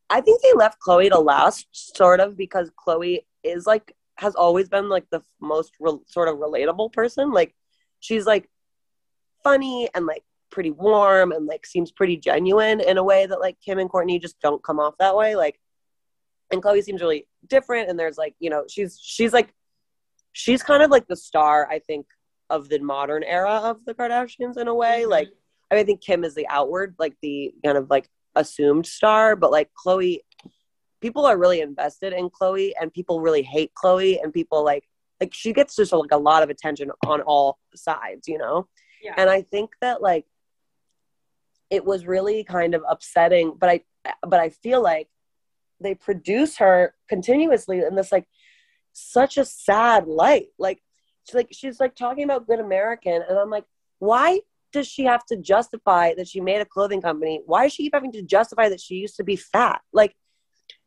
I 0.10 0.22
think 0.22 0.42
they 0.42 0.54
left 0.54 0.80
Khloé 0.82 1.10
to 1.10 1.20
last, 1.20 1.68
sort 1.96 2.20
of, 2.20 2.36
because 2.36 2.72
Khloé 2.72 3.20
is 3.44 3.68
like 3.68 3.96
has 4.18 4.34
always 4.34 4.68
been 4.68 4.90
like 4.90 5.06
the 5.12 5.22
most 5.40 5.74
re- 5.80 6.00
sort 6.08 6.30
of 6.30 6.38
relatable 6.38 6.92
person. 6.94 7.32
Like 7.32 7.54
she's 8.00 8.26
like 8.26 8.50
funny 9.44 9.88
and 9.94 10.08
like 10.08 10.24
pretty 10.52 10.72
warm 10.72 11.32
and 11.32 11.46
like 11.46 11.66
seems 11.66 11.92
pretty 11.92 12.18
genuine 12.18 12.82
in 12.82 12.98
a 12.98 13.04
way 13.04 13.28
that 13.28 13.40
like 13.40 13.58
Kim 13.64 13.78
and 13.78 13.90
Kourtney 13.90 14.20
just 14.20 14.40
don't 14.42 14.64
come 14.64 14.80
off 14.80 14.96
that 14.98 15.16
way. 15.16 15.36
Like 15.36 15.60
and 16.52 16.62
Khloé 16.62 16.84
seems 16.84 17.02
really 17.02 17.28
different 17.48 17.90
and 17.90 18.00
there's 18.00 18.18
like, 18.18 18.36
you 18.40 18.50
know, 18.50 18.66
she's 18.68 19.00
she's 19.02 19.34
like 19.34 19.54
she's 20.34 20.64
kind 20.64 20.84
of 20.84 20.92
like 20.92 21.08
the 21.08 21.16
star, 21.16 21.68
I 21.70 21.80
think, 21.80 22.06
of 22.50 22.70
the 22.70 22.80
modern 22.80 23.24
era 23.24 23.62
of 23.64 23.86
the 23.86 23.94
Kardashians 23.94 24.58
in 24.58 24.68
a 24.68 24.74
way. 24.74 25.04
Mhm. 25.06 25.10
Like 25.10 25.30
I 25.70 25.76
mean 25.76 25.84
I 25.84 25.86
think 25.86 26.02
Kim 26.02 26.24
is 26.24 26.36
the 26.36 26.48
outward, 26.48 26.96
like 26.98 27.16
the 27.22 27.54
kind 27.64 27.78
of 27.78 27.90
like 27.90 28.10
assumed 28.36 28.86
star, 28.86 29.36
but 29.36 29.52
like 29.52 29.70
Khloé 29.86 30.20
people 31.02 31.26
are 31.26 31.38
really 31.38 31.62
invested 31.62 32.14
in 32.14 32.30
Khloé 32.30 32.74
and 32.80 32.94
people 32.94 33.22
really 33.22 33.42
hate 33.42 33.72
Khloé 33.82 34.22
and 34.22 34.34
people 34.34 34.64
like 34.64 34.84
like 35.22 35.34
she 35.34 35.54
gets 35.54 35.76
just 35.76 35.92
like 35.92 36.12
a 36.12 36.18
lot 36.18 36.44
of 36.44 36.50
attention 36.50 36.92
on 37.06 37.22
all 37.22 37.60
sides, 37.76 38.28
you 38.28 38.38
know? 38.38 38.68
Yeah. 39.04 39.14
And 39.18 39.30
I 39.30 39.42
think 39.42 39.72
that 39.82 40.02
like 40.02 40.26
it 41.70 41.86
was 41.86 42.06
really 42.06 42.44
kind 42.44 42.74
of 42.74 42.84
upsetting, 42.88 43.54
but 43.58 43.70
I 43.70 43.82
but 44.26 44.40
I 44.40 44.50
feel 44.50 44.82
like 44.82 45.08
they 45.82 45.96
produce 45.96 46.58
her 46.58 46.94
continuously 47.08 47.80
in 47.80 47.96
this 47.96 48.12
like 48.12 48.26
such 48.94 49.38
a 49.38 49.46
sad 49.46 50.08
light. 50.08 50.48
Like 50.58 50.82
she's 51.28 51.36
like 51.36 51.48
she's 51.52 51.80
like 51.80 51.96
talking 51.96 52.24
about 52.24 52.48
good 52.48 52.60
American 52.60 53.22
and 53.28 53.38
I'm 53.38 53.50
like, 53.50 53.66
why 54.00 54.42
does 54.72 54.88
she 54.88 55.06
have 55.06 55.26
to 55.26 55.38
justify 55.38 56.14
that 56.16 56.28
she 56.28 56.42
made 56.42 56.62
a 56.62 56.66
clothing 56.66 57.02
company? 57.02 57.42
Why 57.46 57.66
is 57.66 57.74
she 57.74 57.84
keep 57.84 57.94
having 57.94 58.12
to 58.14 58.22
justify 58.22 58.70
that 58.70 58.82
she 58.82 58.96
used 58.96 59.16
to 59.18 59.24
be 59.24 59.36
fat? 59.36 59.82
Like 59.94 60.16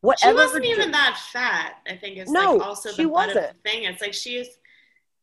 whatever. 0.01 0.33
she 0.39 0.45
wasn't 0.45 0.65
even 0.67 0.91
that 0.93 1.19
fat. 1.33 1.77
I 1.87 1.97
think 1.97 2.19
is 2.19 2.31
No, 2.31 2.57
like 2.57 2.67
also 2.67 2.91
she 2.91 3.03
the 3.03 3.09
of 3.09 3.11
wasn't. 3.13 3.63
thing. 3.65 3.85
It's 3.85 4.01
like 4.01 4.15
she 4.15 4.37
is. 4.37 4.49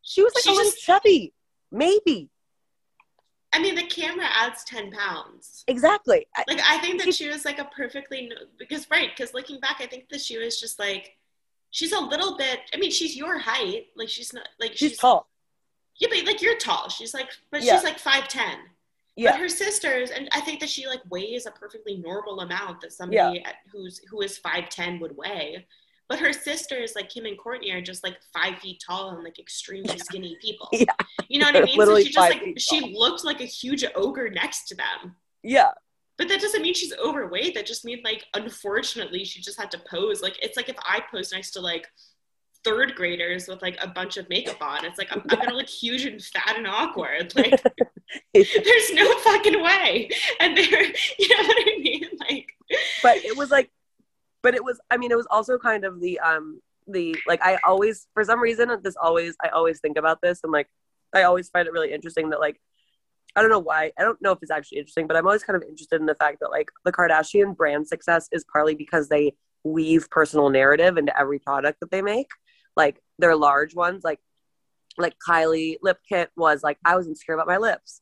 she 0.01 0.21
was 0.23 0.33
like 0.35 0.43
she 0.43 0.51
a 0.51 0.53
little 0.53 0.71
chubby. 0.79 1.33
Maybe. 1.71 2.29
I 3.51 3.59
mean, 3.59 3.73
the 3.75 3.83
camera 3.87 4.27
adds 4.31 4.63
ten 4.63 4.91
pounds. 4.91 5.63
Exactly. 5.67 6.27
Like 6.47 6.61
I 6.63 6.77
think 6.79 7.03
that 7.03 7.13
She- 7.13 7.27
was 7.27 7.45
like 7.45 7.59
a 7.59 7.65
perfectly 7.65 8.27
no- 8.27 8.45
because 8.57 8.89
right 8.91 9.09
because 9.15 9.33
looking 9.33 9.59
back, 9.59 9.77
I 9.79 9.87
think 9.87 10.09
that 10.09 10.21
she 10.21 10.37
was 10.37 10.59
just 10.59 10.77
like 10.79 11.15
she's 11.71 11.91
a 11.91 11.99
little 11.99 12.37
bit. 12.37 12.59
I 12.73 12.77
mean, 12.77 12.91
she's 12.91 13.15
your 13.15 13.37
height. 13.39 13.87
Like 13.95 14.09
she's 14.09 14.33
not 14.33 14.47
like 14.59 14.75
she's 14.75 14.97
tall. 14.97 15.27
Yeah, 15.97 16.09
but 16.11 16.25
like 16.25 16.41
you're 16.41 16.57
tall. 16.57 16.89
She's 16.89 17.13
like, 17.13 17.29
but 17.51 17.63
Yeah. 17.63 17.75
she's 17.75 17.83
like 17.83 17.99
five 17.99 18.27
ten. 18.27 18.59
Yeah. 19.15 19.31
But 19.31 19.39
her 19.41 19.49
sisters, 19.49 20.11
and 20.11 20.29
I 20.31 20.39
think 20.41 20.59
that 20.61 20.69
she 20.69 20.87
like 20.87 21.01
weighs 21.09 21.45
a 21.45 21.51
perfectly 21.51 21.97
normal 21.97 22.39
amount 22.41 22.81
that 22.81 22.93
somebody 22.93 23.43
at, 23.43 23.55
who's 23.71 23.99
who 24.09 24.21
is 24.21 24.37
five 24.37 24.69
ten 24.69 24.99
would 24.99 25.17
weigh. 25.17 25.65
But 26.09 26.19
her 26.19 26.33
sisters, 26.33 26.93
like 26.95 27.07
Kim 27.09 27.25
and 27.25 27.37
Kourtney, 27.37 27.71
are 27.73 27.81
just 27.81 28.03
like 28.03 28.17
five 28.33 28.57
feet 28.59 28.81
tall 28.85 29.11
and 29.11 29.23
like 29.23 29.37
extremely 29.37 29.97
skinny 29.99 30.37
people. 30.41 30.67
Yeah. 30.71 30.85
You 31.27 31.39
know 31.39 31.45
what 31.45 31.55
I 31.55 31.59
They're 31.59 31.65
mean? 31.67 31.85
So 31.85 31.97
she 31.99 32.03
just 32.05 32.17
like 32.17 32.53
she 32.57 32.79
tall. 32.81 32.99
looked 32.99 33.23
like 33.23 33.41
a 33.41 33.45
huge 33.45 33.85
ogre 33.95 34.29
next 34.29 34.67
to 34.69 34.75
them. 34.75 35.15
Yeah. 35.43 35.69
But 36.17 36.27
that 36.27 36.41
doesn't 36.41 36.61
mean 36.63 36.73
she's 36.73 36.93
overweight. 36.97 37.53
That 37.53 37.67
just 37.67 37.85
means 37.85 38.01
like 38.03 38.25
unfortunately 38.33 39.23
she 39.23 39.39
just 39.39 39.59
had 39.59 39.69
to 39.71 39.79
pose. 39.89 40.21
Like 40.21 40.37
it's 40.43 40.57
like 40.57 40.67
if 40.67 40.75
I 40.83 41.01
pose 41.11 41.31
next 41.31 41.51
to 41.51 41.61
like 41.61 41.87
third 42.65 42.95
graders 42.95 43.47
with 43.47 43.61
like 43.61 43.77
a 43.81 43.87
bunch 43.87 44.17
of 44.17 44.27
makeup 44.29 44.61
on, 44.61 44.83
it's 44.85 44.97
like 44.97 45.15
I'm, 45.15 45.21
I'm 45.29 45.39
gonna 45.39 45.53
look 45.55 45.69
huge 45.69 46.05
and 46.05 46.21
fat 46.21 46.57
and 46.57 46.67
awkward. 46.67 47.33
Like 47.35 47.63
there's 48.33 48.93
no 48.93 49.17
fucking 49.19 49.61
way. 49.61 50.09
And 50.39 50.57
they're 50.57 50.65
you 51.19 51.29
know 51.29 51.43
what 51.43 51.57
I 51.67 51.77
mean? 51.79 52.05
Like 52.19 52.47
but 53.03 53.17
it 53.17 53.37
was 53.37 53.51
like 53.51 53.69
but 54.41 54.55
it 54.55 54.63
was 54.63 54.79
i 54.89 54.97
mean 54.97 55.11
it 55.11 55.17
was 55.17 55.27
also 55.29 55.57
kind 55.57 55.85
of 55.85 55.99
the 55.99 56.19
um 56.19 56.61
the 56.87 57.15
like 57.27 57.41
i 57.43 57.57
always 57.65 58.07
for 58.13 58.23
some 58.23 58.39
reason 58.39 58.69
this 58.83 58.95
always 59.01 59.35
i 59.43 59.49
always 59.49 59.79
think 59.79 59.97
about 59.97 60.21
this 60.21 60.39
and 60.43 60.51
like 60.51 60.67
i 61.13 61.23
always 61.23 61.49
find 61.49 61.67
it 61.67 61.73
really 61.73 61.93
interesting 61.93 62.29
that 62.29 62.39
like 62.39 62.59
i 63.35 63.41
don't 63.41 63.51
know 63.51 63.59
why 63.59 63.91
i 63.99 64.03
don't 64.03 64.21
know 64.21 64.31
if 64.31 64.39
it's 64.41 64.51
actually 64.51 64.79
interesting 64.79 65.07
but 65.07 65.15
i'm 65.15 65.25
always 65.25 65.43
kind 65.43 65.55
of 65.55 65.63
interested 65.63 65.99
in 65.99 66.07
the 66.07 66.15
fact 66.15 66.39
that 66.39 66.49
like 66.49 66.69
the 66.85 66.91
kardashian 66.91 67.55
brand 67.55 67.87
success 67.87 68.27
is 68.31 68.43
partly 68.51 68.75
because 68.75 69.09
they 69.09 69.33
weave 69.63 70.09
personal 70.09 70.49
narrative 70.49 70.97
into 70.97 71.17
every 71.17 71.39
product 71.39 71.79
that 71.79 71.91
they 71.91 72.01
make. 72.01 72.29
Like 72.75 73.01
they're 73.17 73.35
large 73.35 73.75
ones 73.75 74.03
like 74.03 74.19
like 74.97 75.15
kylie 75.27 75.77
lip 75.81 75.97
kit 76.07 76.29
was 76.35 76.61
like 76.63 76.77
i 76.83 76.95
was 76.95 77.07
insecure 77.07 77.33
about 77.33 77.47
my 77.47 77.57
lips. 77.57 78.01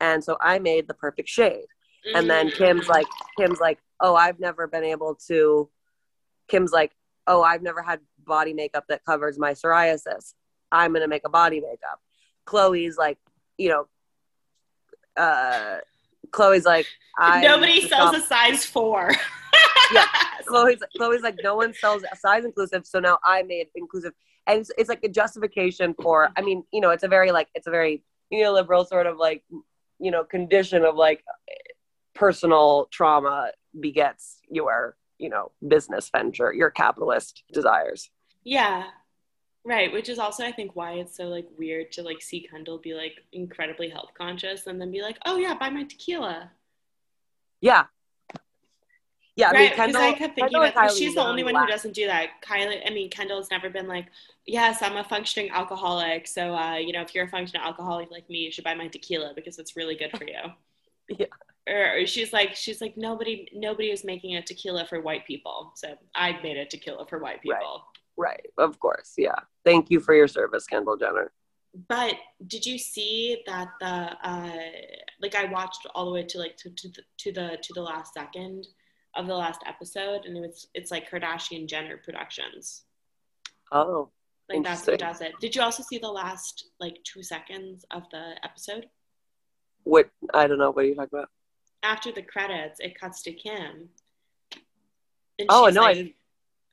And 0.00 0.22
so 0.22 0.36
i 0.40 0.58
made 0.58 0.88
the 0.88 0.94
perfect 0.94 1.28
shade. 1.28 1.66
And 2.14 2.28
then 2.28 2.48
mm, 2.48 2.54
Kim's 2.54 2.88
like, 2.88 3.06
Kim's 3.38 3.60
like, 3.60 3.78
oh, 4.02 4.14
I've 4.14 4.40
never 4.40 4.66
been 4.66 4.84
able 4.84 5.14
to. 5.28 5.70
Kim's 6.48 6.72
like, 6.72 6.92
oh, 7.26 7.42
I've 7.42 7.62
never 7.62 7.80
had 7.80 8.00
body 8.26 8.52
makeup 8.52 8.84
that 8.88 9.04
covers 9.04 9.38
my 9.38 9.52
psoriasis. 9.52 10.34
I'm 10.70 10.92
gonna 10.92 11.08
make 11.08 11.22
a 11.24 11.30
body 11.30 11.60
makeup. 11.60 12.00
Khloé's 12.46 12.98
like, 12.98 13.18
you 13.56 13.68
know, 13.70 13.86
uh, 15.16 15.78
Khloé's 16.30 16.64
like, 16.64 16.86
I 17.18 17.42
nobody 17.42 17.88
sells 17.88 18.14
a 18.16 18.20
size 18.20 18.66
four. 18.66 19.10
Yeah. 19.92 20.06
Khloé's 20.48 20.82
Khloé's 20.98 21.22
like, 21.22 21.36
no 21.42 21.56
one 21.56 21.74
sells 21.74 22.02
a 22.10 22.16
size 22.16 22.44
inclusive, 22.44 22.86
so 22.86 22.98
now 22.98 23.18
I 23.24 23.42
made 23.42 23.68
inclusive, 23.74 24.12
and 24.46 24.60
it's, 24.60 24.70
it's 24.78 24.88
like 24.88 25.04
a 25.04 25.08
justification 25.08 25.94
for. 26.00 26.30
I 26.36 26.40
mean, 26.40 26.64
you 26.72 26.80
know, 26.80 26.90
it's 26.90 27.04
a 27.04 27.08
very 27.08 27.30
like 27.30 27.48
it's 27.54 27.66
a 27.66 27.70
very 27.70 28.02
neoliberal 28.32 28.86
sort 28.86 29.06
of 29.06 29.18
like, 29.18 29.44
you 29.98 30.10
know, 30.10 30.24
condition 30.24 30.84
of 30.84 30.96
like 30.96 31.22
personal 32.14 32.88
trauma 32.90 33.52
begets 33.78 34.40
your 34.50 34.96
you 35.18 35.28
know 35.28 35.52
business 35.66 36.10
venture, 36.10 36.52
your 36.52 36.70
capitalist 36.70 37.44
desires. 37.52 38.10
Yeah. 38.44 38.84
Right, 39.64 39.92
which 39.92 40.08
is 40.08 40.18
also 40.18 40.44
I 40.44 40.50
think 40.50 40.74
why 40.74 40.94
it's 40.94 41.16
so 41.16 41.24
like 41.24 41.46
weird 41.56 41.92
to 41.92 42.02
like 42.02 42.20
see 42.20 42.48
Kendall 42.50 42.78
be 42.78 42.94
like 42.94 43.14
incredibly 43.32 43.88
health 43.88 44.10
conscious 44.18 44.66
and 44.66 44.80
then 44.80 44.90
be 44.90 45.02
like, 45.02 45.18
"Oh 45.24 45.36
yeah, 45.36 45.54
buy 45.54 45.70
my 45.70 45.84
tequila." 45.84 46.50
Yeah. 47.60 47.84
Yeah, 49.36 49.48
I 49.48 49.52
mean, 49.52 49.60
right, 49.60 49.70
because 49.70 49.86
Kendall, 49.92 50.02
I 50.02 50.12
kept 50.12 50.34
thinking 50.34 50.58
about 50.58 50.74
Kylie 50.74 50.98
she's 50.98 51.14
the 51.14 51.24
only 51.24 51.42
one 51.42 51.54
who 51.54 51.66
doesn't 51.66 51.94
do 51.94 52.06
that. 52.06 52.42
Kylie, 52.44 52.82
I 52.84 52.90
mean, 52.90 53.08
Kendall's 53.08 53.50
never 53.50 53.70
been 53.70 53.86
like, 53.86 54.06
"Yes, 54.46 54.82
I'm 54.82 54.96
a 54.96 55.04
functioning 55.04 55.50
alcoholic, 55.50 56.26
so 56.26 56.54
uh, 56.54 56.74
you 56.74 56.92
know, 56.92 57.00
if 57.00 57.14
you're 57.14 57.24
a 57.24 57.28
functioning 57.28 57.64
alcoholic 57.64 58.10
like 58.10 58.28
me, 58.28 58.38
you 58.38 58.50
should 58.50 58.64
buy 58.64 58.74
my 58.74 58.88
tequila 58.88 59.32
because 59.34 59.60
it's 59.60 59.76
really 59.76 59.94
good 59.94 60.10
for 60.18 60.24
you." 60.24 60.40
Yeah. 61.18 61.26
Or 61.68 62.06
she's 62.06 62.32
like, 62.32 62.56
she's 62.56 62.80
like, 62.80 62.96
nobody, 62.96 63.48
nobody 63.54 63.90
is 63.90 64.04
making 64.04 64.36
a 64.36 64.42
tequila 64.42 64.84
for 64.84 65.00
white 65.00 65.26
people, 65.26 65.72
so 65.76 65.94
I 66.14 66.38
made 66.42 66.56
a 66.56 66.66
tequila 66.66 67.06
for 67.06 67.20
white 67.20 67.40
people. 67.40 67.84
Right, 68.16 68.40
right. 68.58 68.66
of 68.66 68.80
course. 68.80 69.14
Yeah. 69.16 69.36
Thank 69.64 69.90
you 69.90 70.00
for 70.00 70.14
your 70.14 70.26
service, 70.26 70.66
Kendall 70.66 70.96
Jenner. 70.96 71.30
But 71.88 72.16
did 72.46 72.66
you 72.66 72.78
see 72.78 73.42
that 73.46 73.68
the 73.80 73.86
uh, 73.86 74.50
like 75.22 75.34
I 75.34 75.46
watched 75.46 75.86
all 75.94 76.04
the 76.04 76.12
way 76.12 76.22
to 76.24 76.38
like 76.38 76.56
to, 76.58 76.70
to 76.70 76.88
the 76.88 77.02
to 77.18 77.32
the 77.32 77.58
to 77.62 77.72
the 77.72 77.80
last 77.80 78.12
second 78.12 78.66
of 79.14 79.26
the 79.26 79.34
last 79.34 79.60
episode, 79.66 80.26
and 80.26 80.36
it 80.36 80.40
was 80.40 80.66
it's 80.74 80.90
like 80.90 81.10
Kardashian 81.10 81.66
Jenner 81.66 81.96
Productions. 81.96 82.82
Oh, 83.70 84.10
Like 84.50 84.64
that's 84.64 84.84
who 84.84 84.98
does 84.98 85.22
it. 85.22 85.32
Did 85.40 85.56
you 85.56 85.62
also 85.62 85.82
see 85.82 85.96
the 85.96 86.10
last 86.10 86.66
like 86.78 86.98
two 87.04 87.22
seconds 87.22 87.86
of 87.90 88.02
the 88.10 88.34
episode? 88.42 88.86
what? 89.84 90.10
I 90.34 90.46
don't 90.46 90.58
know. 90.58 90.70
What 90.72 90.84
are 90.84 90.88
you 90.88 90.94
talking 90.94 91.18
about? 91.18 91.30
After 91.82 92.12
the 92.12 92.22
credits, 92.22 92.80
it 92.80 92.98
cuts 92.98 93.22
to 93.22 93.32
Kim. 93.32 93.88
And 95.38 95.48
Oh, 95.48 95.68
no, 95.72 95.82
I 95.82 95.94
didn't. 95.94 96.14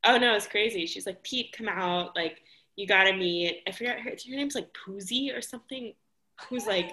Oh 0.05 0.18
no, 0.18 0.36
it's 0.36 0.47
crazy. 0.47 0.86
She's 0.86 1.05
like, 1.05 1.24
Pete, 1.24 1.53
come 1.57 1.68
out. 1.68 2.16
Like, 2.16 2.41
you 2.76 2.88
gotta 2.88 3.14
meet. 3.14 3.62
I 3.68 3.72
forgot 3.72 3.99
her. 3.99 4.12
Her 4.12 4.36
name's 4.36 4.55
like 4.55 4.70
Poozy 4.74 5.36
or 5.36 5.41
something. 5.41 5.93
Who's 6.47 6.66
like, 6.66 6.91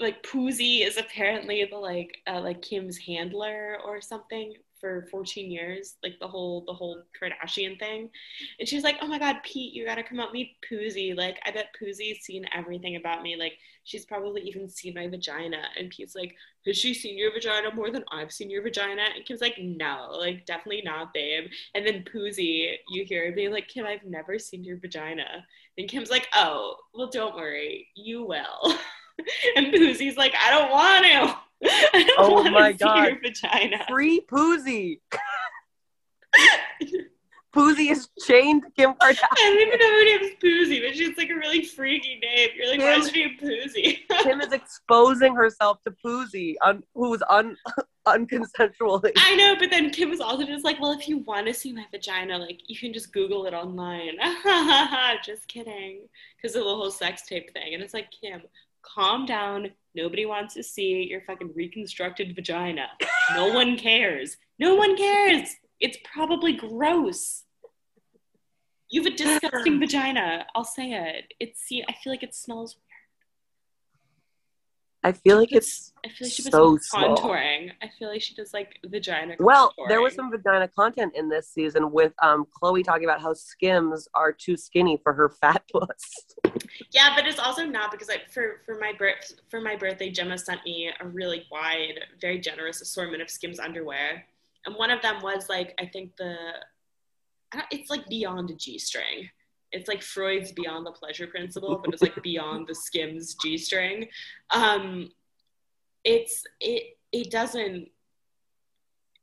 like 0.00 0.22
Poozy 0.24 0.84
is 0.84 0.96
apparently 0.96 1.64
the 1.64 1.76
like 1.76 2.18
uh, 2.26 2.40
like 2.40 2.62
Kim's 2.62 2.98
handler 2.98 3.78
or 3.84 4.00
something 4.00 4.54
for 4.80 5.06
14 5.10 5.50
years, 5.50 5.96
like 6.02 6.18
the 6.20 6.28
whole 6.28 6.64
the 6.66 6.72
whole 6.72 7.02
Kardashian 7.20 7.78
thing. 7.78 8.10
And 8.58 8.68
she's 8.68 8.84
like, 8.84 8.96
"Oh 9.00 9.06
my 9.06 9.18
God, 9.18 9.36
Pete, 9.44 9.74
you 9.74 9.84
gotta 9.84 10.02
come 10.02 10.20
out 10.20 10.32
meet 10.32 10.56
Poozy. 10.70 11.16
Like, 11.16 11.40
I 11.44 11.50
bet 11.50 11.74
Poozy's 11.80 12.20
seen 12.24 12.46
everything 12.54 12.96
about 12.96 13.22
me. 13.22 13.36
Like, 13.36 13.54
she's 13.84 14.04
probably 14.04 14.42
even 14.42 14.68
seen 14.68 14.94
my 14.94 15.08
vagina." 15.08 15.62
And 15.78 15.90
Pete's 15.90 16.14
like, 16.14 16.34
"Has 16.66 16.76
she 16.76 16.94
seen 16.94 17.18
your 17.18 17.32
vagina 17.32 17.74
more 17.74 17.90
than 17.90 18.04
I've 18.10 18.32
seen 18.32 18.50
your 18.50 18.62
vagina?" 18.62 19.04
And 19.14 19.24
Kim's 19.24 19.40
like, 19.40 19.58
"No, 19.58 20.10
like 20.18 20.46
definitely 20.46 20.82
not, 20.82 21.14
babe." 21.14 21.50
And 21.74 21.86
then 21.86 22.04
Poozy, 22.04 22.76
you 22.88 23.04
hear 23.04 23.32
being 23.32 23.52
like, 23.52 23.68
"Kim, 23.68 23.86
I've 23.86 24.04
never 24.04 24.38
seen 24.38 24.64
your 24.64 24.78
vagina." 24.78 25.46
And 25.78 25.88
Kim's 25.88 26.10
like, 26.10 26.28
"Oh, 26.34 26.76
well, 26.94 27.08
don't 27.10 27.36
worry, 27.36 27.88
you 27.94 28.24
will." 28.24 28.74
and 29.56 29.72
Poozy's 29.72 30.16
like, 30.16 30.34
"I 30.34 30.50
don't 30.50 30.70
want 30.70 31.04
to." 31.04 31.38
I 31.94 32.04
don't 32.16 32.46
Oh 32.46 32.50
my 32.50 32.72
God. 32.72 33.18
Free 33.88 34.20
Poozy. 34.20 35.00
Poozy 37.54 37.90
is 37.92 38.08
chained 38.26 38.64
to 38.64 38.70
Kim 38.70 38.94
Kardashian. 38.94 39.18
I 39.30 39.36
don't 39.36 39.60
even 39.60 39.78
know 39.78 39.90
her 39.90 40.04
name's 40.04 40.36
Poozy, 40.42 40.84
but 40.84 40.96
she's 40.96 41.16
like 41.16 41.30
a 41.30 41.36
really 41.36 41.64
freaky 41.64 42.18
name. 42.20 42.48
You're 42.56 42.68
like, 42.68 42.80
why 42.80 42.94
Kim- 42.94 43.00
is 43.00 43.10
she 43.10 43.36
Poozy? 43.40 44.22
Kim 44.24 44.40
is 44.40 44.52
exposing 44.52 45.36
herself 45.36 45.80
to 45.84 45.92
Poozy, 46.04 46.56
un- 46.62 46.82
who's 46.94 47.22
un- 47.30 47.56
unconsensually. 48.08 49.12
I 49.16 49.36
know, 49.36 49.54
but 49.56 49.70
then 49.70 49.90
Kim 49.90 50.10
was 50.10 50.20
also 50.20 50.44
just 50.44 50.64
like, 50.64 50.80
well, 50.80 50.90
if 50.92 51.08
you 51.08 51.18
want 51.18 51.46
to 51.46 51.54
see 51.54 51.72
my 51.72 51.86
vagina, 51.92 52.38
like, 52.38 52.60
you 52.66 52.76
can 52.76 52.92
just 52.92 53.12
Google 53.12 53.46
it 53.46 53.54
online. 53.54 54.16
just 55.24 55.46
kidding. 55.46 56.08
Because 56.36 56.56
of 56.56 56.64
the 56.64 56.74
whole 56.74 56.90
sex 56.90 57.22
tape 57.26 57.52
thing. 57.52 57.74
And 57.74 57.82
it's 57.82 57.94
like, 57.94 58.08
Kim, 58.10 58.42
calm 58.84 59.26
down. 59.26 59.70
Nobody 59.94 60.26
wants 60.26 60.54
to 60.54 60.62
see 60.62 61.06
your 61.08 61.20
fucking 61.22 61.52
reconstructed 61.54 62.34
vagina. 62.34 62.88
No 63.34 63.52
one 63.52 63.76
cares. 63.76 64.36
No 64.58 64.74
one 64.74 64.96
cares. 64.96 65.48
It's 65.80 65.98
probably 66.04 66.52
gross. 66.52 67.44
You 68.90 69.02
have 69.02 69.12
a 69.12 69.16
disgusting 69.16 69.78
vagina. 69.80 70.46
I'll 70.54 70.64
say 70.64 70.92
it. 70.92 71.34
It's. 71.40 71.60
See, 71.62 71.84
I 71.88 71.92
feel 71.92 72.12
like 72.12 72.22
it 72.22 72.34
smells 72.34 72.76
I 75.04 75.12
feel 75.12 75.36
like 75.38 75.52
it's 75.52 75.92
I 76.04 76.08
feel 76.08 76.26
like 76.26 76.32
she 76.32 76.42
so 76.42 76.78
some 76.78 76.78
small. 76.80 77.16
contouring. 77.16 77.70
I 77.82 77.90
feel 77.98 78.08
like 78.08 78.22
she 78.22 78.34
does 78.34 78.54
like 78.54 78.78
vagina. 78.86 79.36
well, 79.38 79.72
there 79.88 80.00
was 80.00 80.14
some 80.14 80.30
vagina 80.30 80.66
content 80.68 81.12
in 81.14 81.28
this 81.28 81.48
season 81.50 81.92
with 81.92 82.12
um 82.22 82.46
Khloé 82.46 82.82
talking 82.82 83.04
about 83.04 83.20
how 83.20 83.34
Skims 83.34 84.08
are 84.14 84.32
too 84.32 84.56
skinny 84.56 84.98
for 85.02 85.12
her 85.12 85.28
fat 85.28 85.62
puss. 85.72 86.34
Yeah, 86.90 87.14
but 87.14 87.26
it's 87.26 87.38
also 87.38 87.64
not 87.66 87.90
because 87.92 88.08
I 88.08 88.22
for 88.32 88.62
for 88.64 88.76
my 88.80 88.92
birth 88.98 89.34
for 89.50 89.60
my 89.60 89.76
birthday, 89.76 90.10
Gemma 90.10 90.38
sent 90.38 90.64
me 90.64 90.90
a 90.98 91.06
really 91.06 91.44
wide, 91.52 92.00
very 92.20 92.38
generous 92.40 92.80
assortment 92.80 93.22
of 93.22 93.28
Skims 93.30 93.60
underwear, 93.60 94.24
and 94.64 94.74
one 94.74 94.90
of 94.90 95.02
them 95.02 95.20
was 95.22 95.48
like 95.50 95.74
I 95.78 95.86
think 95.86 96.16
the, 96.16 96.34
I 97.52 97.56
don't- 97.58 97.66
it's 97.70 97.90
like 97.90 98.06
beyond 98.08 98.50
a 98.50 98.54
G 98.54 98.78
string. 98.78 99.28
It's 99.74 99.88
like 99.88 100.02
Freud's 100.02 100.52
beyond 100.52 100.86
the 100.86 100.92
pleasure 100.92 101.26
principle, 101.26 101.80
but 101.84 101.92
it's 101.92 102.02
like 102.02 102.22
beyond 102.22 102.68
the 102.68 102.74
Skims 102.74 103.34
G 103.42 103.58
string. 103.58 104.06
Um, 104.50 105.10
it's 106.04 106.44
it 106.60 106.96
it 107.12 107.30
doesn't. 107.30 107.88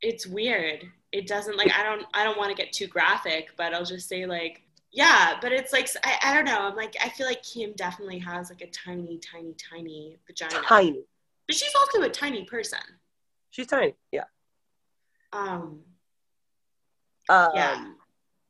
It's 0.01 0.27
weird. 0.27 0.83
It 1.13 1.25
doesn't 1.27 1.57
like 1.57 1.71
I 1.71 1.83
don't 1.83 2.05
I 2.13 2.23
don't 2.25 2.37
want 2.37 2.49
to 2.55 2.61
get 2.61 2.73
too 2.73 2.87
graphic, 2.87 3.51
but 3.55 3.73
I'll 3.73 3.85
just 3.85 4.09
say 4.09 4.25
like 4.25 4.61
yeah, 4.91 5.35
but 5.41 5.53
it's 5.53 5.71
like 5.71 5.87
I, 6.03 6.17
I 6.21 6.33
don't 6.33 6.43
know. 6.45 6.59
I'm 6.59 6.75
like 6.75 6.95
I 7.03 7.07
feel 7.09 7.27
like 7.27 7.43
Kim 7.43 7.71
definitely 7.77 8.19
has 8.19 8.49
like 8.49 8.61
a 8.61 8.67
tiny, 8.71 9.19
tiny, 9.19 9.53
tiny 9.53 10.17
vagina, 10.27 10.61
Tiny. 10.67 11.03
but 11.47 11.55
she's 11.55 11.73
also 11.79 12.01
a 12.01 12.09
tiny 12.09 12.43
person. 12.43 12.79
She's 13.51 13.67
tiny. 13.67 13.95
Yeah. 14.11 14.25
Um, 15.31 15.79
Um, 17.29 17.51
yeah, 17.55 17.85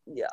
yeah. 0.07 0.27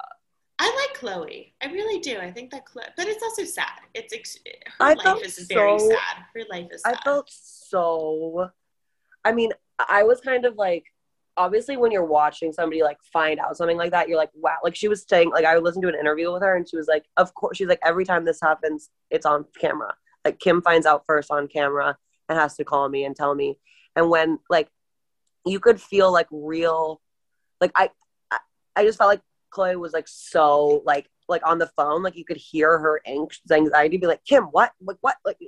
I 0.61 0.74
like 0.74 0.98
Khloé. 0.98 1.52
I 1.62 1.66
really 1.66 2.00
do. 2.00 2.18
I 2.18 2.32
think 2.32 2.50
that, 2.50 2.66
Khloé, 2.66 2.86
but 2.96 3.06
it's 3.06 3.22
also 3.22 3.44
sad. 3.44 3.80
It's 3.94 4.12
ex- 4.12 4.38
her 4.66 4.72
I 4.80 4.94
life 4.94 5.02
felt 5.02 5.24
is 5.24 5.38
very 5.48 5.78
sad. 5.78 6.24
Her 6.34 6.42
life 6.50 6.68
is. 6.72 6.82
I 6.84 6.92
Sad. 6.92 7.04
felt 7.04 7.30
so. 7.30 8.50
I 9.24 9.32
mean, 9.32 9.52
I 9.88 10.02
was 10.02 10.20
kind 10.20 10.44
of 10.44 10.56
like, 10.56 10.84
obviously, 11.36 11.76
when 11.76 11.92
you're 11.92 12.04
watching 12.04 12.52
somebody 12.52 12.82
like 12.82 12.98
find 13.12 13.38
out 13.38 13.56
something 13.56 13.76
like 13.76 13.92
that, 13.92 14.09
you're 14.09 14.18
like, 14.18 14.30
wow. 14.34 14.56
Like 14.64 14.74
she 14.74 14.88
was 14.88 15.04
saying, 15.09 15.30
like 15.30 15.44
I 15.44 15.59
listened 15.59 15.82
to 15.82 15.88
an 15.88 15.94
interview 15.94 16.32
with 16.32 16.42
her, 16.42 16.56
and 16.56 16.68
she 16.68 16.76
was 16.76 16.88
like, 16.88 17.04
of 17.16 17.32
course, 17.34 17.56
she's 17.56 17.68
like, 17.68 17.80
every 17.84 18.04
time 18.04 18.24
this 18.24 18.40
happens, 18.42 18.90
it's 19.11 19.26
on 19.26 19.44
camera. 19.61 19.94
Like 20.24 20.40
Kim 20.40 20.61
finds 20.62 20.86
out 20.86 21.04
first 21.06 21.30
on 21.30 21.46
camera 21.46 21.96
and 22.28 22.38
has 22.38 22.56
to 22.56 22.64
call 22.64 22.88
me 22.88 23.04
and 23.04 23.14
tell 23.14 23.34
me. 23.34 23.59
And 23.94 24.11
when 24.11 24.40
like, 24.50 24.68
you 25.46 25.61
could 25.61 25.80
feel 25.80 26.12
like 26.12 26.26
real, 26.32 27.00
like 27.61 27.70
I, 27.76 27.90
I, 28.30 28.38
I 28.74 28.84
just 28.84 28.98
felt 28.98 29.09
like 29.09 29.22
Khloé 29.51 29.78
was 29.78 29.92
like 29.92 30.09
so 30.09 30.82
like 30.84 31.09
like 31.28 31.46
on 31.46 31.59
the 31.59 31.70
phone, 31.76 32.03
like 32.03 32.16
you 32.16 32.24
could 32.24 32.38
hear 32.38 32.78
her 32.78 33.01
anxious 33.07 33.51
anxiety 33.51 33.99
be 33.99 34.07
like, 34.07 34.24
Kim, 34.24 34.44
what, 34.44 34.72
like 34.80 34.96
what, 35.03 35.16
like 35.24 35.38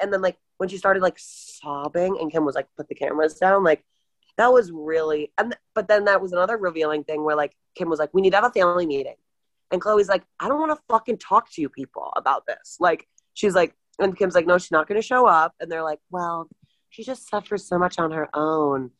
and 0.00 0.12
then 0.12 0.20
like 0.20 0.36
when 0.58 0.68
she 0.68 0.76
started 0.76 1.02
like 1.02 1.16
sobbing 1.18 2.18
and 2.20 2.30
Kim 2.30 2.44
was 2.44 2.54
like 2.54 2.66
put 2.76 2.88
the 2.88 2.94
cameras 2.94 3.34
down 3.34 3.62
like 3.64 3.84
that 4.36 4.52
was 4.52 4.70
really 4.72 5.32
and 5.38 5.56
but 5.74 5.88
then 5.88 6.04
that 6.04 6.20
was 6.20 6.32
another 6.32 6.56
revealing 6.56 7.04
thing 7.04 7.24
where 7.24 7.36
like 7.36 7.56
Kim 7.74 7.88
was 7.88 7.98
like 7.98 8.12
we 8.12 8.20
need 8.20 8.30
to 8.30 8.36
have 8.36 8.44
a 8.44 8.50
family 8.50 8.86
meeting. 8.86 9.16
And 9.70 9.80
Khloé's 9.80 10.08
like 10.08 10.24
I 10.40 10.48
don't 10.48 10.60
want 10.60 10.76
to 10.76 10.82
fucking 10.88 11.18
talk 11.18 11.50
to 11.52 11.60
you 11.60 11.68
people 11.68 12.12
about 12.16 12.46
this. 12.46 12.76
Like 12.80 13.06
she's 13.34 13.54
like 13.54 13.74
and 13.98 14.16
Kim's 14.16 14.34
like 14.34 14.46
no 14.46 14.58
she's 14.58 14.70
not 14.70 14.88
going 14.88 15.00
to 15.00 15.06
show 15.06 15.26
up. 15.26 15.54
And 15.60 15.70
they're 15.70 15.82
like 15.82 16.00
well 16.10 16.48
she 16.90 17.04
just 17.04 17.28
suffers 17.28 17.66
so 17.66 17.78
much 17.78 17.98
on 17.98 18.10
her 18.12 18.28
own 18.34 18.90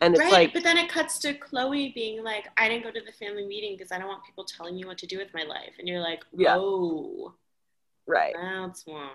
and 0.00 0.14
it's 0.14 0.22
right, 0.22 0.32
like 0.32 0.52
but 0.52 0.62
then 0.62 0.76
it 0.76 0.88
cuts 0.88 1.18
to 1.20 1.34
Khloé 1.34 1.94
being 1.94 2.22
like, 2.22 2.48
"I 2.56 2.68
didn't 2.68 2.84
go 2.84 2.90
to 2.90 3.00
the 3.04 3.12
family 3.12 3.46
meeting 3.46 3.76
because 3.76 3.92
I 3.92 3.98
don't 3.98 4.08
want 4.08 4.24
people 4.24 4.44
telling 4.44 4.76
me 4.76 4.84
what 4.84 4.98
to 4.98 5.06
do 5.06 5.18
with 5.18 5.32
my 5.34 5.42
life," 5.42 5.74
and 5.78 5.88
you're 5.88 6.00
like, 6.00 6.24
Yeah. 6.36 6.56
"Oh, 6.56 7.34
right 8.06 8.34
that's 8.34 8.86
why." 8.86 9.10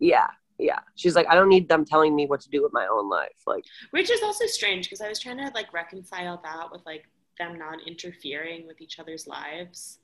yeah 0.00 0.26
yeah 0.58 0.78
she's 0.94 1.14
like 1.14 1.26
I 1.28 1.34
don't 1.34 1.48
need 1.48 1.68
them 1.68 1.84
telling 1.84 2.14
me 2.16 2.26
what 2.26 2.40
to 2.40 2.50
do 2.50 2.62
with 2.62 2.72
my 2.72 2.86
own 2.86 3.08
life 3.08 3.42
like 3.46 3.64
Which 3.90 4.10
is 4.10 4.22
also 4.22 4.46
strange 4.46 4.86
because 4.86 5.00
I 5.00 5.08
was 5.08 5.18
trying 5.18 5.38
to 5.38 5.50
like 5.54 5.72
reconcile 5.72 6.40
that 6.42 6.72
with 6.72 6.82
like 6.84 7.04
them 7.38 7.58
not 7.58 7.78
interfering 7.86 8.66
with 8.66 8.80
each 8.80 8.98
other's 8.98 9.26
lives. 9.26 9.98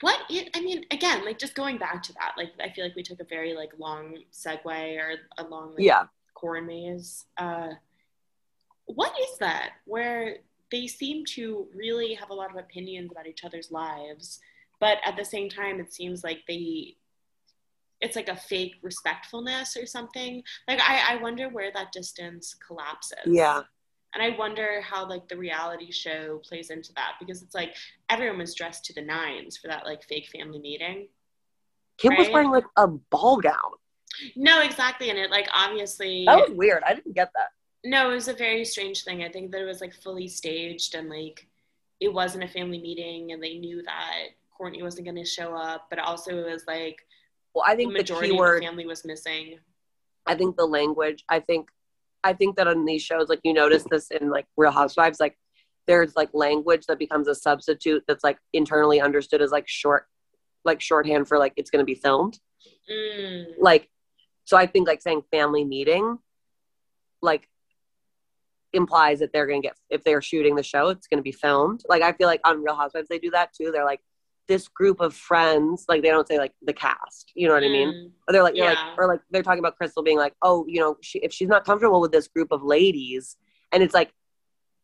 What 0.00 0.20
it, 0.30 0.50
I 0.54 0.60
mean, 0.60 0.84
again, 0.90 1.24
like 1.24 1.38
just 1.38 1.54
going 1.54 1.78
back 1.78 2.02
to 2.04 2.12
that, 2.14 2.32
like 2.36 2.52
I 2.60 2.70
feel 2.70 2.84
like 2.84 2.96
we 2.96 3.02
took 3.02 3.20
a 3.20 3.24
very 3.24 3.54
like 3.54 3.70
long 3.78 4.18
segue 4.32 4.98
or 4.98 5.14
a 5.38 5.48
long 5.48 5.70
like, 5.70 5.84
yeah 5.84 6.04
corn 6.34 6.66
maze. 6.66 7.26
Uh, 7.36 7.70
what 8.94 9.12
is 9.20 9.38
that? 9.38 9.72
Where 9.84 10.38
they 10.70 10.86
seem 10.86 11.24
to 11.24 11.66
really 11.74 12.14
have 12.14 12.30
a 12.30 12.34
lot 12.34 12.50
of 12.50 12.56
opinions 12.56 13.10
about 13.12 13.26
each 13.26 13.44
other's 13.44 13.70
lives, 13.70 14.40
but 14.80 14.98
at 15.04 15.16
the 15.16 15.24
same 15.24 15.48
time, 15.48 15.80
it 15.80 15.92
seems 15.92 16.24
like 16.24 16.40
they. 16.48 16.96
It's 18.00 18.14
like 18.14 18.28
a 18.28 18.36
fake 18.36 18.76
respectfulness 18.80 19.76
or 19.76 19.84
something. 19.84 20.40
Like 20.68 20.78
I, 20.80 21.14
I 21.14 21.22
wonder 21.22 21.48
where 21.48 21.72
that 21.74 21.90
distance 21.90 22.54
collapses. 22.64 23.18
yeah 23.26 23.62
And 24.14 24.22
I 24.22 24.38
wonder 24.38 24.80
how 24.82 25.08
like 25.08 25.26
the 25.26 25.36
reality 25.36 25.90
show 25.90 26.40
plays 26.44 26.70
into 26.70 26.92
that 26.94 27.14
because 27.18 27.42
it's 27.42 27.56
like 27.56 27.74
everyone 28.08 28.38
was 28.38 28.54
dressed 28.54 28.84
to 28.84 28.92
the 28.92 29.02
nines 29.02 29.56
for 29.56 29.66
that 29.66 29.84
like 29.84 30.04
fake 30.04 30.28
family 30.28 30.60
meeting. 30.60 31.08
Kim 31.96 32.16
was 32.16 32.28
wearing 32.30 32.52
like 32.52 32.66
a 32.76 32.86
ball 32.86 33.40
gown 33.40 33.72
No, 34.36 34.60
exactly. 34.62 35.10
And 35.10 35.18
it 35.18 35.32
like 35.32 35.48
obviously 35.52 36.22
that 36.26 36.36
was 36.36 36.56
weird 36.56 36.84
I 36.86 36.94
didn't 36.94 37.16
get 37.16 37.32
that 37.34 37.48
No, 37.84 38.10
it 38.10 38.14
was 38.14 38.28
a 38.28 38.34
very 38.34 38.64
strange 38.64 39.04
thing. 39.04 39.22
I 39.22 39.28
think 39.28 39.50
that 39.52 39.60
it 39.60 39.66
was 39.66 39.80
like 39.80 39.94
fully 39.94 40.28
staged 40.28 40.94
and 40.94 41.08
like 41.08 41.46
it 42.00 42.12
wasn't 42.12 42.44
a 42.44 42.48
family 42.48 42.80
meeting 42.80 43.32
and 43.32 43.42
they 43.42 43.58
knew 43.58 43.82
that 43.82 44.28
Kourtney 44.58 44.82
wasn't 44.82 45.06
going 45.06 45.16
to 45.16 45.24
show 45.24 45.54
up, 45.54 45.86
but 45.90 45.98
also 45.98 46.36
it 46.36 46.50
was 46.50 46.64
like 46.66 46.98
well 47.54 47.64
I 47.66 47.76
think 47.76 47.92
the 47.92 47.98
majority 47.98 48.28
of 48.28 48.32
keyword 48.32 48.62
the 48.62 48.66
family 48.66 48.86
was 48.86 49.04
missing. 49.04 49.58
I 50.26 50.34
think 50.34 50.56
the 50.56 50.66
language, 50.66 51.24
I 51.28 51.40
think 51.40 51.68
I 52.24 52.32
think 52.32 52.56
that 52.56 52.66
on 52.66 52.84
these 52.84 53.02
shows, 53.02 53.28
like 53.28 53.40
you 53.44 53.52
notice 53.52 53.84
this 53.90 54.10
in 54.10 54.28
like 54.28 54.46
Real 54.56 54.72
Housewives, 54.72 55.20
like 55.20 55.38
there's 55.86 56.16
like 56.16 56.28
language 56.34 56.86
that 56.86 56.98
becomes 56.98 57.28
a 57.28 57.34
substitute 57.34 58.04
that's 58.06 58.24
like 58.24 58.38
internally 58.52 59.00
understood 59.00 59.40
as 59.40 59.50
like 59.50 59.68
short 59.68 60.06
like 60.64 60.80
shorthand 60.80 61.28
for 61.28 61.38
like 61.38 61.52
it's 61.56 61.70
gonna 61.70 61.84
be 61.84 61.94
filmed. 61.94 62.38
Mm. 62.90 63.46
Like 63.58 63.88
so 64.44 64.56
I 64.56 64.66
think 64.66 64.88
like 64.88 65.00
saying 65.00 65.22
family 65.30 65.64
meeting 65.64 66.18
like 67.22 67.48
implies 68.72 69.18
that 69.20 69.32
they're 69.32 69.46
gonna 69.46 69.60
get 69.60 69.76
if 69.90 70.04
they're 70.04 70.22
shooting 70.22 70.54
the 70.54 70.62
show, 70.62 70.88
it's 70.88 71.06
gonna 71.06 71.22
be 71.22 71.32
filmed. 71.32 71.82
Like 71.88 72.02
I 72.02 72.12
feel 72.12 72.26
like 72.26 72.40
on 72.44 72.62
Real 72.62 72.76
Housewives 72.76 73.08
they 73.08 73.18
do 73.18 73.30
that 73.30 73.52
too. 73.52 73.70
They're 73.72 73.84
like 73.84 74.00
this 74.48 74.66
group 74.66 75.00
of 75.00 75.14
friends, 75.14 75.84
like 75.88 76.02
they 76.02 76.08
don't 76.08 76.26
say 76.26 76.38
like 76.38 76.52
the 76.62 76.72
cast. 76.72 77.32
You 77.34 77.48
know 77.48 77.54
what 77.54 77.62
I 77.62 77.68
mean? 77.68 77.88
Mm. 77.88 78.10
Or 78.26 78.32
they're 78.32 78.42
like, 78.42 78.54
they're 78.54 78.64
like, 78.70 78.98
or 78.98 79.06
like 79.06 79.20
they're 79.30 79.42
talking 79.42 79.58
about 79.58 79.76
Crystal 79.76 80.02
being 80.02 80.16
like, 80.16 80.34
oh, 80.40 80.64
you 80.66 80.80
know, 80.80 80.96
she, 81.02 81.18
if 81.18 81.32
she's 81.34 81.48
not 81.48 81.66
comfortable 81.66 82.00
with 82.00 82.12
this 82.12 82.28
group 82.28 82.50
of 82.50 82.62
ladies, 82.62 83.36
and 83.72 83.82
it's 83.82 83.92
like, 83.92 84.10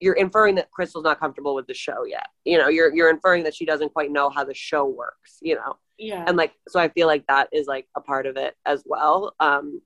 you're 0.00 0.14
inferring 0.14 0.56
that 0.56 0.70
Crystal's 0.70 1.04
not 1.04 1.18
comfortable 1.18 1.54
with 1.54 1.66
the 1.66 1.72
show 1.72 2.04
yet. 2.04 2.26
You 2.44 2.58
know, 2.58 2.68
you're 2.68 2.94
you're 2.94 3.08
inferring 3.08 3.44
that 3.44 3.54
she 3.54 3.64
doesn't 3.64 3.94
quite 3.94 4.12
know 4.12 4.28
how 4.28 4.44
the 4.44 4.52
show 4.52 4.84
works. 4.84 5.38
You 5.40 5.54
know, 5.54 5.78
Yeah. 5.96 6.24
and 6.26 6.36
like 6.36 6.52
so 6.68 6.78
I 6.78 6.88
feel 6.90 7.06
like 7.06 7.24
that 7.28 7.48
is 7.50 7.66
like 7.66 7.86
a 7.96 8.02
part 8.02 8.26
of 8.26 8.36
it 8.36 8.54
as 8.66 8.82
well. 8.84 9.34
Um, 9.40 9.80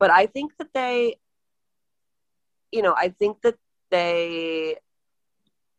but 0.00 0.10
I 0.10 0.26
think 0.26 0.50
that 0.58 0.70
they, 0.74 1.20
you 2.72 2.82
know, 2.82 2.94
I 2.96 3.10
think 3.10 3.42
that 3.42 3.56
they 3.90 4.76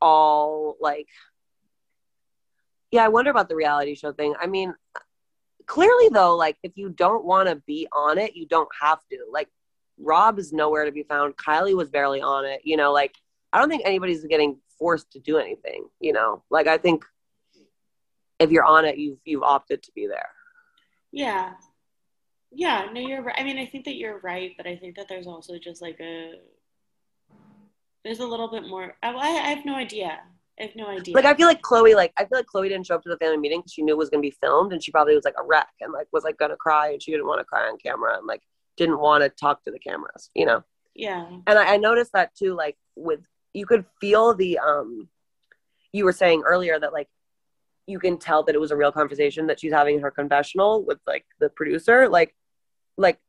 all 0.01 0.77
like. 0.79 1.07
Yeah, 2.91 3.03
I 3.03 3.07
wonder 3.07 3.31
about 3.31 3.49
the 3.49 3.55
reality 3.55 3.95
show 3.95 4.13
thing. 4.13 4.35
I 4.39 4.45
mean, 4.45 4.75
clearly 5.65 6.09
though, 6.09 6.35
like 6.35 6.57
if 6.63 6.73
you 6.75 6.89
don't 6.89 7.25
want 7.25 7.49
to 7.49 7.55
be 7.55 7.87
on 7.91 8.17
it, 8.17 8.35
you 8.35 8.45
don't 8.47 8.69
have 8.79 8.99
to. 9.11 9.17
Like 9.31 9.49
Rob 9.97 10.39
is 10.39 10.53
nowhere 10.53 10.85
to 10.85 10.91
be 10.91 11.03
found. 11.03 11.35
Kylie 11.35 11.75
was 11.75 11.89
barely 11.89 12.21
on 12.21 12.45
it. 12.45 12.61
You 12.63 12.77
know, 12.77 12.91
like 12.91 13.15
I 13.51 13.59
don't 13.59 13.69
think 13.69 13.83
anybody's 13.85 14.23
getting 14.25 14.59
forced 14.77 15.11
to 15.13 15.19
do 15.19 15.37
anything. 15.37 15.87
You 15.99 16.13
know, 16.13 16.43
like 16.49 16.67
I 16.67 16.77
think 16.77 17.03
if 18.39 18.51
you're 18.51 18.65
on 18.65 18.85
it, 18.85 18.97
you've 18.97 19.19
you've 19.25 19.43
opted 19.43 19.83
to 19.83 19.91
be 19.93 20.07
there. 20.07 20.29
Yeah. 21.11 21.53
Yeah, 22.55 22.87
no, 22.93 22.99
you're 22.99 23.23
right. 23.23 23.35
I 23.37 23.43
mean, 23.43 23.57
I 23.57 23.65
think 23.65 23.85
that 23.85 23.95
you're 23.95 24.19
right, 24.19 24.51
but 24.57 24.67
I 24.67 24.75
think 24.75 24.95
that 24.97 25.07
there's 25.09 25.25
also 25.25 25.57
just 25.57 25.81
like 25.81 25.99
a 25.99 26.33
there's 28.03 28.19
a 28.19 28.25
little 28.25 28.49
bit 28.49 28.67
more. 28.67 28.95
I, 29.01 29.13
I 29.13 29.49
have 29.49 29.65
no 29.65 29.75
idea. 29.75 30.19
I 30.59 30.63
have 30.63 30.75
no 30.75 30.87
idea. 30.87 31.15
Like 31.15 31.25
I 31.25 31.33
feel 31.33 31.47
like 31.47 31.61
Khloé, 31.61 31.95
like 31.95 32.13
I 32.17 32.25
feel 32.25 32.37
like 32.37 32.45
Khloé 32.53 32.69
didn't 32.69 32.85
show 32.85 32.95
up 32.95 33.03
to 33.03 33.09
the 33.09 33.17
family 33.17 33.37
meeting 33.37 33.59
because 33.59 33.73
she 33.73 33.81
knew 33.81 33.93
it 33.93 33.97
was 33.97 34.09
gonna 34.09 34.21
be 34.21 34.35
filmed, 34.41 34.71
and 34.71 34.83
she 34.83 34.91
probably 34.91 35.15
was 35.15 35.25
like 35.25 35.35
a 35.39 35.43
wreck 35.43 35.69
and 35.81 35.91
like 35.91 36.07
was 36.11 36.23
like 36.23 36.37
gonna 36.37 36.55
cry, 36.57 36.91
and 36.91 37.01
she 37.01 37.11
didn't 37.11 37.27
want 37.27 37.39
to 37.39 37.45
cry 37.45 37.67
on 37.67 37.77
camera, 37.77 38.17
and 38.17 38.27
like 38.27 38.41
didn't 38.77 38.99
want 38.99 39.23
to 39.23 39.29
talk 39.29 39.63
to 39.63 39.71
the 39.71 39.79
cameras, 39.79 40.29
you 40.35 40.45
know. 40.45 40.63
yeah, 40.95 41.27
and 41.47 41.59
I, 41.59 41.73
I 41.73 41.77
noticed 41.77 42.11
that 42.13 42.35
too 42.35 42.53
like 42.53 42.77
with 42.95 43.21
you 43.53 43.65
could 43.65 43.85
feel 43.99 44.33
the 44.33 44.59
um 44.59 45.07
you 45.91 46.05
were 46.05 46.11
saying 46.11 46.43
earlier 46.45 46.79
that 46.79 46.93
like 46.93 47.07
you 47.85 47.99
can 47.99 48.17
tell 48.17 48.43
that 48.43 48.55
it 48.55 48.61
was 48.61 48.71
a 48.71 48.75
real 48.75 48.91
conversation 48.91 49.47
that 49.47 49.59
she's 49.59 49.73
having 49.73 49.95
in 49.95 50.01
her 50.01 50.11
confessional 50.11 50.83
with 50.83 50.99
like 51.05 51.25
the 51.39 51.49
producer 51.49 52.07
like 52.09 52.35
like 52.97 53.19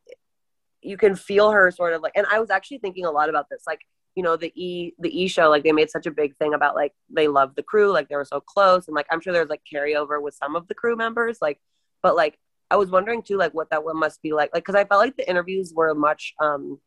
you 0.80 0.96
can 0.96 1.14
feel 1.14 1.50
her 1.50 1.70
sort 1.70 1.92
of 1.92 2.02
like 2.02 2.12
and 2.14 2.26
i 2.30 2.38
was 2.38 2.50
actually 2.50 2.78
thinking 2.78 3.04
a 3.04 3.10
lot 3.10 3.28
about 3.28 3.48
this 3.50 3.64
like 3.66 3.80
you 4.14 4.22
know 4.22 4.36
the 4.36 4.52
e 4.54 4.92
the 4.98 5.22
e 5.22 5.26
show 5.26 5.50
like 5.50 5.64
they 5.64 5.72
made 5.72 5.90
such 5.90 6.06
a 6.06 6.10
big 6.10 6.36
thing 6.36 6.54
about 6.54 6.74
like 6.74 6.92
they 7.10 7.28
loved 7.28 7.56
the 7.56 7.62
crew 7.62 7.90
like 7.90 8.08
they 8.08 8.16
were 8.16 8.24
so 8.24 8.40
close 8.40 8.86
and 8.86 8.94
like 8.94 9.06
i'm 9.10 9.20
sure 9.20 9.32
there's 9.32 9.48
like 9.48 9.62
carryover 9.72 10.22
with 10.22 10.34
some 10.34 10.54
of 10.54 10.68
the 10.68 10.74
crew 10.74 10.96
members 10.96 11.38
like 11.40 11.60
but 12.02 12.14
like 12.14 12.38
i 12.70 12.76
was 12.76 12.90
wondering 12.90 13.22
too 13.22 13.36
like 13.36 13.52
what 13.54 13.70
that 13.70 13.84
one 13.84 13.98
must 13.98 14.22
be 14.22 14.32
like 14.32 14.50
like 14.54 14.64
because 14.64 14.76
i 14.76 14.84
felt 14.84 15.00
like 15.00 15.16
the 15.16 15.28
interviews 15.28 15.72
were 15.74 15.94
much 15.94 16.32
um 16.40 16.78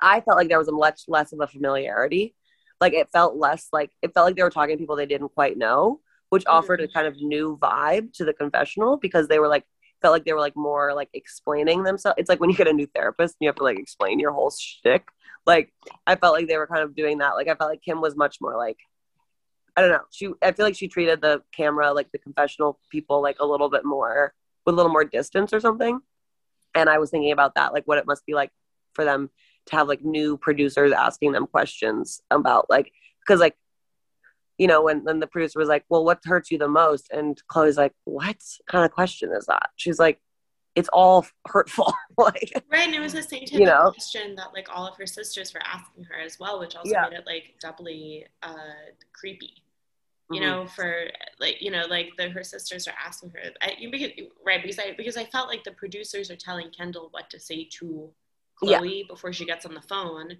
I 0.00 0.20
felt 0.20 0.36
like 0.36 0.48
there 0.48 0.58
was 0.58 0.68
a 0.68 0.72
much 0.72 1.02
less 1.08 1.32
of 1.32 1.40
a 1.40 1.46
familiarity. 1.46 2.34
Like 2.80 2.92
it 2.92 3.08
felt 3.12 3.36
less 3.36 3.68
like 3.72 3.90
it 4.02 4.12
felt 4.12 4.26
like 4.26 4.36
they 4.36 4.42
were 4.42 4.50
talking 4.50 4.76
to 4.76 4.80
people 4.80 4.96
they 4.96 5.06
didn't 5.06 5.30
quite 5.30 5.56
know, 5.56 6.00
which 6.28 6.44
offered 6.46 6.80
a 6.80 6.88
kind 6.88 7.06
of 7.06 7.16
new 7.20 7.58
vibe 7.60 8.12
to 8.14 8.24
the 8.24 8.32
confessional 8.32 8.96
because 8.96 9.28
they 9.28 9.38
were 9.38 9.48
like 9.48 9.64
felt 10.02 10.12
like 10.12 10.24
they 10.24 10.32
were 10.32 10.40
like 10.40 10.56
more 10.56 10.92
like 10.92 11.08
explaining 11.14 11.84
themselves. 11.84 12.16
It's 12.18 12.28
like 12.28 12.40
when 12.40 12.50
you 12.50 12.56
get 12.56 12.68
a 12.68 12.72
new 12.72 12.86
therapist 12.86 13.36
and 13.40 13.44
you 13.44 13.48
have 13.48 13.56
to 13.56 13.62
like 13.62 13.78
explain 13.78 14.18
your 14.18 14.32
whole 14.32 14.50
shtick. 14.50 15.06
Like 15.46 15.72
I 16.06 16.16
felt 16.16 16.34
like 16.34 16.48
they 16.48 16.56
were 16.56 16.66
kind 16.66 16.82
of 16.82 16.94
doing 16.94 17.18
that. 17.18 17.34
Like 17.34 17.48
I 17.48 17.54
felt 17.54 17.70
like 17.70 17.82
Kim 17.82 18.00
was 18.00 18.16
much 18.16 18.38
more 18.40 18.56
like 18.56 18.78
I 19.76 19.80
don't 19.80 19.90
know. 19.90 20.02
She 20.10 20.30
I 20.42 20.52
feel 20.52 20.64
like 20.64 20.76
she 20.76 20.88
treated 20.88 21.20
the 21.20 21.42
camera 21.52 21.92
like 21.92 22.10
the 22.12 22.18
confessional 22.18 22.78
people 22.90 23.22
like 23.22 23.36
a 23.40 23.46
little 23.46 23.68
bit 23.68 23.84
more 23.84 24.32
with 24.64 24.74
a 24.74 24.76
little 24.76 24.92
more 24.92 25.04
distance 25.04 25.52
or 25.52 25.60
something. 25.60 26.00
And 26.74 26.88
I 26.88 26.98
was 26.98 27.10
thinking 27.10 27.32
about 27.32 27.54
that, 27.54 27.72
like 27.72 27.84
what 27.84 27.98
it 27.98 28.06
must 28.06 28.24
be 28.26 28.34
like 28.34 28.50
for 28.94 29.04
them 29.04 29.30
to 29.66 29.76
have 29.76 29.88
like 29.88 30.04
new 30.04 30.36
producers 30.36 30.92
asking 30.92 31.32
them 31.32 31.46
questions 31.46 32.20
about 32.30 32.68
like 32.68 32.92
because 33.20 33.40
like 33.40 33.56
you 34.58 34.66
know 34.66 34.82
when 34.82 35.04
when 35.04 35.20
the 35.20 35.26
producer 35.26 35.58
was 35.58 35.68
like 35.68 35.84
well 35.88 36.04
what 36.04 36.20
hurts 36.24 36.50
you 36.50 36.58
the 36.58 36.68
most 36.68 37.08
and 37.10 37.42
khloé's 37.50 37.76
like 37.76 37.92
what 38.04 38.36
kind 38.70 38.84
of 38.84 38.90
question 38.90 39.30
is 39.32 39.46
that 39.46 39.70
she's 39.76 39.98
like 39.98 40.20
it's 40.76 40.88
all 40.92 41.26
hurtful 41.46 41.92
like 42.18 42.52
right. 42.70 42.86
And 42.86 42.94
it 42.94 43.00
was 43.00 43.12
the 43.12 43.22
same 43.22 43.44
type 43.46 43.58
You 43.60 43.66
know? 43.66 43.88
of 43.88 43.92
question 43.94 44.34
that 44.36 44.52
like 44.52 44.68
all 44.74 44.86
of 44.86 44.96
her 44.96 45.06
sisters 45.06 45.54
were 45.54 45.62
asking 45.64 46.04
her 46.04 46.20
as 46.20 46.38
well, 46.40 46.58
which 46.60 46.74
also 46.76 46.90
Yeah. 46.92 47.08
made 47.08 47.18
it 47.18 47.26
like 47.26 47.54
doubly 47.60 48.26
uh, 48.42 48.56
creepy. 49.12 49.62
You 50.30 50.40
Mhm. 50.40 50.42
know, 50.42 50.66
for 50.66 51.04
like 51.38 51.60
you 51.60 51.70
know, 51.70 51.84
like 51.88 52.10
the 52.16 52.30
her 52.30 52.42
sisters 52.42 52.88
are 52.88 52.94
asking 53.04 53.30
her, 53.30 53.40
I, 53.60 53.74
you 53.78 53.90
because, 53.90 54.10
right? 54.44 54.60
Because 54.62 54.78
I 54.78 54.94
because 54.96 55.16
I 55.16 55.24
felt 55.26 55.48
like 55.48 55.64
the 55.64 55.72
producers 55.72 56.30
are 56.30 56.36
telling 56.36 56.70
Kendall 56.70 57.08
what 57.12 57.28
to 57.30 57.38
say 57.38 57.64
to 57.78 58.10
Yeah. 58.62 58.78
Khloé 58.80 59.06
before 59.06 59.32
she 59.32 59.44
gets 59.44 59.66
on 59.66 59.74
the 59.74 59.82
phone, 59.82 60.38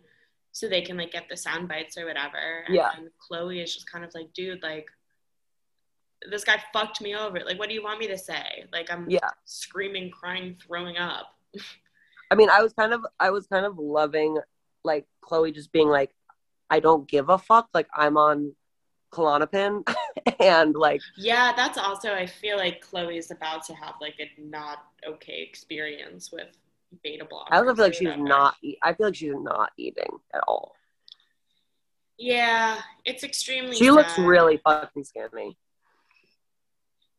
so 0.53 0.69
they 0.69 0.81
can 0.83 0.97
like 0.97 1.13
get 1.13 1.29
the 1.29 1.37
sound 1.37 1.69
bites 1.69 1.99
or 1.99 2.07
whatever. 2.07 2.65
And 2.67 2.75
Yeah. 2.75 2.93
Khloé 3.31 3.63
is 3.63 3.75
just 3.75 3.91
kind 3.91 4.05
of 4.05 4.15
like, 4.15 4.33
dude, 4.33 4.63
like 4.63 4.87
this 6.31 6.45
guy 6.45 6.63
fucked 6.73 7.01
me 7.01 7.15
over. 7.15 7.41
Like, 7.45 7.59
what 7.59 7.69
do 7.69 7.75
you 7.75 7.83
want 7.83 7.99
me 7.99 8.07
to 8.09 8.19
say? 8.19 8.65
Like, 8.73 8.91
I'm 8.91 9.09
yeah 9.09 9.31
screaming, 9.45 10.11
crying, 10.11 10.57
throwing 10.67 10.97
up. 10.97 11.27
i 12.31 12.35
mean 12.35 12.49
i 12.51 12.63
was 12.63 12.73
kind 12.73 12.93
of 12.95 13.05
i 13.21 13.29
was 13.31 13.47
kind 13.47 13.67
of 13.67 13.79
loving 13.79 14.39
like 14.83 15.07
khloé 15.23 15.55
just 15.55 15.71
being 15.73 15.89
like 15.89 16.11
i 16.71 16.81
don't 16.81 17.07
give 17.07 17.29
a 17.29 17.37
fuck 17.37 17.69
like 17.75 17.87
i'm 17.95 18.17
on 18.17 18.55
Klonopin 19.13 19.87
and 20.41 20.75
like 20.75 21.01
Yeah, 21.17 21.53
that's 21.55 21.79
also. 21.79 22.13
I 22.15 22.27
feel 22.27 22.57
like 22.57 22.85
Khloé's 22.85 23.31
about 23.31 23.63
to 23.67 23.75
have 23.75 23.95
like 24.01 24.17
a 24.19 24.29
not 24.41 24.79
okay 25.07 25.43
experience 25.49 26.33
with 26.33 26.49
beta 27.05 27.25
blockers. 27.25 27.49
i 27.53 27.59
also 27.59 27.75
feel 27.77 27.85
like 27.85 27.95
she's 27.95 28.09
whatever. 28.09 28.25
not 28.25 28.57
i 28.83 28.93
feel 28.95 29.07
like 29.09 29.15
she's 29.15 29.33
not 29.37 29.71
eating 29.77 30.11
at 30.35 30.43
all 30.49 30.75
Yeah, 32.19 32.81
it's 33.05 33.23
extremely. 33.25 33.77
she 33.77 33.91
looks 33.93 34.19
really 34.19 34.57
fucking 34.65 35.05
skinny 35.05 35.57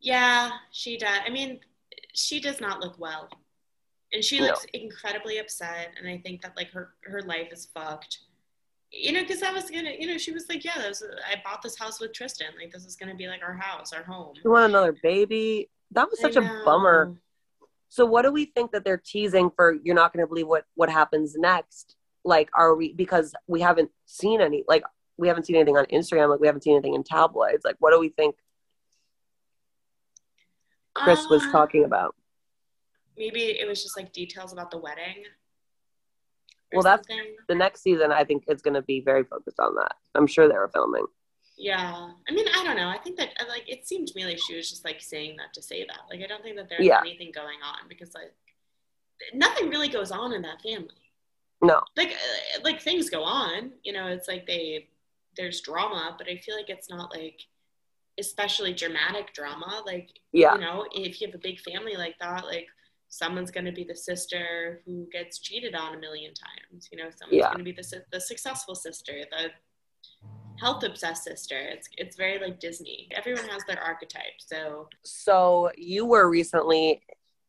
Yeah, 0.06 0.50
she 0.70 0.96
does. 0.96 1.18
I 1.26 1.30
mean, 1.30 1.58
she 2.14 2.38
does 2.38 2.60
not 2.60 2.78
look 2.80 2.96
well, 2.98 3.28
and 4.12 4.22
she 4.24 4.38
No. 4.38 4.46
looks 4.46 4.64
incredibly 4.72 5.38
upset. 5.38 5.94
And 5.98 6.08
I 6.08 6.18
think 6.18 6.42
that 6.42 6.56
like 6.56 6.70
her 6.70 6.94
her 7.04 7.22
life 7.22 7.52
is 7.52 7.66
fucked. 7.66 8.20
You 8.92 9.12
know, 9.12 9.22
because 9.22 9.40
that 9.40 9.52
was 9.52 9.68
gonna, 9.68 9.90
you 9.98 10.06
know, 10.06 10.16
she 10.16 10.30
was 10.30 10.48
like, 10.48 10.64
yeah, 10.64 10.78
that 10.78 10.88
was, 10.88 11.02
I 11.02 11.42
bought 11.44 11.60
this 11.60 11.76
house 11.76 12.00
with 12.00 12.12
Tristan. 12.12 12.52
Like, 12.56 12.72
this 12.72 12.86
is 12.86 12.94
gonna 12.94 13.16
be 13.16 13.26
like 13.26 13.42
our 13.42 13.54
house, 13.54 13.92
our 13.92 14.04
home. 14.04 14.34
you 14.44 14.50
want 14.50 14.70
another 14.70 14.92
baby 15.02 15.68
that 15.90 16.08
was 16.08 16.20
such 16.20 16.36
a 16.36 16.62
bummer. 16.64 17.16
So 17.88 18.04
what 18.06 18.22
do 18.22 18.30
we 18.32 18.46
think 18.46 18.72
that 18.72 18.84
they're 18.84 19.02
teasing 19.04 19.50
for 19.56 19.72
you're 19.82 19.94
not 19.94 20.12
going 20.12 20.22
to 20.22 20.26
believe 20.26 20.46
what 20.46 20.64
what 20.74 20.88
happens 20.90 21.34
next? 21.36 21.96
Like 22.24 22.48
are 22.54 22.74
we 22.74 22.92
because 22.92 23.32
we 23.46 23.60
haven't 23.60 23.90
seen 24.06 24.40
any 24.40 24.64
like 24.68 24.84
we 25.16 25.28
haven't 25.28 25.46
seen 25.46 25.56
anything 25.56 25.76
on 25.76 25.86
Instagram 25.86 26.28
like 26.28 26.40
we 26.40 26.46
haven't 26.46 26.62
seen 26.62 26.74
anything 26.74 26.94
in 26.94 27.02
tabloids. 27.04 27.64
Like 27.64 27.76
what 27.78 27.92
do 27.92 27.98
we 28.00 28.08
think 28.10 28.36
Kris 31.04 31.26
was 31.28 31.42
Uh, 31.44 31.52
talking 31.52 31.84
about? 31.84 32.14
Maybe 33.16 33.58
it 33.58 33.66
was 33.66 33.82
just 33.82 33.96
like 33.96 34.12
details 34.12 34.52
about 34.52 34.70
the 34.70 34.78
wedding. 34.78 35.24
Well, 36.72 36.82
that's- 36.82 37.06
something. 37.06 37.36
The 37.48 37.54
next 37.54 37.82
season 37.82 38.10
I 38.12 38.24
think 38.24 38.44
is 38.48 38.60
going 38.62 38.74
to 38.74 38.82
be 38.82 39.00
very 39.00 39.24
focused 39.24 39.60
on 39.60 39.74
that. 39.76 39.96
I'm 40.14 40.26
sure 40.26 40.48
they 40.48 40.54
were 40.56 40.68
filming. 40.68 41.06
Yeah, 41.58 42.10
I 42.28 42.32
mean, 42.32 42.46
I 42.54 42.64
don't 42.64 42.76
know. 42.76 42.88
I 42.88 42.98
think 42.98 43.16
that 43.16 43.30
uh, 43.40 43.46
like 43.48 43.64
it 43.66 43.86
seemed 43.86 44.08
to 44.08 44.14
me 44.16 44.26
like 44.26 44.38
she 44.38 44.54
was 44.54 44.68
just 44.68 44.84
like 44.84 45.00
saying 45.00 45.36
that 45.38 45.54
to 45.54 45.62
say 45.62 45.86
that. 45.86 46.00
Like, 46.10 46.20
I 46.22 46.26
don't 46.26 46.42
think 46.42 46.56
that 46.56 46.68
there's 46.68 46.84
Yeah. 46.84 47.00
anything 47.00 47.32
going 47.32 47.58
on 47.64 47.88
because 47.88 48.12
like 48.14 48.34
nothing 49.32 49.70
really 49.70 49.88
goes 49.88 50.10
on 50.10 50.32
in 50.34 50.42
that 50.42 50.60
family. 50.60 50.90
No. 51.62 51.80
Like, 51.96 52.10
uh, 52.10 52.60
like 52.62 52.82
things 52.82 53.08
go 53.08 53.22
on. 53.22 53.72
You 53.84 53.94
know, 53.94 54.06
it's 54.08 54.28
like 54.28 54.46
they 54.46 54.88
there's 55.38 55.62
drama, 55.62 56.14
but 56.18 56.28
I 56.28 56.36
feel 56.36 56.56
like 56.56 56.68
it's 56.68 56.90
not 56.90 57.10
like 57.14 57.40
especially 58.18 58.72
dramatic 58.72 59.32
drama. 59.34 59.82
Like, 59.84 60.10
Yeah. 60.32 60.54
you 60.54 60.60
know, 60.60 60.86
if 60.92 61.20
you 61.20 61.26
have 61.28 61.34
a 61.34 61.38
big 61.38 61.60
family 61.60 61.96
like 61.96 62.18
that, 62.20 62.44
like 62.46 62.66
someone's 63.08 63.50
going 63.50 63.66
to 63.66 63.72
be 63.72 63.84
the 63.84 63.94
sister 63.94 64.82
who 64.84 65.06
gets 65.12 65.38
cheated 65.38 65.74
on 65.74 65.94
a 65.94 65.98
million 65.98 66.32
times. 66.34 66.88
You 66.90 66.98
know, 66.98 67.10
someone's 67.10 67.38
Yeah. 67.38 67.46
going 67.52 67.58
to 67.58 67.64
be 67.64 67.72
the 67.72 68.04
the 68.10 68.20
successful 68.20 68.74
sister, 68.74 69.24
the 69.30 69.50
health 70.60 70.82
obsessed 70.82 71.24
sister. 71.24 71.58
It's 71.58 71.88
it's 71.98 72.16
very 72.16 72.38
like 72.38 72.58
Disney. 72.60 73.08
Everyone 73.12 73.48
has 73.48 73.64
their 73.64 73.80
archetype. 73.82 74.38
So 74.38 74.88
So 75.04 75.70
you 75.76 76.06
were 76.06 76.28
recently 76.30 77.02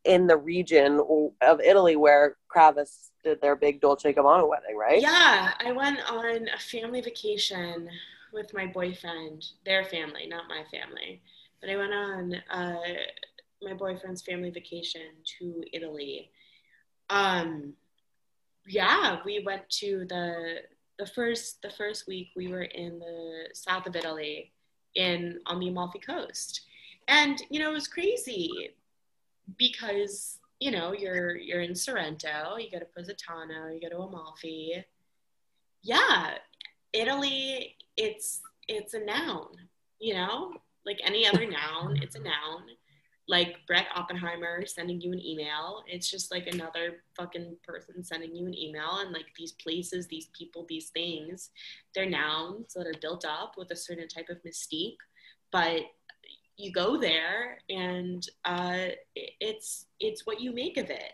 in 0.03 0.27
the 0.27 0.37
region 0.37 1.01
of 1.41 1.59
Italy 1.61 1.95
where 1.95 2.37
Kravis 2.53 3.09
did 3.23 3.41
their 3.41 3.55
big 3.55 3.81
Dolce 3.81 4.13
Gabbana 4.13 4.47
wedding, 4.47 4.77
right? 4.77 5.01
yeah, 5.01 5.53
I 5.59 5.71
went 5.73 5.99
on 6.09 6.47
a 6.47 6.59
family 6.59 7.01
vacation 7.01 7.89
with 8.37 8.53
my 8.53 8.67
boyfriend, 8.67 9.43
their 9.65 9.83
family, 9.83 10.27
not 10.27 10.47
my 10.47 10.63
family. 10.71 11.21
But 11.59 11.69
I 11.71 11.75
went 11.75 11.93
on 11.93 12.35
uh, 12.49 12.75
my 13.61 13.73
boyfriend's 13.73 14.21
family 14.21 14.51
vacation 14.51 15.01
to 15.39 15.63
Italy. 15.73 16.29
Um, 17.09 17.73
yeah, 18.67 19.17
we 19.25 19.43
went 19.45 19.69
to 19.81 20.05
the 20.07 20.57
the 20.99 21.05
first 21.05 21.61
the 21.61 21.69
first 21.69 22.07
week 22.07 22.29
we 22.35 22.47
were 22.47 22.63
in 22.63 22.99
the 22.99 23.49
south 23.53 23.87
of 23.87 23.95
Italy, 23.95 24.51
in 24.95 25.39
on 25.45 25.59
the 25.59 25.69
Amalfi 25.69 25.99
Coast, 25.99 26.61
and 27.07 27.41
you 27.49 27.59
know 27.59 27.71
it 27.71 27.73
was 27.73 27.87
crazy 27.87 28.71
because 29.57 30.39
you 30.59 30.71
know 30.71 30.93
you're 30.93 31.37
you're 31.37 31.61
in 31.61 31.75
Sorrento, 31.75 32.57
you 32.57 32.69
go 32.69 32.79
to 32.79 32.85
Positano, 32.95 33.69
you 33.73 33.81
go 33.81 33.89
to 33.89 34.03
Amalfi. 34.03 34.83
Yeah, 35.81 36.33
Italy, 36.93 37.76
it's 37.97 38.41
it's 38.67 38.93
a 38.93 39.03
noun, 39.03 39.47
you 39.99 40.13
know, 40.13 40.53
like 40.85 40.99
any 41.03 41.27
other 41.27 41.45
noun, 41.45 41.97
it's 42.01 42.15
a 42.15 42.19
noun. 42.19 42.63
Like 43.29 43.57
Brett 43.67 43.87
Oppenheimer 43.93 44.65
sending 44.65 45.01
you 45.01 45.11
an 45.11 45.19
email, 45.19 45.83
it's 45.85 46.09
just 46.09 46.31
like 46.31 46.47
another 46.47 47.03
fucking 47.17 47.57
person 47.61 48.01
sending 48.01 48.33
you 48.33 48.45
an 48.45 48.57
email. 48.57 48.99
And 48.99 49.11
like 49.11 49.25
these 49.37 49.51
places, 49.51 50.07
these 50.07 50.29
people, 50.37 50.65
these 50.69 50.89
things, 50.89 51.49
they're 51.93 52.09
nouns 52.09 52.73
that 52.73 52.87
are 52.87 52.99
built 53.01 53.25
up 53.25 53.55
with 53.57 53.71
a 53.71 53.75
certain 53.75 54.07
type 54.07 54.29
of 54.29 54.41
mystique. 54.43 54.95
But 55.51 55.81
you 56.55 56.71
go 56.71 56.97
there, 56.97 57.59
and 57.69 58.27
uh, 58.45 58.87
it's 59.15 59.85
it's 59.99 60.25
what 60.25 60.39
you 60.39 60.53
make 60.53 60.77
of 60.77 60.89
it 60.89 61.11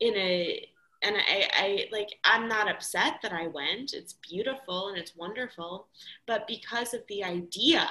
in 0.00 0.16
a 0.16 0.66
and 1.02 1.16
I, 1.16 1.48
I 1.54 1.86
like 1.92 2.18
i'm 2.24 2.48
not 2.48 2.70
upset 2.70 3.20
that 3.22 3.32
i 3.32 3.46
went. 3.46 3.94
It's 3.94 4.14
beautiful 4.14 4.88
and 4.88 4.98
it's 4.98 5.16
wonderful. 5.16 5.88
But 6.26 6.46
because 6.46 6.94
of 6.94 7.02
the 7.08 7.24
idea 7.24 7.88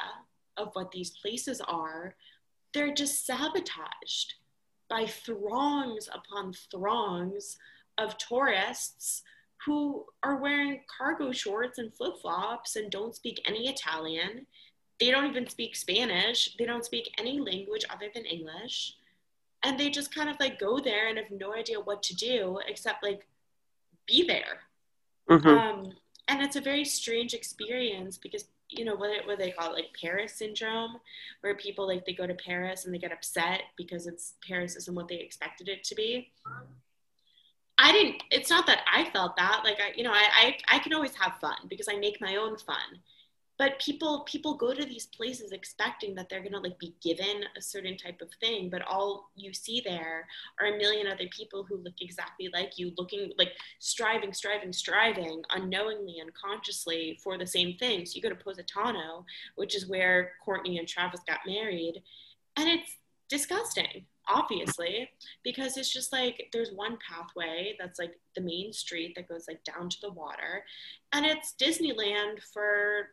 of 0.57 0.69
what 0.73 0.91
these 0.91 1.11
places 1.21 1.61
are 1.61 2.15
they're 2.73 2.93
just 2.93 3.25
sabotaged 3.25 4.35
by 4.89 5.05
throngs 5.05 6.07
upon 6.13 6.53
throngs 6.71 7.57
of 7.97 8.17
tourists 8.17 9.23
who 9.65 10.05
are 10.23 10.37
wearing 10.41 10.81
cargo 10.97 11.31
shorts 11.31 11.79
and 11.79 11.93
flip-flops 11.93 12.75
and 12.75 12.91
don't 12.91 13.15
speak 13.15 13.41
any 13.45 13.67
italian. 13.67 14.45
They 14.99 15.11
don't 15.11 15.29
even 15.29 15.47
speak 15.47 15.75
spanish. 15.75 16.55
They 16.57 16.65
don't 16.65 16.85
speak 16.85 17.13
any 17.17 17.39
language 17.39 17.85
other 17.89 18.09
than 18.13 18.25
english 18.25 18.95
and 19.63 19.79
they 19.79 19.89
just 19.89 20.13
kind 20.13 20.29
of 20.29 20.39
like 20.39 20.59
go 20.59 20.79
there 20.79 21.07
and 21.09 21.17
have 21.17 21.31
no 21.31 21.53
idea 21.53 21.79
what 21.79 22.01
to 22.03 22.15
do 22.15 22.59
except 22.67 23.03
like 23.03 23.27
be 24.05 24.25
there. 24.25 24.61
Mhm. 25.29 25.45
um, 25.45 25.93
and 26.27 26.41
it's 26.41 26.55
a 26.55 26.61
very 26.61 26.85
strange 26.85 27.33
experience 27.33 28.17
because 28.17 28.45
you 28.69 28.85
know 28.85 28.95
what, 28.95 29.25
what 29.25 29.39
they 29.39 29.51
call 29.51 29.71
it 29.71 29.75
like 29.75 29.89
paris 29.99 30.35
syndrome 30.35 30.97
where 31.41 31.55
people 31.55 31.87
like 31.87 32.05
they 32.05 32.13
go 32.13 32.27
to 32.27 32.35
paris 32.35 32.85
and 32.85 32.93
they 32.93 32.99
get 32.99 33.11
upset 33.11 33.61
because 33.77 34.07
it's 34.07 34.35
paris 34.47 34.75
isn't 34.75 34.95
what 34.95 35.07
they 35.07 35.15
expected 35.15 35.67
it 35.67 35.83
to 35.83 35.95
be. 35.95 36.31
I 37.77 37.91
didn't 37.91 38.23
it's 38.29 38.49
not 38.49 38.67
that 38.67 38.81
i 38.91 39.09
felt 39.11 39.37
that 39.37 39.61
like 39.63 39.79
i 39.79 39.93
you 39.95 40.03
know 40.03 40.11
i 40.11 40.55
i, 40.69 40.75
I 40.75 40.79
can 40.79 40.93
always 40.93 41.15
have 41.15 41.39
fun 41.39 41.55
because 41.67 41.87
i 41.89 41.95
make 41.95 42.19
my 42.19 42.35
own 42.35 42.57
fun 42.57 42.99
but 43.59 43.77
people 43.77 44.21
people 44.21 44.55
go 44.55 44.73
to 44.73 44.85
these 44.85 45.05
places 45.07 45.51
expecting 45.51 46.15
that 46.15 46.29
they're 46.29 46.41
gonna 46.41 46.59
like 46.59 46.79
be 46.79 46.95
given 47.03 47.43
a 47.55 47.61
certain 47.61 47.95
type 47.97 48.21
of 48.21 48.29
thing 48.39 48.69
but 48.69 48.81
all 48.87 49.29
you 49.35 49.53
see 49.53 49.81
there 49.85 50.25
are 50.59 50.67
a 50.67 50.77
million 50.77 51.05
other 51.05 51.27
people 51.29 51.63
who 51.63 51.77
look 51.77 52.01
exactly 52.01 52.49
like 52.53 52.79
you 52.79 52.91
looking 52.97 53.31
like 53.37 53.51
striving 53.79 54.33
striving 54.33 54.73
striving 54.73 55.43
unknowingly 55.51 56.21
unconsciously 56.21 57.19
for 57.21 57.37
the 57.37 57.45
same 57.45 57.75
thing. 57.77 58.05
So 58.05 58.15
you 58.15 58.21
go 58.21 58.29
to 58.29 58.35
positano 58.35 59.25
which 59.55 59.75
is 59.75 59.87
where 59.87 60.31
kourtney 60.45 60.79
and 60.79 60.87
travis 60.87 61.21
got 61.27 61.39
married 61.45 62.01
and 62.55 62.69
it's 62.69 62.95
disgusting 63.29 64.05
obviously 64.27 65.09
because 65.43 65.75
it's 65.75 65.91
just 65.91 66.13
like 66.13 66.49
there's 66.53 66.71
one 66.71 66.97
pathway 67.07 67.75
that's 67.79 67.99
like 67.99 68.17
the 68.35 68.41
main 68.41 68.71
street 68.71 69.13
that 69.15 69.27
goes 69.27 69.45
like 69.47 69.63
down 69.63 69.89
to 69.89 69.97
the 70.01 70.11
water 70.11 70.63
and 71.13 71.25
it's 71.25 71.53
disneyland 71.59 72.41
for 72.53 73.09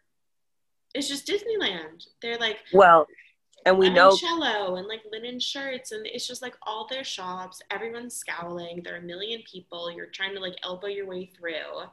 it's 0.96 1.08
just 1.08 1.26
Disneyland. 1.26 2.06
They're 2.22 2.38
like 2.38 2.58
well 2.72 3.06
and 3.66 3.78
we 3.78 3.90
know 3.90 4.16
cello 4.16 4.76
and 4.76 4.86
like 4.86 5.02
linen 5.10 5.40
shirts, 5.40 5.92
and 5.92 6.06
it's 6.06 6.26
just 6.26 6.40
like 6.40 6.54
all 6.62 6.86
their 6.88 7.04
shops. 7.04 7.60
Everyone's 7.70 8.14
scowling. 8.14 8.80
There 8.82 8.94
are 8.94 8.98
a 8.98 9.02
million 9.02 9.42
people. 9.50 9.90
You're 9.90 10.06
trying 10.06 10.34
to 10.34 10.40
like 10.40 10.54
elbow 10.62 10.86
your 10.86 11.06
way 11.06 11.26
through. 11.26 11.90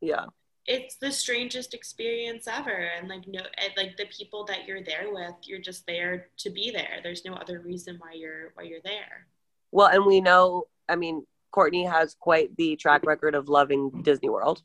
yeah 0.00 0.26
It's 0.66 0.96
the 0.96 1.12
strangest 1.12 1.74
experience 1.74 2.48
ever, 2.48 2.90
and 2.98 3.08
like 3.08 3.26
no, 3.28 3.40
and, 3.62 3.72
like 3.76 3.96
the 3.96 4.06
people 4.06 4.44
that 4.46 4.66
you're 4.66 4.82
there 4.82 5.12
with, 5.12 5.34
you're 5.42 5.60
just 5.60 5.86
there 5.86 6.28
to 6.38 6.50
be 6.50 6.72
there. 6.72 6.98
There's 7.02 7.24
no 7.24 7.34
other 7.34 7.60
reason 7.60 7.96
why 8.00 8.12
you're 8.14 8.50
why 8.54 8.64
you're 8.64 8.80
there. 8.84 9.26
well 9.72 9.88
and 9.88 10.04
we 10.04 10.20
know 10.20 10.64
i 10.88 10.96
mean 10.96 11.24
kourtney 11.54 11.88
has 11.90 12.16
quite 12.18 12.54
the 12.56 12.76
track 12.76 13.04
record 13.06 13.34
of 13.34 13.48
loving 13.48 13.90
disney 14.02 14.28
world 14.28 14.62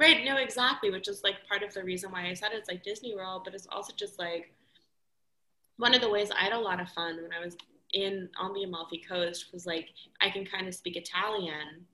Right, 0.00 0.24
no, 0.24 0.38
exactly, 0.38 0.90
which 0.90 1.08
is 1.08 1.22
like 1.22 1.46
part 1.46 1.62
of 1.62 1.74
the 1.74 1.84
reason 1.84 2.10
why 2.10 2.26
I 2.26 2.32
said 2.32 2.52
it's 2.54 2.70
like 2.70 2.82
Disney 2.82 3.14
World, 3.14 3.42
but 3.44 3.54
it's 3.54 3.66
also 3.70 3.92
just 3.94 4.18
like 4.18 4.54
one 5.76 5.94
of 5.94 6.00
the 6.00 6.08
ways 6.08 6.30
I 6.30 6.42
had 6.42 6.54
a 6.54 6.58
lot 6.58 6.80
of 6.80 6.88
fun 6.88 7.16
when 7.22 7.34
I 7.38 7.44
was 7.44 7.54
in 7.92 8.30
on 8.38 8.54
the 8.54 8.62
Amalfi 8.62 9.02
Coast 9.06 9.52
was 9.52 9.66
like 9.66 9.88
I 10.22 10.30
can 10.30 10.46
kind 10.46 10.66
of 10.66 10.74
speak 10.74 10.96
Italian. 10.96 11.84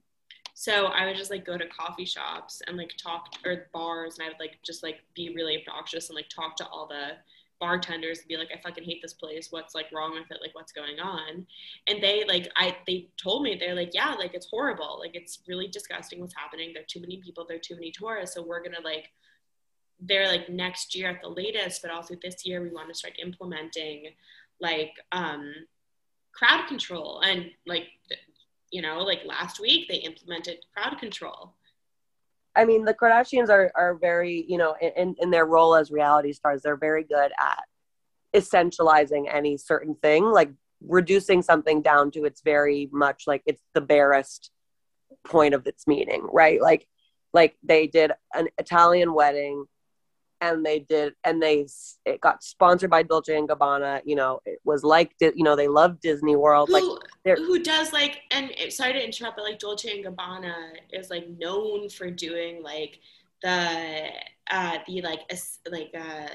So 0.53 0.85
I 0.85 1.05
would 1.05 1.17
just 1.17 1.31
like 1.31 1.45
go 1.45 1.57
to 1.57 1.67
coffee 1.67 2.05
shops 2.05 2.61
and 2.65 2.77
like 2.77 2.93
talk 2.97 3.27
or 3.45 3.67
bars 3.73 4.17
and 4.17 4.25
I 4.25 4.29
would 4.29 4.39
like 4.39 4.59
just 4.63 4.83
like 4.83 5.01
be 5.13 5.33
really 5.35 5.57
obnoxious 5.57 6.07
and 6.07 6.15
like 6.15 6.29
talk 6.29 6.55
to 6.57 6.67
all 6.67 6.87
the 6.87 7.17
bartenders 7.59 8.19
and 8.19 8.27
be 8.27 8.37
like, 8.37 8.49
I 8.53 8.59
fucking 8.61 8.83
hate 8.83 9.01
this 9.01 9.13
place. 9.13 9.47
What's 9.51 9.75
like 9.75 9.87
wrong 9.93 10.13
with 10.13 10.29
it? 10.31 10.41
Like 10.41 10.53
what's 10.53 10.71
going 10.71 10.99
on? 10.99 11.45
And 11.87 12.01
they 12.01 12.23
like 12.27 12.49
I 12.55 12.77
they 12.85 13.09
told 13.21 13.43
me 13.43 13.55
they're 13.59 13.75
like, 13.75 13.93
yeah, 13.93 14.13
like 14.13 14.33
it's 14.33 14.49
horrible. 14.49 14.99
Like 14.99 15.15
it's 15.15 15.39
really 15.47 15.67
disgusting 15.67 16.19
what's 16.19 16.35
happening. 16.35 16.71
There 16.73 16.83
are 16.83 16.87
too 16.87 17.01
many 17.01 17.17
people, 17.17 17.45
there 17.47 17.57
are 17.57 17.61
too 17.61 17.75
many 17.75 17.91
tourists. 17.91 18.35
So 18.35 18.43
we're 18.43 18.63
gonna 18.63 18.81
like 18.83 19.09
they're 19.99 20.27
like 20.27 20.49
next 20.49 20.95
year 20.95 21.09
at 21.09 21.21
the 21.21 21.29
latest, 21.29 21.81
but 21.81 21.91
also 21.91 22.15
this 22.21 22.45
year 22.45 22.61
we 22.61 22.69
want 22.69 22.89
to 22.89 22.95
start 22.95 23.15
implementing 23.21 24.09
like 24.59 24.93
um 25.11 25.53
crowd 26.33 26.67
control 26.67 27.21
and 27.21 27.45
like 27.65 27.85
you 28.71 28.81
know, 28.81 28.99
like 28.99 29.19
last 29.25 29.59
week 29.59 29.87
they 29.87 29.95
implemented 29.95 30.57
crowd 30.73 30.99
control. 30.99 31.53
I 32.57 32.65
mean, 32.65 32.85
the 32.85 32.93
Kardashians 32.93 33.49
are 33.49 33.71
are 33.75 33.95
very, 33.95 34.43
you 34.47 34.57
know, 34.57 34.75
in 34.81 35.15
in 35.19 35.29
their 35.29 35.45
role 35.45 35.75
as 35.75 35.91
reality 35.91 36.33
stars, 36.33 36.63
they're 36.63 36.75
very 36.75 37.03
good 37.03 37.31
at 37.39 37.63
essentializing 38.35 39.33
any 39.33 39.57
certain 39.57 39.95
thing, 39.95 40.25
like 40.25 40.51
reducing 40.85 41.41
something 41.41 41.81
down 41.81 42.11
to 42.11 42.25
its 42.25 42.41
very 42.41 42.89
much 42.91 43.23
like 43.27 43.43
it's 43.45 43.61
the 43.73 43.81
barest 43.81 44.51
point 45.23 45.53
of 45.53 45.65
its 45.67 45.87
meaning, 45.87 46.27
right? 46.31 46.61
Like, 46.61 46.87
like 47.33 47.55
they 47.63 47.87
did 47.87 48.11
an 48.33 48.49
Italian 48.57 49.13
wedding, 49.13 49.65
and 50.41 50.65
they 50.65 50.79
did, 50.79 51.13
and 51.23 51.41
they 51.41 51.67
it 52.05 52.21
got 52.21 52.43
sponsored 52.43 52.89
by 52.89 53.03
Dolce 53.03 53.35
and 53.37 53.47
Gabbana. 53.49 54.01
You 54.05 54.15
know, 54.15 54.39
it 54.45 54.59
was 54.63 54.83
like, 54.83 55.13
you 55.19 55.43
know, 55.43 55.55
they 55.55 55.67
love 55.67 55.99
Disney 55.99 56.35
World, 56.35 56.69
like 56.69 56.83
who, 56.83 56.99
they're- 57.23 57.35
who 57.35 57.59
does 57.59 57.91
like 57.93 58.21
and 58.31 58.51
eh, 58.57 58.69
sorry 58.69 58.93
to 58.93 59.03
interrupt 59.03 59.37
but 59.37 59.43
like 59.43 59.59
dolce 59.59 59.89
and 59.95 60.05
gabbana 60.05 60.53
is 60.91 61.09
like 61.09 61.27
known 61.29 61.89
for 61.89 62.09
doing 62.09 62.63
like 62.63 62.99
the 63.43 64.09
uh 64.51 64.77
the 64.87 65.01
like 65.01 65.21
like 65.69 65.91
uh 65.97 66.27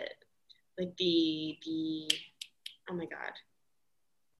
like 0.78 0.96
the 0.98 1.59
the 1.64 2.11
oh 2.90 2.94
my 2.94 3.07
god 3.07 3.32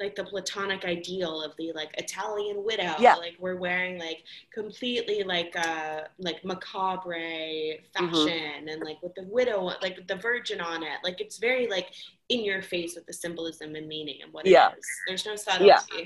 like 0.03 0.14
the 0.16 0.24
platonic 0.24 0.84
ideal 0.84 1.42
of 1.42 1.53
the 1.57 1.72
like 1.74 1.90
Italian 1.96 2.64
widow. 2.64 2.94
Yeah. 2.98 3.14
Like 3.14 3.36
we're 3.38 3.57
wearing 3.57 3.98
like 3.98 4.24
completely 4.53 5.22
like 5.22 5.55
uh 5.57 6.03
like 6.18 6.44
macabre 6.44 7.74
fashion 7.94 8.68
and 8.68 8.82
like 8.84 9.00
with 9.03 9.14
the 9.14 9.24
widow 9.24 9.70
like 9.80 10.07
the 10.09 10.16
virgin 10.16 10.61
on 10.61 10.82
it. 10.82 10.98
Like 11.05 11.20
it's 11.20 11.38
very 11.38 11.66
like 11.68 11.88
in 12.28 12.44
your 12.44 12.62
face 12.62 12.94
with 12.96 13.07
the 13.07 13.12
symbolism 13.12 13.74
and 13.74 13.86
meaning 13.86 14.18
and 14.22 14.32
what 14.32 14.44
Yeah. 14.46 14.70
it 14.70 14.78
is. 14.78 14.86
There's 15.07 15.26
no 15.26 15.36
subtlety. 15.36 15.66
Yeah. 15.98 16.05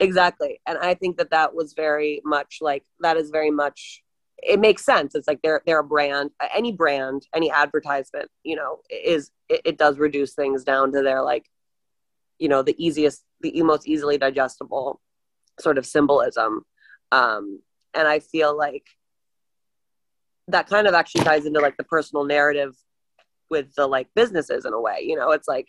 exactly 0.00 0.60
and 0.66 0.76
i 0.78 0.94
think 0.94 1.16
that 1.16 1.30
that 1.30 1.54
was 1.54 1.74
very 1.74 2.20
much 2.24 2.58
like 2.60 2.82
that 3.00 3.16
is 3.16 3.30
very 3.30 3.50
much 3.50 4.02
it 4.42 4.58
makes 4.58 4.84
sense 4.84 5.14
it's 5.14 5.28
like 5.28 5.40
they're 5.42 5.62
they're 5.64 5.78
a 5.80 5.84
brand 5.84 6.30
any 6.60 6.72
brand 6.72 7.20
any 7.34 7.50
advertisement 7.52 8.28
you 8.42 8.56
know 8.56 8.78
is 8.90 9.30
it, 9.48 9.60
it 9.64 9.78
does 9.78 9.98
reduce 9.98 10.32
things 10.34 10.64
down 10.64 10.90
to 10.92 11.02
their 11.02 11.22
like 11.22 11.46
you 12.42 12.48
know 12.48 12.62
the 12.62 12.74
easiest 12.84 13.22
the 13.40 13.62
most 13.62 13.86
easily 13.86 14.18
digestible 14.18 15.00
sort 15.60 15.78
of 15.78 15.86
symbolism. 15.86 16.62
Um 17.12 17.60
and 17.94 18.08
i 18.08 18.18
feel 18.20 18.56
like 18.56 18.86
that 20.48 20.66
kind 20.66 20.86
of 20.86 20.94
actually 20.94 21.24
ties 21.24 21.44
into 21.46 21.60
like 21.60 21.76
the 21.76 21.84
personal 21.84 22.24
narrative 22.24 22.74
with 23.50 23.74
the 23.74 23.86
like 23.86 24.08
businesses 24.14 24.64
in 24.64 24.72
a 24.72 24.80
way 24.80 24.98
you 25.02 25.14
know? 25.16 25.30
It's 25.30 25.46
like 25.46 25.68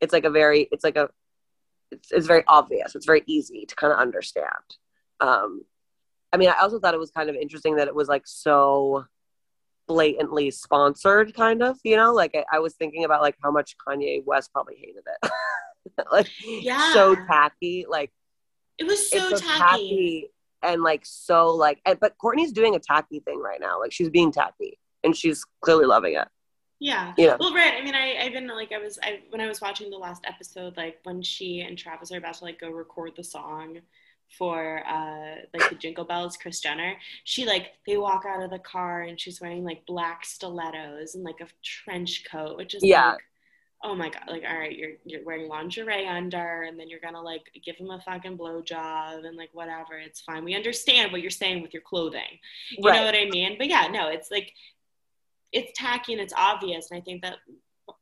it's 0.00 0.12
like 0.12 0.24
a 0.24 0.30
very 0.30 0.68
it's 0.72 0.82
like 0.82 0.96
a 0.96 1.08
it's, 1.90 2.10
it's 2.12 2.26
very 2.26 2.44
obvious. 2.46 2.94
It's 2.94 3.06
very 3.06 3.22
easy 3.26 3.64
to 3.66 3.74
kind 3.74 3.92
of 3.92 3.98
understand. 3.98 4.66
Um 5.20 5.62
i 6.32 6.36
mean 6.36 6.50
i 6.50 6.60
also 6.62 6.78
thought 6.78 6.94
it 6.94 7.04
was 7.06 7.10
kind 7.18 7.30
of 7.30 7.36
interesting 7.36 7.76
that 7.76 7.88
it 7.88 7.94
was 7.94 8.08
like 8.08 8.26
so 8.26 9.04
blatantly 9.86 10.50
sponsored 10.50 11.34
kind 11.34 11.62
of 11.62 11.78
you 11.84 11.96
know? 11.96 12.12
Like 12.12 12.34
i, 12.34 12.44
I 12.56 12.58
was 12.58 12.74
thinking 12.74 13.04
about 13.04 13.22
like 13.22 13.36
how 13.42 13.50
much 13.50 13.76
kanye 13.86 14.24
west 14.24 14.52
probably 14.52 14.76
hated 14.76 15.04
it 15.14 15.30
like 16.12 16.28
Yeah. 16.46 16.92
so 16.92 17.14
tacky 17.14 17.86
like 17.88 18.10
It 18.78 18.84
was 18.84 19.10
so 19.10 19.30
so 19.30 19.36
tacky. 19.38 20.30
and 20.62 20.82
like 20.82 21.02
so 21.04 21.54
like 21.54 21.80
and, 21.86 21.98
but 22.00 22.14
kourtney's 22.22 22.52
doing 22.52 22.74
a 22.74 22.78
tacky 22.78 23.20
thing 23.20 23.40
right 23.40 23.60
now 23.60 23.78
like 23.80 23.92
she's 23.92 24.08
being 24.10 24.32
tacky 24.32 24.78
and 25.04 25.16
she's 25.16 25.44
clearly 25.60 25.86
loving 25.86 26.14
it 26.14 26.28
Yeah. 26.80 27.14
know 27.18 27.36
Well, 27.40 27.54
right. 27.54 27.74
I 27.74 27.82
mean, 27.84 27.94
I, 27.94 28.16
I've 28.22 28.32
been 28.32 28.46
like, 28.46 28.70
I 28.72 28.78
was, 28.78 28.98
I, 29.02 29.20
when 29.30 29.40
I 29.40 29.48
was 29.48 29.60
watching 29.60 29.90
the 29.90 29.96
last 29.98 30.22
episode, 30.26 30.76
like 30.76 30.98
when 31.02 31.22
she 31.22 31.60
and 31.62 31.76
Travis 31.76 32.12
are 32.12 32.18
about 32.18 32.34
to 32.34 32.44
like 32.44 32.60
go 32.60 32.70
record 32.70 33.12
the 33.16 33.24
song 33.24 33.78
for 34.38 34.82
uh 34.86 35.36
like 35.54 35.70
the 35.70 35.74
jingle 35.74 36.04
bells 36.04 36.36
kris 36.36 36.60
jenner 36.60 36.92
she 37.24 37.46
like 37.46 37.68
they 37.86 37.96
walk 37.96 38.24
out 38.28 38.42
of 38.42 38.50
the 38.50 38.58
car 38.58 39.00
and 39.08 39.18
she's 39.18 39.40
wearing 39.40 39.64
like 39.64 39.86
black 39.86 40.22
stilettos 40.22 41.14
and 41.14 41.24
like 41.24 41.40
a 41.40 41.46
trench 41.64 42.24
coat 42.30 42.54
which 42.58 42.74
is 42.74 42.84
Yeah. 42.84 43.12
like 43.12 43.20
oh 43.84 43.94
my 43.94 44.08
god 44.08 44.22
like 44.26 44.42
all 44.48 44.58
right 44.58 44.76
you're 44.76 44.92
you're 45.04 45.24
wearing 45.24 45.48
lingerie 45.48 46.06
under 46.06 46.62
and 46.62 46.78
then 46.78 46.88
you're 46.88 47.00
gonna 47.00 47.20
like 47.20 47.42
give 47.64 47.76
him 47.76 47.90
a 47.90 48.00
fucking 48.00 48.36
blowjob 48.36 49.24
and 49.24 49.36
like 49.36 49.50
whatever 49.52 49.94
it's 49.94 50.20
fine. 50.20 50.44
We 50.44 50.56
understand 50.56 51.12
what 51.12 51.20
you're 51.20 51.30
saying 51.30 51.62
with 51.62 51.72
your 51.72 51.82
clothing 51.82 52.38
you 52.70 52.90
know 52.90 53.04
what 53.04 53.14
i 53.14 53.26
mean? 53.30 53.56
But 53.56 53.68
yeah 53.68 53.86
no 53.90 54.08
it's 54.08 54.30
like 54.30 54.52
it's 55.52 55.72
tacky 55.78 56.12
and 56.12 56.20
it's 56.20 56.34
obvious 56.36 56.90
and 56.90 56.98
i 56.98 57.00
think 57.02 57.22
that 57.22 57.36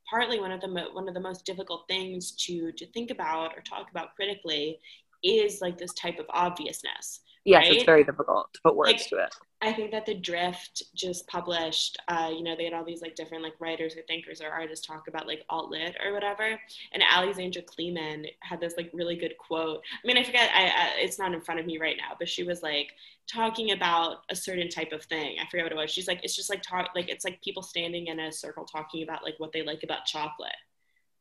partly 0.08 0.40
one 0.40 0.52
of 0.52 0.60
the 0.60 0.68
mo- 0.68 0.92
one 0.92 1.08
of 1.08 1.14
the 1.14 1.20
most 1.20 1.44
difficult 1.44 1.84
things 1.88 2.32
to 2.32 2.72
to 2.72 2.86
think 2.86 3.10
about 3.10 3.52
or 3.56 3.60
talk 3.60 3.90
about 3.90 4.14
critically 4.16 4.78
is 5.22 5.60
like 5.60 5.78
this 5.78 5.92
type 5.94 6.18
of 6.18 6.26
obviousness 6.30 7.20
yes, 7.46 7.66
it's 7.68 7.84
very 7.84 8.04
difficult 8.04 8.52
to 8.54 8.60
put 8.62 8.76
words 8.76 8.92
Like- 8.92 9.08
to 9.08 9.16
it. 9.18 9.34
I 9.62 9.72
think 9.72 9.90
that 9.92 10.04
the 10.04 10.12
Drift 10.14 10.82
just 10.94 11.26
published, 11.28 11.96
uh, 12.08 12.30
you 12.30 12.42
know, 12.42 12.54
they 12.54 12.64
had 12.64 12.74
all 12.74 12.84
these 12.84 13.00
like 13.00 13.14
different 13.14 13.42
like 13.42 13.54
writers 13.58 13.96
or 13.96 14.02
thinkers 14.02 14.42
or 14.42 14.50
artists 14.50 14.86
talk 14.86 15.08
about 15.08 15.26
like 15.26 15.44
alt 15.48 15.70
lit 15.70 15.96
or 16.04 16.12
whatever. 16.12 16.60
And 16.92 17.02
Alexandra 17.02 17.62
Kleeman 17.62 18.26
had 18.40 18.60
this 18.60 18.74
like 18.76 18.90
really 18.92 19.16
good 19.16 19.34
quote. 19.38 19.82
I 19.94 20.06
mean, 20.06 20.18
I 20.18 20.24
forget, 20.24 20.50
I, 20.54 20.64
I 20.66 20.90
it's 20.98 21.18
not 21.18 21.32
in 21.32 21.40
front 21.40 21.58
of 21.58 21.64
me 21.64 21.78
right 21.78 21.96
now, 21.96 22.14
but 22.18 22.28
she 22.28 22.42
was 22.44 22.62
like 22.62 22.92
talking 23.26 23.70
about 23.72 24.18
a 24.28 24.36
certain 24.36 24.68
type 24.68 24.92
of 24.92 25.02
thing. 25.04 25.38
I 25.40 25.48
forget 25.48 25.64
what 25.64 25.72
it 25.72 25.76
was. 25.78 25.90
She's 25.90 26.06
like, 26.06 26.20
it's 26.22 26.36
just 26.36 26.50
like 26.50 26.60
talk, 26.62 26.90
like 26.94 27.08
it's 27.08 27.24
like 27.24 27.40
people 27.42 27.62
standing 27.62 28.08
in 28.08 28.20
a 28.20 28.30
circle 28.30 28.66
talking 28.66 29.02
about 29.04 29.24
like 29.24 29.36
what 29.38 29.52
they 29.52 29.62
like 29.62 29.82
about 29.84 30.04
chocolate. 30.04 30.52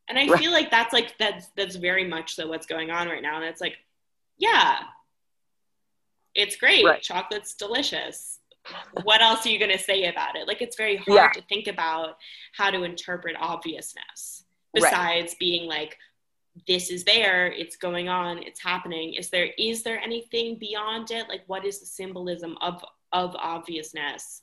And 0.10 0.20
I 0.20 0.28
Right. 0.28 0.40
feel 0.40 0.52
like 0.52 0.70
that's 0.70 0.92
like 0.92 1.18
that's 1.18 1.48
that's 1.56 1.78
very 1.78 2.06
much 2.06 2.36
so 2.36 2.48
what's 2.50 2.66
going 2.68 2.92
on 2.92 3.08
right 3.08 3.22
now. 3.24 3.38
And 3.38 3.46
it's 3.46 3.62
like, 3.62 3.78
yeah, 4.38 4.80
it's 6.36 6.56
great. 6.58 6.86
Right. 6.86 7.02
Chocolate's 7.02 7.56
delicious. 7.56 8.40
What 9.04 9.22
else 9.22 9.46
are 9.46 9.50
you 9.50 9.60
going 9.60 9.72
to 9.72 9.78
say 9.84 10.06
about 10.06 10.36
it? 10.36 10.48
Like, 10.48 10.62
it's 10.62 10.76
very 10.76 10.98
hard 10.98 11.10
Yeah. 11.10 11.30
to 11.30 11.42
think 11.48 11.68
about 11.68 12.18
how 12.54 12.72
to 12.72 12.84
interpret 12.84 13.36
obviousness 13.40 14.44
Right. 14.74 14.84
besides 14.84 15.36
being 15.40 15.68
like, 15.68 15.98
this 16.68 16.90
is 16.90 17.04
there, 17.04 17.48
it's 17.52 17.76
going 17.76 18.08
on, 18.10 18.40
it's 18.40 18.62
happening. 18.62 19.14
Is 19.16 19.30
there 19.30 19.50
is 19.58 19.84
there 19.84 20.00
anything 20.00 20.58
beyond 20.58 21.12
it? 21.12 21.28
Like, 21.28 21.44
what 21.48 21.66
is 21.66 21.80
the 21.80 21.86
symbolism 21.86 22.58
of 22.62 22.84
of 23.12 23.36
obviousness? 23.36 24.42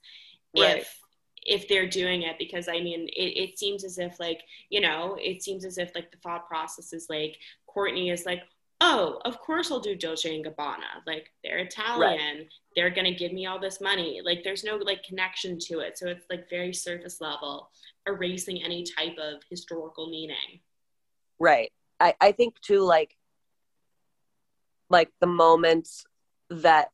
Right. 0.56 0.78
If 0.78 0.98
if 1.44 1.66
they're 1.66 1.88
doing 1.88 2.22
it 2.22 2.36
because 2.38 2.68
i 2.68 2.74
mean 2.80 3.08
it, 3.08 3.36
it 3.36 3.58
seems 3.58 3.82
as 3.82 3.98
if 3.98 4.20
like 4.20 4.42
you 4.70 4.80
know 4.80 5.18
it 5.20 5.42
seems 5.42 5.64
as 5.64 5.76
if 5.76 5.92
like 5.92 6.08
the 6.12 6.16
thought 6.18 6.46
process 6.46 6.92
is 6.92 7.08
like 7.10 7.36
kourtney 7.68 8.12
is 8.12 8.24
like 8.24 8.42
oh 8.82 9.20
of 9.24 9.38
course 9.40 9.70
i'll 9.70 9.80
do 9.80 9.94
dolce 9.94 10.34
and 10.34 10.44
gabbana. 10.44 11.00
Like 11.06 11.30
they're 11.42 11.58
italian. 11.58 12.48
They're 12.74 12.90
gonna 12.90 13.14
give 13.14 13.32
me 13.32 13.46
all 13.46 13.60
this 13.60 13.80
money. 13.80 14.20
Like 14.24 14.42
there's 14.42 14.64
no 14.64 14.76
like 14.76 15.02
connection 15.04 15.58
to 15.68 15.78
it. 15.78 15.96
So 15.96 16.08
it's 16.08 16.26
like 16.28 16.50
very 16.50 16.74
surface 16.74 17.20
level 17.20 17.70
erasing 18.06 18.62
any 18.62 18.84
type 18.84 19.16
of 19.18 19.42
historical 19.48 20.10
meaning. 20.10 20.60
Right. 21.38 21.72
I, 22.00 22.14
I 22.20 22.32
think 22.32 22.60
too 22.60 22.80
like 22.80 23.16
like 24.90 25.10
the 25.20 25.26
moments 25.26 26.04
that 26.50 26.88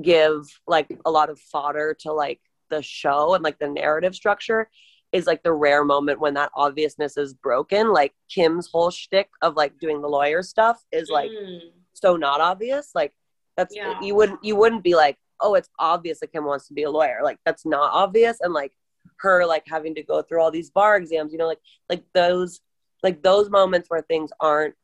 give 0.00 0.60
like 0.66 0.96
a 1.04 1.10
lot 1.10 1.30
of 1.30 1.40
fodder 1.40 1.96
to 2.00 2.12
like 2.12 2.40
the 2.68 2.82
show 2.82 3.34
and 3.34 3.42
like 3.42 3.58
the 3.58 3.68
narrative 3.68 4.14
structure 4.14 4.68
is 5.12 5.26
like 5.26 5.42
the 5.42 5.52
rare 5.52 5.84
moment 5.84 6.20
when 6.20 6.34
that 6.34 6.50
obviousness 6.54 7.16
is 7.16 7.34
broken. 7.34 7.92
Like 7.92 8.14
Kim's 8.28 8.66
whole 8.66 8.90
shtick 8.90 9.28
of 9.42 9.56
like 9.56 9.78
doing 9.78 10.00
the 10.00 10.08
lawyer 10.08 10.42
stuff 10.42 10.82
is 10.90 11.10
like 11.10 11.30
Mm, 11.30 11.70
so 11.92 12.16
not 12.16 12.40
obvious. 12.40 12.90
Like 12.94 13.12
that's 13.56 13.74
Yeah. 13.76 14.00
you 14.00 14.14
wouldn't 14.14 14.42
you 14.42 14.56
wouldn't 14.56 14.82
be 14.82 14.94
like, 14.94 15.18
oh, 15.40 15.54
it's 15.54 15.68
obvious 15.78 16.20
that 16.20 16.32
Kim 16.32 16.44
wants 16.44 16.66
to 16.68 16.74
be 16.74 16.84
a 16.84 16.90
lawyer. 16.90 17.20
Like 17.22 17.38
that's 17.44 17.66
not 17.66 17.92
obvious. 17.92 18.38
And 18.40 18.54
like 18.54 18.72
her 19.18 19.44
like 19.46 19.64
having 19.66 19.94
to 19.96 20.02
go 20.02 20.22
through 20.22 20.40
all 20.40 20.50
these 20.50 20.70
bar 20.70 20.96
exams, 20.96 21.32
you 21.32 21.38
know, 21.38 21.46
like 21.46 21.60
like 21.90 22.04
those 22.14 22.60
like 23.02 23.22
those 23.22 23.50
moments 23.50 23.90
where 23.90 24.00
things 24.02 24.30
aren't, 24.40 24.74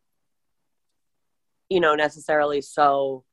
you 1.70 1.80
know, 1.80 1.94
necessarily 1.94 2.60
so 2.60 3.24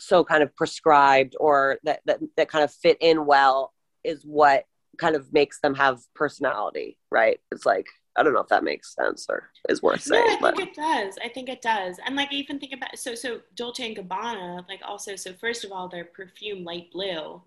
so 0.00 0.24
kind 0.24 0.42
of 0.42 0.54
prescribed 0.56 1.34
or 1.40 1.78
that 1.84 2.00
that, 2.06 2.20
that 2.36 2.48
kind 2.48 2.64
of 2.64 2.72
fit 2.72 2.96
in 3.00 3.26
well 3.26 3.74
is 4.04 4.22
what 4.24 4.64
kind 4.96 5.16
of 5.16 5.32
makes 5.32 5.60
them 5.60 5.74
have 5.74 6.00
personality, 6.14 6.98
right? 7.10 7.40
It's 7.52 7.66
like 7.66 7.86
I 8.16 8.24
don't 8.24 8.32
know 8.32 8.40
if 8.40 8.48
that 8.48 8.64
makes 8.64 8.94
sense 8.94 9.26
or 9.28 9.48
is 9.68 9.80
worth 9.80 10.08
no, 10.08 10.16
saying, 10.16 10.38
I 10.38 10.40
but 10.40 10.56
think 10.56 10.70
it 10.70 10.74
does. 10.74 11.18
I 11.24 11.28
think 11.28 11.48
it 11.48 11.62
does. 11.62 11.98
And 12.04 12.16
like 12.16 12.32
even 12.32 12.58
think 12.58 12.72
about 12.72 12.98
so 12.98 13.14
so 13.14 13.40
Dolce 13.54 13.86
and 13.86 13.96
Gabbana, 13.96 14.68
like 14.68 14.80
also 14.84 15.14
so 15.14 15.32
first 15.34 15.64
of 15.64 15.70
all, 15.70 15.88
their 15.88 16.04
perfume 16.04 16.64
light 16.64 16.90
blue. 16.90 17.40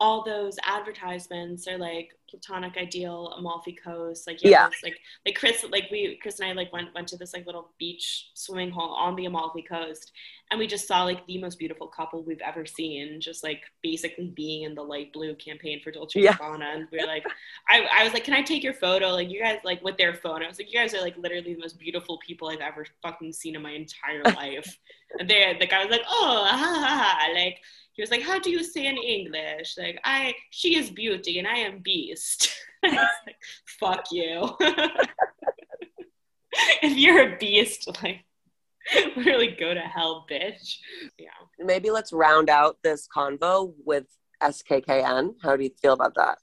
All 0.00 0.24
those 0.24 0.56
advertisements 0.64 1.66
are 1.68 1.78
like 1.78 2.10
platonic 2.28 2.76
ideal, 2.76 3.32
Amalfi 3.38 3.72
Coast, 3.72 4.26
like 4.26 4.42
Yeah. 4.42 4.68
like 4.82 4.98
like 5.24 5.36
Chris, 5.36 5.64
like 5.70 5.88
we 5.90 6.18
Chris 6.20 6.40
and 6.40 6.48
I 6.48 6.52
like 6.52 6.72
went 6.72 6.92
went 6.94 7.06
to 7.08 7.16
this 7.16 7.32
like 7.32 7.46
little 7.46 7.70
beach 7.78 8.30
swimming 8.34 8.70
hole 8.70 8.90
on 8.94 9.14
the 9.14 9.26
Amalfi 9.26 9.62
Coast, 9.62 10.10
and 10.50 10.58
we 10.58 10.66
just 10.66 10.88
saw 10.88 11.04
like 11.04 11.24
the 11.26 11.38
most 11.38 11.58
beautiful 11.60 11.86
couple 11.86 12.22
we've 12.24 12.40
ever 12.40 12.66
seen, 12.66 13.20
just 13.20 13.44
like 13.44 13.62
basically 13.82 14.32
being 14.34 14.62
in 14.64 14.74
the 14.74 14.82
light 14.82 15.12
blue 15.12 15.34
campaign 15.36 15.80
for 15.82 15.92
Dolce 15.92 16.20
Yeah. 16.20 16.30
and 16.30 16.38
Gabbana, 16.40 16.74
and 16.74 16.88
we 16.90 16.98
were 16.98 17.06
like, 17.06 17.24
I, 17.68 17.86
I 18.00 18.04
was 18.04 18.12
like, 18.12 18.24
can 18.24 18.34
I 18.34 18.42
take 18.42 18.64
your 18.64 18.74
photo? 18.74 19.10
Like 19.10 19.30
you 19.30 19.40
guys 19.40 19.60
like 19.64 19.82
with 19.84 19.96
their 19.96 20.14
phone. 20.14 20.42
I 20.42 20.48
was 20.48 20.58
like, 20.58 20.72
you 20.72 20.78
guys 20.78 20.92
are 20.94 21.00
like 21.02 21.16
literally 21.16 21.54
the 21.54 21.60
most 21.60 21.78
beautiful 21.78 22.18
people 22.18 22.48
I've 22.48 22.58
ever 22.60 22.84
fucking 23.02 23.32
seen 23.32 23.54
in 23.54 23.62
my 23.62 23.70
entire 23.72 24.22
life. 24.36 24.76
and 25.20 25.30
they 25.30 25.56
the 25.60 25.66
guy 25.68 25.84
was 25.84 25.90
like, 25.92 26.04
oh, 26.08 26.44
ha, 26.50 26.56
ha, 26.56 27.16
ha. 27.20 27.32
like 27.32 27.60
he 27.94 28.02
was 28.02 28.10
like, 28.10 28.22
how 28.22 28.38
do 28.38 28.50
you 28.50 28.62
say 28.62 28.86
in 28.86 28.96
English? 28.96 29.76
Like 29.78 30.00
I, 30.04 30.34
she 30.50 30.76
is 30.76 30.90
beauty 30.90 31.38
and 31.38 31.48
I 31.48 31.58
am 31.58 31.78
beast. 31.78 32.52
I 32.84 32.88
like, 33.26 33.36
fuck 33.80 34.06
you. 34.10 34.50
if 36.82 36.96
you're 36.96 37.34
a 37.34 37.38
beast, 37.38 37.88
like 38.02 38.24
really 39.16 39.56
go 39.58 39.72
to 39.74 39.80
hell, 39.80 40.26
bitch. 40.30 40.76
Yeah. 41.18 41.28
maybe 41.58 41.90
let's 41.90 42.12
round 42.12 42.50
out 42.50 42.78
this 42.82 43.08
convo 43.14 43.72
with 43.84 44.06
SKKN. 44.42 45.36
How 45.42 45.56
do 45.56 45.64
you 45.64 45.70
feel 45.80 45.94
about 45.94 46.14
that? 46.16 46.38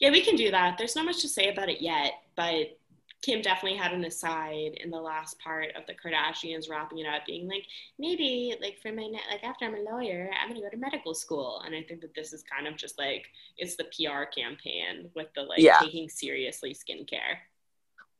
Yeah, 0.00 0.10
we 0.10 0.20
can 0.20 0.36
do 0.36 0.50
that. 0.50 0.76
There's 0.76 0.96
not 0.96 1.06
much 1.06 1.22
to 1.22 1.28
say 1.28 1.48
about 1.48 1.70
it 1.70 1.80
yet, 1.80 2.12
but 2.36 2.78
Kim 3.22 3.42
definitely 3.42 3.78
had 3.78 3.92
an 3.92 4.04
aside 4.04 4.74
in 4.76 4.90
the 4.90 5.00
last 5.00 5.38
part 5.40 5.74
of 5.74 5.84
the 5.86 5.94
Kardashians 5.94 6.70
wrapping 6.70 6.98
it 6.98 7.06
up, 7.06 7.26
being 7.26 7.48
like, 7.48 7.64
maybe 7.98 8.54
like 8.60 8.78
for 8.80 8.92
my 8.92 9.06
ne- 9.06 9.20
like 9.30 9.42
after 9.42 9.64
I'm 9.64 9.74
a 9.74 9.80
lawyer, 9.80 10.30
I'm 10.40 10.48
gonna 10.48 10.60
go 10.60 10.68
to 10.70 10.76
medical 10.76 11.14
school. 11.14 11.62
And 11.64 11.74
I 11.74 11.82
think 11.82 12.02
that 12.02 12.14
this 12.14 12.32
is 12.32 12.44
kind 12.44 12.66
of 12.66 12.76
just 12.76 12.98
like 12.98 13.26
it's 13.58 13.76
the 13.76 13.84
PR 13.84 14.24
campaign 14.24 15.10
with 15.16 15.28
the 15.34 15.42
like 15.42 15.58
Yeah. 15.60 15.78
taking 15.80 16.08
seriously 16.08 16.74
skincare. 16.74 17.38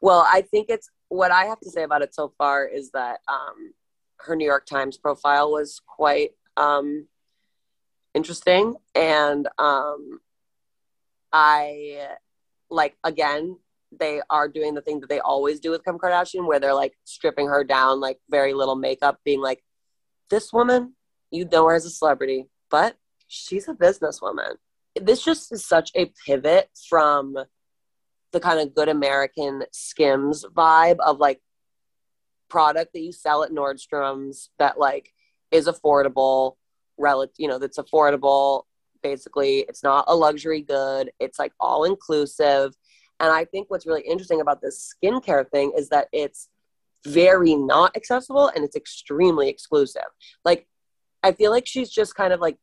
Well, 0.00 0.26
I 0.28 0.42
think 0.42 0.70
it's 0.70 0.90
what 1.08 1.30
I 1.30 1.44
have 1.44 1.60
to 1.60 1.70
say 1.70 1.82
about 1.84 2.02
it 2.02 2.14
so 2.14 2.32
far 2.36 2.66
is 2.66 2.90
that 2.90 3.20
um, 3.28 3.72
her 4.18 4.34
New 4.34 4.44
York 4.44 4.66
Times 4.66 4.96
profile 4.96 5.52
was 5.52 5.80
quite 5.86 6.32
um, 6.56 7.06
interesting, 8.14 8.74
and 8.94 9.48
um, 9.58 10.20
I 11.32 12.08
like 12.70 12.96
again 13.04 13.58
they 13.98 14.20
are 14.30 14.48
doing 14.48 14.74
the 14.74 14.80
thing 14.80 15.00
that 15.00 15.08
they 15.08 15.20
always 15.20 15.60
do 15.60 15.70
with 15.70 15.84
Kim 15.84 15.98
Kardashian, 15.98 16.46
where 16.46 16.60
they're 16.60 16.74
like 16.74 16.94
stripping 17.04 17.48
her 17.48 17.64
down, 17.64 18.00
like 18.00 18.18
very 18.30 18.54
little 18.54 18.76
makeup, 18.76 19.20
being 19.24 19.40
like, 19.40 19.62
"This 20.30 20.52
woman, 20.52 20.94
you 21.30 21.44
know 21.44 21.66
her 21.66 21.74
as 21.74 21.84
a 21.84 21.90
celebrity, 21.90 22.48
but 22.70 22.96
she's 23.26 23.68
a 23.68 23.74
businesswoman." 23.74 24.56
This 24.94 25.22
just 25.22 25.52
is 25.52 25.64
such 25.64 25.90
a 25.94 26.12
pivot 26.26 26.70
from 26.88 27.36
the 28.32 28.40
kind 28.40 28.60
of 28.60 28.74
good 28.74 28.88
American 28.88 29.64
Skims 29.72 30.44
vibe 30.54 30.98
of 30.98 31.18
like 31.18 31.40
product 32.48 32.92
that 32.92 33.00
you 33.00 33.12
sell 33.12 33.42
at 33.42 33.50
Nordstrom's 33.50 34.50
that 34.58 34.78
like 34.78 35.12
is 35.50 35.68
affordable, 35.68 36.56
relative, 36.98 37.34
you 37.38 37.48
know, 37.48 37.58
that's 37.58 37.78
affordable. 37.78 38.64
Basically, 39.02 39.60
it's 39.68 39.82
not 39.82 40.04
a 40.08 40.16
luxury 40.16 40.62
good. 40.62 41.10
It's 41.20 41.38
like 41.38 41.52
all 41.60 41.84
inclusive. 41.84 42.74
And 43.20 43.30
I 43.30 43.44
think 43.44 43.70
what's 43.70 43.86
really 43.86 44.02
interesting 44.02 44.40
about 44.40 44.60
this 44.60 44.94
skincare 44.94 45.48
thing 45.48 45.72
is 45.76 45.88
that 45.88 46.08
it's 46.12 46.48
very 47.06 47.54
not 47.54 47.96
accessible 47.96 48.48
and 48.48 48.64
it's 48.64 48.76
extremely 48.76 49.48
exclusive. 49.48 50.02
Like, 50.44 50.66
I 51.22 51.32
feel 51.32 51.50
like 51.50 51.66
she's 51.66 51.90
just 51.90 52.14
kind 52.14 52.32
of 52.32 52.40
like 52.40 52.58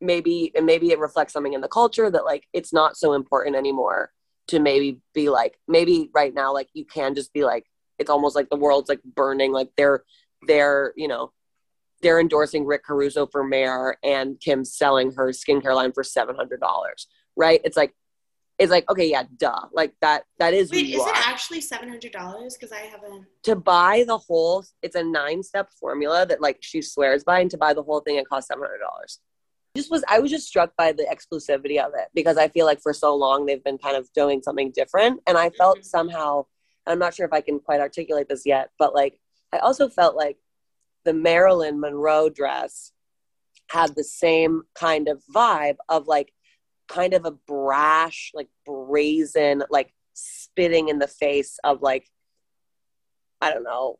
maybe, 0.00 0.52
and 0.54 0.66
maybe 0.66 0.90
it 0.90 0.98
reflects 0.98 1.32
something 1.32 1.54
in 1.54 1.60
the 1.60 1.68
culture 1.68 2.10
that 2.10 2.24
like 2.24 2.44
it's 2.52 2.72
not 2.72 2.96
so 2.96 3.14
important 3.14 3.56
anymore 3.56 4.10
to 4.48 4.60
maybe 4.60 5.00
be 5.14 5.28
like 5.28 5.58
maybe 5.66 6.10
right 6.14 6.34
now 6.34 6.52
like 6.52 6.68
you 6.72 6.84
can 6.84 7.14
just 7.14 7.32
be 7.32 7.44
like 7.44 7.66
it's 7.98 8.10
almost 8.10 8.36
like 8.36 8.48
the 8.50 8.56
world's 8.56 8.88
like 8.88 9.02
burning 9.02 9.52
like 9.52 9.70
they're 9.76 10.04
they're 10.46 10.92
you 10.96 11.08
know 11.08 11.32
they're 12.02 12.20
endorsing 12.20 12.66
Rick 12.66 12.84
Caruso 12.84 13.26
for 13.26 13.42
mayor 13.42 13.96
and 14.02 14.38
Kim 14.38 14.64
selling 14.64 15.12
her 15.12 15.28
skincare 15.28 15.74
line 15.74 15.92
for 15.92 16.02
$700 16.02 16.36
right 17.36 17.60
it's 17.64 17.76
like 17.76 17.94
is 18.58 18.70
like 18.70 18.88
okay 18.90 19.08
yeah 19.10 19.24
duh 19.36 19.60
like 19.72 19.92
that 20.00 20.24
that 20.38 20.54
is 20.54 20.70
Wait, 20.70 20.86
is 20.94 21.00
are. 21.02 21.08
it 21.10 21.28
actually 21.28 21.60
seven 21.60 21.88
hundred 21.88 22.12
dollars? 22.12 22.54
Because 22.54 22.72
I 22.72 22.80
haven't. 22.80 23.26
to 23.44 23.54
buy 23.56 24.04
the 24.06 24.16
whole 24.18 24.64
it's 24.82 24.96
a 24.96 25.04
nine 25.04 25.42
step 25.42 25.68
formula 25.78 26.24
that 26.26 26.40
like 26.40 26.58
she 26.60 26.80
swears 26.82 27.22
by 27.24 27.40
and 27.40 27.50
to 27.50 27.58
buy 27.58 27.74
the 27.74 27.82
whole 27.82 28.00
thing 28.00 28.16
it 28.16 28.28
costs 28.28 28.48
seven 28.48 28.62
hundred 28.64 28.78
dollars 28.78 29.20
just 29.76 29.90
was 29.90 30.02
i 30.08 30.18
was 30.18 30.30
just 30.30 30.46
struck 30.48 30.74
by 30.78 30.90
the 30.90 31.04
exclusivity 31.04 31.78
of 31.78 31.92
it 31.94 32.08
because 32.14 32.38
i 32.38 32.48
feel 32.48 32.64
like 32.64 32.80
for 32.80 32.94
so 32.94 33.14
long 33.14 33.44
they've 33.44 33.62
been 33.62 33.76
kind 33.76 33.94
of 33.96 34.10
doing 34.14 34.40
something 34.42 34.70
different 34.74 35.20
and 35.26 35.36
i 35.36 35.50
felt 35.50 35.80
Mhm. 35.80 35.84
somehow 35.84 36.46
i'm 36.86 36.98
not 36.98 37.12
sure 37.14 37.26
if 37.26 37.32
i 37.34 37.42
can 37.42 37.60
quite 37.60 37.80
articulate 37.80 38.26
this 38.26 38.46
yet 38.46 38.70
but 38.78 38.94
like 38.94 39.20
i 39.52 39.58
also 39.58 39.90
felt 39.90 40.16
like 40.16 40.38
the 41.04 41.12
marilyn 41.12 41.78
monroe 41.78 42.30
dress 42.30 42.92
had 43.68 43.94
the 43.94 44.04
same 44.04 44.62
kind 44.74 45.08
of 45.08 45.22
vibe 45.34 45.76
of 45.90 46.06
like 46.06 46.32
kind 46.88 47.14
of 47.14 47.24
a 47.24 47.32
brash 47.32 48.30
like 48.34 48.48
brazen 48.64 49.62
like 49.70 49.92
spitting 50.14 50.88
in 50.88 50.98
the 50.98 51.08
face 51.08 51.58
of 51.64 51.82
like 51.82 52.08
I 53.40 53.52
don't 53.52 53.64
know. 53.64 53.98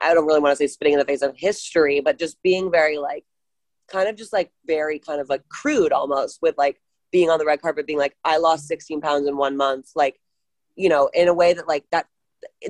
I 0.00 0.14
don't 0.14 0.26
really 0.26 0.40
want 0.40 0.52
to 0.52 0.56
say 0.56 0.66
spitting 0.66 0.94
in 0.94 0.98
the 0.98 1.04
face 1.04 1.22
of 1.22 1.36
history, 1.36 2.00
but 2.00 2.18
just 2.18 2.42
being 2.42 2.70
very 2.70 2.98
like, 2.98 3.24
kind 3.88 4.08
of 4.08 4.16
just 4.16 4.32
like 4.32 4.50
very 4.66 4.98
kind 4.98 5.20
of 5.20 5.28
like 5.28 5.46
crude 5.48 5.92
almost 5.92 6.40
with 6.42 6.56
like 6.56 6.80
being 7.12 7.30
on 7.30 7.38
the 7.38 7.44
red 7.44 7.60
carpet, 7.60 7.86
being 7.86 7.98
like, 7.98 8.16
I 8.24 8.38
lost 8.38 8.66
16 8.66 9.00
pounds 9.00 9.28
in 9.28 9.36
one 9.36 9.56
month. 9.56 9.90
Like, 9.94 10.20
you 10.74 10.88
know, 10.88 11.10
in 11.14 11.28
a 11.28 11.34
way 11.34 11.52
that 11.52 11.68
like 11.68 11.84
that, 11.92 12.06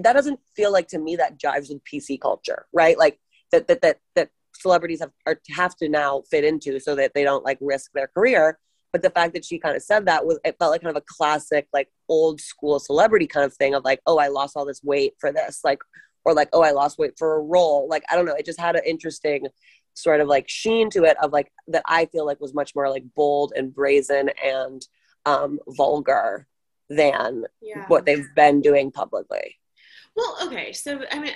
that 0.00 0.12
doesn't 0.12 0.40
feel 0.54 0.72
like 0.72 0.88
to 0.88 0.98
me 0.98 1.16
that 1.16 1.38
jives 1.38 1.68
with 1.70 1.82
PC 1.84 2.20
culture, 2.20 2.66
right? 2.72 2.98
Like 2.98 3.18
that, 3.52 3.68
that, 3.68 3.82
that, 3.82 3.98
that 4.14 4.30
celebrities 4.54 5.00
have, 5.00 5.12
are, 5.26 5.40
have 5.54 5.76
to 5.76 5.88
now 5.88 6.22
fit 6.30 6.44
into 6.44 6.78
so 6.78 6.94
that 6.96 7.12
they 7.14 7.24
don't 7.24 7.44
like 7.44 7.58
risk 7.60 7.92
their 7.92 8.08
career. 8.08 8.58
But 8.94 9.02
the 9.02 9.10
fact 9.10 9.34
that 9.34 9.44
she 9.44 9.58
kind 9.58 9.74
of 9.74 9.82
said 9.82 10.06
that 10.06 10.24
was, 10.24 10.38
it 10.44 10.54
felt 10.56 10.70
like 10.70 10.82
kind 10.82 10.96
of 10.96 11.02
a 11.02 11.04
classic, 11.04 11.66
like 11.72 11.88
old 12.08 12.40
school 12.40 12.78
celebrity 12.78 13.26
kind 13.26 13.44
of 13.44 13.52
thing 13.52 13.74
of 13.74 13.82
like, 13.82 14.00
oh, 14.06 14.18
I 14.18 14.28
lost 14.28 14.56
all 14.56 14.64
this 14.64 14.84
weight 14.84 15.14
for 15.18 15.32
this. 15.32 15.62
Like, 15.64 15.80
or 16.24 16.32
like, 16.32 16.48
oh, 16.52 16.62
I 16.62 16.70
lost 16.70 16.96
weight 16.96 17.14
for 17.18 17.34
a 17.34 17.40
role. 17.42 17.88
Like, 17.90 18.04
I 18.08 18.14
don't 18.14 18.24
know. 18.24 18.36
It 18.36 18.46
just 18.46 18.60
had 18.60 18.76
an 18.76 18.84
interesting 18.86 19.48
sort 19.94 20.20
of 20.20 20.28
like 20.28 20.48
sheen 20.48 20.90
to 20.90 21.02
it 21.02 21.16
of 21.20 21.32
like 21.32 21.50
that 21.66 21.82
I 21.86 22.06
feel 22.06 22.24
like 22.24 22.40
was 22.40 22.54
much 22.54 22.76
more 22.76 22.88
like 22.88 23.02
bold 23.16 23.52
and 23.56 23.74
brazen 23.74 24.30
and 24.44 24.86
um, 25.26 25.58
vulgar 25.70 26.46
than 26.88 27.46
Yeah. 27.60 27.86
what 27.88 28.06
they've 28.06 28.28
been 28.36 28.60
doing 28.60 28.92
publicly. 28.92 29.56
Well, 30.14 30.38
okay, 30.46 30.72
so 30.72 31.00
I 31.10 31.18
mean, 31.18 31.32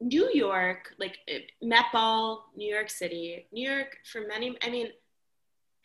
New 0.00 0.28
York, 0.34 0.92
like 0.98 1.18
Met 1.62 1.84
Ball, 1.92 2.50
New 2.56 2.68
York 2.74 2.90
City, 2.90 3.46
New 3.52 3.70
York 3.70 3.98
for 4.10 4.26
many, 4.26 4.58
I 4.60 4.70
mean, 4.70 4.88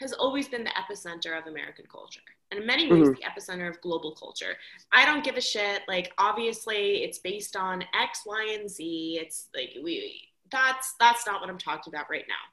has 0.01 0.13
always 0.13 0.47
been 0.47 0.63
the 0.63 0.71
epicenter 0.71 1.37
of 1.37 1.47
American 1.47 1.85
culture. 1.91 2.21
And 2.51 2.59
in 2.59 2.65
many 2.65 2.91
ways, 2.91 3.07
Mhm. 3.07 3.15
the 3.15 3.23
epicenter 3.23 3.69
of 3.69 3.79
global 3.81 4.13
culture. 4.15 4.57
I 4.91 5.05
don't 5.05 5.23
give 5.23 5.37
a 5.37 5.41
shit. 5.41 5.83
Like, 5.87 6.13
obviously, 6.17 7.03
it's 7.03 7.19
based 7.19 7.55
on 7.55 7.83
X, 7.93 8.23
Y, 8.25 8.57
and 8.59 8.69
Z. 8.69 9.19
It's 9.21 9.49
like 9.55 9.71
we. 9.81 10.27
That's 10.51 10.93
that's 10.99 11.25
not 11.25 11.39
what 11.39 11.49
I'm 11.49 11.57
talking 11.57 11.93
about 11.93 12.09
right 12.09 12.25
now. 12.27 12.43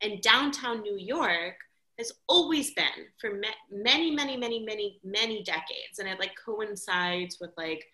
And 0.00 0.22
downtown 0.22 0.80
New 0.82 0.96
York 0.96 1.56
has 1.98 2.12
always 2.28 2.72
been 2.74 3.08
for 3.20 3.34
ma- 3.34 3.48
many, 3.68 4.12
many, 4.12 4.36
many, 4.36 4.60
many, 4.60 5.00
many 5.02 5.42
decades, 5.42 5.98
and 5.98 6.08
it 6.08 6.20
like 6.20 6.36
coincides 6.36 7.40
with 7.40 7.50
like 7.56 7.84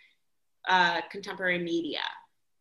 uh, 0.69 1.01
contemporary 1.11 1.59
media, 1.59 2.03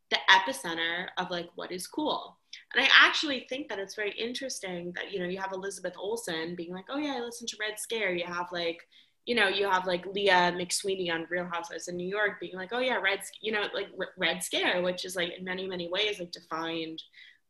the 0.09 0.19
epicenter 0.29 1.09
of 1.17 1.29
like 1.29 1.49
what 1.55 1.71
is 1.71 1.87
cool. 1.87 2.37
And 2.75 2.83
I 2.85 2.89
actually 3.05 3.45
think 3.49 3.69
that 3.69 3.79
it's 3.79 3.95
very 3.95 4.11
interesting 4.17 4.91
that 4.95 5.11
you 5.11 5.19
know 5.19 5.25
you 5.27 5.39
have 5.39 5.51
Elizabeth 5.53 5.93
Olsen 5.97 6.55
being 6.55 6.73
like, 6.73 6.85
oh 6.89 6.97
yeah, 6.97 7.15
I 7.17 7.19
listen 7.21 7.47
to 7.47 7.57
Red 7.59 7.79
Scare. 7.79 8.13
You 8.13 8.25
have 8.25 8.47
like, 8.51 8.79
you 9.25 9.35
know, 9.35 9.47
you 9.47 9.69
have 9.69 9.85
like 9.85 10.05
Leah 10.07 10.53
McSweeney 10.55 11.11
on 11.11 11.27
Real 11.29 11.45
Housewives 11.51 11.87
in 11.87 11.95
New 11.97 12.07
York 12.07 12.39
being 12.39 12.55
like, 12.55 12.69
oh 12.73 12.79
yeah, 12.79 12.95
Red, 12.95 13.19
you 13.41 13.51
know, 13.51 13.65
like 13.73 13.87
R- 13.99 14.13
Red 14.17 14.43
Scare, 14.43 14.81
which 14.81 15.05
is 15.05 15.15
like 15.15 15.31
in 15.37 15.43
many 15.45 15.67
many 15.67 15.87
ways 15.89 16.19
like 16.19 16.31
defined 16.31 17.01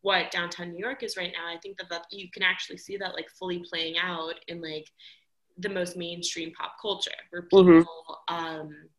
what 0.01 0.31
downtown 0.31 0.71
New 0.71 0.79
York 0.79 1.01
is 1.01 1.15
right 1.15 1.31
now. 1.33 1.47
I 1.47 1.57
think 1.59 1.77
that 1.77 1.89
that 1.89 2.05
you 2.11 2.29
can 2.29 2.43
actually 2.43 2.77
see 2.77 2.97
that 2.97 3.13
like 3.13 3.29
fully 3.39 3.63
playing 3.69 3.95
out 3.97 4.35
in 4.49 4.61
like 4.61 4.91
the 5.57 5.69
most 5.69 5.95
mainstream 5.95 6.51
pop 6.53 6.73
culture 6.81 7.11
where 7.29 7.43
people 7.43 7.63
Mhm. 7.63 7.85
um 8.27 8.89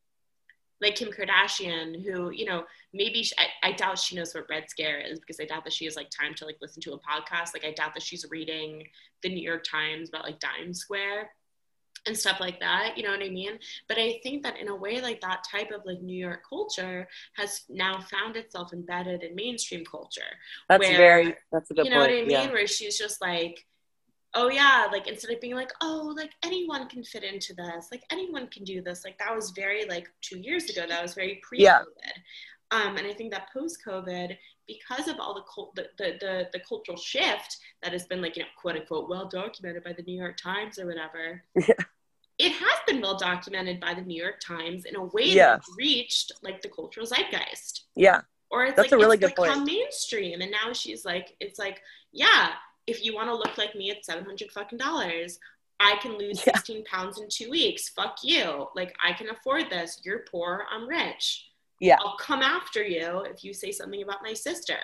like 0.81 0.97
Kim 0.97 1.11
Kardashian, 1.11 2.03
who 2.05 2.31
you 2.31 2.45
know 2.45 2.65
maybe 2.93 3.23
she, 3.23 3.35
I, 3.39 3.69
I 3.69 3.73
doubt 3.73 3.99
she 3.99 4.17
knows 4.17 4.35
what 4.35 4.49
Red 4.49 4.69
Scare 4.69 5.01
is 5.01 5.21
because 5.21 5.41
I 5.41 5.45
doubt 5.45 5.65
that 5.65 5.73
she 5.73 5.85
has 5.85 5.97
like 5.97 6.11
time 6.11 6.35
to 6.35 6.45
like 6.45 6.57
listen 6.61 6.83
to 6.83 6.93
a 6.93 6.99
podcast. 6.99 7.55
Like 7.55 7.65
I 7.65 7.73
doubt 7.73 7.95
that 7.95 8.03
she's 8.03 8.25
reading 8.31 8.85
the 9.23 9.29
New 9.29 9.43
York 9.43 9.65
Times 9.65 10.09
about 10.09 10.25
like 10.25 10.41
Dime 10.41 10.75
Square 10.75 11.31
and 12.07 12.17
stuff 12.17 12.39
like 12.41 12.61
that. 12.61 12.95
You 12.97 13.03
know 13.03 13.11
what 13.11 13.23
I 13.23 13.31
mean? 13.31 13.59
But 13.89 13.99
I 13.99 14.21
think 14.23 14.43
that 14.43 14.59
in 14.59 14.69
a 14.69 14.77
way, 14.77 15.01
like 15.01 15.21
that 15.23 15.45
type 15.51 15.71
of 15.71 15.83
like 15.87 16.03
New 16.03 16.17
York 16.17 16.43
culture 16.49 17.09
has 17.37 17.63
now 17.69 18.01
found 18.01 18.37
itself 18.37 18.73
embedded 18.73 19.23
in 19.23 19.35
mainstream 19.35 19.85
culture. 19.85 20.21
That's 20.69 20.87
Where- 20.87 20.97
very, 20.97 21.35
that's 21.51 21.71
a 21.71 21.75
good 21.75 21.87
you 21.87 21.91
know 21.91 22.01
point. 22.01 22.11
what 22.11 22.19
I 22.19 22.23
mean? 22.23 22.31
Yeah. 22.31 22.53
Where 22.53 22.67
she's 22.67 22.99
just 22.99 23.21
like, 23.21 23.65
oh 24.35 24.49
yeah, 24.51 24.87
like 24.91 25.07
instead 25.07 25.31
of 25.31 25.41
being 25.41 25.55
like, 25.55 25.73
oh, 25.81 26.13
like 26.17 26.31
anyone 26.43 26.89
can 26.89 27.05
fit 27.05 27.25
into 27.25 27.55
this, 27.55 27.89
like 27.91 28.03
anyone 28.11 28.47
can 28.49 28.65
do 28.65 28.83
this, 28.83 29.05
like 29.05 29.19
that 29.19 29.35
was 29.35 29.51
very 29.51 29.85
like 29.87 30.09
two 30.23 30.39
years 30.39 30.69
ago. 30.71 30.85
That 30.89 31.03
was 31.03 31.15
very 31.15 31.41
pre-COVID. 31.43 31.63
Yeah. 31.63 31.83
Um, 32.71 32.97
and 32.97 33.07
I 33.07 33.13
think 33.13 33.31
that 33.33 33.49
post-COVID, 33.53 34.37
because 34.67 35.07
of 35.07 35.17
all 35.21 35.35
the, 35.35 35.43
cult, 35.53 35.75
the, 35.77 35.87
the 35.99 36.17
the 36.21 36.49
the 36.55 36.61
cultural 36.67 36.97
shift 36.97 37.59
that 37.83 37.93
has 37.93 38.07
been 38.07 38.21
like 38.23 38.37
you 38.37 38.43
know 38.43 38.49
quote 38.61 38.77
unquote 38.77 39.09
well 39.09 39.29
documented 39.29 39.85
by 39.85 39.93
the 39.93 40.03
New 40.03 40.19
York 40.19 40.37
Times 40.37 40.79
or 40.79 40.87
whatever. 40.87 41.43
It 42.37 42.51
has 42.51 42.79
been 42.89 43.01
well 43.01 43.17
documented 43.17 43.79
by 43.79 43.95
the 43.95 44.01
New 44.03 44.21
York 44.21 44.41
Times 44.41 44.87
in 44.87 44.97
a 44.97 45.05
way 45.05 45.27
Yes. 45.27 45.37
that's 45.37 45.71
reached 45.79 46.33
like 46.43 46.63
the 46.63 46.69
cultural 46.69 47.07
zeitgeist 47.07 47.85
Yeah. 47.95 48.23
or 48.51 48.65
it's 48.65 48.75
That's 48.75 48.91
like 48.91 48.99
a 48.99 49.01
really 49.01 49.19
it's 49.19 49.27
good 49.27 49.35
become 49.37 49.59
point. 49.59 49.67
mainstream 49.67 50.41
and 50.41 50.51
now 50.51 50.73
she's 50.73 51.05
like 51.05 51.37
it's 51.39 51.61
like 51.61 51.81
yeah 52.11 52.49
if 52.87 53.05
you 53.05 53.15
want 53.15 53.29
to 53.29 53.35
look 53.35 53.57
like 53.59 53.75
me 53.75 53.91
at 53.91 54.05
700 54.05 54.51
fucking 54.51 54.79
dollars 54.79 55.39
i 55.81 55.97
can 56.03 56.17
lose 56.19 56.39
Yeah. 56.47 56.55
16 56.55 56.85
pounds 56.85 57.21
in 57.21 57.29
two 57.29 57.51
weeks 57.51 57.89
fuck 57.89 58.19
you 58.23 58.69
like 58.75 58.95
i 59.05 59.13
can 59.13 59.29
afford 59.31 59.71
this 59.71 60.01
you're 60.05 60.21
poor 60.31 60.65
i'm 60.73 60.87
rich 60.89 61.47
Yeah. 61.81 61.97
i'll 62.01 62.17
come 62.19 62.43
after 62.43 62.83
you 62.85 63.21
if 63.21 63.43
you 63.45 63.53
say 63.55 63.73
something 63.73 64.03
about 64.03 64.23
my 64.23 64.35
sister 64.35 64.79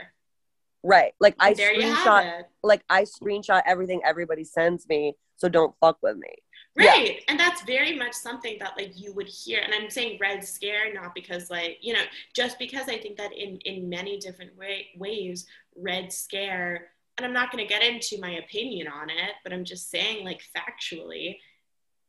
Right. 0.83 1.13
Like 1.21 1.35
I 1.39 1.51
And 1.51 1.59
have 1.59 1.69
screenshot, 1.77 2.41
it 2.41 2.47
like 2.63 2.83
I 2.89 3.03
screenshot 3.03 3.61
everything 3.67 4.01
everybody 4.03 4.45
sends 4.45 4.89
me. 4.89 5.15
So 5.37 5.47
don't 5.47 5.75
fuck 5.79 5.99
with 6.03 6.17
me. 6.17 6.31
Yeah. 6.79 6.87
right 6.93 7.21
and 7.29 7.39
that's 7.39 7.61
very 7.65 7.99
much 7.99 8.15
something 8.15 8.57
that 8.61 8.79
like 8.79 8.93
you 8.99 9.13
would 9.13 9.27
hear 9.29 9.61
and 9.61 9.75
i'm 9.75 9.91
saying 9.91 10.17
red 10.21 10.43
scare 10.43 10.95
not 10.95 11.15
because 11.15 11.51
like 11.51 11.77
you 11.83 11.93
know 11.93 12.05
just 12.35 12.59
because 12.59 12.89
i 12.89 12.97
think 12.97 13.19
that 13.19 13.33
in 13.33 13.59
in 13.67 13.91
many 13.91 14.19
different 14.19 14.57
way, 14.57 14.87
ways 14.97 15.47
red 15.77 16.11
scare 16.11 16.93
and 17.21 17.27
i'm 17.27 17.35
not 17.35 17.53
going 17.53 17.63
to 17.63 17.69
get 17.69 17.83
into 17.83 18.19
my 18.19 18.31
opinion 18.37 18.89
on 18.89 19.11
it 19.11 19.33
but 19.45 19.53
i'm 19.53 19.63
just 19.65 19.91
saying 19.91 20.25
like 20.25 20.41
factually 20.57 21.37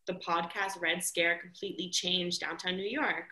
the 0.07 0.13
podcast 0.13 0.79
red 0.81 1.03
scare 1.03 1.37
completely 1.41 1.89
changed 1.89 2.39
downtown 2.39 2.77
new 2.77 2.83
york 2.87 3.25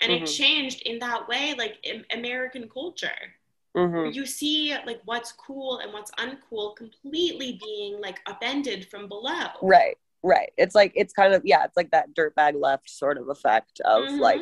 and 0.00 0.10
it 0.10 0.22
Mhm. 0.22 0.34
changed 0.36 0.80
in 0.86 0.98
that 1.00 1.28
way 1.28 1.54
like 1.58 1.76
american 2.14 2.68
culture 2.70 3.10
hmm 3.76 4.08
you 4.12 4.24
see 4.24 4.74
like 4.86 5.02
what's 5.04 5.32
cool 5.32 5.78
and 5.80 5.92
what's 5.92 6.10
uncool 6.12 6.74
completely 6.74 7.60
being 7.62 8.00
like 8.00 8.18
upended 8.26 8.88
from 8.88 9.06
below 9.08 9.48
Right. 9.60 9.96
Right. 10.22 10.52
It's 10.56 10.74
like 10.74 10.92
it's 10.96 11.12
kind 11.14 11.32
of 11.34 11.42
yeah. 11.46 11.64
It's 11.64 11.76
like 11.78 11.90
that 11.92 12.14
dirtbag 12.14 12.60
left 12.60 12.90
sort 12.90 13.16
of 13.16 13.28
effect 13.30 13.80
of 13.86 14.04
Mhm. 14.04 14.18
like 14.20 14.40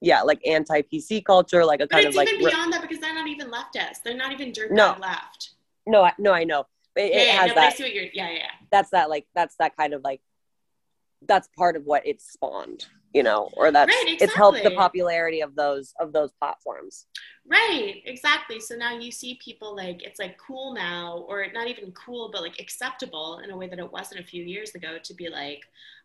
yeah, 0.00 0.22
like 0.22 0.40
anti 0.46 0.82
PC 0.82 1.24
culture, 1.24 1.64
like 1.64 1.80
a 1.80 1.84
But 1.86 1.90
kind 1.90 2.06
it's 2.06 2.16
of 2.16 2.18
like 2.18 2.28
even 2.28 2.44
re- 2.44 2.50
beyond 2.50 2.72
that 2.72 2.82
because 2.82 2.98
they're 2.98 3.14
not 3.14 3.28
even 3.28 3.48
leftists. 3.50 4.02
They're 4.02 4.16
not 4.16 4.32
even 4.32 4.50
dirtbag 4.52 4.70
No. 4.76 4.96
left. 5.00 5.53
No, 5.86 6.02
I, 6.02 6.12
no, 6.18 6.32
I 6.32 6.44
know. 6.44 6.66
It, 6.96 7.12
Yeah, 7.12 7.20
it 7.20 7.28
has 7.30 7.48
no, 7.48 7.54
that. 7.56 7.76
see 7.76 7.82
what 7.82 7.94
you're. 7.94 8.06
Yeah, 8.12 8.30
yeah. 8.30 8.50
That's 8.70 8.90
that 8.90 9.10
like 9.10 9.26
that's 9.34 9.56
that 9.56 9.76
kind 9.76 9.94
of 9.94 10.02
like 10.02 10.20
that's 11.26 11.48
part 11.56 11.76
of 11.76 11.84
what 11.84 12.06
it 12.06 12.20
spawned, 12.20 12.86
you 13.12 13.22
know, 13.22 13.50
or 13.56 13.70
that's 13.70 13.88
Right, 13.88 14.16
it's 14.20 14.34
helped 14.34 14.62
the 14.62 14.70
popularity 14.72 15.40
of 15.40 15.54
those 15.56 15.94
of 15.98 16.12
those 16.12 16.30
platforms. 16.38 17.06
Right, 17.46 18.02
exactly. 18.04 18.60
So 18.60 18.74
now 18.76 18.96
you 18.98 19.10
see 19.10 19.38
people 19.44 19.74
like 19.74 20.02
it's 20.02 20.20
like 20.20 20.38
cool 20.38 20.74
now, 20.74 21.24
or 21.28 21.46
not 21.52 21.68
even 21.68 21.92
cool, 21.92 22.30
but 22.32 22.42
like 22.42 22.60
acceptable 22.60 23.40
in 23.42 23.50
a 23.50 23.56
way 23.56 23.68
that 23.68 23.78
it 23.78 23.92
wasn't 23.92 24.20
a 24.20 24.24
few 24.24 24.44
years 24.44 24.74
ago 24.74 24.98
to 25.02 25.14
be 25.14 25.28
like, 25.28 25.62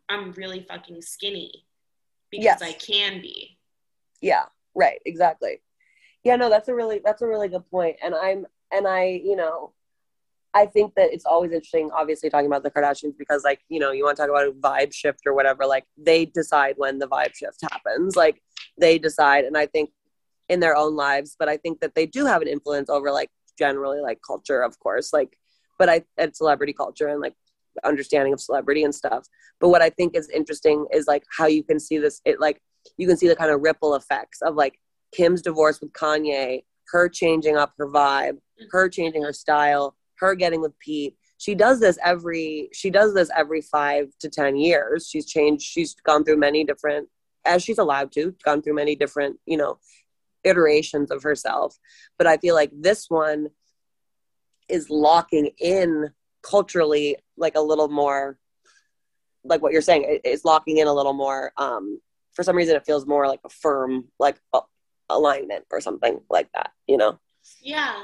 I'm 0.09 0.32
really 0.34 0.65
fucking 0.67 1.01
skinny 1.01 1.65
because 2.32 2.45
Yes. 2.45 2.61
I 2.61 2.73
can 2.73 3.21
be. 3.21 3.57
Yeah, 4.21 4.45
right, 4.75 4.99
exactly. 5.05 5.61
Yeah, 6.23 6.36
no, 6.36 6.49
that's 6.49 6.67
a 6.67 6.75
really 6.75 7.01
that's 7.03 7.21
a 7.21 7.27
really 7.27 7.47
good 7.47 7.69
point. 7.69 7.97
And 8.03 8.13
I'm 8.15 8.45
and 8.72 8.88
I, 8.88 9.22
you 9.24 9.36
know, 9.36 9.74
I 10.53 10.65
think 10.65 10.95
that 10.95 11.13
it's 11.13 11.26
always 11.26 11.51
interesting, 11.51 11.91
obviously 11.91 12.30
talking 12.30 12.47
about 12.47 12.63
the 12.63 12.72
Kardashians 12.72 13.17
because 13.17 13.43
like, 13.43 13.61
you 13.70 13.80
know, 13.80 13.91
you 13.91 14.03
want 14.03 14.17
to 14.17 14.24
talk 14.24 14.30
about 14.30 14.47
a 14.47 14.51
vibe 14.51 14.93
shift 14.93 15.22
or 15.26 15.34
whatever, 15.34 15.65
like 15.65 15.86
they 15.97 16.26
decide 16.26 16.76
when 16.78 16.97
the 16.97 17.07
vibe 17.07 17.36
shift 17.36 17.59
happens. 17.72 18.15
Like 18.15 18.41
they 18.80 18.97
decide 18.97 19.45
and 19.45 19.57
I 19.57 19.67
think 19.67 19.91
in 20.47 20.59
their 20.59 20.76
own 20.76 20.95
lives, 20.95 21.36
but 21.38 21.49
I 21.49 21.57
think 21.57 21.80
that 21.82 21.93
they 21.93 22.07
do 22.07 22.26
have 22.26 22.41
an 22.41 22.47
influence 22.47 22.89
over 22.89 23.11
like 23.11 23.30
generally 23.57 24.01
like 24.01 24.20
culture, 24.26 24.61
of 24.61 24.80
course, 24.80 25.13
like 25.13 25.38
but 25.78 25.88
I 25.89 26.03
and 26.17 26.36
celebrity 26.36 26.74
culture 26.74 27.07
and 27.07 27.22
like 27.22 27.36
understanding 27.84 28.34
of 28.34 28.41
celebrity 28.41 28.84
and 28.84 28.93
stuff. 28.93 29.28
But 29.59 29.70
what 29.70 29.82
I 29.82 29.89
think 29.89 30.15
is 30.15 30.30
interesting 30.30 30.88
is 30.91 31.07
like 31.07 31.24
how 31.38 31.45
you 31.45 31.63
can 31.63 31.80
see 31.80 31.99
this. 31.99 32.22
It 32.26 32.39
like 32.39 32.61
you 32.97 33.07
can 33.07 33.17
see 33.17 33.28
the 33.28 33.36
kind 33.36 33.51
of 33.51 33.61
ripple 33.61 33.95
effects 33.95 34.41
of 34.41 34.55
like 34.55 34.80
Kim's 35.13 35.41
divorce 35.41 35.80
with 35.80 35.93
Kanye, 35.93 36.63
her 36.91 37.09
changing 37.09 37.55
up 37.57 37.73
her 37.77 37.87
vibe, 37.87 38.37
her 38.71 38.89
changing 38.89 39.23
her 39.23 39.33
style, 39.33 39.95
her 40.19 40.35
getting 40.35 40.61
with 40.61 40.77
Pete. 40.79 41.15
She 41.37 41.55
does 41.55 41.79
this 41.79 41.97
every 42.03 42.69
she 42.73 42.89
does 42.89 43.13
this 43.13 43.29
every 43.35 43.61
five 43.61 44.07
to 44.19 44.29
ten 44.29 44.57
years. 44.57 45.07
She's 45.09 45.25
changed. 45.25 45.63
She's 45.63 45.93
gone 46.05 46.23
through 46.23 46.37
many 46.37 46.63
different, 46.63 47.07
as 47.45 47.63
she's 47.63 47.77
allowed 47.77 48.11
to, 48.13 48.35
gone 48.43 48.61
through 48.61 48.75
many 48.75 48.95
different, 48.95 49.39
you 49.45 49.57
know, 49.57 49.79
iterations 50.43 51.11
of 51.11 51.23
herself. 51.23 51.77
But 52.17 52.27
I 52.27 52.37
feel 52.37 52.55
like 52.55 52.71
this 52.73 53.09
one 53.09 53.49
is 54.67 54.89
locking 54.89 55.51
in 55.59 56.09
culturally 56.41 57.17
like 57.37 57.55
a 57.55 57.61
little 57.61 57.89
more 57.89 58.37
like 59.43 59.61
what 59.61 59.71
you're 59.73 59.81
saying 59.81 60.03
it- 60.03 60.21
it's 60.23 60.45
locking 60.45 60.77
in 60.77 60.87
a 60.87 60.93
little 60.93 61.13
more 61.13 61.51
um 61.57 61.99
for 62.33 62.43
some 62.43 62.55
reason 62.55 62.75
it 62.75 62.85
feels 62.85 63.05
more 63.05 63.27
like 63.27 63.41
a 63.45 63.49
firm 63.49 64.07
like 64.19 64.39
a- 64.53 64.61
alignment 65.10 65.66
or 65.72 65.82
something 65.82 66.20
like 66.30 66.49
that 66.53 66.72
you 66.88 66.97
know 66.97 67.20
Yeah, 67.62 67.95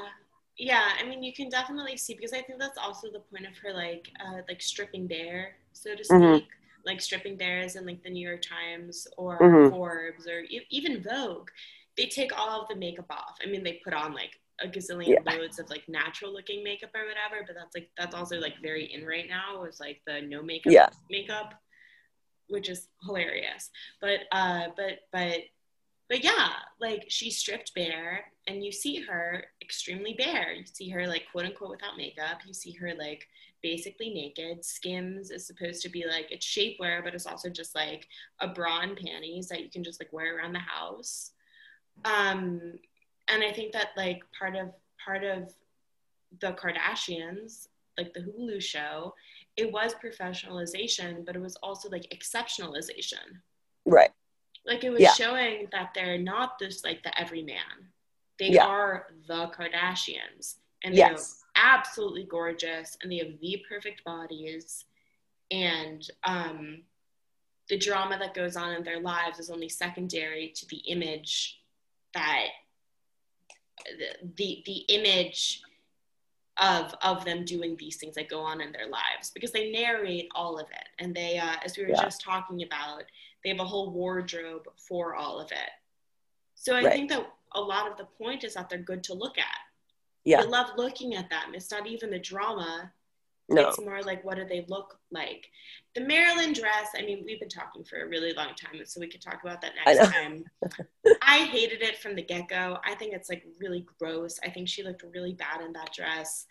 yeah. 0.58 0.94
I 1.00 1.04
mean, 1.08 1.22
you 1.22 1.34
can 1.34 1.50
definitely 1.50 1.98
see 1.98 2.14
because 2.16 2.34
I 2.34 2.42
think 2.42 2.60
that's 2.60 2.78
also 2.78 3.12
the 3.12 3.20
point 3.20 3.46
of 3.46 3.56
her 3.62 3.74
like 3.74 4.10
uh, 4.24 4.42
like 4.48 4.62
stripping 4.62 5.06
bare, 5.08 5.56
so 5.74 5.96
to 5.96 6.04
speak. 6.04 6.20
Mhm. 6.22 6.46
Like 6.86 7.02
stripping 7.02 7.36
bears 7.36 7.76
in 7.76 7.86
like 7.86 8.02
the 8.04 8.10
New 8.10 8.26
York 8.30 8.42
Times 8.42 9.08
or 9.18 9.40
Mhm. 9.40 9.70
Forbes 9.72 10.28
or 10.28 10.40
e- 10.56 10.68
even 10.70 11.04
Vogue. 11.04 11.50
They 11.98 12.06
take 12.08 12.32
all 12.38 12.62
of 12.62 12.68
the 12.70 12.76
makeup 12.76 13.10
off. 13.10 13.36
I 13.44 13.48
mean, 13.48 13.64
they 13.64 13.82
put 13.84 13.94
on 13.94 14.14
like 14.14 14.34
a 14.62 14.68
gazillion 14.68 15.16
Yeah. 15.16 15.34
loads 15.34 15.60
of 15.60 15.70
like 15.70 15.86
natural 15.90 16.32
looking 16.32 16.64
makeup 16.64 16.92
or 16.96 17.06
whatever, 17.06 17.44
but 17.46 17.56
that's 17.60 17.76
like 17.76 17.90
that's 17.98 18.16
also 18.16 18.40
like 18.40 18.58
very 18.62 18.86
in 18.94 19.06
right 19.06 19.28
now. 19.28 19.64
Is 19.66 19.80
like 19.80 20.00
the 20.08 20.22
no 20.22 20.42
makeup 20.42 20.72
Yeah. 20.74 20.90
makeup, 21.10 21.50
which 22.48 22.70
is 22.70 22.88
hilarious. 23.06 23.70
But 24.00 24.22
uh, 24.32 24.70
but 24.78 24.94
but 25.12 25.40
but 26.10 26.24
yeah, 26.24 26.50
like 26.80 27.06
she's 27.08 27.38
stripped 27.38 27.74
bare, 27.74 28.26
and 28.48 28.64
you 28.64 28.72
see 28.72 29.02
her 29.02 29.46
extremely 29.62 30.14
bare. 30.14 30.54
You 30.54 30.66
see 30.66 30.90
her 30.90 31.08
like 31.08 31.24
quote 31.32 31.46
unquote 31.46 31.72
without 31.72 31.98
makeup. 31.98 32.42
You 32.46 32.54
see 32.54 32.72
her 32.74 32.94
like 32.94 33.28
basically 33.64 34.14
naked. 34.14 34.64
Skims 34.64 35.32
is 35.32 35.48
supposed 35.48 35.82
to 35.82 35.90
be 35.90 36.06
like 36.08 36.32
it's 36.32 36.46
shapewear, 36.46 37.04
but 37.04 37.16
it's 37.16 37.26
also 37.26 37.50
just 37.50 37.74
like 37.76 38.08
a 38.40 38.48
bra 38.48 38.82
and 38.82 38.96
panties 38.98 39.48
that 39.50 39.62
you 39.62 39.70
can 39.70 39.84
just 39.84 40.00
like 40.00 40.14
wear 40.14 40.38
around 40.38 40.54
the 40.54 40.60
house. 40.60 41.32
Um, 42.04 42.74
and 43.28 43.44
I 43.44 43.52
think 43.52 43.74
that 43.74 43.90
like 43.98 44.22
part 44.38 44.56
of 44.56 44.74
part 45.04 45.24
of 45.24 45.54
the 46.40 46.52
Kardashians, 46.52 47.70
like 47.98 48.14
the 48.14 48.20
Hulu 48.20 48.62
show, 48.62 49.16
it 49.58 49.72
was 49.72 49.96
professionalization, 49.96 51.26
but 51.26 51.36
it 51.36 51.42
was 51.42 51.56
also 51.64 51.90
like 51.90 52.06
exceptionalization 52.14 53.42
right 53.86 54.12
like 54.66 54.84
it 54.84 54.90
was 54.90 55.02
Yeah. 55.02 55.12
showing 55.14 55.68
that 55.72 55.92
they're 55.94 56.18
not 56.18 56.60
just 56.60 56.84
like 56.84 57.04
the 57.04 57.18
everyman 57.20 57.92
they 58.40 58.50
Yeah. 58.52 58.66
are 58.66 59.14
the 59.28 59.48
kardashians 59.48 60.56
and 60.84 60.96
they're 60.98 61.18
absolutely 61.56 62.24
gorgeous 62.24 62.98
and 63.02 63.12
they 63.12 63.18
have 63.18 63.40
the 63.40 63.64
perfect 63.70 64.04
bodies 64.04 64.86
and 65.52 66.10
um 66.26 66.84
the 67.70 67.78
drama 67.78 68.18
that 68.20 68.34
goes 68.34 68.56
on 68.56 68.74
in 68.74 68.84
their 68.84 69.00
lives 69.00 69.40
is 69.40 69.50
only 69.50 69.70
secondary 69.70 70.50
to 70.56 70.68
the 70.68 70.78
image 70.78 71.62
that 72.14 72.48
the 73.98 74.28
the, 74.38 74.64
the 74.66 74.78
image 74.90 75.62
of 76.58 76.94
of 77.02 77.26
them 77.26 77.44
doing 77.44 77.76
these 77.78 77.98
things 77.98 78.16
that 78.16 78.30
go 78.30 78.40
on 78.40 78.62
in 78.62 78.72
their 78.72 78.88
lives 78.88 79.32
because 79.34 79.52
they 79.52 79.72
narrate 79.72 80.30
all 80.36 80.58
of 80.58 80.68
it 80.72 80.88
and 81.00 81.14
they 81.14 81.38
uh, 81.38 81.56
as 81.64 81.78
we 81.78 81.84
were 81.84 81.90
Yeah. 81.90 82.04
just 82.04 82.22
talking 82.22 82.64
about 82.64 83.04
they 83.46 83.52
have 83.52 83.60
a 83.60 83.66
whole 83.66 83.92
wardrobe 83.92 84.68
for 84.76 85.14
all 85.16 85.40
of 85.40 85.52
it. 85.52 85.70
So 86.56 86.76
i 86.76 86.84
Right. 86.84 86.94
think 86.94 87.10
that 87.12 87.32
a 87.54 87.62
lot 87.62 87.90
of 87.90 87.96
the 87.96 88.06
point 88.06 88.44
is 88.44 88.56
that 88.56 88.70
they're 88.70 88.80
good 88.80 89.04
to 89.04 89.14
look 89.14 89.38
at. 89.38 89.60
Yeah. 90.24 90.42
I 90.42 90.46
love 90.46 90.72
looking 90.78 91.14
at 91.14 91.30
them. 91.30 91.54
It's 91.54 91.70
not 91.72 91.86
even 91.86 92.10
the 92.10 92.18
drama. 92.20 92.92
No. 93.48 93.70
It's 93.70 93.80
more 93.80 94.02
like 94.02 94.26
what 94.26 94.38
do 94.38 94.46
they 94.46 94.66
look 94.68 95.00
like? 95.12 95.46
The 95.94 96.02
marilyn 96.02 96.52
dress 96.54 96.90
i 96.98 97.04
mean 97.04 97.24
we've 97.24 97.40
been 97.40 97.48
talking 97.48 97.84
for 97.86 98.02
a 98.02 98.08
really 98.08 98.34
long 98.34 98.54
time 98.56 98.84
so 98.86 99.00
we 99.00 99.08
could 99.08 99.22
talk 99.22 99.40
about 99.44 99.62
that 99.62 99.74
next 99.86 100.00
know. 100.00 100.12
time. 100.12 100.46
I 101.22 101.46
hated 101.46 101.84
it 101.84 102.00
from 102.00 102.16
the 102.16 102.24
get-go. 102.24 102.80
I 102.84 102.96
think 102.96 103.14
it's 103.14 103.30
like 103.30 103.46
really 103.62 103.86
gross. 104.00 104.40
I 104.44 104.50
think 104.50 104.68
she 104.68 104.82
looked 104.84 105.04
really 105.14 105.34
bad 105.34 105.62
in 105.62 105.72
that 105.74 105.94
dress. 105.94 106.48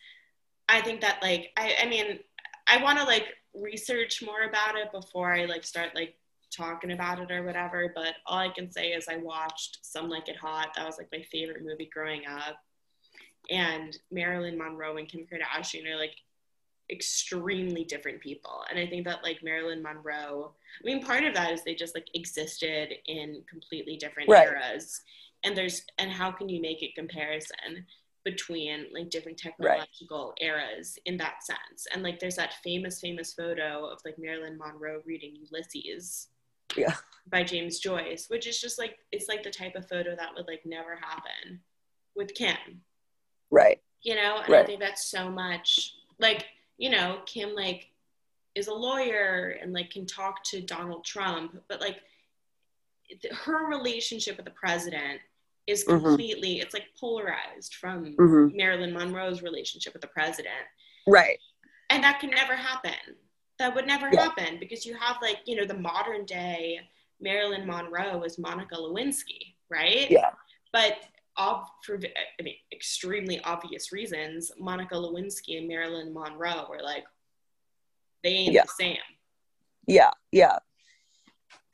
I 0.68 0.80
think 0.80 1.00
that 1.00 1.20
like 1.22 1.50
i, 1.56 1.74
I 1.82 1.86
mean 1.86 2.20
i 2.68 2.82
want 2.82 2.98
to 3.00 3.04
like 3.04 3.26
research 3.54 4.22
more 4.22 4.44
about 4.48 4.76
it 4.76 4.90
before 4.92 5.32
i 5.32 5.44
like 5.44 5.64
start 5.64 5.90
like 5.94 6.14
talking 6.54 6.92
about 6.92 7.18
it 7.20 7.30
or 7.30 7.42
whatever 7.42 7.92
but 7.94 8.14
all 8.26 8.38
i 8.38 8.48
can 8.48 8.70
say 8.70 8.88
is 8.88 9.06
i 9.08 9.16
watched 9.16 9.78
some 9.82 10.08
like 10.08 10.28
it 10.28 10.36
hot. 10.36 10.68
That 10.76 10.86
was 10.86 10.98
like 10.98 11.08
my 11.12 11.22
favorite 11.32 11.62
movie 11.64 11.90
growing 11.92 12.22
up. 12.26 12.56
And 13.50 13.96
marilyn 14.10 14.56
monroe 14.56 14.96
and 14.96 15.08
kim 15.08 15.26
kardashian 15.26 15.86
are 15.90 15.96
like 15.96 16.14
extremely 16.90 17.84
different 17.84 18.20
people. 18.20 18.64
And 18.70 18.78
i 18.78 18.86
think 18.86 19.04
that 19.06 19.22
like 19.22 19.42
marilyn 19.42 19.82
monroe 19.82 20.52
i 20.80 20.86
mean 20.86 21.02
part 21.04 21.24
of 21.24 21.34
that 21.34 21.52
is 21.52 21.64
they 21.64 21.74
just 21.74 21.94
like 21.94 22.06
existed 22.14 22.94
in 23.06 23.42
completely 23.50 23.96
different 23.96 24.28
Right. 24.28 24.46
eras. 24.48 25.02
And 25.44 25.56
there's 25.56 25.82
and 25.98 26.10
how 26.10 26.30
can 26.30 26.48
you 26.48 26.60
make 26.60 26.82
a 26.82 26.92
comparison 26.92 27.84
between 28.24 28.86
like 28.94 29.10
different 29.10 29.36
technological 29.38 30.32
eras 30.40 30.98
in 31.04 31.18
that 31.18 31.44
sense? 31.44 31.86
And 31.92 32.02
like 32.02 32.18
there's 32.18 32.36
that 32.36 32.54
famous 32.64 33.00
famous 33.00 33.34
photo 33.34 33.84
of 33.86 33.98
like 34.04 34.16
marilyn 34.18 34.56
monroe 34.58 35.02
reading 35.04 35.36
ulysses 35.36 36.28
Yeah. 36.76 36.94
by 37.30 37.42
james 37.44 37.78
joyce 37.78 38.26
which 38.28 38.46
is 38.46 38.60
just 38.60 38.78
like 38.78 38.98
it's 39.12 39.28
like 39.28 39.42
the 39.42 39.50
type 39.50 39.74
of 39.76 39.88
photo 39.88 40.14
that 40.16 40.34
would 40.34 40.46
like 40.46 40.62
never 40.66 40.96
happen 40.96 41.60
with 42.16 42.34
kim. 42.34 42.56
Right. 43.50 43.80
You 44.02 44.14
know? 44.16 44.40
And 44.44 44.54
i 44.54 44.64
think 44.64 44.80
that's 44.80 45.04
so 45.06 45.30
much 45.30 45.94
like 46.18 46.46
you 46.78 46.90
know 46.90 47.20
kim 47.26 47.54
like 47.54 47.88
is 48.54 48.68
a 48.68 48.74
lawyer 48.74 49.56
and 49.60 49.72
like 49.72 49.90
can 49.90 50.06
talk 50.06 50.42
to 50.44 50.60
donald 50.60 51.04
trump 51.04 51.56
but 51.68 51.80
like 51.80 51.98
th- 53.20 53.32
her 53.32 53.66
relationship 53.68 54.36
with 54.36 54.44
the 54.44 54.50
president 54.52 55.20
is 55.66 55.84
Mhm. 55.84 56.02
completely 56.02 56.60
it's 56.60 56.74
like 56.74 56.86
polarized 57.00 57.74
from 57.74 58.14
hmm 58.16 58.48
marilyn 58.56 58.92
monroe's 58.92 59.42
relationship 59.42 59.92
with 59.92 60.02
the 60.02 60.08
president. 60.08 60.66
Right. 61.06 61.38
And 61.90 62.02
that 62.04 62.18
can 62.20 62.30
never 62.30 62.54
happen 62.54 62.92
that 63.58 63.74
would 63.74 63.86
never 63.86 64.08
Yeah. 64.12 64.22
happen 64.24 64.58
because 64.58 64.84
you 64.84 64.94
have 64.96 65.16
like 65.22 65.38
you 65.46 65.56
know 65.56 65.64
the 65.64 65.74
modern 65.78 66.24
day 66.24 66.80
marilyn 67.20 67.66
monroe 67.66 68.22
is 68.22 68.38
monica 68.38 68.74
lewinsky 68.76 69.54
right 69.70 70.10
yeah 70.10 70.30
but 70.72 70.98
ob- 71.38 71.66
for 71.84 71.98
I 72.38 72.42
mean, 72.42 72.56
extremely 72.72 73.40
obvious 73.40 73.92
reasons, 73.92 74.52
Monica 74.58 74.94
Lewinsky 74.94 75.58
and 75.58 75.66
Marilyn 75.68 76.12
Monroe 76.14 76.66
were 76.70 76.80
like, 76.82 77.04
they 78.22 78.30
ain't 78.30 78.52
Yeah. 78.54 78.62
the 78.62 78.68
same. 78.68 78.98
yeah 79.86 80.10
yeah 80.32 80.58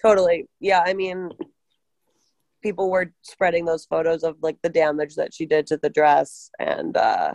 totally 0.02 0.46
yeah 0.60 0.82
i 0.86 0.92
mean 0.94 1.30
people 2.62 2.90
were 2.90 3.12
spreading 3.22 3.64
those 3.64 3.84
photos 3.86 4.22
of 4.22 4.36
like 4.42 4.56
the 4.62 4.68
damage 4.68 5.14
that 5.14 5.32
she 5.34 5.46
did 5.46 5.66
to 5.66 5.76
the 5.76 5.90
dress 5.90 6.50
and 6.58 6.96
uh 6.96 7.32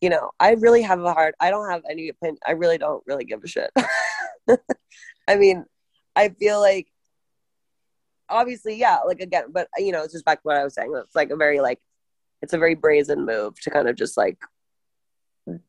you 0.00 0.08
know 0.08 0.30
i 0.38 0.52
really 0.52 0.82
have 0.82 1.00
a 1.00 1.12
hard 1.12 1.34
i 1.40 1.50
don't 1.50 1.70
have 1.70 1.82
any 1.90 2.08
opinion 2.08 2.38
i 2.46 2.52
really 2.52 2.78
don't 2.78 3.02
really 3.06 3.24
give 3.24 3.42
a 3.42 3.48
shit. 3.48 3.70
I 5.28 5.36
mean 5.36 5.64
i 6.16 6.28
feel 6.30 6.60
like 6.60 6.88
obviously 8.28 8.76
yeah 8.76 8.98
like 9.06 9.20
again 9.20 9.44
but 9.50 9.68
you 9.78 9.92
know 9.92 10.02
it's 10.02 10.12
just 10.12 10.24
back 10.24 10.42
to 10.42 10.46
what 10.46 10.56
i 10.56 10.64
was 10.64 10.74
saying 10.74 10.92
it's 10.94 11.14
like 11.14 11.30
a 11.30 11.36
very 11.36 11.60
like 11.60 11.80
it's 12.42 12.52
a 12.52 12.58
very 12.58 12.74
brazen 12.74 13.24
move 13.24 13.58
to 13.60 13.70
kind 13.70 13.88
of 13.88 13.96
just 13.96 14.16
like 14.16 14.38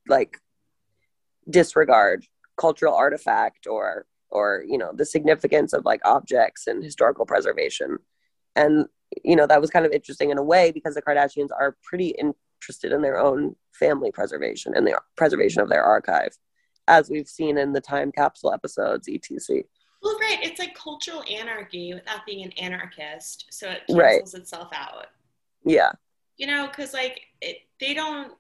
like 0.07 0.37
disregard 1.49 2.25
cultural 2.57 2.93
artifact 2.93 3.65
or 3.67 4.05
or 4.29 4.63
you 4.67 4.77
know 4.77 4.91
the 4.93 5.05
significance 5.05 5.73
of 5.73 5.85
like 5.85 6.01
objects 6.05 6.67
and 6.67 6.83
historical 6.83 7.25
preservation. 7.25 7.97
And 8.55 8.85
you 9.23 9.35
know 9.35 9.47
that 9.47 9.61
was 9.61 9.69
kind 9.69 9.85
of 9.85 9.91
interesting 9.91 10.29
in 10.29 10.37
a 10.37 10.43
way 10.43 10.71
because 10.71 10.95
the 10.95 11.01
kardashians 11.01 11.49
are 11.57 11.77
pretty 11.83 12.15
interested 12.61 12.91
in 12.91 13.01
their 13.01 13.17
own 13.17 13.55
family 13.73 14.11
preservation 14.11 14.75
and 14.75 14.85
the 14.85 14.99
preservation 15.15 15.61
of 15.61 15.69
their 15.69 15.83
archive 15.83 16.35
as 16.87 17.09
we've 17.09 17.27
seen 17.29 17.57
in 17.57 17.71
the 17.71 17.79
time 17.79 18.11
capsule 18.11 18.51
episodes 18.53 19.07
etc 19.07 19.63
Well, 20.01 20.17
right. 20.19 20.39
It's 20.41 20.59
like 20.59 20.75
cultural 20.75 21.23
anarchy 21.31 21.93
without 21.93 22.25
being 22.25 22.43
an 22.43 22.51
anarchist. 22.53 23.45
So 23.51 23.69
it 23.69 23.81
Right. 23.89 24.19
cancels 24.19 24.33
itself 24.33 24.69
out. 24.73 25.07
yeah 25.65 25.91
You 26.37 26.47
know, 26.47 26.67
because 26.67 26.93
like 26.93 27.21
it, 27.41 27.59
they 27.79 27.93
don't, 27.93 28.33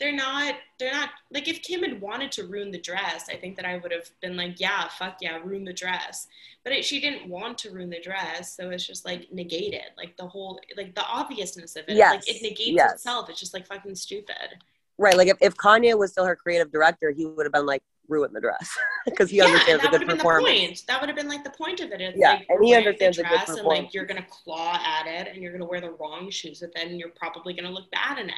they're 0.00 0.14
not, 0.14 0.54
they're 0.78 0.92
not, 0.92 1.10
like 1.32 1.48
if 1.48 1.60
Kim 1.62 1.82
had 1.82 2.00
wanted 2.00 2.30
to 2.32 2.44
ruin 2.46 2.70
the 2.70 2.80
dress, 2.80 3.26
I 3.28 3.34
think 3.36 3.56
that 3.56 3.64
I 3.64 3.78
would 3.78 3.90
have 3.90 4.08
been 4.20 4.36
like, 4.36 4.60
yeah, 4.60 4.86
fuck 4.88 5.16
yeah, 5.20 5.38
ruin 5.42 5.64
the 5.64 5.72
dress. 5.72 6.28
But 6.62 6.72
it, 6.72 6.84
she 6.84 7.00
didn't 7.00 7.28
want 7.28 7.58
to 7.58 7.70
ruin 7.70 7.90
the 7.90 8.00
dress. 8.00 8.54
So 8.56 8.70
it's 8.70 8.86
just 8.86 9.04
like 9.04 9.32
negated. 9.32 9.80
Like 9.96 10.16
the 10.16 10.26
whole, 10.26 10.60
like 10.76 10.94
the 10.94 11.04
obviousness 11.04 11.74
of 11.76 11.84
it. 11.88 11.96
Yes. 11.96 12.12
Like 12.14 12.28
it 12.28 12.42
negates 12.42 12.76
Yes. 12.76 12.92
itself. 12.94 13.28
It's 13.28 13.40
just 13.40 13.54
like 13.54 13.66
fucking 13.66 13.96
stupid. 13.96 14.62
Right. 14.98 15.16
Like 15.16 15.28
if, 15.28 15.36
if 15.40 15.54
Kanye 15.56 15.98
was 15.98 16.12
still 16.12 16.24
her 16.26 16.36
creative 16.36 16.70
director, 16.70 17.10
he 17.10 17.26
would 17.26 17.44
have 17.46 17.52
been 17.52 17.66
like 17.66 17.82
ruin 18.08 18.32
the 18.32 18.40
dress 18.40 18.74
because 19.04 19.28
he 19.30 19.36
yeah, 19.38 19.44
and 19.44 19.52
understands 19.52 19.82
that 19.82 19.88
a 19.88 19.92
would 19.92 20.00
good 20.00 20.00
have 20.00 20.08
been 20.08 20.16
the 20.18 20.22
performance. 20.22 20.58
point. 20.58 20.84
That 20.88 21.00
would 21.00 21.08
have 21.08 21.16
been 21.16 21.28
like 21.28 21.44
the 21.44 21.50
point 21.50 21.80
of 21.80 21.90
it. 21.92 22.00
It's 22.00 22.16
Yeah, 22.18 22.34
like 22.34 22.46
and 22.48 22.64
he 22.64 22.74
understands 22.74 23.16
the 23.16 23.24
a 23.24 23.28
good 23.28 23.34
dress 23.46 23.58
and 23.58 23.66
like 23.66 23.92
you're 23.92 24.06
gonna 24.06 24.26
claw 24.30 24.74
at 24.82 25.06
it 25.06 25.28
and 25.32 25.42
you're 25.42 25.52
gonna 25.52 25.66
wear 25.66 25.80
the 25.80 25.90
wrong 25.90 26.30
shoes 26.30 26.60
with 26.62 26.70
it 26.76 26.88
and 26.88 26.98
you're 26.98 27.10
probably 27.10 27.52
gonna 27.52 27.70
look 27.70 27.90
bad 27.90 28.18
in 28.18 28.28
it. 28.28 28.34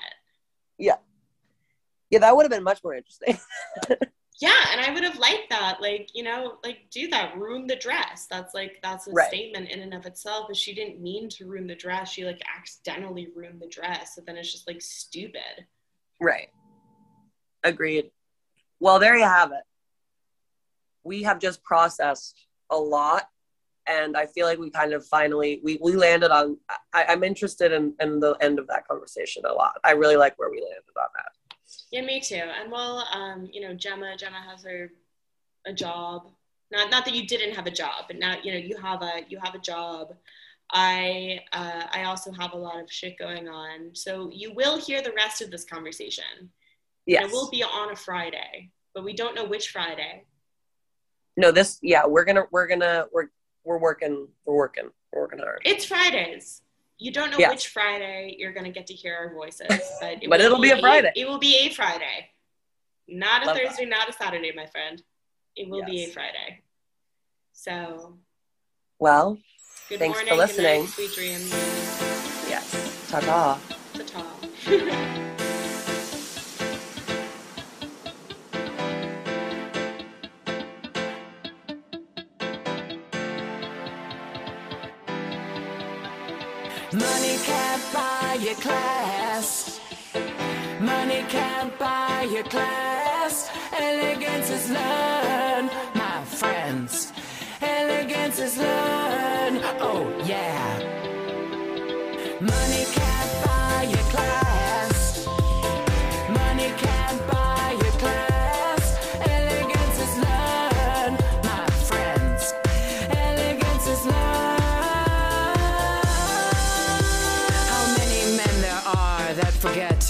Yeah, 0.78 0.96
that 2.18 2.34
would 2.36 2.42
have 2.42 2.50
been 2.50 2.64
much 2.64 2.82
more 2.82 2.94
interesting. 2.94 3.38
Yeah, 4.42 4.56
and 4.72 4.80
I 4.80 4.94
would 4.94 5.04
have 5.04 5.18
liked 5.18 5.50
that. 5.50 5.82
Like, 5.82 6.08
you 6.14 6.22
know, 6.22 6.56
like 6.64 6.88
do 6.90 7.08
that, 7.08 7.36
ruin 7.36 7.66
the 7.66 7.76
dress. 7.76 8.26
That's 8.30 8.54
like 8.54 8.78
that's 8.82 9.06
a 9.06 9.10
Right. 9.10 9.28
statement 9.28 9.68
in 9.68 9.80
and 9.80 9.92
of 9.92 10.06
itself. 10.06 10.46
But 10.48 10.56
she 10.56 10.74
didn't 10.74 10.98
mean 10.98 11.28
to 11.30 11.44
ruin 11.46 11.66
the 11.66 11.74
dress. 11.74 12.10
She 12.10 12.24
like 12.24 12.40
accidentally 12.56 13.28
ruined 13.36 13.60
the 13.60 13.68
dress. 13.68 14.14
So 14.14 14.22
then 14.26 14.38
it's 14.38 14.50
just 14.50 14.66
like 14.66 14.80
stupid. 14.80 15.66
right. 16.22 16.48
Agreed. 17.64 18.10
Well, 18.78 18.98
there 18.98 19.14
you 19.14 19.24
have 19.24 19.52
it. 19.52 19.60
We 21.04 21.22
have 21.24 21.38
just 21.38 21.62
processed 21.62 22.46
a 22.70 22.78
lot. 22.78 23.28
And 23.86 24.16
I 24.16 24.24
feel 24.24 24.46
like 24.46 24.58
we 24.58 24.70
kind 24.70 24.94
of 24.94 25.04
finally 25.04 25.60
we, 25.62 25.78
we 25.82 25.96
landed 25.96 26.30
on 26.30 26.56
I, 26.94 27.04
I'm 27.10 27.24
interested 27.24 27.72
in, 27.72 27.94
in 28.00 28.20
the 28.20 28.34
end 28.40 28.58
of 28.58 28.66
that 28.68 28.88
conversation 28.88 29.42
a 29.44 29.52
lot. 29.52 29.78
I 29.84 29.90
really 29.90 30.16
like 30.16 30.38
where 30.38 30.48
we 30.50 30.62
landed 30.62 30.96
on 30.98 31.08
that. 31.14 31.32
Yeah, 31.90 32.02
me 32.02 32.20
too. 32.20 32.36
And 32.36 32.70
well, 32.70 33.06
um, 33.12 33.48
you 33.52 33.60
know, 33.60 33.74
Gemma, 33.74 34.16
Gemma 34.16 34.40
has 34.50 34.64
her 34.64 34.90
a 35.66 35.72
job. 35.72 36.28
Not 36.70 36.90
not 36.90 37.04
that 37.04 37.14
you 37.14 37.26
didn't 37.26 37.54
have 37.56 37.66
a 37.66 37.70
job, 37.70 38.04
but 38.06 38.18
now 38.18 38.36
you 38.42 38.52
know 38.52 38.58
you 38.58 38.76
have 38.76 39.02
a 39.02 39.22
you 39.28 39.38
have 39.42 39.54
a 39.54 39.58
job. 39.58 40.14
I 40.72 41.40
uh, 41.52 41.86
I 41.92 42.04
also 42.04 42.30
have 42.32 42.52
a 42.52 42.56
lot 42.56 42.80
of 42.80 42.90
shit 42.90 43.18
going 43.18 43.48
on, 43.48 43.90
so 43.92 44.30
you 44.32 44.54
will 44.54 44.78
hear 44.80 45.02
the 45.02 45.12
rest 45.12 45.42
of 45.42 45.50
this 45.50 45.64
conversation. 45.64 46.24
And 47.22 47.26
It 47.26 47.32
will 47.32 47.50
be 47.50 47.64
on 47.64 47.90
a 47.90 47.96
Friday, 47.96 48.70
but 48.94 49.02
we 49.04 49.12
don't 49.14 49.34
know 49.34 49.44
which 49.44 49.70
Friday. 49.70 50.24
no, 51.36 51.50
this 51.50 51.78
yeah, 51.82 52.06
we're 52.06 52.24
gonna 52.24 52.44
we're 52.52 52.68
gonna 52.68 53.06
we're 53.12 53.28
we're 53.64 53.78
working 53.78 54.28
we're 54.44 54.54
working 54.56 54.90
we're 55.12 55.22
working 55.22 55.40
hard. 55.40 55.62
It's 55.64 55.84
Fridays. 55.84 56.62
You 57.00 57.10
don't 57.10 57.30
know 57.30 57.38
Yes. 57.38 57.50
which 57.50 57.68
Friday 57.68 58.36
you're 58.38 58.52
gonna 58.52 58.70
get 58.70 58.86
to 58.88 58.94
hear 58.94 59.16
our 59.16 59.32
voices, 59.34 59.66
but 60.00 60.18
it 60.22 60.28
But 60.28 60.38
will 60.40 60.46
it'll 60.46 60.60
be 60.60 60.70
a 60.70 60.78
Friday. 60.78 61.10
It 61.16 61.26
will 61.26 61.38
be 61.38 61.56
a 61.66 61.70
Friday, 61.70 62.28
not 63.08 63.42
a 63.42 63.46
Love 63.46 63.56
that. 63.56 63.66
Thursday, 63.68 63.86
not 63.86 64.08
a 64.10 64.12
Saturday, 64.12 64.52
my 64.54 64.66
friend. 64.66 65.02
It 65.56 65.68
will 65.70 65.82
be 65.84 66.04
a 66.04 66.08
Friday. 66.08 66.60
So 67.52 68.18
Well, 68.98 69.38
good 69.88 69.98
Thanks 69.98 70.20
for 70.20 70.34
listening. 70.36 70.82
Night, 70.82 70.90
sweet 70.90 71.12
dreams. 71.14 71.50
yes. 72.48 73.08
Ta-ta. 73.10 73.58
Ta-ta. 73.94 74.36
Money 74.68 75.16
your 88.40 88.54
class. 88.54 89.80
Money 90.80 91.24
can't 91.28 91.78
buy 91.78 92.26
your 92.32 92.44
class. 92.44 93.50
Elegance 93.72 94.50
is 94.50 94.70
learned, 94.70 95.70
my 95.94 96.24
friends. 96.24 97.12
Elegance 97.60 98.38
is 98.38 98.56
learned. 98.56 99.60
Oh, 99.80 100.08
yeah. 100.24 101.09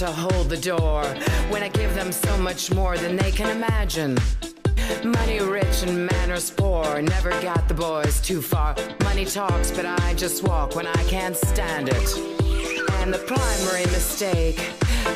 To 0.01 0.07
hold 0.07 0.49
the 0.49 0.57
door 0.57 1.03
when 1.51 1.61
I 1.61 1.69
give 1.69 1.93
them 1.93 2.11
so 2.11 2.35
much 2.39 2.73
more 2.73 2.97
than 2.97 3.15
they 3.17 3.29
can 3.29 3.55
imagine? 3.55 4.17
Money 5.03 5.39
rich 5.41 5.83
and 5.83 6.07
manners 6.07 6.49
poor, 6.49 7.03
never 7.03 7.29
got 7.39 7.67
the 7.67 7.75
boys 7.75 8.19
too 8.19 8.41
far. 8.41 8.75
Money 9.03 9.25
talks, 9.25 9.69
but 9.69 9.85
I 9.85 10.15
just 10.15 10.41
walk 10.41 10.75
when 10.75 10.87
I 10.87 11.03
can't 11.03 11.37
stand 11.37 11.89
it. 11.89 12.17
And 12.93 13.13
the 13.13 13.19
primary 13.27 13.85
mistake, 13.91 14.57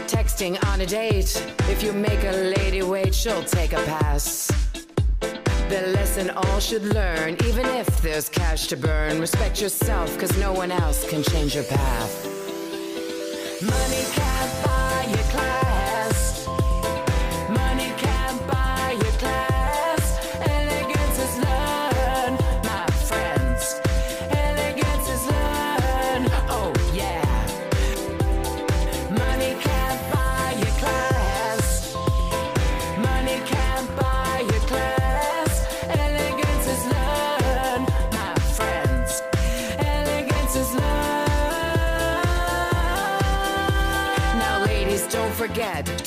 texting 0.05 0.63
on 0.67 0.81
a 0.81 0.85
date. 0.85 1.33
If 1.67 1.81
you 1.81 1.91
make 1.91 2.23
a 2.23 2.53
lady 2.55 2.83
wait, 2.83 3.15
she'll 3.15 3.43
take 3.43 3.73
a 3.73 3.83
pass. 3.85 4.51
The 5.67 5.81
lesson 5.95 6.29
all 6.29 6.59
should 6.59 6.83
learn, 6.83 7.37
even 7.43 7.65
if 7.65 7.87
there's 8.03 8.29
cash 8.29 8.67
to 8.67 8.77
burn. 8.77 9.19
Respect 9.19 9.59
yourself, 9.59 10.15
cause 10.19 10.37
no 10.37 10.53
one 10.53 10.71
else 10.71 11.09
can 11.09 11.23
change 11.23 11.55
your 11.55 11.63
path. 11.63 12.35
Money 13.63 14.04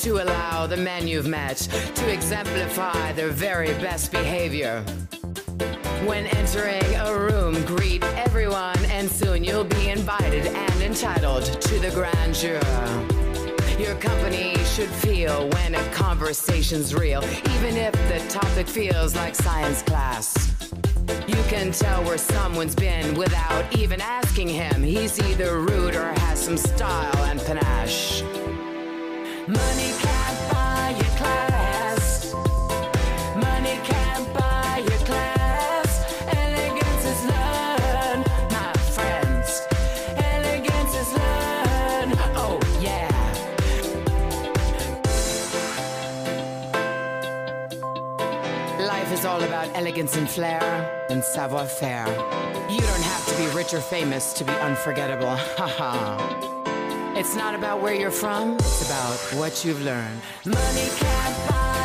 to 0.08 0.22
allow 0.22 0.66
the 0.66 0.74
men 0.74 1.06
you've 1.06 1.26
met 1.26 1.58
to 1.94 2.10
exemplify 2.10 3.12
their 3.12 3.28
very 3.28 3.74
best 3.74 4.10
behavior. 4.10 4.80
When 6.06 6.24
entering 6.28 6.94
a 6.94 7.14
room, 7.14 7.62
greet 7.66 8.02
everyone, 8.16 8.82
and 8.86 9.10
soon 9.10 9.44
you'll 9.44 9.64
be 9.64 9.90
invited 9.90 10.46
and 10.46 10.82
entitled 10.82 11.44
to 11.44 11.78
the 11.78 11.90
grandeur. 11.90 12.58
Your 13.78 13.96
company 13.96 14.56
should 14.64 14.88
feel 14.88 15.46
when 15.50 15.74
a 15.74 15.90
conversation's 15.90 16.94
real, 16.94 17.22
even 17.56 17.76
if 17.76 17.92
the 18.08 18.24
topic 18.30 18.66
feels 18.66 19.14
like 19.14 19.34
science 19.34 19.82
class. 19.82 20.54
You 21.26 21.42
can 21.48 21.70
tell 21.70 22.02
where 22.04 22.16
someone's 22.16 22.74
been 22.74 23.14
without 23.14 23.76
even 23.76 24.00
asking 24.00 24.48
him. 24.48 24.82
He's 24.82 25.20
either 25.20 25.60
rude 25.60 25.94
or 25.94 26.14
has 26.20 26.40
some 26.40 26.56
style 26.56 27.24
and 27.24 27.38
panache. 27.42 28.22
Life 48.78 49.12
is 49.12 49.24
all 49.24 49.42
about 49.42 49.68
elegance 49.74 50.14
and 50.16 50.28
flair 50.28 51.06
and 51.08 51.24
savoir 51.24 51.64
faire. 51.64 52.06
You 52.68 52.80
don't 52.80 53.02
have 53.02 53.26
to 53.28 53.36
be 53.38 53.56
rich 53.56 53.72
or 53.72 53.80
famous 53.80 54.34
to 54.34 54.44
be 54.44 54.52
unforgettable. 54.52 55.34
Haha. 55.56 56.57
It's 57.18 57.34
not 57.34 57.52
about 57.52 57.82
where 57.82 57.94
you're 57.94 58.12
from, 58.12 58.54
it's 58.54 58.86
about 58.86 59.18
what 59.36 59.64
you've 59.64 59.82
learned. 59.82 60.20
Money 60.46 60.88
can't 61.00 61.50
buy 61.50 61.77